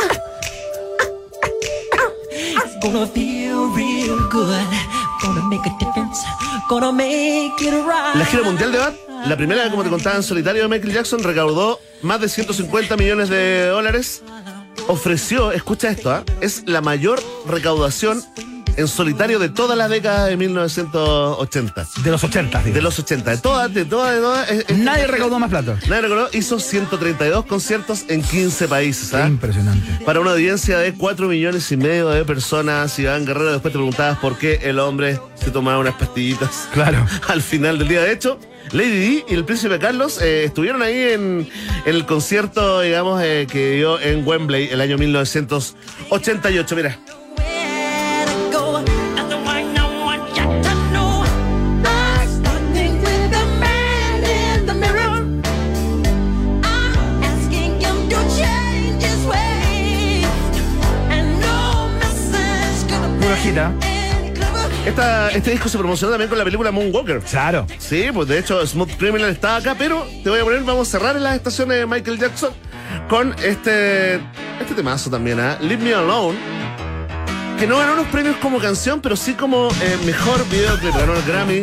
it's 2.30 2.76
gonna 2.82 3.06
feel 3.06 3.70
real 3.74 4.18
good. 4.30 4.66
Gonna 5.22 5.42
make 5.42 5.60
a 5.66 5.76
difference. 5.78 6.20
Gonna 6.68 6.92
make 6.92 7.60
it 7.60 7.72
right. 7.72 8.14
La 8.14 8.24
gira 8.24 8.42
mundial 8.42 8.72
de 8.72 8.78
Bad, 8.78 8.94
la 9.26 9.36
primera, 9.36 9.70
como 9.70 9.84
te 9.84 9.90
contaba, 9.90 10.16
en 10.16 10.22
solitario 10.22 10.62
de 10.62 10.68
Michael 10.68 10.92
Jackson, 10.92 11.22
recaudó 11.22 11.78
más 12.02 12.20
de 12.20 12.28
150 12.28 12.96
millones 12.96 13.28
de 13.28 13.66
dólares. 13.66 14.22
Ofreció, 14.88 15.52
escucha 15.52 15.90
esto, 15.90 16.10
¿ah? 16.10 16.24
es 16.40 16.64
la 16.66 16.80
mayor 16.80 17.22
recaudación 17.46 18.22
en 18.76 18.88
solitario 18.88 19.38
de 19.38 19.50
toda 19.50 19.76
la 19.76 19.86
década 19.86 20.26
de 20.26 20.36
1980. 20.38 21.86
De 22.02 22.10
los 22.10 22.24
80, 22.24 22.62
digo. 22.62 22.74
De 22.74 22.80
los 22.82 22.98
80, 22.98 23.30
de 23.32 23.36
todas, 23.38 23.72
de 23.74 23.84
todas, 23.84 24.14
de 24.14 24.20
todas. 24.20 24.50
es- 24.50 24.64
es- 24.68 24.78
Nadie 24.78 25.06
recaudó 25.06 25.38
más 25.38 25.50
plata. 25.50 25.76
Nadie 25.88 26.02
recaudó, 26.02 26.28
hizo 26.32 26.58
132 26.58 27.44
conciertos 27.44 28.04
en 28.08 28.22
15 28.22 28.68
países. 28.68 29.12
¿ah? 29.14 29.28
Impresionante. 29.28 30.04
Para 30.04 30.20
una 30.20 30.30
audiencia 30.32 30.78
de 30.78 30.94
4 30.94 31.28
millones 31.28 31.70
y 31.70 31.76
medio 31.76 32.08
de 32.08 32.24
personas, 32.24 32.98
Iván 32.98 33.26
Guerrero, 33.26 33.52
después 33.52 33.72
te 33.72 33.78
preguntabas 33.78 34.18
por 34.18 34.38
qué 34.38 34.60
el 34.62 34.78
hombre 34.78 35.20
se 35.34 35.50
tomaba 35.50 35.78
unas 35.78 35.94
pastillitas 35.94 36.68
Claro. 36.72 37.06
al 37.28 37.42
final 37.42 37.78
del 37.78 37.88
día. 37.88 38.00
De 38.02 38.12
hecho, 38.12 38.38
Lady 38.70 38.98
Di 38.98 39.24
y 39.28 39.34
el 39.34 39.44
príncipe 39.44 39.78
Carlos 39.78 40.20
eh, 40.20 40.44
estuvieron 40.44 40.82
ahí 40.82 40.98
en, 41.12 41.48
el 41.84 42.06
concierto, 42.06 42.80
digamos, 42.80 43.20
eh, 43.22 43.46
que 43.50 43.72
dio 43.72 44.00
en 44.00 44.26
Wembley 44.26 44.68
el 44.70 44.80
año 44.80 44.96
1988. 44.98 46.76
Mira. 46.76 46.98
Esta, 64.86 65.28
este 65.28 65.50
disco 65.52 65.68
se 65.68 65.78
promocionó 65.78 66.10
también 66.10 66.28
con 66.28 66.38
la 66.38 66.44
película 66.44 66.72
Moonwalker. 66.72 67.20
Claro. 67.20 67.64
Sí, 67.78 68.06
pues 68.12 68.26
de 68.26 68.40
hecho 68.40 68.66
Smooth 68.66 68.96
Criminal 68.98 69.30
estaba 69.30 69.54
acá, 69.56 69.76
pero 69.78 70.04
te 70.24 70.30
voy 70.30 70.40
a 70.40 70.44
poner, 70.44 70.64
vamos 70.64 70.88
a 70.88 70.90
cerrar 70.90 71.16
en 71.16 71.22
las 71.22 71.36
estaciones 71.36 71.78
de 71.78 71.86
Michael 71.86 72.18
Jackson 72.18 72.50
con 73.08 73.32
este, 73.44 74.16
este 74.60 74.74
temazo 74.74 75.08
también, 75.08 75.38
¿ah? 75.38 75.56
Leave 75.60 75.84
Me 75.84 75.94
Alone, 75.94 76.36
que 77.60 77.68
no 77.68 77.78
ganó 77.78 77.94
los 77.94 78.08
premios 78.08 78.34
como 78.38 78.58
canción, 78.58 79.00
pero 79.00 79.14
sí 79.14 79.34
como 79.34 79.68
eh, 79.68 79.98
mejor 80.04 80.44
videoclip, 80.48 80.96
ganó 80.96 81.14
el 81.14 81.22
Grammy 81.22 81.62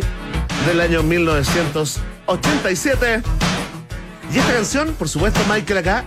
del 0.66 0.80
año 0.80 1.04
1987. 1.04 3.22
Y 4.34 4.38
esta 4.38 4.54
canción, 4.54 4.94
por 4.94 5.10
supuesto, 5.10 5.42
Michael 5.50 5.80
acá 5.80 6.06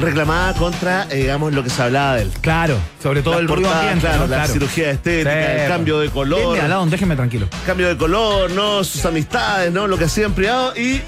reclamaba 0.00 0.52
contra, 0.54 1.06
eh, 1.10 1.16
digamos, 1.22 1.52
lo 1.52 1.62
que 1.62 1.70
se 1.70 1.82
hablaba 1.82 2.16
de 2.16 2.22
él. 2.22 2.32
Claro. 2.40 2.76
Sobre 3.02 3.22
todo 3.22 3.34
Las 3.34 3.42
el 3.42 3.48
ruido 3.48 3.62
portadas, 3.68 3.82
ambiente. 3.92 4.06
claro, 4.06 4.22
¿no? 4.22 4.26
la 4.28 4.36
Claro. 4.38 4.52
cirugía 4.52 4.90
estética, 4.90 5.30
Sí, 5.30 5.60
el 5.62 5.68
cambio 5.68 5.98
de 6.00 6.10
color 6.10 6.40
Denme 6.52 6.60
al 6.60 6.70
lado, 6.70 6.86
déjeme 6.86 7.16
tranquilo. 7.16 7.48
cambio 7.66 7.88
de 7.88 7.96
color, 7.96 8.50
¿no? 8.50 8.82
Sus 8.84 9.04
amistades, 9.04 9.72
¿no? 9.72 9.86
Lo 9.86 9.96
que 9.98 10.04
hacía 10.04 10.26
en 10.26 10.32
privado 10.34 10.74
y 10.76 11.00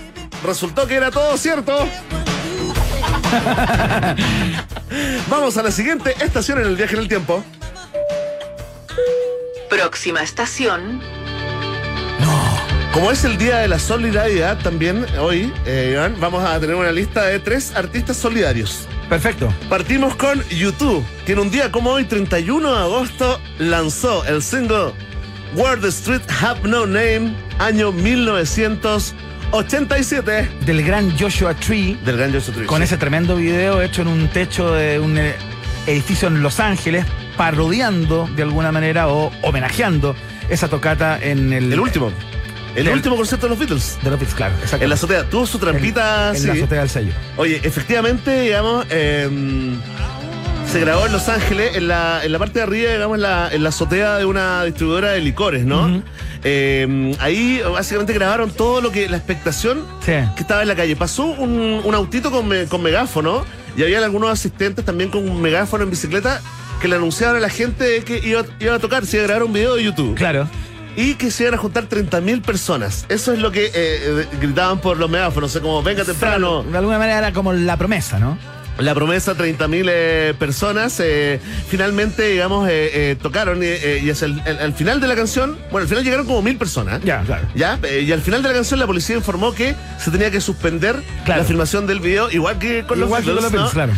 resultó 0.44 0.86
que 0.86 0.94
era 0.94 1.10
todo 1.10 1.36
cierto. 1.36 1.86
Vamos 5.28 5.56
a 5.56 5.62
la 5.62 5.70
siguiente 5.70 6.14
estación 6.22 6.60
en 6.60 6.66
el 6.66 6.76
viaje 6.76 6.94
en 6.94 7.00
el 7.02 7.08
tiempo. 7.08 7.44
Próxima 9.68 10.22
estación, 10.22 11.00
Como 12.94 13.10
es 13.10 13.24
el 13.24 13.36
Día 13.36 13.58
de 13.58 13.66
la 13.66 13.80
Solidaridad 13.80 14.56
también 14.58 15.04
hoy, 15.18 15.52
eh, 15.66 15.90
Iván, 15.94 16.14
vamos 16.20 16.44
a 16.44 16.60
tener 16.60 16.76
una 16.76 16.92
lista 16.92 17.24
de 17.24 17.40
tres 17.40 17.74
artistas 17.74 18.16
solidarios. 18.16 18.86
Perfecto. 19.08 19.52
Partimos 19.68 20.14
con 20.14 20.40
YouTube, 20.48 21.04
que 21.26 21.32
en 21.32 21.40
un 21.40 21.50
día 21.50 21.72
como 21.72 21.90
hoy, 21.90 22.04
31 22.04 22.72
de 22.72 22.78
agosto, 22.78 23.40
lanzó 23.58 24.24
el 24.26 24.44
single 24.44 24.92
Where 25.56 25.80
the 25.80 25.88
Street 25.88 26.22
Have 26.40 26.60
No 26.68 26.86
Name, 26.86 27.34
año 27.58 27.90
1987. 27.90 30.50
Del 30.64 30.84
gran 30.84 31.18
Joshua 31.18 31.52
Tree. 31.54 31.98
Del 32.04 32.16
gran 32.16 32.32
Joshua 32.32 32.54
Tree. 32.54 32.66
Con 32.66 32.78
sí. 32.78 32.84
ese 32.84 32.96
tremendo 32.96 33.34
video 33.34 33.82
hecho 33.82 34.02
en 34.02 34.08
un 34.08 34.28
techo 34.28 34.72
de 34.72 35.00
un 35.00 35.18
eh, 35.18 35.34
edificio 35.88 36.28
en 36.28 36.44
Los 36.44 36.60
Ángeles, 36.60 37.04
parodiando 37.36 38.30
de 38.36 38.44
alguna 38.44 38.70
manera 38.70 39.08
o 39.08 39.32
homenajeando 39.42 40.14
esa 40.48 40.68
tocata 40.68 41.18
en 41.20 41.52
el. 41.52 41.72
El 41.72 41.80
último. 41.80 42.12
El 42.76 42.88
último 42.88 43.16
concierto 43.16 43.46
de 43.46 43.50
los 43.50 43.58
Beatles. 43.58 43.98
De 44.02 44.10
los 44.10 44.18
Beatles, 44.18 44.34
claro. 44.34 44.54
En 44.80 44.88
la 44.88 44.94
azotea. 44.94 45.24
Tuvo 45.30 45.46
su 45.46 45.58
trampita 45.58 46.30
En, 46.30 46.36
en 46.36 46.46
la 46.48 46.52
azotea 46.54 46.80
del 46.80 46.88
sello. 46.90 47.12
Oye, 47.36 47.60
efectivamente, 47.62 48.40
digamos, 48.42 48.84
eh, 48.90 49.28
se 50.70 50.80
grabó 50.80 51.06
en 51.06 51.12
Los 51.12 51.28
Ángeles, 51.28 51.76
en 51.76 51.88
la, 51.88 52.24
en 52.24 52.32
la 52.32 52.38
parte 52.38 52.58
de 52.58 52.62
arriba, 52.64 52.92
digamos, 52.92 53.16
en 53.16 53.22
la, 53.22 53.48
en 53.52 53.62
la 53.62 53.68
azotea 53.68 54.16
de 54.18 54.24
una 54.24 54.64
distribuidora 54.64 55.12
de 55.12 55.20
licores, 55.20 55.64
¿no? 55.64 56.02
Eh, 56.42 57.14
ahí 57.20 57.60
básicamente 57.72 58.12
grabaron 58.12 58.50
todo 58.50 58.80
lo 58.80 58.90
que, 58.90 59.08
la 59.08 59.16
expectación 59.16 59.84
Sí. 60.04 60.12
que 60.34 60.40
estaba 60.42 60.62
en 60.62 60.68
la 60.68 60.74
calle. 60.74 60.96
Pasó 60.96 61.24
un, 61.26 61.80
un 61.84 61.94
autito 61.94 62.30
con, 62.30 62.48
me- 62.48 62.64
con 62.66 62.82
megáfono 62.82 63.44
y 63.76 63.82
había 63.82 64.04
algunos 64.04 64.30
asistentes 64.30 64.84
también 64.84 65.10
con 65.10 65.28
un 65.28 65.40
megáfono 65.40 65.84
en 65.84 65.90
bicicleta 65.90 66.40
que 66.82 66.88
le 66.88 66.96
anunciaban 66.96 67.36
a 67.36 67.40
la 67.40 67.48
gente 67.48 68.02
que 68.04 68.18
iba, 68.18 68.42
iba 68.60 68.74
a 68.74 68.78
tocar, 68.78 69.06
se 69.06 69.16
iba 69.16 69.24
a 69.24 69.26
grabar 69.28 69.44
un 69.44 69.52
video 69.52 69.74
de 69.76 69.84
YouTube. 69.84 70.14
Claro. 70.16 70.48
Y 70.96 71.14
que 71.14 71.30
se 71.30 71.44
iban 71.44 71.54
a 71.54 71.58
juntar 71.58 71.88
30.000 71.88 72.42
personas. 72.42 73.04
Eso 73.08 73.32
es 73.32 73.38
lo 73.40 73.50
que 73.50 73.66
eh, 73.66 73.70
eh, 73.74 74.26
gritaban 74.40 74.80
por 74.80 74.96
los 74.96 75.10
megáfonos, 75.10 75.50
o 75.50 75.52
sea, 75.52 75.60
como 75.62 75.82
venga 75.82 76.04
temprano. 76.04 76.62
De 76.62 76.78
alguna 76.78 76.98
manera 76.98 77.18
era 77.18 77.32
como 77.32 77.52
la 77.52 77.76
promesa, 77.76 78.18
¿no? 78.18 78.38
La 78.78 78.92
promesa, 78.92 79.34
30.000 79.36 79.86
eh, 79.88 80.34
personas, 80.36 80.98
eh, 80.98 81.38
finalmente, 81.68 82.26
digamos, 82.26 82.68
eh, 82.68 83.16
tocaron 83.22 83.60
y 83.62 84.10
hacia 84.10 84.26
el, 84.26 84.42
el- 84.44 84.58
al 84.58 84.72
final 84.72 85.00
de 85.00 85.06
la 85.06 85.14
canción, 85.14 85.56
bueno, 85.70 85.82
al 85.84 85.88
final 85.88 86.02
llegaron 86.02 86.26
como 86.26 86.42
mil 86.42 86.56
personas. 86.56 87.00
Ya, 87.04 87.22
claro. 87.22 87.46
Ya, 87.54 87.78
y 88.04 88.10
al 88.10 88.20
final 88.20 88.42
de 88.42 88.48
la 88.48 88.54
canción 88.56 88.80
la 88.80 88.86
policía 88.88 89.14
informó 89.14 89.54
que 89.54 89.76
se 90.02 90.10
tenía 90.10 90.32
que 90.32 90.40
suspender 90.40 90.96
Claro. 91.24 91.42
la 91.42 91.46
filmación 91.46 91.86
del 91.86 92.00
video, 92.00 92.28
igual 92.32 92.58
que 92.58 92.84
con 92.84 92.98
Igual 92.98 93.22
que 93.22 93.32
los 93.32 93.44
los 93.44 93.52
¿no? 93.52 93.70
Claro. 93.70 93.92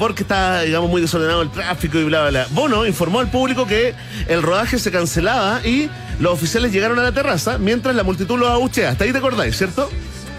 Porque 0.00 0.22
está, 0.22 0.62
digamos, 0.62 0.90
muy 0.90 1.00
desordenado 1.00 1.40
el 1.42 1.52
tráfico 1.52 1.98
y 2.00 2.04
bla, 2.04 2.22
bla, 2.22 2.30
bla. 2.30 2.46
Bono 2.50 2.86
informó 2.86 3.20
al 3.20 3.30
público 3.30 3.68
que 3.68 3.94
el 4.26 4.42
rodaje 4.42 4.80
se 4.80 4.90
cancelaba 4.90 5.60
y 5.64 5.88
los 6.20 6.32
oficiales 6.32 6.72
llegaron 6.72 6.98
a 6.98 7.02
la 7.02 7.12
terraza 7.12 7.58
mientras 7.58 7.94
la 7.94 8.02
multitud 8.02 8.38
los 8.38 8.48
abuchea. 8.48 8.90
Hasta 8.90 9.04
ahí 9.04 9.12
te 9.12 9.18
acordáis, 9.18 9.56
¿cierto? 9.56 9.90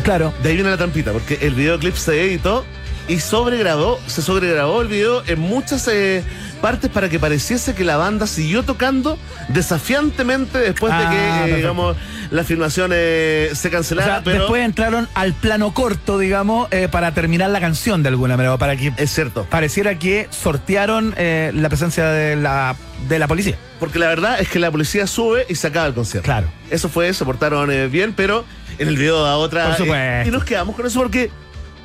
Claro. 0.04 0.34
De 0.44 0.50
ahí 0.50 0.56
viene 0.56 0.70
la 0.70 0.78
trampita, 0.78 1.12
porque 1.12 1.40
el 1.42 1.54
videoclip 1.54 1.96
se 1.96 2.22
editó 2.22 2.66
y 3.08 3.20
sobregrabó, 3.20 4.00
se 4.08 4.22
sobregrabó 4.22 4.82
el 4.82 4.88
video 4.88 5.24
en 5.28 5.40
muchas 5.40 5.88
eh, 5.88 6.24
partes 6.60 6.90
para 6.92 7.10
que 7.10 7.20
pareciese 7.20 7.74
que 7.74 7.84
la 7.84 7.98
banda 7.98 8.28
siguió 8.28 8.64
tocando 8.64 9.18
desafiantemente 9.50 10.58
después 10.58 10.92
de 10.92 11.00
Ah, 11.04 11.10
que, 11.10 11.18
eh, 11.18 11.30
perfecto. 11.32 11.56
digamos, 11.58 11.98
la 12.32 12.44
filmación 12.44 12.92
eh, 12.94 13.50
se 13.54 13.68
O 13.68 13.72
cancelara. 13.72 14.08
sea, 14.16 14.24
pero 14.24 14.40
después 14.42 14.64
entraron 14.66 15.08
al 15.14 15.34
plano 15.34 15.74
corto, 15.74 16.18
digamos, 16.20 16.68
eh, 16.72 16.88
para 16.90 17.14
terminar 17.14 17.50
la 17.50 17.60
canción 17.60 18.04
de 18.04 18.10
alguna 18.10 18.36
manera, 18.38 18.58
para 18.58 18.76
que 18.76 18.92
es 18.98 19.12
cierto. 19.14 19.46
pareciera 19.50 19.98
que 20.00 20.28
sortearon 20.32 21.14
eh, 21.18 21.52
la 21.54 21.70
presencia 21.70 22.06
de 22.10 22.36
la, 22.36 22.76
de 23.08 23.20
la 23.20 23.28
policía. 23.28 23.58
Porque 23.80 24.00
la 24.00 24.08
verdad 24.08 24.40
es 24.42 24.50
que 24.50 24.60
la 24.60 24.72
policía 24.72 25.08
sube 25.08 25.46
y 25.50 25.56
se 25.56 25.68
acaba 25.68 25.88
el 25.88 25.94
concierto. 25.94 26.26
Claro. 26.26 26.48
Eso 26.70 26.90
fue, 26.90 27.14
se 27.14 27.24
portaron 27.26 27.72
eh, 27.72 27.88
bien, 27.88 28.14
pero 28.14 28.44
en 28.78 28.88
el 28.88 28.98
video 28.98 29.24
da 29.24 29.38
otra. 29.38 29.64
Por 29.66 29.74
eh, 29.74 29.78
supuesto. 29.78 30.28
y 30.28 30.32
nos 30.32 30.44
quedamos 30.44 30.76
con 30.76 30.86
eso 30.86 31.00
porque 31.00 31.32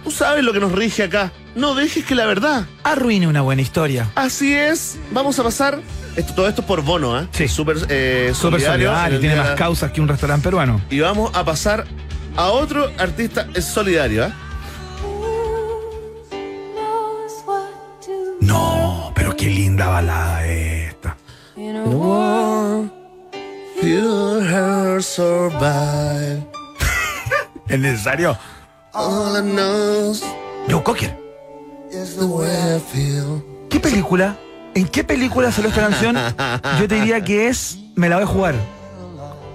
tú 0.05 0.10
sabes 0.10 0.44
lo 0.44 0.52
que 0.52 0.60
nos 0.60 0.72
rige 0.72 1.02
acá. 1.02 1.32
No 1.56 1.74
dejes 1.74 2.05
que 2.05 2.14
la 2.14 2.26
verdad 2.26 2.66
Arruine 2.82 3.26
una 3.26 3.40
buena 3.40 3.62
historia. 3.62 4.10
Así 4.14 4.55
es, 4.55 4.98
vamos 5.10 5.39
a 5.39 5.43
pasar. 5.43 5.81
Esto, 6.16 6.35
todo 6.35 6.48
esto 6.48 6.64
por 6.64 6.82
bono, 6.82 7.18
¿eh? 7.18 7.26
Sí. 7.32 7.48
Súper 7.48 7.78
eh, 7.89 8.32
Súper 8.35 8.60
solidario. 8.60 9.18
tiene 9.18 9.36
más 9.36 9.51
causas 9.52 9.90
que 9.90 10.01
un 10.01 10.06
restaurante 10.09 10.44
peruano. 10.44 10.81
Y 10.90 11.01
vamos 11.01 11.31
a 11.35 11.44
pasar 11.44 11.85
a 12.36 12.47
otro 12.48 12.90
artista 12.98 13.48
solidario, 13.60 14.26
¿eh? 14.26 14.32
No, 18.40 19.12
pero 19.14 19.35
qué 19.35 19.47
linda 19.47 19.86
balada 19.89 20.47
esta. 20.47 21.16
¿Es 27.68 27.78
necesario? 27.78 28.39
All 28.95 29.37
I 29.37 29.43
know 29.43 30.15
Joe 30.69 30.83
Cocker. 30.83 31.16
is 31.91 32.16
the 32.16 32.27
way 32.27 32.77
I 32.77 32.81
feel. 32.81 33.43
¿Qué 33.69 33.81
película? 33.81 34.37
¿En 34.75 34.87
qué 34.89 35.05
película 35.05 35.51
salió 35.53 35.71
esta 35.71 35.83
canción? 35.83 36.16
Yo 36.81 36.89
te 36.89 36.97
diría 36.97 37.23
que 37.23 37.49
es. 37.49 37.79
Me 37.97 38.09
la 38.09 38.16
voy 38.16 38.25
a 38.25 38.27
jugar. 38.29 38.55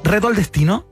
¿Reto 0.04 0.28
al 0.28 0.36
destino? 0.36 0.86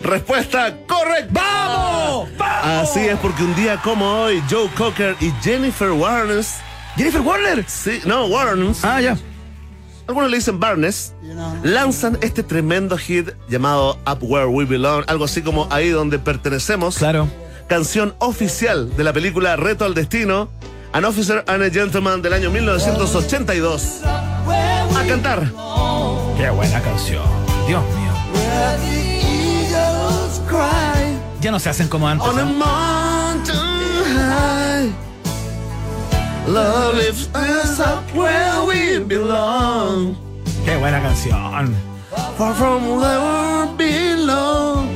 Respuesta 0.00 0.74
correcta. 0.86 1.32
¡Vamos! 1.32 2.28
¡Vamos! 2.36 2.88
Así 2.88 3.00
es, 3.00 3.18
porque 3.18 3.42
un 3.42 3.54
día 3.54 3.80
como 3.82 4.22
hoy, 4.22 4.42
Joe 4.50 4.68
Cocker 4.76 5.16
y 5.20 5.30
Jennifer 5.42 5.90
Warnes. 5.90 6.56
¿Jennifer 6.96 7.20
Warner? 7.22 7.64
Sí, 7.66 8.00
no, 8.04 8.26
Warnes. 8.26 8.84
Ah, 8.84 9.00
ya. 9.00 9.16
Algunos 10.06 10.30
le 10.30 10.36
dicen 10.36 10.60
Barnes, 10.60 11.14
lanzan 11.64 12.16
este 12.20 12.44
tremendo 12.44 12.96
hit 12.96 13.30
llamado 13.48 13.98
Up 14.06 14.18
Where 14.20 14.46
We 14.46 14.64
Belong, 14.64 15.02
algo 15.08 15.24
así 15.24 15.42
como 15.42 15.66
Ahí 15.70 15.88
donde 15.88 16.20
pertenecemos. 16.20 16.98
Claro. 16.98 17.28
Canción 17.68 18.14
oficial 18.20 18.96
de 18.96 19.02
la 19.04 19.12
película 19.12 19.56
Reto 19.56 19.84
al 19.84 19.94
Destino, 19.94 20.48
An 20.92 21.04
Officer 21.04 21.44
and 21.48 21.64
a 21.64 21.70
Gentleman 21.70 22.22
del 22.22 22.32
año 22.32 22.50
1982. 22.50 24.02
A 24.04 25.04
cantar. 25.06 25.50
Qué 26.36 26.48
buena 26.50 26.80
canción. 26.80 27.24
Dios 27.66 27.82
mío. 27.82 28.06
Ya 31.40 31.50
no 31.50 31.58
se 31.58 31.68
hacen 31.68 31.88
como 31.88 32.08
antes. 32.08 32.26
On 32.26 32.38
a 32.38 32.44
mountain 32.44 33.56
high, 34.16 34.92
love 36.46 36.98
us 36.98 37.80
up 37.80 38.04
where 38.14 38.62
we 38.66 38.98
belong. 39.00 40.16
Qué 40.64 40.76
buena 40.76 41.02
canción. 41.02 41.74
Far 42.38 42.54
from 42.54 42.98
where 42.98 43.18
we 43.18 43.76
belong, 43.76 44.88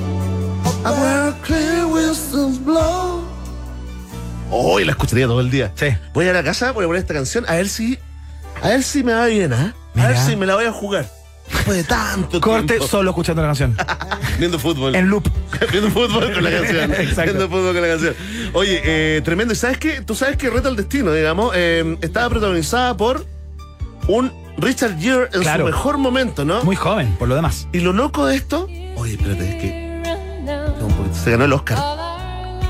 Hoy 4.50 4.84
la 4.84 4.92
escucharía 4.92 5.26
todo 5.26 5.40
el 5.40 5.50
día. 5.50 5.72
Sí. 5.74 5.86
Voy 6.12 6.26
a 6.28 6.32
la 6.32 6.42
casa, 6.42 6.72
voy 6.72 6.84
a 6.84 6.88
poner 6.88 7.00
esta 7.02 7.14
canción, 7.14 7.44
a 7.48 7.54
ver 7.54 7.68
si, 7.68 7.98
a 8.62 8.68
ver 8.68 8.82
si 8.82 9.04
me 9.04 9.12
va 9.12 9.26
bien, 9.26 9.52
¿ah? 9.52 9.74
A 9.96 10.08
ver 10.08 10.16
si 10.18 10.36
me 10.36 10.46
la 10.46 10.54
voy 10.56 10.64
a 10.64 10.72
jugar. 10.72 11.08
Después 11.52 11.76
de 11.78 11.84
tanto 11.84 12.40
Corte 12.40 12.66
tiempo. 12.68 12.86
solo 12.86 13.10
escuchando 13.10 13.42
la 13.42 13.48
canción. 13.48 13.76
Viendo 14.38 14.58
fútbol. 14.58 14.94
En 14.94 15.08
loop. 15.08 15.28
Viendo 15.72 15.90
fútbol 15.90 16.32
con 16.32 16.44
la 16.44 16.50
canción. 16.50 16.92
Exacto. 16.98 17.22
Viendo 17.24 17.48
fútbol 17.48 17.72
con 17.72 17.82
la 17.82 17.88
canción. 17.88 18.14
Oye, 18.52 18.80
eh, 18.84 19.20
tremendo. 19.24 19.52
¿Y 19.52 19.56
sabes 19.56 19.78
qué? 19.78 20.00
Tú 20.00 20.14
sabes 20.14 20.36
que 20.36 20.48
Reto 20.48 20.68
al 20.68 20.76
Destino, 20.76 21.12
digamos, 21.12 21.52
eh, 21.56 21.96
estaba 22.02 22.28
protagonizada 22.28 22.96
por 22.96 23.26
un 24.06 24.32
Richard 24.58 24.98
Gere 25.00 25.28
en 25.32 25.40
Claro. 25.42 25.64
su 25.66 25.72
mejor 25.72 25.98
momento, 25.98 26.44
¿no? 26.44 26.62
Muy 26.62 26.76
joven, 26.76 27.14
por 27.18 27.26
lo 27.28 27.34
demás. 27.34 27.66
Y 27.72 27.80
lo 27.80 27.92
loco 27.92 28.26
de 28.26 28.36
esto. 28.36 28.68
Oye, 28.96 29.14
espérate, 29.14 29.48
es 29.50 29.56
que. 29.62 29.90
Se 31.24 31.32
ganó 31.32 31.44
el 31.46 31.52
Oscar 31.52 31.78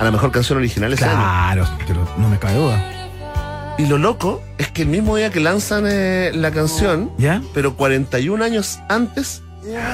a 0.01 0.05
la 0.05 0.11
mejor 0.11 0.33
canción 0.33 0.59
original 0.59 0.93
ese 0.95 1.05
año. 1.05 1.15
Claro, 1.15 1.69
pero 1.87 2.09
no 2.17 2.29
me 2.29 2.39
cabe 2.39 2.57
duda. 2.57 3.75
Y 3.77 3.87
lo 3.87 3.99
loco 3.99 4.43
es 4.57 4.71
que 4.71 4.83
el 4.83 4.89
mismo 4.89 5.17
día 5.17 5.31
que 5.31 5.41
lanzan 5.41 5.85
eh, 5.87 6.33
la 6.35 6.51
canción, 6.51 7.13
¿Ya? 7.19 7.43
pero 7.53 7.77
41 7.77 8.43
años 8.43 8.79
antes, 8.89 9.43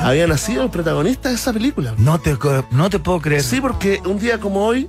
había 0.03 0.29
nacido 0.29 0.63
el 0.63 0.71
protagonista 0.71 1.29
de 1.29 1.35
esa 1.35 1.53
película. 1.53 1.95
No 1.99 2.21
te, 2.21 2.37
no 2.71 2.89
te 2.89 3.01
puedo 3.01 3.21
creer. 3.21 3.43
Sí, 3.43 3.61
porque 3.61 4.01
un 4.05 4.21
día 4.21 4.39
como 4.39 4.65
hoy, 4.65 4.89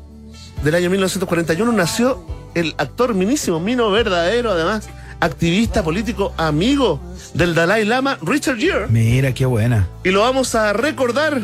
del 0.64 0.76
año 0.76 0.89
1941, 0.91 1.72
nació 1.72 2.23
el 2.53 2.76
actor 2.77 3.15
minísimo, 3.15 3.60
Mino 3.60 3.89
verdadero, 3.89 4.52
además, 4.52 4.88
activista 5.19 5.84
político, 5.84 6.31
amigo 6.38 6.99
del 7.34 7.56
Dalai 7.56 7.85
Lama, 7.85 8.19
Richard 8.22 8.57
Gere. 8.57 8.88
Mira, 8.88 9.34
qué 9.34 9.48
buena. 9.48 9.88
Y 10.03 10.11
lo 10.11 10.22
vamos 10.22 10.53
a 10.53 10.73
recordar 10.73 11.41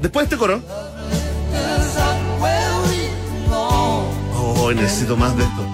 después 0.00 0.28
de 0.28 0.34
este 0.34 0.36
coro. 0.38 0.62
Oh, 4.66 4.72
necesito 4.72 5.16
más 5.16 5.36
de 5.36 5.44
esto. 5.44 5.64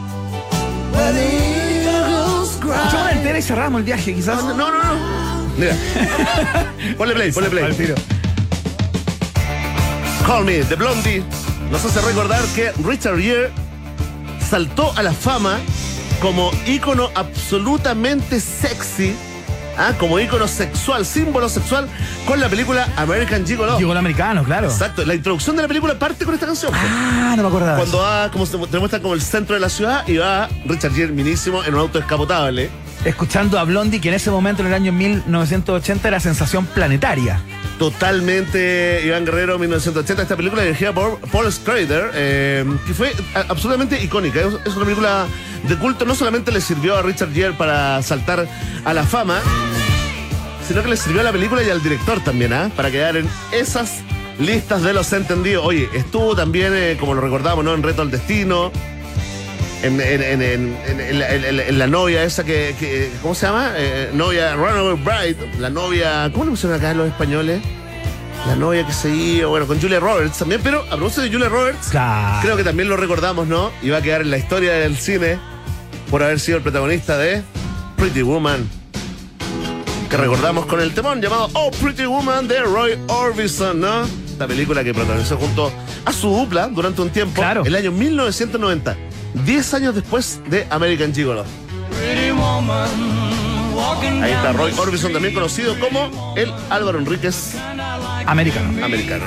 Escuchamos 2.45 3.13
entera 3.13 3.39
y 3.39 3.43
cerramos 3.43 3.79
el 3.79 3.85
viaje, 3.87 4.15
quizás. 4.15 4.45
No, 4.45 4.55
no, 4.55 4.71
no. 4.71 5.49
Mira. 5.57 5.75
ponle 6.99 7.15
play, 7.15 7.33
ponle 7.33 7.49
play. 7.49 7.65
Al 7.65 7.75
tiro. 7.75 7.95
Call 10.27 10.45
Me, 10.45 10.63
de 10.63 10.77
Blondie, 10.77 11.25
nos 11.71 11.83
hace 11.83 12.03
recordar 12.03 12.45
que 12.55 12.71
Richard 12.85 13.19
Gere 13.19 13.51
saltó 14.47 14.93
a 14.95 15.03
la 15.03 15.15
fama 15.15 15.59
como 16.21 16.51
ícono 16.67 17.11
absolutamente 17.15 18.41
sexy 18.41 19.17
ah, 19.79 19.93
como 19.99 20.19
ícono 20.19 20.47
sexual, 20.49 21.05
símbolo 21.05 21.49
sexual, 21.49 21.89
con 22.27 22.41
la 22.41 22.49
película 22.49 22.89
American 22.97 23.47
Gigolo. 23.47 23.79
Gigolo 23.79 23.99
americano, 23.99 24.45
claro. 24.45 24.69
Exacto, 24.69 25.05
la 25.05 25.15
introducción 25.15 25.57
de 25.57 25.63
la 25.63 25.69
película 25.69 25.99
parte 25.99 26.25
con 26.25 26.35
esta 26.35 26.47
canción. 26.47 26.73
Ah, 26.75 27.35
no 27.37 27.43
me 27.43 27.49
acordaba. 27.49 27.77
Cuando 27.79 27.99
va, 27.99 28.31
como 28.31 28.47
se 28.47 28.59
te 28.59 28.79
muestra 28.79 29.01
como 29.01 29.15
el 29.15 29.23
centro 29.23 29.55
de 29.55 29.61
la 29.61 29.69
ciudad 29.69 30.07
y 30.07 30.17
va 30.17 30.49
Richard 30.67 30.95
Gere 30.95 31.13
minísimo 31.13 31.65
en 31.65 31.75
un 31.75 31.81
auto 31.81 31.99
escapotable. 31.99 32.71
Escuchando 33.05 33.59
a 33.59 33.65
Blondie, 33.65 34.01
que 34.01 34.09
en 34.09 34.15
ese 34.15 34.31
momento, 34.31 34.63
en 34.63 34.69
el 34.69 34.75
año 34.75 34.93
1980, 34.93 36.07
era 36.07 36.21
sensación 36.21 36.67
planetaria. 36.67 37.41
Totalmente 37.83 39.03
Iván 39.05 39.25
Guerrero 39.25 39.59
1980, 39.59 40.23
esta 40.23 40.37
película 40.37 40.63
dirigida 40.63 40.93
por 40.93 41.19
Paul 41.33 41.51
Schrader, 41.53 42.13
eh, 42.15 42.65
que 42.87 42.95
fue 42.95 43.13
a- 43.35 43.41
absolutamente 43.49 44.01
icónica. 44.01 44.39
Es, 44.39 44.55
es 44.65 44.77
una 44.77 44.85
película 44.85 45.27
de 45.65 45.77
culto, 45.79 46.05
no 46.05 46.15
solamente 46.15 46.53
le 46.53 46.61
sirvió 46.61 46.97
a 46.97 47.03
Richard 47.03 47.33
Gere 47.35 47.55
para 47.55 48.01
saltar 48.05 48.47
a 48.85 48.95
la 48.95 49.03
fama, 49.03 49.41
sino 50.69 50.81
que 50.85 50.91
le 50.91 50.97
sirvió 50.97 51.23
a 51.23 51.25
la 51.25 51.33
película 51.33 51.61
y 51.65 51.71
al 51.71 51.83
director 51.83 52.23
también, 52.23 52.53
¿ah? 52.53 52.71
Para 52.77 52.89
quedar 52.93 53.17
en 53.17 53.29
esas 53.51 53.95
listas 54.39 54.83
de 54.83 54.93
los 54.93 55.13
entendidos. 55.13 55.65
Oye, 55.67 55.89
estuvo 55.93 56.37
también, 56.37 56.73
eh, 56.77 56.97
como 57.01 57.15
lo 57.15 57.21
recordamos, 57.21 57.65
¿no? 57.65 57.75
En 57.75 57.83
Reto 57.83 58.03
al 58.03 58.13
Destino. 58.13 58.71
En, 59.83 60.01
en- 60.01 60.43
en- 60.43 61.19
la, 61.19 61.31
en- 61.35 61.79
la 61.79 61.87
novia 61.89 62.23
esa 62.23 62.45
que, 62.45 62.75
que- 62.79 63.11
¿cómo 63.21 63.35
se 63.35 63.47
llama? 63.47 63.73
Eh, 63.77 64.11
novia 64.15 64.55
Runaway 64.55 64.97
Bride, 65.03 65.59
la 65.59 65.71
novia, 65.71 66.31
¿cómo 66.33 66.45
le 66.45 66.51
pusieron 66.53 66.79
acá 66.79 66.95
los 66.95 67.09
españoles? 67.09 67.61
La 68.47 68.55
novia 68.57 68.87
que 68.87 68.93
seguía, 68.93 69.47
bueno, 69.47 69.67
con 69.67 69.81
Julia 69.81 69.99
Roberts 70.01 70.39
también, 70.39 70.61
pero 70.63 70.83
a 70.85 70.97
propósito 70.97 71.23
de 71.23 71.31
Julia 71.33 71.49
Roberts, 71.49 71.89
Claro. 71.91 72.39
creo 72.43 72.57
que 72.57 72.65
también 72.65 72.89
lo 72.89 72.97
recordamos, 72.97 73.47
¿no? 73.49 73.71
Y 73.83 73.91
va 73.91 73.99
a 73.99 74.03
quedar 74.03 74.21
en 74.23 74.31
la 74.31 74.39
historia 74.39 74.73
del 74.75 74.97
cine 74.97 75.39
por 76.11 76.23
haber 76.23 76.39
sido 76.41 76.59
el 76.59 76.63
protagonista 76.63 77.19
de 77.19 77.43
Pretty 77.97 78.23
Woman. 78.23 78.69
Que 80.11 80.17
recordamos 80.17 80.67
con 80.67 80.81
el 80.81 80.93
temón 80.93 81.21
llamado 81.23 81.51
Oh 81.55 81.71
Pretty 81.81 82.05
Woman 82.05 82.47
de 82.47 82.61
Roy 82.61 82.99
Orbison, 83.09 83.81
¿no? 83.81 84.03
Esta 84.27 84.47
película 84.47 84.85
que 84.85 84.93
protagonizó 84.93 85.37
junto 85.39 85.73
a 86.05 86.13
su 86.13 86.29
dupla 86.31 86.69
durante 86.69 87.01
un 87.01 87.11
tiempo, 87.11 87.35
Claro. 87.41 87.65
el 87.65 87.75
año 87.75 87.93
1990, 87.93 88.97
10 89.35 89.75
años 89.75 89.95
después 89.95 90.41
de 90.49 90.67
American 90.71 91.15
Gigolo. 91.15 91.45
Ahí 94.23 94.33
está 94.33 94.53
Roy 94.53 94.73
Orbison, 94.77 95.13
también 95.13 95.35
conocido 95.35 95.79
como 95.81 96.35
el 96.37 96.53
Álvaro 96.71 96.99
Enríquez 96.99 97.55
Americano. 98.27 98.85
americano. 98.85 99.25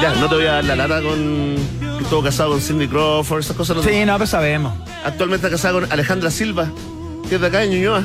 Ya, 0.00 0.14
no 0.14 0.28
te 0.28 0.34
voy 0.36 0.46
a 0.46 0.52
dar 0.54 0.64
la 0.64 0.76
lata 0.76 1.02
con 1.02 1.56
que 1.98 2.02
estuvo 2.04 2.22
casado 2.22 2.50
con 2.52 2.60
Cindy 2.60 2.88
Crawford, 2.88 3.40
esas 3.40 3.56
cosas. 3.56 3.76
No 3.76 3.82
te- 3.82 3.90
Sí, 3.92 4.04
no, 4.06 4.16
pues 4.18 4.30
sabemos. 4.30 4.72
Actualmente 5.04 5.46
está 5.46 5.56
casado 5.56 5.80
con 5.80 5.92
Alejandra 5.92 6.30
Silva, 6.30 6.70
que 7.28 7.34
es 7.36 7.40
de 7.40 7.46
acá 7.46 7.58
de 7.60 7.68
Ñuñoa. 7.68 8.02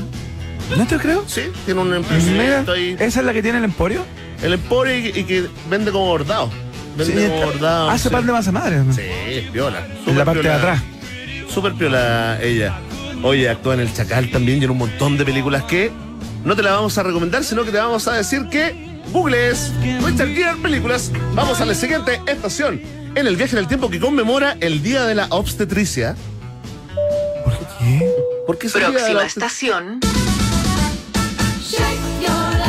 ¿No 0.78 0.86
te 0.86 0.98
creo? 0.98 1.24
Sí, 1.28 1.44
tiene 1.66 1.80
un 1.82 1.94
emprendimiento 1.94 2.74
ahí. 2.74 2.96
¿Esa 3.00 3.20
es 3.22 3.26
la 3.26 3.32
que 3.34 3.42
tiene 3.42 3.60
el 3.60 3.64
emporio? 3.64 4.02
El 4.44 4.54
emporio 4.54 4.98
y, 4.98 5.08
y 5.20 5.24
que 5.24 5.48
vende 5.70 5.92
como 5.92 6.06
bordado. 6.08 6.50
Vende 6.98 7.06
Sí, 7.06 7.28
como 7.30 7.46
bordado. 7.46 7.90
Hace 7.90 8.10
sí. 8.10 8.16
pan 8.16 8.26
de 8.26 8.32
masa 8.34 8.52
madre. 8.52 8.82
Sí, 8.94 9.48
piola. 9.52 9.88
En 10.06 10.18
la 10.18 10.26
parte 10.26 10.40
de 10.40 10.44
piola. 10.44 10.58
atrás. 10.58 10.82
Súper 11.54 11.74
piola 11.74 12.40
ella. 12.42 12.78
Oye, 13.24 13.50
actúa 13.50 13.74
en 13.76 13.80
El 13.82 13.94
Chacal 13.94 14.30
también 14.32 14.62
y 14.62 14.66
en 14.66 14.72
un 14.72 14.78
montón 14.78 15.18
de 15.18 15.26
películas 15.26 15.64
que 15.64 15.92
no 16.44 16.56
te 16.56 16.62
la 16.64 16.72
vamos 16.74 16.98
a 16.98 17.04
recomendar, 17.04 17.44
sino 17.44 17.64
que 17.64 17.72
te 17.72 17.78
vamos 17.78 18.08
a 18.08 18.14
decir 18.14 18.48
que 18.50 19.02
Google 19.12 19.50
es 19.50 19.72
Richard 20.04 20.30
Gere 20.30 20.56
Películas. 20.62 21.12
Vamos 21.34 21.60
a 21.62 21.66
la 21.66 21.74
siguiente 21.74 22.20
estación 22.28 22.82
en 23.16 23.26
el 23.28 23.36
viaje 23.36 23.54
en 23.54 23.60
el 23.60 23.68
tiempo 23.68 23.90
que 23.90 24.00
conmemora 24.00 24.56
el 24.60 24.84
Día 24.84 25.04
de 25.06 25.16
la 25.16 25.26
Obstetricia. 25.30 26.16
¿Por 27.44 27.58
qué? 27.80 28.08
¿Por 28.46 28.58
qué 28.60 28.68
es 28.68 28.76
el 28.76 28.82
Día 28.82 28.90
de 28.90 28.94
la 28.94 29.00
Próxima 29.22 29.26
estación. 29.26 30.00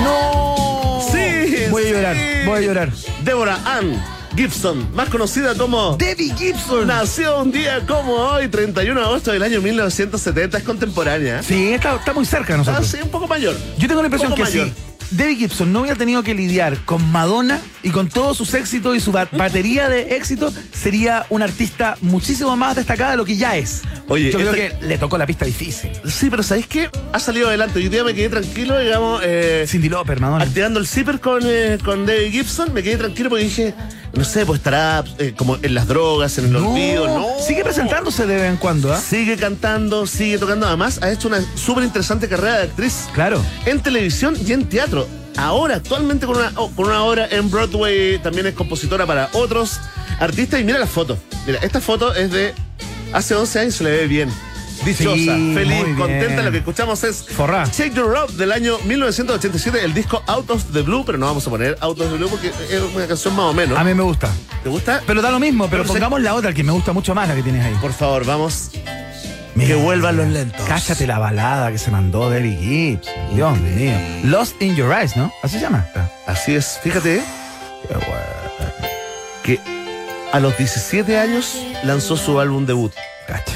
¡No! 0.02 1.00
Sí, 1.12 1.66
Voy 1.70 1.82
a 1.82 1.86
sí. 1.86 1.92
llorar, 1.92 2.16
voy 2.46 2.56
a 2.56 2.60
llorar. 2.60 2.92
Débora 3.24 3.58
Ann 3.64 4.02
Gibson, 4.42 4.88
más 4.94 5.08
conocida 5.08 5.56
como 5.56 5.96
Debbie 5.96 6.32
Gibson. 6.38 6.86
Nació 6.86 7.40
un 7.42 7.50
día 7.50 7.84
como 7.88 8.12
hoy, 8.12 8.46
31 8.46 9.00
de 9.00 9.04
agosto 9.06 9.32
del 9.32 9.42
año 9.42 9.60
1970, 9.60 10.58
es 10.58 10.62
contemporánea. 10.62 11.42
Sí, 11.42 11.72
está, 11.72 11.96
está 11.96 12.12
muy 12.12 12.24
cerca 12.24 12.48
de 12.48 12.54
Ah, 12.54 12.58
nosotros. 12.58 12.86
sí, 12.86 12.98
un 13.02 13.10
poco 13.10 13.26
mayor. 13.26 13.56
Yo 13.78 13.88
tengo 13.88 14.00
la 14.00 14.06
impresión 14.06 14.32
que 14.36 14.42
mayor. 14.44 14.68
si 14.68 15.16
Debbie 15.16 15.36
Gibson 15.36 15.72
no 15.72 15.80
hubiera 15.80 15.96
tenido 15.96 16.22
que 16.22 16.34
lidiar 16.34 16.76
con 16.84 17.02
Madonna 17.10 17.60
y 17.82 17.90
con 17.90 18.08
todos 18.08 18.36
sus 18.36 18.54
éxitos 18.54 18.94
y 18.96 19.00
su 19.00 19.10
ba- 19.10 19.26
batería 19.32 19.88
de 19.88 20.14
éxito, 20.16 20.52
sería 20.72 21.26
una 21.30 21.46
artista 21.46 21.96
muchísimo 22.02 22.54
más 22.56 22.76
destacada 22.76 23.12
de 23.12 23.16
lo 23.16 23.24
que 23.24 23.36
ya 23.36 23.56
es. 23.56 23.82
Oye, 24.06 24.30
Yo 24.30 24.38
creo 24.38 24.52
que 24.52 24.72
le 24.82 24.98
tocó 24.98 25.18
la 25.18 25.26
pista 25.26 25.44
difícil. 25.46 25.90
Sí, 26.06 26.28
pero 26.30 26.42
¿sabéis 26.42 26.66
qué? 26.66 26.90
Ha 27.12 27.18
salido 27.18 27.48
adelante. 27.48 27.82
Yo 27.82 27.90
día 27.90 28.04
me 28.04 28.14
quedé 28.14 28.28
tranquilo, 28.28 28.78
digamos, 28.78 29.20
eh, 29.24 29.64
Cindy 29.66 29.88
Lauper, 29.88 30.20
Madonna. 30.20 30.44
activando 30.44 30.78
el 30.78 30.86
zipper 30.86 31.20
con, 31.20 31.42
eh, 31.44 31.78
con 31.84 32.06
David 32.06 32.30
Gibson. 32.30 32.72
Me 32.72 32.82
quedé 32.82 32.96
tranquilo 32.98 33.28
porque 33.30 33.44
dije, 33.44 33.74
no 34.18 34.24
sé, 34.24 34.44
pues 34.44 34.58
estará 34.58 35.04
eh, 35.18 35.32
como 35.36 35.56
en 35.62 35.74
las 35.74 35.86
drogas, 35.86 36.36
en 36.38 36.46
el 36.46 36.56
olvido. 36.56 37.06
No. 37.06 37.26
Sigue 37.40 37.62
presentándose 37.62 38.26
de 38.26 38.34
vez 38.34 38.50
en 38.50 38.56
cuando, 38.56 38.92
¿ah? 38.92 39.00
Sigue 39.00 39.36
cantando, 39.36 40.06
sigue 40.06 40.38
tocando. 40.38 40.66
Además, 40.66 40.98
ha 41.02 41.10
hecho 41.10 41.28
una 41.28 41.40
súper 41.56 41.84
interesante 41.84 42.28
carrera 42.28 42.58
de 42.58 42.62
actriz 42.64 43.06
Claro. 43.14 43.40
en 43.64 43.80
televisión 43.80 44.36
y 44.44 44.52
en 44.52 44.68
teatro. 44.68 45.06
Ahora, 45.36 45.76
actualmente 45.76 46.26
con 46.26 46.36
una, 46.36 46.52
oh, 46.56 46.70
con 46.72 46.86
una 46.86 47.04
obra 47.04 47.28
en 47.30 47.48
Broadway, 47.48 48.18
también 48.18 48.46
es 48.46 48.54
compositora 48.54 49.06
para 49.06 49.30
otros 49.32 49.78
artistas. 50.18 50.60
Y 50.60 50.64
mira 50.64 50.78
la 50.80 50.86
foto. 50.88 51.16
Mira, 51.46 51.60
esta 51.62 51.80
foto 51.80 52.12
es 52.14 52.32
de 52.32 52.52
hace 53.12 53.36
11 53.36 53.60
años, 53.60 53.74
se 53.76 53.84
le 53.84 53.90
ve 53.90 54.06
bien. 54.08 54.30
Dichosa, 54.84 55.14
Sí, 55.16 55.52
feliz, 55.54 55.84
contenta. 55.96 56.26
bien. 56.26 56.44
Lo 56.44 56.50
que 56.52 56.58
escuchamos 56.58 57.02
es 57.04 57.24
Forrá. 57.36 57.64
Shake 57.66 57.94
Your 57.94 58.30
del 58.32 58.52
año 58.52 58.78
1987, 58.84 59.84
el 59.84 59.92
disco 59.94 60.22
Out 60.26 60.50
of 60.50 60.64
the 60.72 60.82
Blue, 60.82 61.04
pero 61.04 61.18
no 61.18 61.26
vamos 61.26 61.46
a 61.46 61.50
poner 61.50 61.76
Out 61.80 62.00
of 62.00 62.10
the 62.10 62.16
Blue 62.16 62.28
porque 62.28 62.48
es 62.48 62.82
una 62.94 63.06
canción 63.06 63.34
más 63.36 63.46
o 63.46 63.52
menos. 63.52 63.78
A 63.78 63.84
mí 63.84 63.94
me 63.94 64.02
gusta. 64.02 64.28
¿Te 64.62 64.68
gusta? 64.68 65.02
Pero 65.06 65.20
da 65.22 65.30
lo 65.30 65.38
mismo, 65.40 65.64
pero 65.68 65.82
Pero 65.82 65.84
se- 65.84 65.98
pongamos 65.98 66.20
la 66.20 66.34
otra, 66.34 66.52
que 66.52 66.62
me 66.64 66.72
gusta 66.72 66.92
mucho 66.92 67.14
más 67.14 67.28
la 67.28 67.34
que 67.34 67.42
tienes 67.42 67.64
ahí. 67.64 67.74
Por 67.80 67.92
favor, 67.92 68.24
vamos. 68.24 68.70
Mira, 69.54 69.68
que 69.68 69.74
vuelvan 69.74 70.16
los 70.16 70.28
lentos. 70.28 70.62
Cállate 70.68 71.06
la 71.06 71.18
balada 71.18 71.72
que 71.72 71.78
se 71.78 71.90
mandó 71.90 72.30
Debbie 72.30 72.56
Gibson. 72.56 73.34
Dios 73.34 73.58
mío. 73.58 73.92
Lost 74.24 74.60
in 74.62 74.76
Your 74.76 74.92
Eyes, 74.92 75.16
¿no? 75.16 75.32
Así 75.42 75.56
se 75.56 75.62
llama. 75.62 75.84
Así 76.26 76.54
es, 76.54 76.78
fíjate 76.82 77.22
que 79.42 79.58
a 80.32 80.40
los 80.40 80.56
17 80.56 81.18
años 81.18 81.56
lanzó 81.84 82.16
su 82.16 82.38
álbum 82.38 82.66
debut, 82.66 82.92
Cacha. 83.26 83.54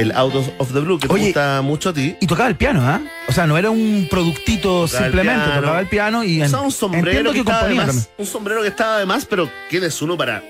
El 0.00 0.12
Out 0.12 0.34
of- 0.34 0.72
the 0.72 0.80
Blue, 0.80 0.98
que 0.98 1.06
te 1.08 1.14
Oye, 1.14 1.24
gusta 1.26 1.60
mucho 1.62 1.90
a 1.90 1.92
ti. 1.92 2.16
Y 2.20 2.26
tocaba 2.26 2.48
el 2.48 2.56
piano, 2.56 2.80
¿ah? 2.82 3.00
O 3.28 3.32
sea, 3.32 3.46
no 3.46 3.56
era 3.58 3.70
un 3.70 4.06
productito 4.10 4.86
Tocaba 4.86 5.04
simplemente, 5.04 5.50
tocaba 5.56 5.80
el 5.80 5.86
piano 5.88 6.24
y 6.24 6.42
en- 6.42 6.54
un 6.54 6.72
sombrero 6.72 7.30
que, 7.30 7.34
que 7.34 7.40
estaba 7.40 7.68
de 7.68 7.74
más. 7.74 8.10
Un 8.18 8.26
sombrero 8.26 8.62
que 8.62 8.68
estaba 8.68 8.98
de 8.98 9.06
más, 9.06 9.24
pero 9.26 9.48
¿quién 9.68 9.84
es 9.84 10.00
uno 10.02 10.16
para, 10.16 10.42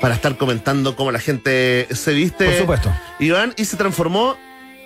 para 0.00 0.14
estar 0.14 0.36
comentando 0.36 0.96
cómo 0.96 1.12
la 1.12 1.18
gente 1.20 1.86
se 1.92 2.12
viste? 2.12 2.46
Por 2.46 2.58
supuesto. 2.58 2.92
Iván, 3.18 3.54
y 3.56 3.64
se 3.64 3.76
transformó 3.76 4.36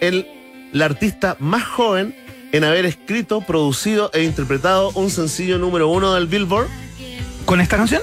en 0.00 0.26
la 0.72 0.86
artista 0.86 1.36
más 1.38 1.64
joven 1.64 2.14
en 2.52 2.62
haber 2.64 2.84
escrito, 2.86 3.40
producido 3.40 4.10
e 4.12 4.22
interpretado 4.22 4.90
un 4.94 5.10
sencillo 5.10 5.58
número 5.58 5.88
uno 5.88 6.14
del 6.14 6.26
Billboard 6.28 6.68
¿Con 7.44 7.60
esta 7.60 7.76
canción? 7.76 8.02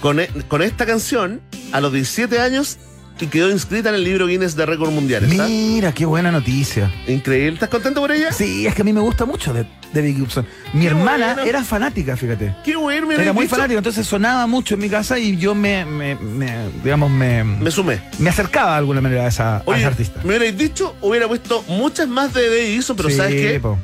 con, 0.00 0.20
e- 0.20 0.28
con 0.46 0.62
esta 0.62 0.86
canción 0.86 1.40
a 1.72 1.80
los 1.80 1.92
17 1.92 2.40
años 2.40 2.78
y 3.20 3.26
quedó 3.26 3.50
inscrita 3.50 3.88
en 3.88 3.96
el 3.96 4.04
libro 4.04 4.26
Guinness 4.26 4.54
de 4.56 4.64
Récord 4.66 4.90
Mundial. 4.90 5.24
¿está? 5.24 5.46
Mira, 5.46 5.92
qué 5.92 6.04
buena 6.06 6.30
noticia. 6.30 6.92
Increíble. 7.06 7.54
¿Estás 7.54 7.68
contento 7.68 8.00
por 8.00 8.12
ella? 8.12 8.32
Sí, 8.32 8.66
es 8.66 8.74
que 8.74 8.82
a 8.82 8.84
mí 8.84 8.92
me 8.92 9.00
gusta 9.00 9.24
mucho 9.24 9.52
de 9.52 9.66
Debbie 9.92 10.14
Gibson. 10.14 10.46
Mi 10.72 10.82
Qué 10.82 10.86
hermana 10.88 11.36
era 11.44 11.64
fanática, 11.64 12.16
fíjate. 12.16 12.54
Qué 12.64 12.76
bueno, 12.76 13.10
Era 13.10 13.32
muy 13.32 13.44
dicho. 13.44 13.56
fanática, 13.56 13.78
entonces 13.78 14.06
sonaba 14.06 14.46
mucho 14.46 14.74
en 14.74 14.80
mi 14.80 14.88
casa 14.88 15.18
y 15.18 15.36
yo 15.36 15.54
me, 15.54 15.84
me- 15.84 16.14
me- 16.16 16.68
digamos, 16.84 17.10
me, 17.10 17.42
Me 17.44 17.70
sumé. 17.70 18.00
me 18.18 18.30
acercaba 18.30 18.72
de 18.72 18.78
alguna 18.78 19.00
manera 19.00 19.24
a 19.24 19.28
esa, 19.28 19.56
a 19.66 19.76
esa 19.78 19.86
artista. 19.88 20.20
me 20.22 20.28
hubierais 20.36 20.56
dicho, 20.56 20.94
hubiera 21.00 21.26
puesto 21.26 21.62
muchas 21.68 22.06
más 22.08 22.32
de 22.34 22.42
Debbie 22.48 22.72
Gibson, 22.74 22.96
pero 22.96 23.08
Sí, 23.08 23.16
¿sabes 23.16 23.34
qué? 23.34 23.60
po. 23.60 23.78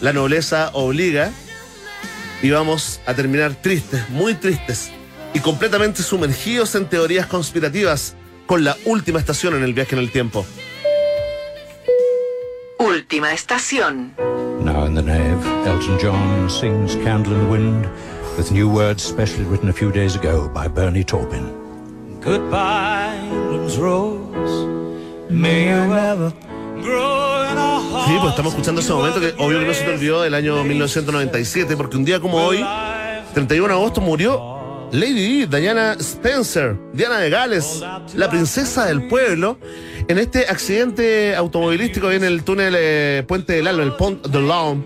La 0.00 0.12
nobleza 0.12 0.70
obliga 0.74 1.30
y 2.42 2.50
vamos 2.50 3.00
a 3.06 3.14
terminar 3.14 3.54
tristes, 3.60 4.08
muy 4.10 4.34
tristes 4.34 4.90
y 5.34 5.40
completamente 5.40 6.02
sumergidos 6.02 6.74
en 6.76 6.86
teorías 6.86 7.26
conspirativas 7.26 8.14
con 8.48 8.64
la 8.64 8.76
última 8.86 9.20
estación 9.20 9.54
en 9.54 9.62
el 9.62 9.74
viaje 9.74 9.94
en 9.94 10.00
el 10.00 10.10
tiempo. 10.10 10.44
Última 12.78 13.32
estación. 13.32 14.14
Now 14.64 14.86
in 14.86 14.94
the 14.94 15.02
nave, 15.02 15.44
Elton 15.66 15.98
John 16.00 16.48
sings 16.48 16.96
Candle 17.04 17.34
in 17.34 17.40
the 17.40 17.50
Wind 17.50 17.86
with 18.38 18.50
new 18.50 18.68
words 18.68 19.02
specially 19.02 19.44
written 19.44 19.68
a 19.68 19.72
few 19.72 19.92
days 19.92 20.16
ago 20.16 20.48
by 20.48 20.66
Bernie 20.66 21.04
Taupin. 21.04 21.52
Goodbye, 22.22 23.20
England's 23.30 23.76
rose. 23.76 24.66
May 25.28 25.68
you 25.68 25.94
ever 25.94 26.32
grow 26.80 27.44
in 27.50 27.58
our 27.58 27.82
hearts. 27.82 28.08
Sí, 28.08 28.16
pues 28.18 28.30
estamos 28.30 28.52
escuchando 28.54 28.80
ese 28.80 28.92
momento 28.94 29.20
que 29.20 29.34
obvio 29.36 29.60
que 29.60 29.66
no 29.66 29.74
se 29.74 29.84
te 29.84 29.92
olvidó 29.92 30.22
del 30.22 30.32
año 30.32 30.64
1997, 30.64 31.76
porque 31.76 31.98
un 31.98 32.04
día 32.06 32.18
como 32.18 32.38
hoy, 32.38 32.64
31 33.34 33.68
de 33.68 33.74
agosto, 33.74 34.00
murió 34.00 34.57
Lady 34.92 35.12
Di, 35.12 35.46
Diana 35.46 35.96
Spencer, 36.00 36.76
Diana 36.94 37.18
de 37.18 37.30
Gales, 37.30 37.84
la 38.14 38.30
princesa 38.30 38.86
del 38.86 39.06
pueblo, 39.06 39.58
en 40.08 40.18
este 40.18 40.46
accidente 40.48 41.36
automovilístico 41.36 42.10
en 42.10 42.24
el 42.24 42.42
túnel 42.42 42.74
eh, 42.76 43.22
Puente 43.26 43.52
del 43.54 43.66
Alba, 43.66 43.82
el 43.82 43.92
Pont 43.96 44.26
de 44.26 44.40
l'Homme, 44.40 44.84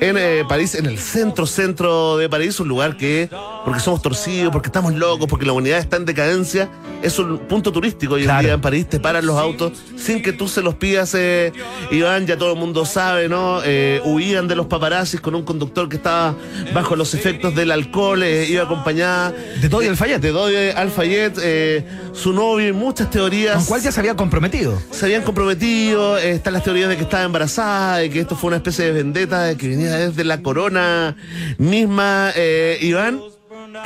en 0.00 0.16
eh, 0.18 0.44
París, 0.48 0.74
en 0.74 0.86
el 0.86 0.98
centro, 0.98 1.46
centro 1.46 2.16
de 2.16 2.28
París, 2.28 2.60
un 2.60 2.68
lugar 2.68 2.96
que, 2.96 3.28
porque 3.64 3.80
somos 3.80 4.02
torcidos, 4.02 4.52
porque 4.52 4.68
estamos 4.68 4.94
locos, 4.94 5.26
porque 5.28 5.46
la 5.46 5.52
humanidad 5.52 5.78
está 5.78 5.96
en 5.96 6.04
decadencia, 6.04 6.68
es 7.02 7.18
un 7.18 7.38
punto 7.38 7.72
turístico 7.72 8.14
hoy 8.14 8.24
en 8.24 8.38
día 8.40 8.52
en 8.54 8.60
París, 8.60 8.88
te 8.88 9.00
paran 9.00 9.26
los 9.26 9.38
autos 9.38 9.72
sin 9.96 10.22
que 10.22 10.32
tú 10.32 10.48
se 10.48 10.62
los 10.62 10.74
pidas, 10.74 11.14
eh, 11.14 11.52
Iván, 11.90 12.26
ya 12.26 12.36
todo 12.36 12.52
el 12.52 12.58
mundo 12.58 12.84
sabe, 12.84 13.28
¿no? 13.28 13.60
Eh, 13.64 14.00
huían 14.04 14.48
de 14.48 14.56
los 14.56 14.66
paparazzis 14.66 15.20
con 15.20 15.34
un 15.34 15.44
conductor 15.44 15.88
que 15.88 15.96
estaba 15.96 16.34
bajo 16.74 16.96
los 16.96 17.14
efectos 17.14 17.54
del 17.54 17.70
alcohol, 17.70 18.22
eh, 18.22 18.46
iba 18.48 18.64
acompañada 18.64 19.32
De 19.60 19.68
Dodi 19.68 19.88
Alfayet. 19.88 20.20
de 20.20 20.30
Dodi 20.30 20.56
Alfayet, 20.70 21.38
eh, 21.42 21.84
su 22.12 22.32
novio 22.32 22.68
y 22.68 22.72
muchas 22.72 23.10
teorías 23.10 23.56
Con 23.56 23.64
cuál 23.64 23.82
ya 23.82 23.92
se 23.92 24.00
había 24.00 24.14
comprometido. 24.14 24.80
se 24.90 25.06
habían 25.06 25.22
comprometido, 25.22 26.18
están 26.18 26.52
las 26.52 26.64
teorías 26.64 26.88
de 26.88 26.96
que 26.96 27.02
estaba 27.02 27.24
embarazada, 27.24 27.98
de 27.98 28.10
que 28.10 28.20
esto 28.20 28.36
fue 28.36 28.48
una 28.48 28.56
especie 28.56 28.86
de 28.86 28.92
vendetta, 28.92 29.44
de 29.44 29.56
que 29.56 29.68
venía 29.68 29.85
desde 29.90 30.24
la 30.24 30.42
corona 30.42 31.16
misma. 31.58 32.30
Eh, 32.34 32.78
Iván, 32.82 33.20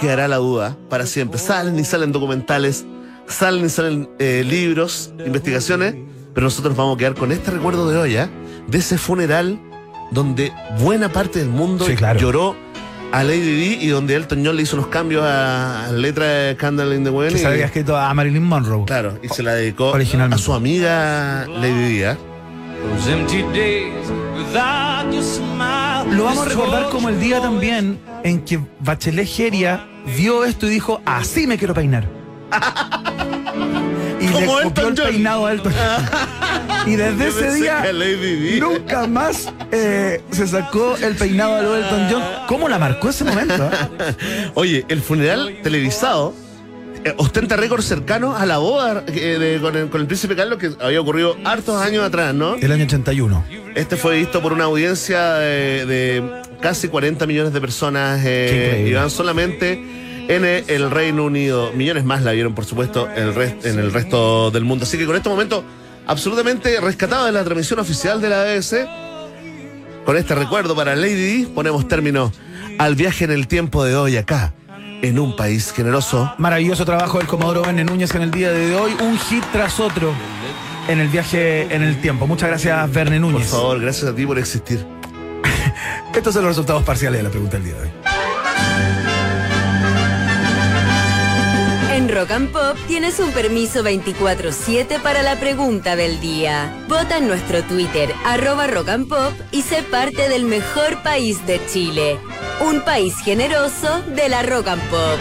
quedará 0.00 0.28
la 0.28 0.36
duda 0.36 0.76
para 0.88 1.06
siempre. 1.06 1.38
Salen 1.38 1.78
y 1.78 1.84
salen 1.84 2.12
documentales, 2.12 2.84
salen 3.26 3.64
y 3.66 3.68
salen 3.68 4.08
eh, 4.18 4.44
libros, 4.46 5.12
investigaciones, 5.24 5.94
pero 6.34 6.44
nosotros 6.44 6.76
vamos 6.76 6.96
a 6.96 6.98
quedar 6.98 7.14
con 7.14 7.32
este 7.32 7.50
recuerdo 7.50 7.88
de 7.90 7.98
hoy, 7.98 8.16
¿ah? 8.16 8.28
de 8.68 8.78
ese 8.78 8.98
funeral 8.98 9.58
donde 10.10 10.52
buena 10.80 11.08
parte 11.10 11.38
del 11.40 11.48
mundo 11.48 11.84
Sí, 11.84 11.94
claro. 11.94 12.18
lloró 12.18 12.56
a 13.12 13.24
Lady 13.24 13.40
Di 13.40 13.78
y 13.80 13.88
donde 13.88 14.14
Elton 14.14 14.44
John 14.44 14.54
le 14.56 14.62
hizo 14.62 14.76
unos 14.76 14.88
cambios 14.88 15.24
a, 15.24 15.86
a 15.86 15.92
la 15.92 15.98
letra 15.98 16.26
de 16.26 16.56
Candle 16.56 16.94
in 16.94 17.02
the 17.04 17.10
Wind. 17.10 17.32
Que 17.32 17.38
se 17.38 17.46
había 17.46 17.66
escrito 17.66 17.96
a 17.96 18.12
Marilyn 18.14 18.42
Monroe. 18.44 18.84
Claro, 18.86 19.18
y 19.22 19.28
se 19.28 19.42
la 19.42 19.54
dedicó 19.54 19.90
Originalmente. 19.90 20.40
a 20.40 20.44
su 20.44 20.52
amiga 20.54 21.46
Lady 21.48 21.88
Di. 21.94 22.04
¿ah? 22.04 22.16
Those 22.96 23.12
empty 23.12 23.42
days 23.52 24.08
without 24.36 25.12
your 25.12 25.22
smile. 25.24 25.79
Lo 26.10 26.24
vamos 26.24 26.46
a 26.46 26.48
recordar 26.48 26.88
como 26.90 27.08
el 27.08 27.20
día 27.20 27.40
también 27.40 27.98
en 28.24 28.44
que 28.44 28.60
Bachelet 28.80 29.26
Geria 29.28 29.86
vio 30.16 30.44
esto 30.44 30.66
y 30.66 30.70
dijo, 30.70 31.00
así 31.04 31.46
me 31.46 31.56
quiero 31.56 31.74
peinar. 31.74 32.08
y 34.20 34.26
le 34.28 34.32
copió 34.46 34.60
Elton 34.60 34.86
el 34.88 34.96
John. 34.98 35.08
peinado 35.12 35.46
a 35.46 35.52
Elton. 35.52 35.72
y 36.86 36.96
desde 36.96 37.28
ese 37.28 37.54
día 37.54 37.84
nunca 38.60 39.06
más 39.06 39.52
eh, 39.70 40.22
se 40.30 40.46
sacó 40.46 40.96
el 40.96 41.14
peinado 41.16 41.54
a 41.72 41.78
Elton 41.78 42.08
John. 42.10 42.22
¿Cómo 42.48 42.68
la 42.68 42.78
marcó 42.78 43.10
ese 43.10 43.24
momento? 43.24 43.70
eh? 43.72 44.50
Oye, 44.54 44.84
el 44.88 45.00
funeral 45.00 45.58
televisado 45.62 46.34
eh, 47.04 47.14
ostenta 47.16 47.56
récords 47.56 47.84
cercanos 47.86 48.40
a 48.40 48.46
la 48.46 48.58
boda 48.58 49.04
eh, 49.08 49.38
de- 49.38 49.60
con, 49.60 49.76
el, 49.76 49.88
con 49.88 50.00
el 50.00 50.06
príncipe 50.06 50.36
Carlos 50.36 50.58
que 50.58 50.70
había 50.80 51.00
ocurrido 51.00 51.36
hartos 51.44 51.80
años 51.80 52.04
atrás, 52.04 52.34
¿no? 52.34 52.54
El 52.56 52.70
año 52.72 52.84
81. 52.84 53.44
Este 53.74 53.96
fue 53.96 54.16
visto 54.18 54.40
por 54.42 54.52
una 54.52 54.64
audiencia 54.64 55.34
de, 55.34 55.86
de 55.86 56.42
casi 56.60 56.88
40 56.88 57.26
millones 57.26 57.52
de 57.52 57.60
personas, 57.60 58.20
eh, 58.24 58.50
increíble. 58.66 58.90
Iván, 58.90 59.10
solamente 59.10 59.82
en 60.28 60.44
el 60.44 60.90
Reino 60.90 61.24
Unido. 61.24 61.72
Millones 61.74 62.04
más 62.04 62.22
la 62.22 62.32
vieron, 62.32 62.54
por 62.54 62.64
supuesto, 62.64 63.08
en 63.16 63.22
el, 63.28 63.34
res- 63.34 63.64
en 63.64 63.78
el 63.78 63.92
resto 63.92 64.50
del 64.50 64.64
mundo. 64.64 64.84
Así 64.84 64.96
que 64.98 65.06
con 65.06 65.16
este 65.16 65.28
momento 65.28 65.64
absolutamente 66.06 66.80
rescatado 66.80 67.26
de 67.26 67.32
la 67.32 67.44
transmisión 67.44 67.78
oficial 67.80 68.20
de 68.20 68.28
la 68.28 68.42
BBC, 68.44 68.86
con 70.04 70.16
este 70.16 70.34
recuerdo 70.34 70.74
para 70.74 70.94
Lady 70.96 71.14
Di, 71.14 71.46
ponemos 71.46 71.86
término 71.88 72.32
al 72.78 72.94
viaje 72.94 73.24
en 73.24 73.30
el 73.30 73.46
tiempo 73.46 73.84
de 73.84 73.94
hoy 73.96 74.16
acá, 74.16 74.52
en 75.02 75.18
un 75.18 75.36
país 75.36 75.72
generoso. 75.72 76.32
Maravilloso 76.38 76.84
trabajo 76.84 77.18
del 77.18 77.26
Comodoro 77.26 77.62
Bene 77.62 77.84
Núñez 77.84 78.14
en 78.14 78.22
el 78.22 78.30
día 78.30 78.50
de 78.50 78.74
hoy. 78.74 78.92
Un 79.00 79.18
hit 79.18 79.44
tras 79.52 79.80
otro 79.80 80.12
en 80.88 81.00
el 81.00 81.08
viaje 81.08 81.74
en 81.74 81.82
el 81.82 82.00
tiempo. 82.00 82.26
Muchas 82.26 82.48
gracias, 82.48 82.90
Verne 82.92 83.20
Por 83.20 83.30
Núñez. 83.32 83.48
favor, 83.48 83.80
gracias 83.80 84.10
a 84.10 84.14
ti 84.14 84.26
por 84.26 84.38
existir. 84.38 84.84
Estos 86.14 86.34
son 86.34 86.42
los 86.42 86.50
resultados 86.50 86.82
parciales 86.82 87.18
de 87.18 87.24
la 87.24 87.30
pregunta 87.30 87.56
del 87.58 87.64
día 87.66 87.74
de 87.74 87.82
hoy. 87.82 87.90
Rock 92.20 92.32
and 92.32 92.52
Pop 92.52 92.76
tienes 92.86 93.18
un 93.18 93.32
permiso 93.32 93.82
24-7 93.82 95.00
para 95.00 95.22
la 95.22 95.40
pregunta 95.40 95.96
del 95.96 96.20
día. 96.20 96.84
Vota 96.86 97.16
en 97.16 97.26
nuestro 97.26 97.62
Twitter, 97.62 98.14
arroba 98.26 98.66
Rock 98.66 98.90
and 98.90 99.08
Pop, 99.08 99.32
y 99.52 99.62
sé 99.62 99.82
parte 99.82 100.28
del 100.28 100.44
mejor 100.44 101.02
país 101.02 101.46
de 101.46 101.58
Chile. 101.66 102.18
Un 102.60 102.82
país 102.82 103.14
generoso 103.24 104.02
de 104.02 104.28
la 104.28 104.42
Rock 104.42 104.68
and 104.68 104.82
Pop. 104.90 105.18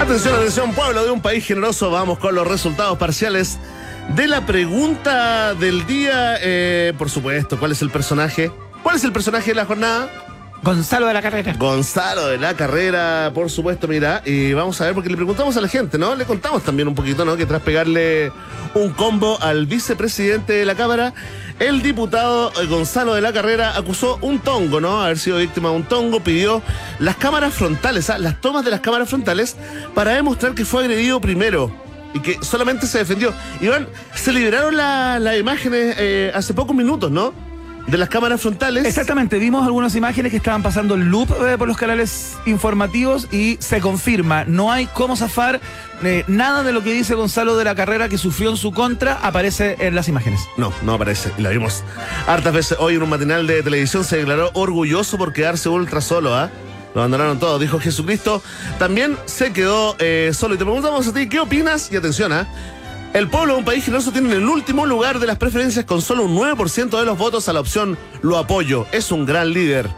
Atención, 0.00 0.36
atención, 0.36 0.72
pueblo 0.72 1.04
de 1.04 1.10
un 1.10 1.20
país 1.20 1.44
generoso. 1.44 1.90
Vamos 1.90 2.18
con 2.18 2.34
los 2.34 2.46
resultados 2.46 2.96
parciales 2.96 3.58
de 4.16 4.28
la 4.28 4.46
pregunta 4.46 5.52
del 5.52 5.86
día. 5.86 6.38
Eh, 6.40 6.94
por 6.96 7.10
supuesto, 7.10 7.58
¿cuál 7.58 7.72
es 7.72 7.82
el 7.82 7.90
personaje? 7.90 8.50
¿Cuál 8.82 8.96
es 8.96 9.04
el 9.04 9.12
personaje 9.12 9.50
de 9.50 9.56
la 9.56 9.66
jornada? 9.66 10.08
Gonzalo 10.62 11.06
de 11.06 11.14
la 11.14 11.22
Carrera. 11.22 11.54
Gonzalo 11.56 12.26
de 12.26 12.36
la 12.38 12.54
carrera, 12.54 13.30
por 13.32 13.48
supuesto, 13.50 13.86
mira, 13.88 14.22
y 14.24 14.52
vamos 14.52 14.80
a 14.80 14.86
ver, 14.86 14.94
porque 14.94 15.08
le 15.08 15.16
preguntamos 15.16 15.56
a 15.56 15.60
la 15.60 15.68
gente, 15.68 15.98
¿no? 15.98 16.14
Le 16.14 16.24
contamos 16.24 16.62
también 16.62 16.88
un 16.88 16.94
poquito, 16.94 17.24
¿no? 17.24 17.36
Que 17.36 17.46
tras 17.46 17.62
pegarle 17.62 18.32
un 18.74 18.90
combo 18.92 19.38
al 19.40 19.66
vicepresidente 19.66 20.52
de 20.54 20.64
la 20.64 20.74
Cámara, 20.74 21.14
el 21.60 21.80
diputado 21.80 22.52
eh, 22.60 22.66
Gonzalo 22.66 23.14
de 23.14 23.20
la 23.20 23.32
Carrera 23.32 23.76
acusó 23.76 24.18
un 24.20 24.40
tongo, 24.40 24.80
¿no? 24.80 25.00
Haber 25.02 25.18
sido 25.18 25.38
víctima 25.38 25.70
de 25.70 25.76
un 25.76 25.84
tongo, 25.84 26.20
pidió 26.20 26.60
las 26.98 27.16
cámaras 27.16 27.54
frontales, 27.54 28.10
¿ah? 28.10 28.18
las 28.18 28.40
tomas 28.40 28.64
de 28.64 28.70
las 28.72 28.80
cámaras 28.80 29.08
frontales, 29.08 29.56
para 29.94 30.12
demostrar 30.14 30.54
que 30.54 30.64
fue 30.64 30.82
agredido 30.84 31.20
primero. 31.20 31.72
Y 32.14 32.20
que 32.20 32.38
solamente 32.42 32.86
se 32.86 32.98
defendió. 32.98 33.34
Iván, 33.60 33.86
se 34.14 34.32
liberaron 34.32 34.76
la- 34.76 35.18
las 35.18 35.36
imágenes 35.38 35.94
eh, 35.98 36.32
hace 36.34 36.54
pocos 36.54 36.74
minutos, 36.74 37.10
¿no? 37.10 37.32
De 37.88 37.96
las 37.96 38.10
cámaras 38.10 38.42
frontales. 38.42 38.84
Exactamente, 38.84 39.38
vimos 39.38 39.64
algunas 39.64 39.94
imágenes 39.94 40.30
que 40.30 40.36
estaban 40.36 40.62
pasando 40.62 40.94
el 40.94 41.08
loop 41.08 41.30
eh, 41.42 41.56
por 41.56 41.66
los 41.66 41.78
canales 41.78 42.36
informativos 42.44 43.28
y 43.32 43.56
se 43.60 43.80
confirma, 43.80 44.44
no 44.44 44.70
hay 44.70 44.86
cómo 44.88 45.16
zafar, 45.16 45.58
eh, 46.04 46.22
nada 46.28 46.62
de 46.62 46.72
lo 46.72 46.82
que 46.82 46.92
dice 46.92 47.14
Gonzalo 47.14 47.56
de 47.56 47.64
la 47.64 47.74
carrera 47.74 48.10
que 48.10 48.18
sufrió 48.18 48.50
en 48.50 48.58
su 48.58 48.72
contra 48.72 49.14
aparece 49.14 49.76
en 49.80 49.94
las 49.94 50.06
imágenes. 50.08 50.40
No, 50.58 50.70
no 50.82 50.92
aparece. 50.92 51.32
Y 51.38 51.42
la 51.42 51.48
vimos 51.48 51.82
hartas 52.26 52.52
veces. 52.52 52.76
Hoy 52.78 52.96
en 52.96 53.02
un 53.02 53.08
matinal 53.08 53.46
de 53.46 53.62
televisión 53.62 54.04
se 54.04 54.18
declaró 54.18 54.50
orgulloso 54.52 55.16
por 55.16 55.32
quedarse 55.32 55.70
ultra 55.70 56.02
solo, 56.02 56.34
¿ah? 56.34 56.50
Lo 56.94 57.00
abandonaron 57.00 57.38
todos, 57.38 57.60
dijo 57.60 57.78
Jesucristo. 57.78 58.42
También 58.78 59.16
se 59.24 59.52
quedó 59.52 59.96
eh, 59.98 60.32
solo. 60.34 60.54
Y 60.54 60.58
te 60.58 60.64
preguntamos 60.64 61.06
a 61.06 61.14
ti, 61.14 61.28
¿qué 61.28 61.40
opinas? 61.40 61.90
Y 61.90 61.96
atención, 61.96 62.32
¿ah? 62.32 62.46
El 63.14 63.28
pueblo 63.28 63.54
de 63.54 63.58
un 63.60 63.64
país 63.64 63.84
generoso 63.84 64.12
tiene 64.12 64.28
en 64.28 64.42
el 64.42 64.48
último 64.48 64.84
lugar 64.84 65.18
de 65.18 65.26
las 65.26 65.38
preferencias 65.38 65.86
con 65.86 66.02
solo 66.02 66.24
un 66.24 66.36
9% 66.36 66.98
de 66.98 67.04
los 67.06 67.16
votos 67.16 67.48
a 67.48 67.52
la 67.54 67.60
opción 67.60 67.96
lo 68.20 68.36
apoyo. 68.36 68.86
Es 68.92 69.10
un 69.10 69.24
gran 69.24 69.52
líder. 69.52 69.88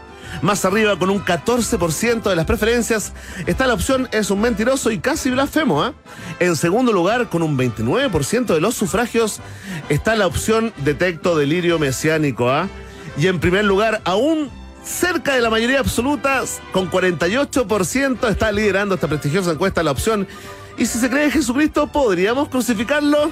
Más 0.41 0.63
arriba, 0.63 0.97
con 0.97 1.09
un 1.09 1.23
14% 1.23 2.23
de 2.23 2.35
las 2.35 2.45
preferencias, 2.45 3.11
está 3.47 3.67
la 3.67 3.73
opción 3.73 4.07
es 4.13 4.31
un 4.31 4.39
mentiroso 4.39 4.91
y 4.91 4.99
casi 4.99 5.29
blasfemo. 5.29 5.83
¿ah? 5.83 5.93
En 6.39 6.55
segundo 6.55 6.93
lugar, 6.93 7.27
con 7.27 7.43
un 7.43 7.57
29% 7.57 8.45
de 8.45 8.61
los 8.61 8.75
sufragios, 8.75 9.41
está 9.89 10.15
la 10.15 10.25
opción 10.25 10.73
detecto 10.77 11.37
delirio 11.37 11.79
mesiánico. 11.79 12.49
¿ah? 12.49 12.69
Y 13.17 13.27
en 13.27 13.41
primer 13.41 13.65
lugar, 13.65 14.01
aún 14.05 14.49
cerca 14.85 15.35
de 15.35 15.41
la 15.41 15.49
mayoría 15.49 15.79
absoluta, 15.79 16.43
con 16.71 16.89
48%, 16.89 18.29
está 18.29 18.51
liderando 18.53 18.95
esta 18.95 19.09
prestigiosa 19.09 19.51
encuesta 19.51 19.83
la 19.83 19.91
opción. 19.91 20.27
Y 20.77 20.85
si 20.85 20.99
se 20.99 21.09
cree 21.09 21.25
en 21.25 21.31
Jesucristo, 21.31 21.87
¿podríamos 21.87 22.49
crucificarlo? 22.49 23.31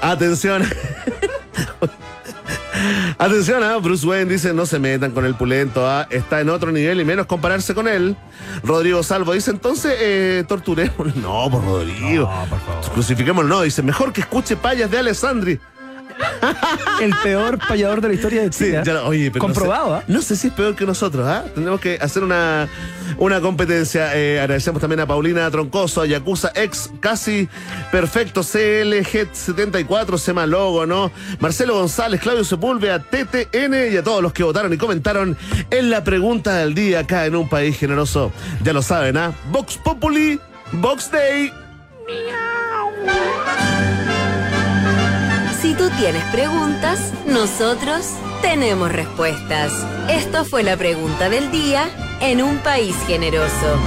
Atención. 0.00 0.64
Atención, 3.18 3.62
¿ah? 3.62 3.76
Bruce 3.76 4.06
Wayne 4.06 4.32
dice 4.32 4.54
no 4.54 4.64
se 4.64 4.78
metan 4.78 5.10
con 5.12 5.26
el 5.26 5.34
pulento, 5.34 5.86
¿ah? 5.86 6.06
está 6.10 6.40
en 6.40 6.48
otro 6.48 6.72
nivel 6.72 7.00
y 7.00 7.04
menos 7.04 7.26
compararse 7.26 7.74
con 7.74 7.86
él. 7.86 8.16
Rodrigo 8.62 9.02
Salvo 9.02 9.34
dice 9.34 9.50
entonces 9.50 9.94
eh, 9.98 10.44
torturemos. 10.48 11.14
No, 11.20 11.50
por 11.50 11.62
Rodrigo. 11.62 12.30
No, 12.30 12.46
por 12.48 12.58
favor. 12.60 12.92
Crucifiquémoslo, 12.94 13.48
no. 13.48 13.62
Dice 13.62 13.82
mejor 13.82 14.12
que 14.12 14.22
escuche 14.22 14.56
payas 14.56 14.90
de 14.90 14.98
Alessandri. 14.98 15.60
El 17.00 17.14
peor 17.22 17.58
payador 17.66 18.00
de 18.00 18.08
la 18.08 18.14
historia 18.14 18.42
de 18.42 18.52
Sí, 18.52 18.64
Chile. 18.66 18.78
¿eh? 18.78 18.82
ya 18.84 18.92
lo- 18.94 19.06
oye, 19.06 19.30
pero 19.30 19.40
Comprobado, 19.44 19.88
no 19.90 19.94
¿ah? 19.96 20.02
sé, 20.06 20.12
no 20.12 20.22
sé 20.22 20.36
si 20.36 20.46
es 20.48 20.52
peor 20.52 20.74
que 20.76 20.84
nosotros, 20.86 21.26
¿ah? 21.26 21.44
Tendremos 21.54 21.80
que 21.80 21.98
hacer 22.00 22.22
una, 22.22 22.68
una 23.18 23.40
competencia. 23.40 24.14
Eh, 24.16 24.38
agradecemos 24.40 24.80
también 24.80 25.00
a 25.00 25.06
Paulina 25.06 25.50
Troncoso, 25.50 26.02
a 26.02 26.06
Yakuza 26.06 26.52
Ex, 26.54 26.90
casi 27.00 27.48
perfecto, 27.90 28.42
CLG74, 28.42 30.18
Sema 30.18 30.46
Logo, 30.46 30.86
¿no? 30.86 31.10
Marcelo 31.40 31.74
González, 31.74 32.20
Claudio 32.20 32.44
Sepúlveda, 32.44 32.98
TTN 33.00 33.92
y 33.92 33.96
a 33.96 34.02
todos 34.02 34.22
los 34.22 34.32
que 34.32 34.42
votaron 34.42 34.72
y 34.72 34.76
comentaron 34.76 35.36
en 35.70 35.90
la 35.90 36.04
pregunta 36.04 36.56
del 36.56 36.74
día 36.74 37.00
acá 37.00 37.26
en 37.26 37.36
un 37.36 37.48
país 37.48 37.78
generoso. 37.78 38.32
Ya 38.62 38.72
lo 38.72 38.82
saben, 38.82 39.16
¿ah? 39.16 39.32
Vox 39.50 39.76
Populi, 39.78 40.38
Vox 40.72 41.10
Day. 41.10 41.52
Tú 45.80 45.88
tienes 45.96 46.22
preguntas, 46.24 47.00
nosotros 47.26 48.04
tenemos 48.42 48.92
respuestas. 48.92 49.72
Esto 50.10 50.44
fue 50.44 50.62
la 50.62 50.76
pregunta 50.76 51.30
del 51.30 51.50
día 51.50 51.88
en 52.20 52.42
un 52.42 52.58
país 52.58 52.94
generoso. 53.06 53.78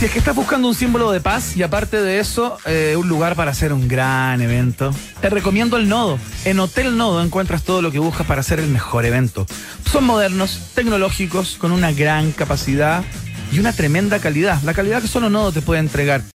Si 0.00 0.06
es 0.06 0.10
que 0.10 0.18
estás 0.18 0.34
buscando 0.34 0.66
un 0.66 0.74
símbolo 0.74 1.12
de 1.12 1.20
paz 1.20 1.56
y 1.56 1.62
aparte 1.62 2.02
de 2.02 2.18
eso, 2.18 2.58
eh, 2.66 2.96
un 2.98 3.08
lugar 3.08 3.36
para 3.36 3.52
hacer 3.52 3.72
un 3.72 3.86
gran 3.86 4.40
evento, 4.40 4.92
te 5.20 5.30
recomiendo 5.30 5.76
el 5.76 5.88
Nodo. 5.88 6.18
En 6.44 6.58
Hotel 6.58 6.96
Nodo 6.96 7.22
encuentras 7.22 7.62
todo 7.62 7.80
lo 7.80 7.92
que 7.92 8.00
buscas 8.00 8.26
para 8.26 8.40
hacer 8.40 8.58
el 8.58 8.66
mejor 8.66 9.04
evento. 9.04 9.46
Son 9.88 10.02
modernos, 10.02 10.72
tecnológicos, 10.74 11.58
con 11.60 11.70
una 11.70 11.92
gran 11.92 12.32
capacidad 12.32 13.04
y 13.52 13.60
una 13.60 13.72
tremenda 13.72 14.18
calidad. 14.18 14.60
La 14.64 14.74
calidad 14.74 15.00
que 15.00 15.06
solo 15.06 15.30
Nodo 15.30 15.52
te 15.52 15.62
puede 15.62 15.78
entregar. 15.78 16.22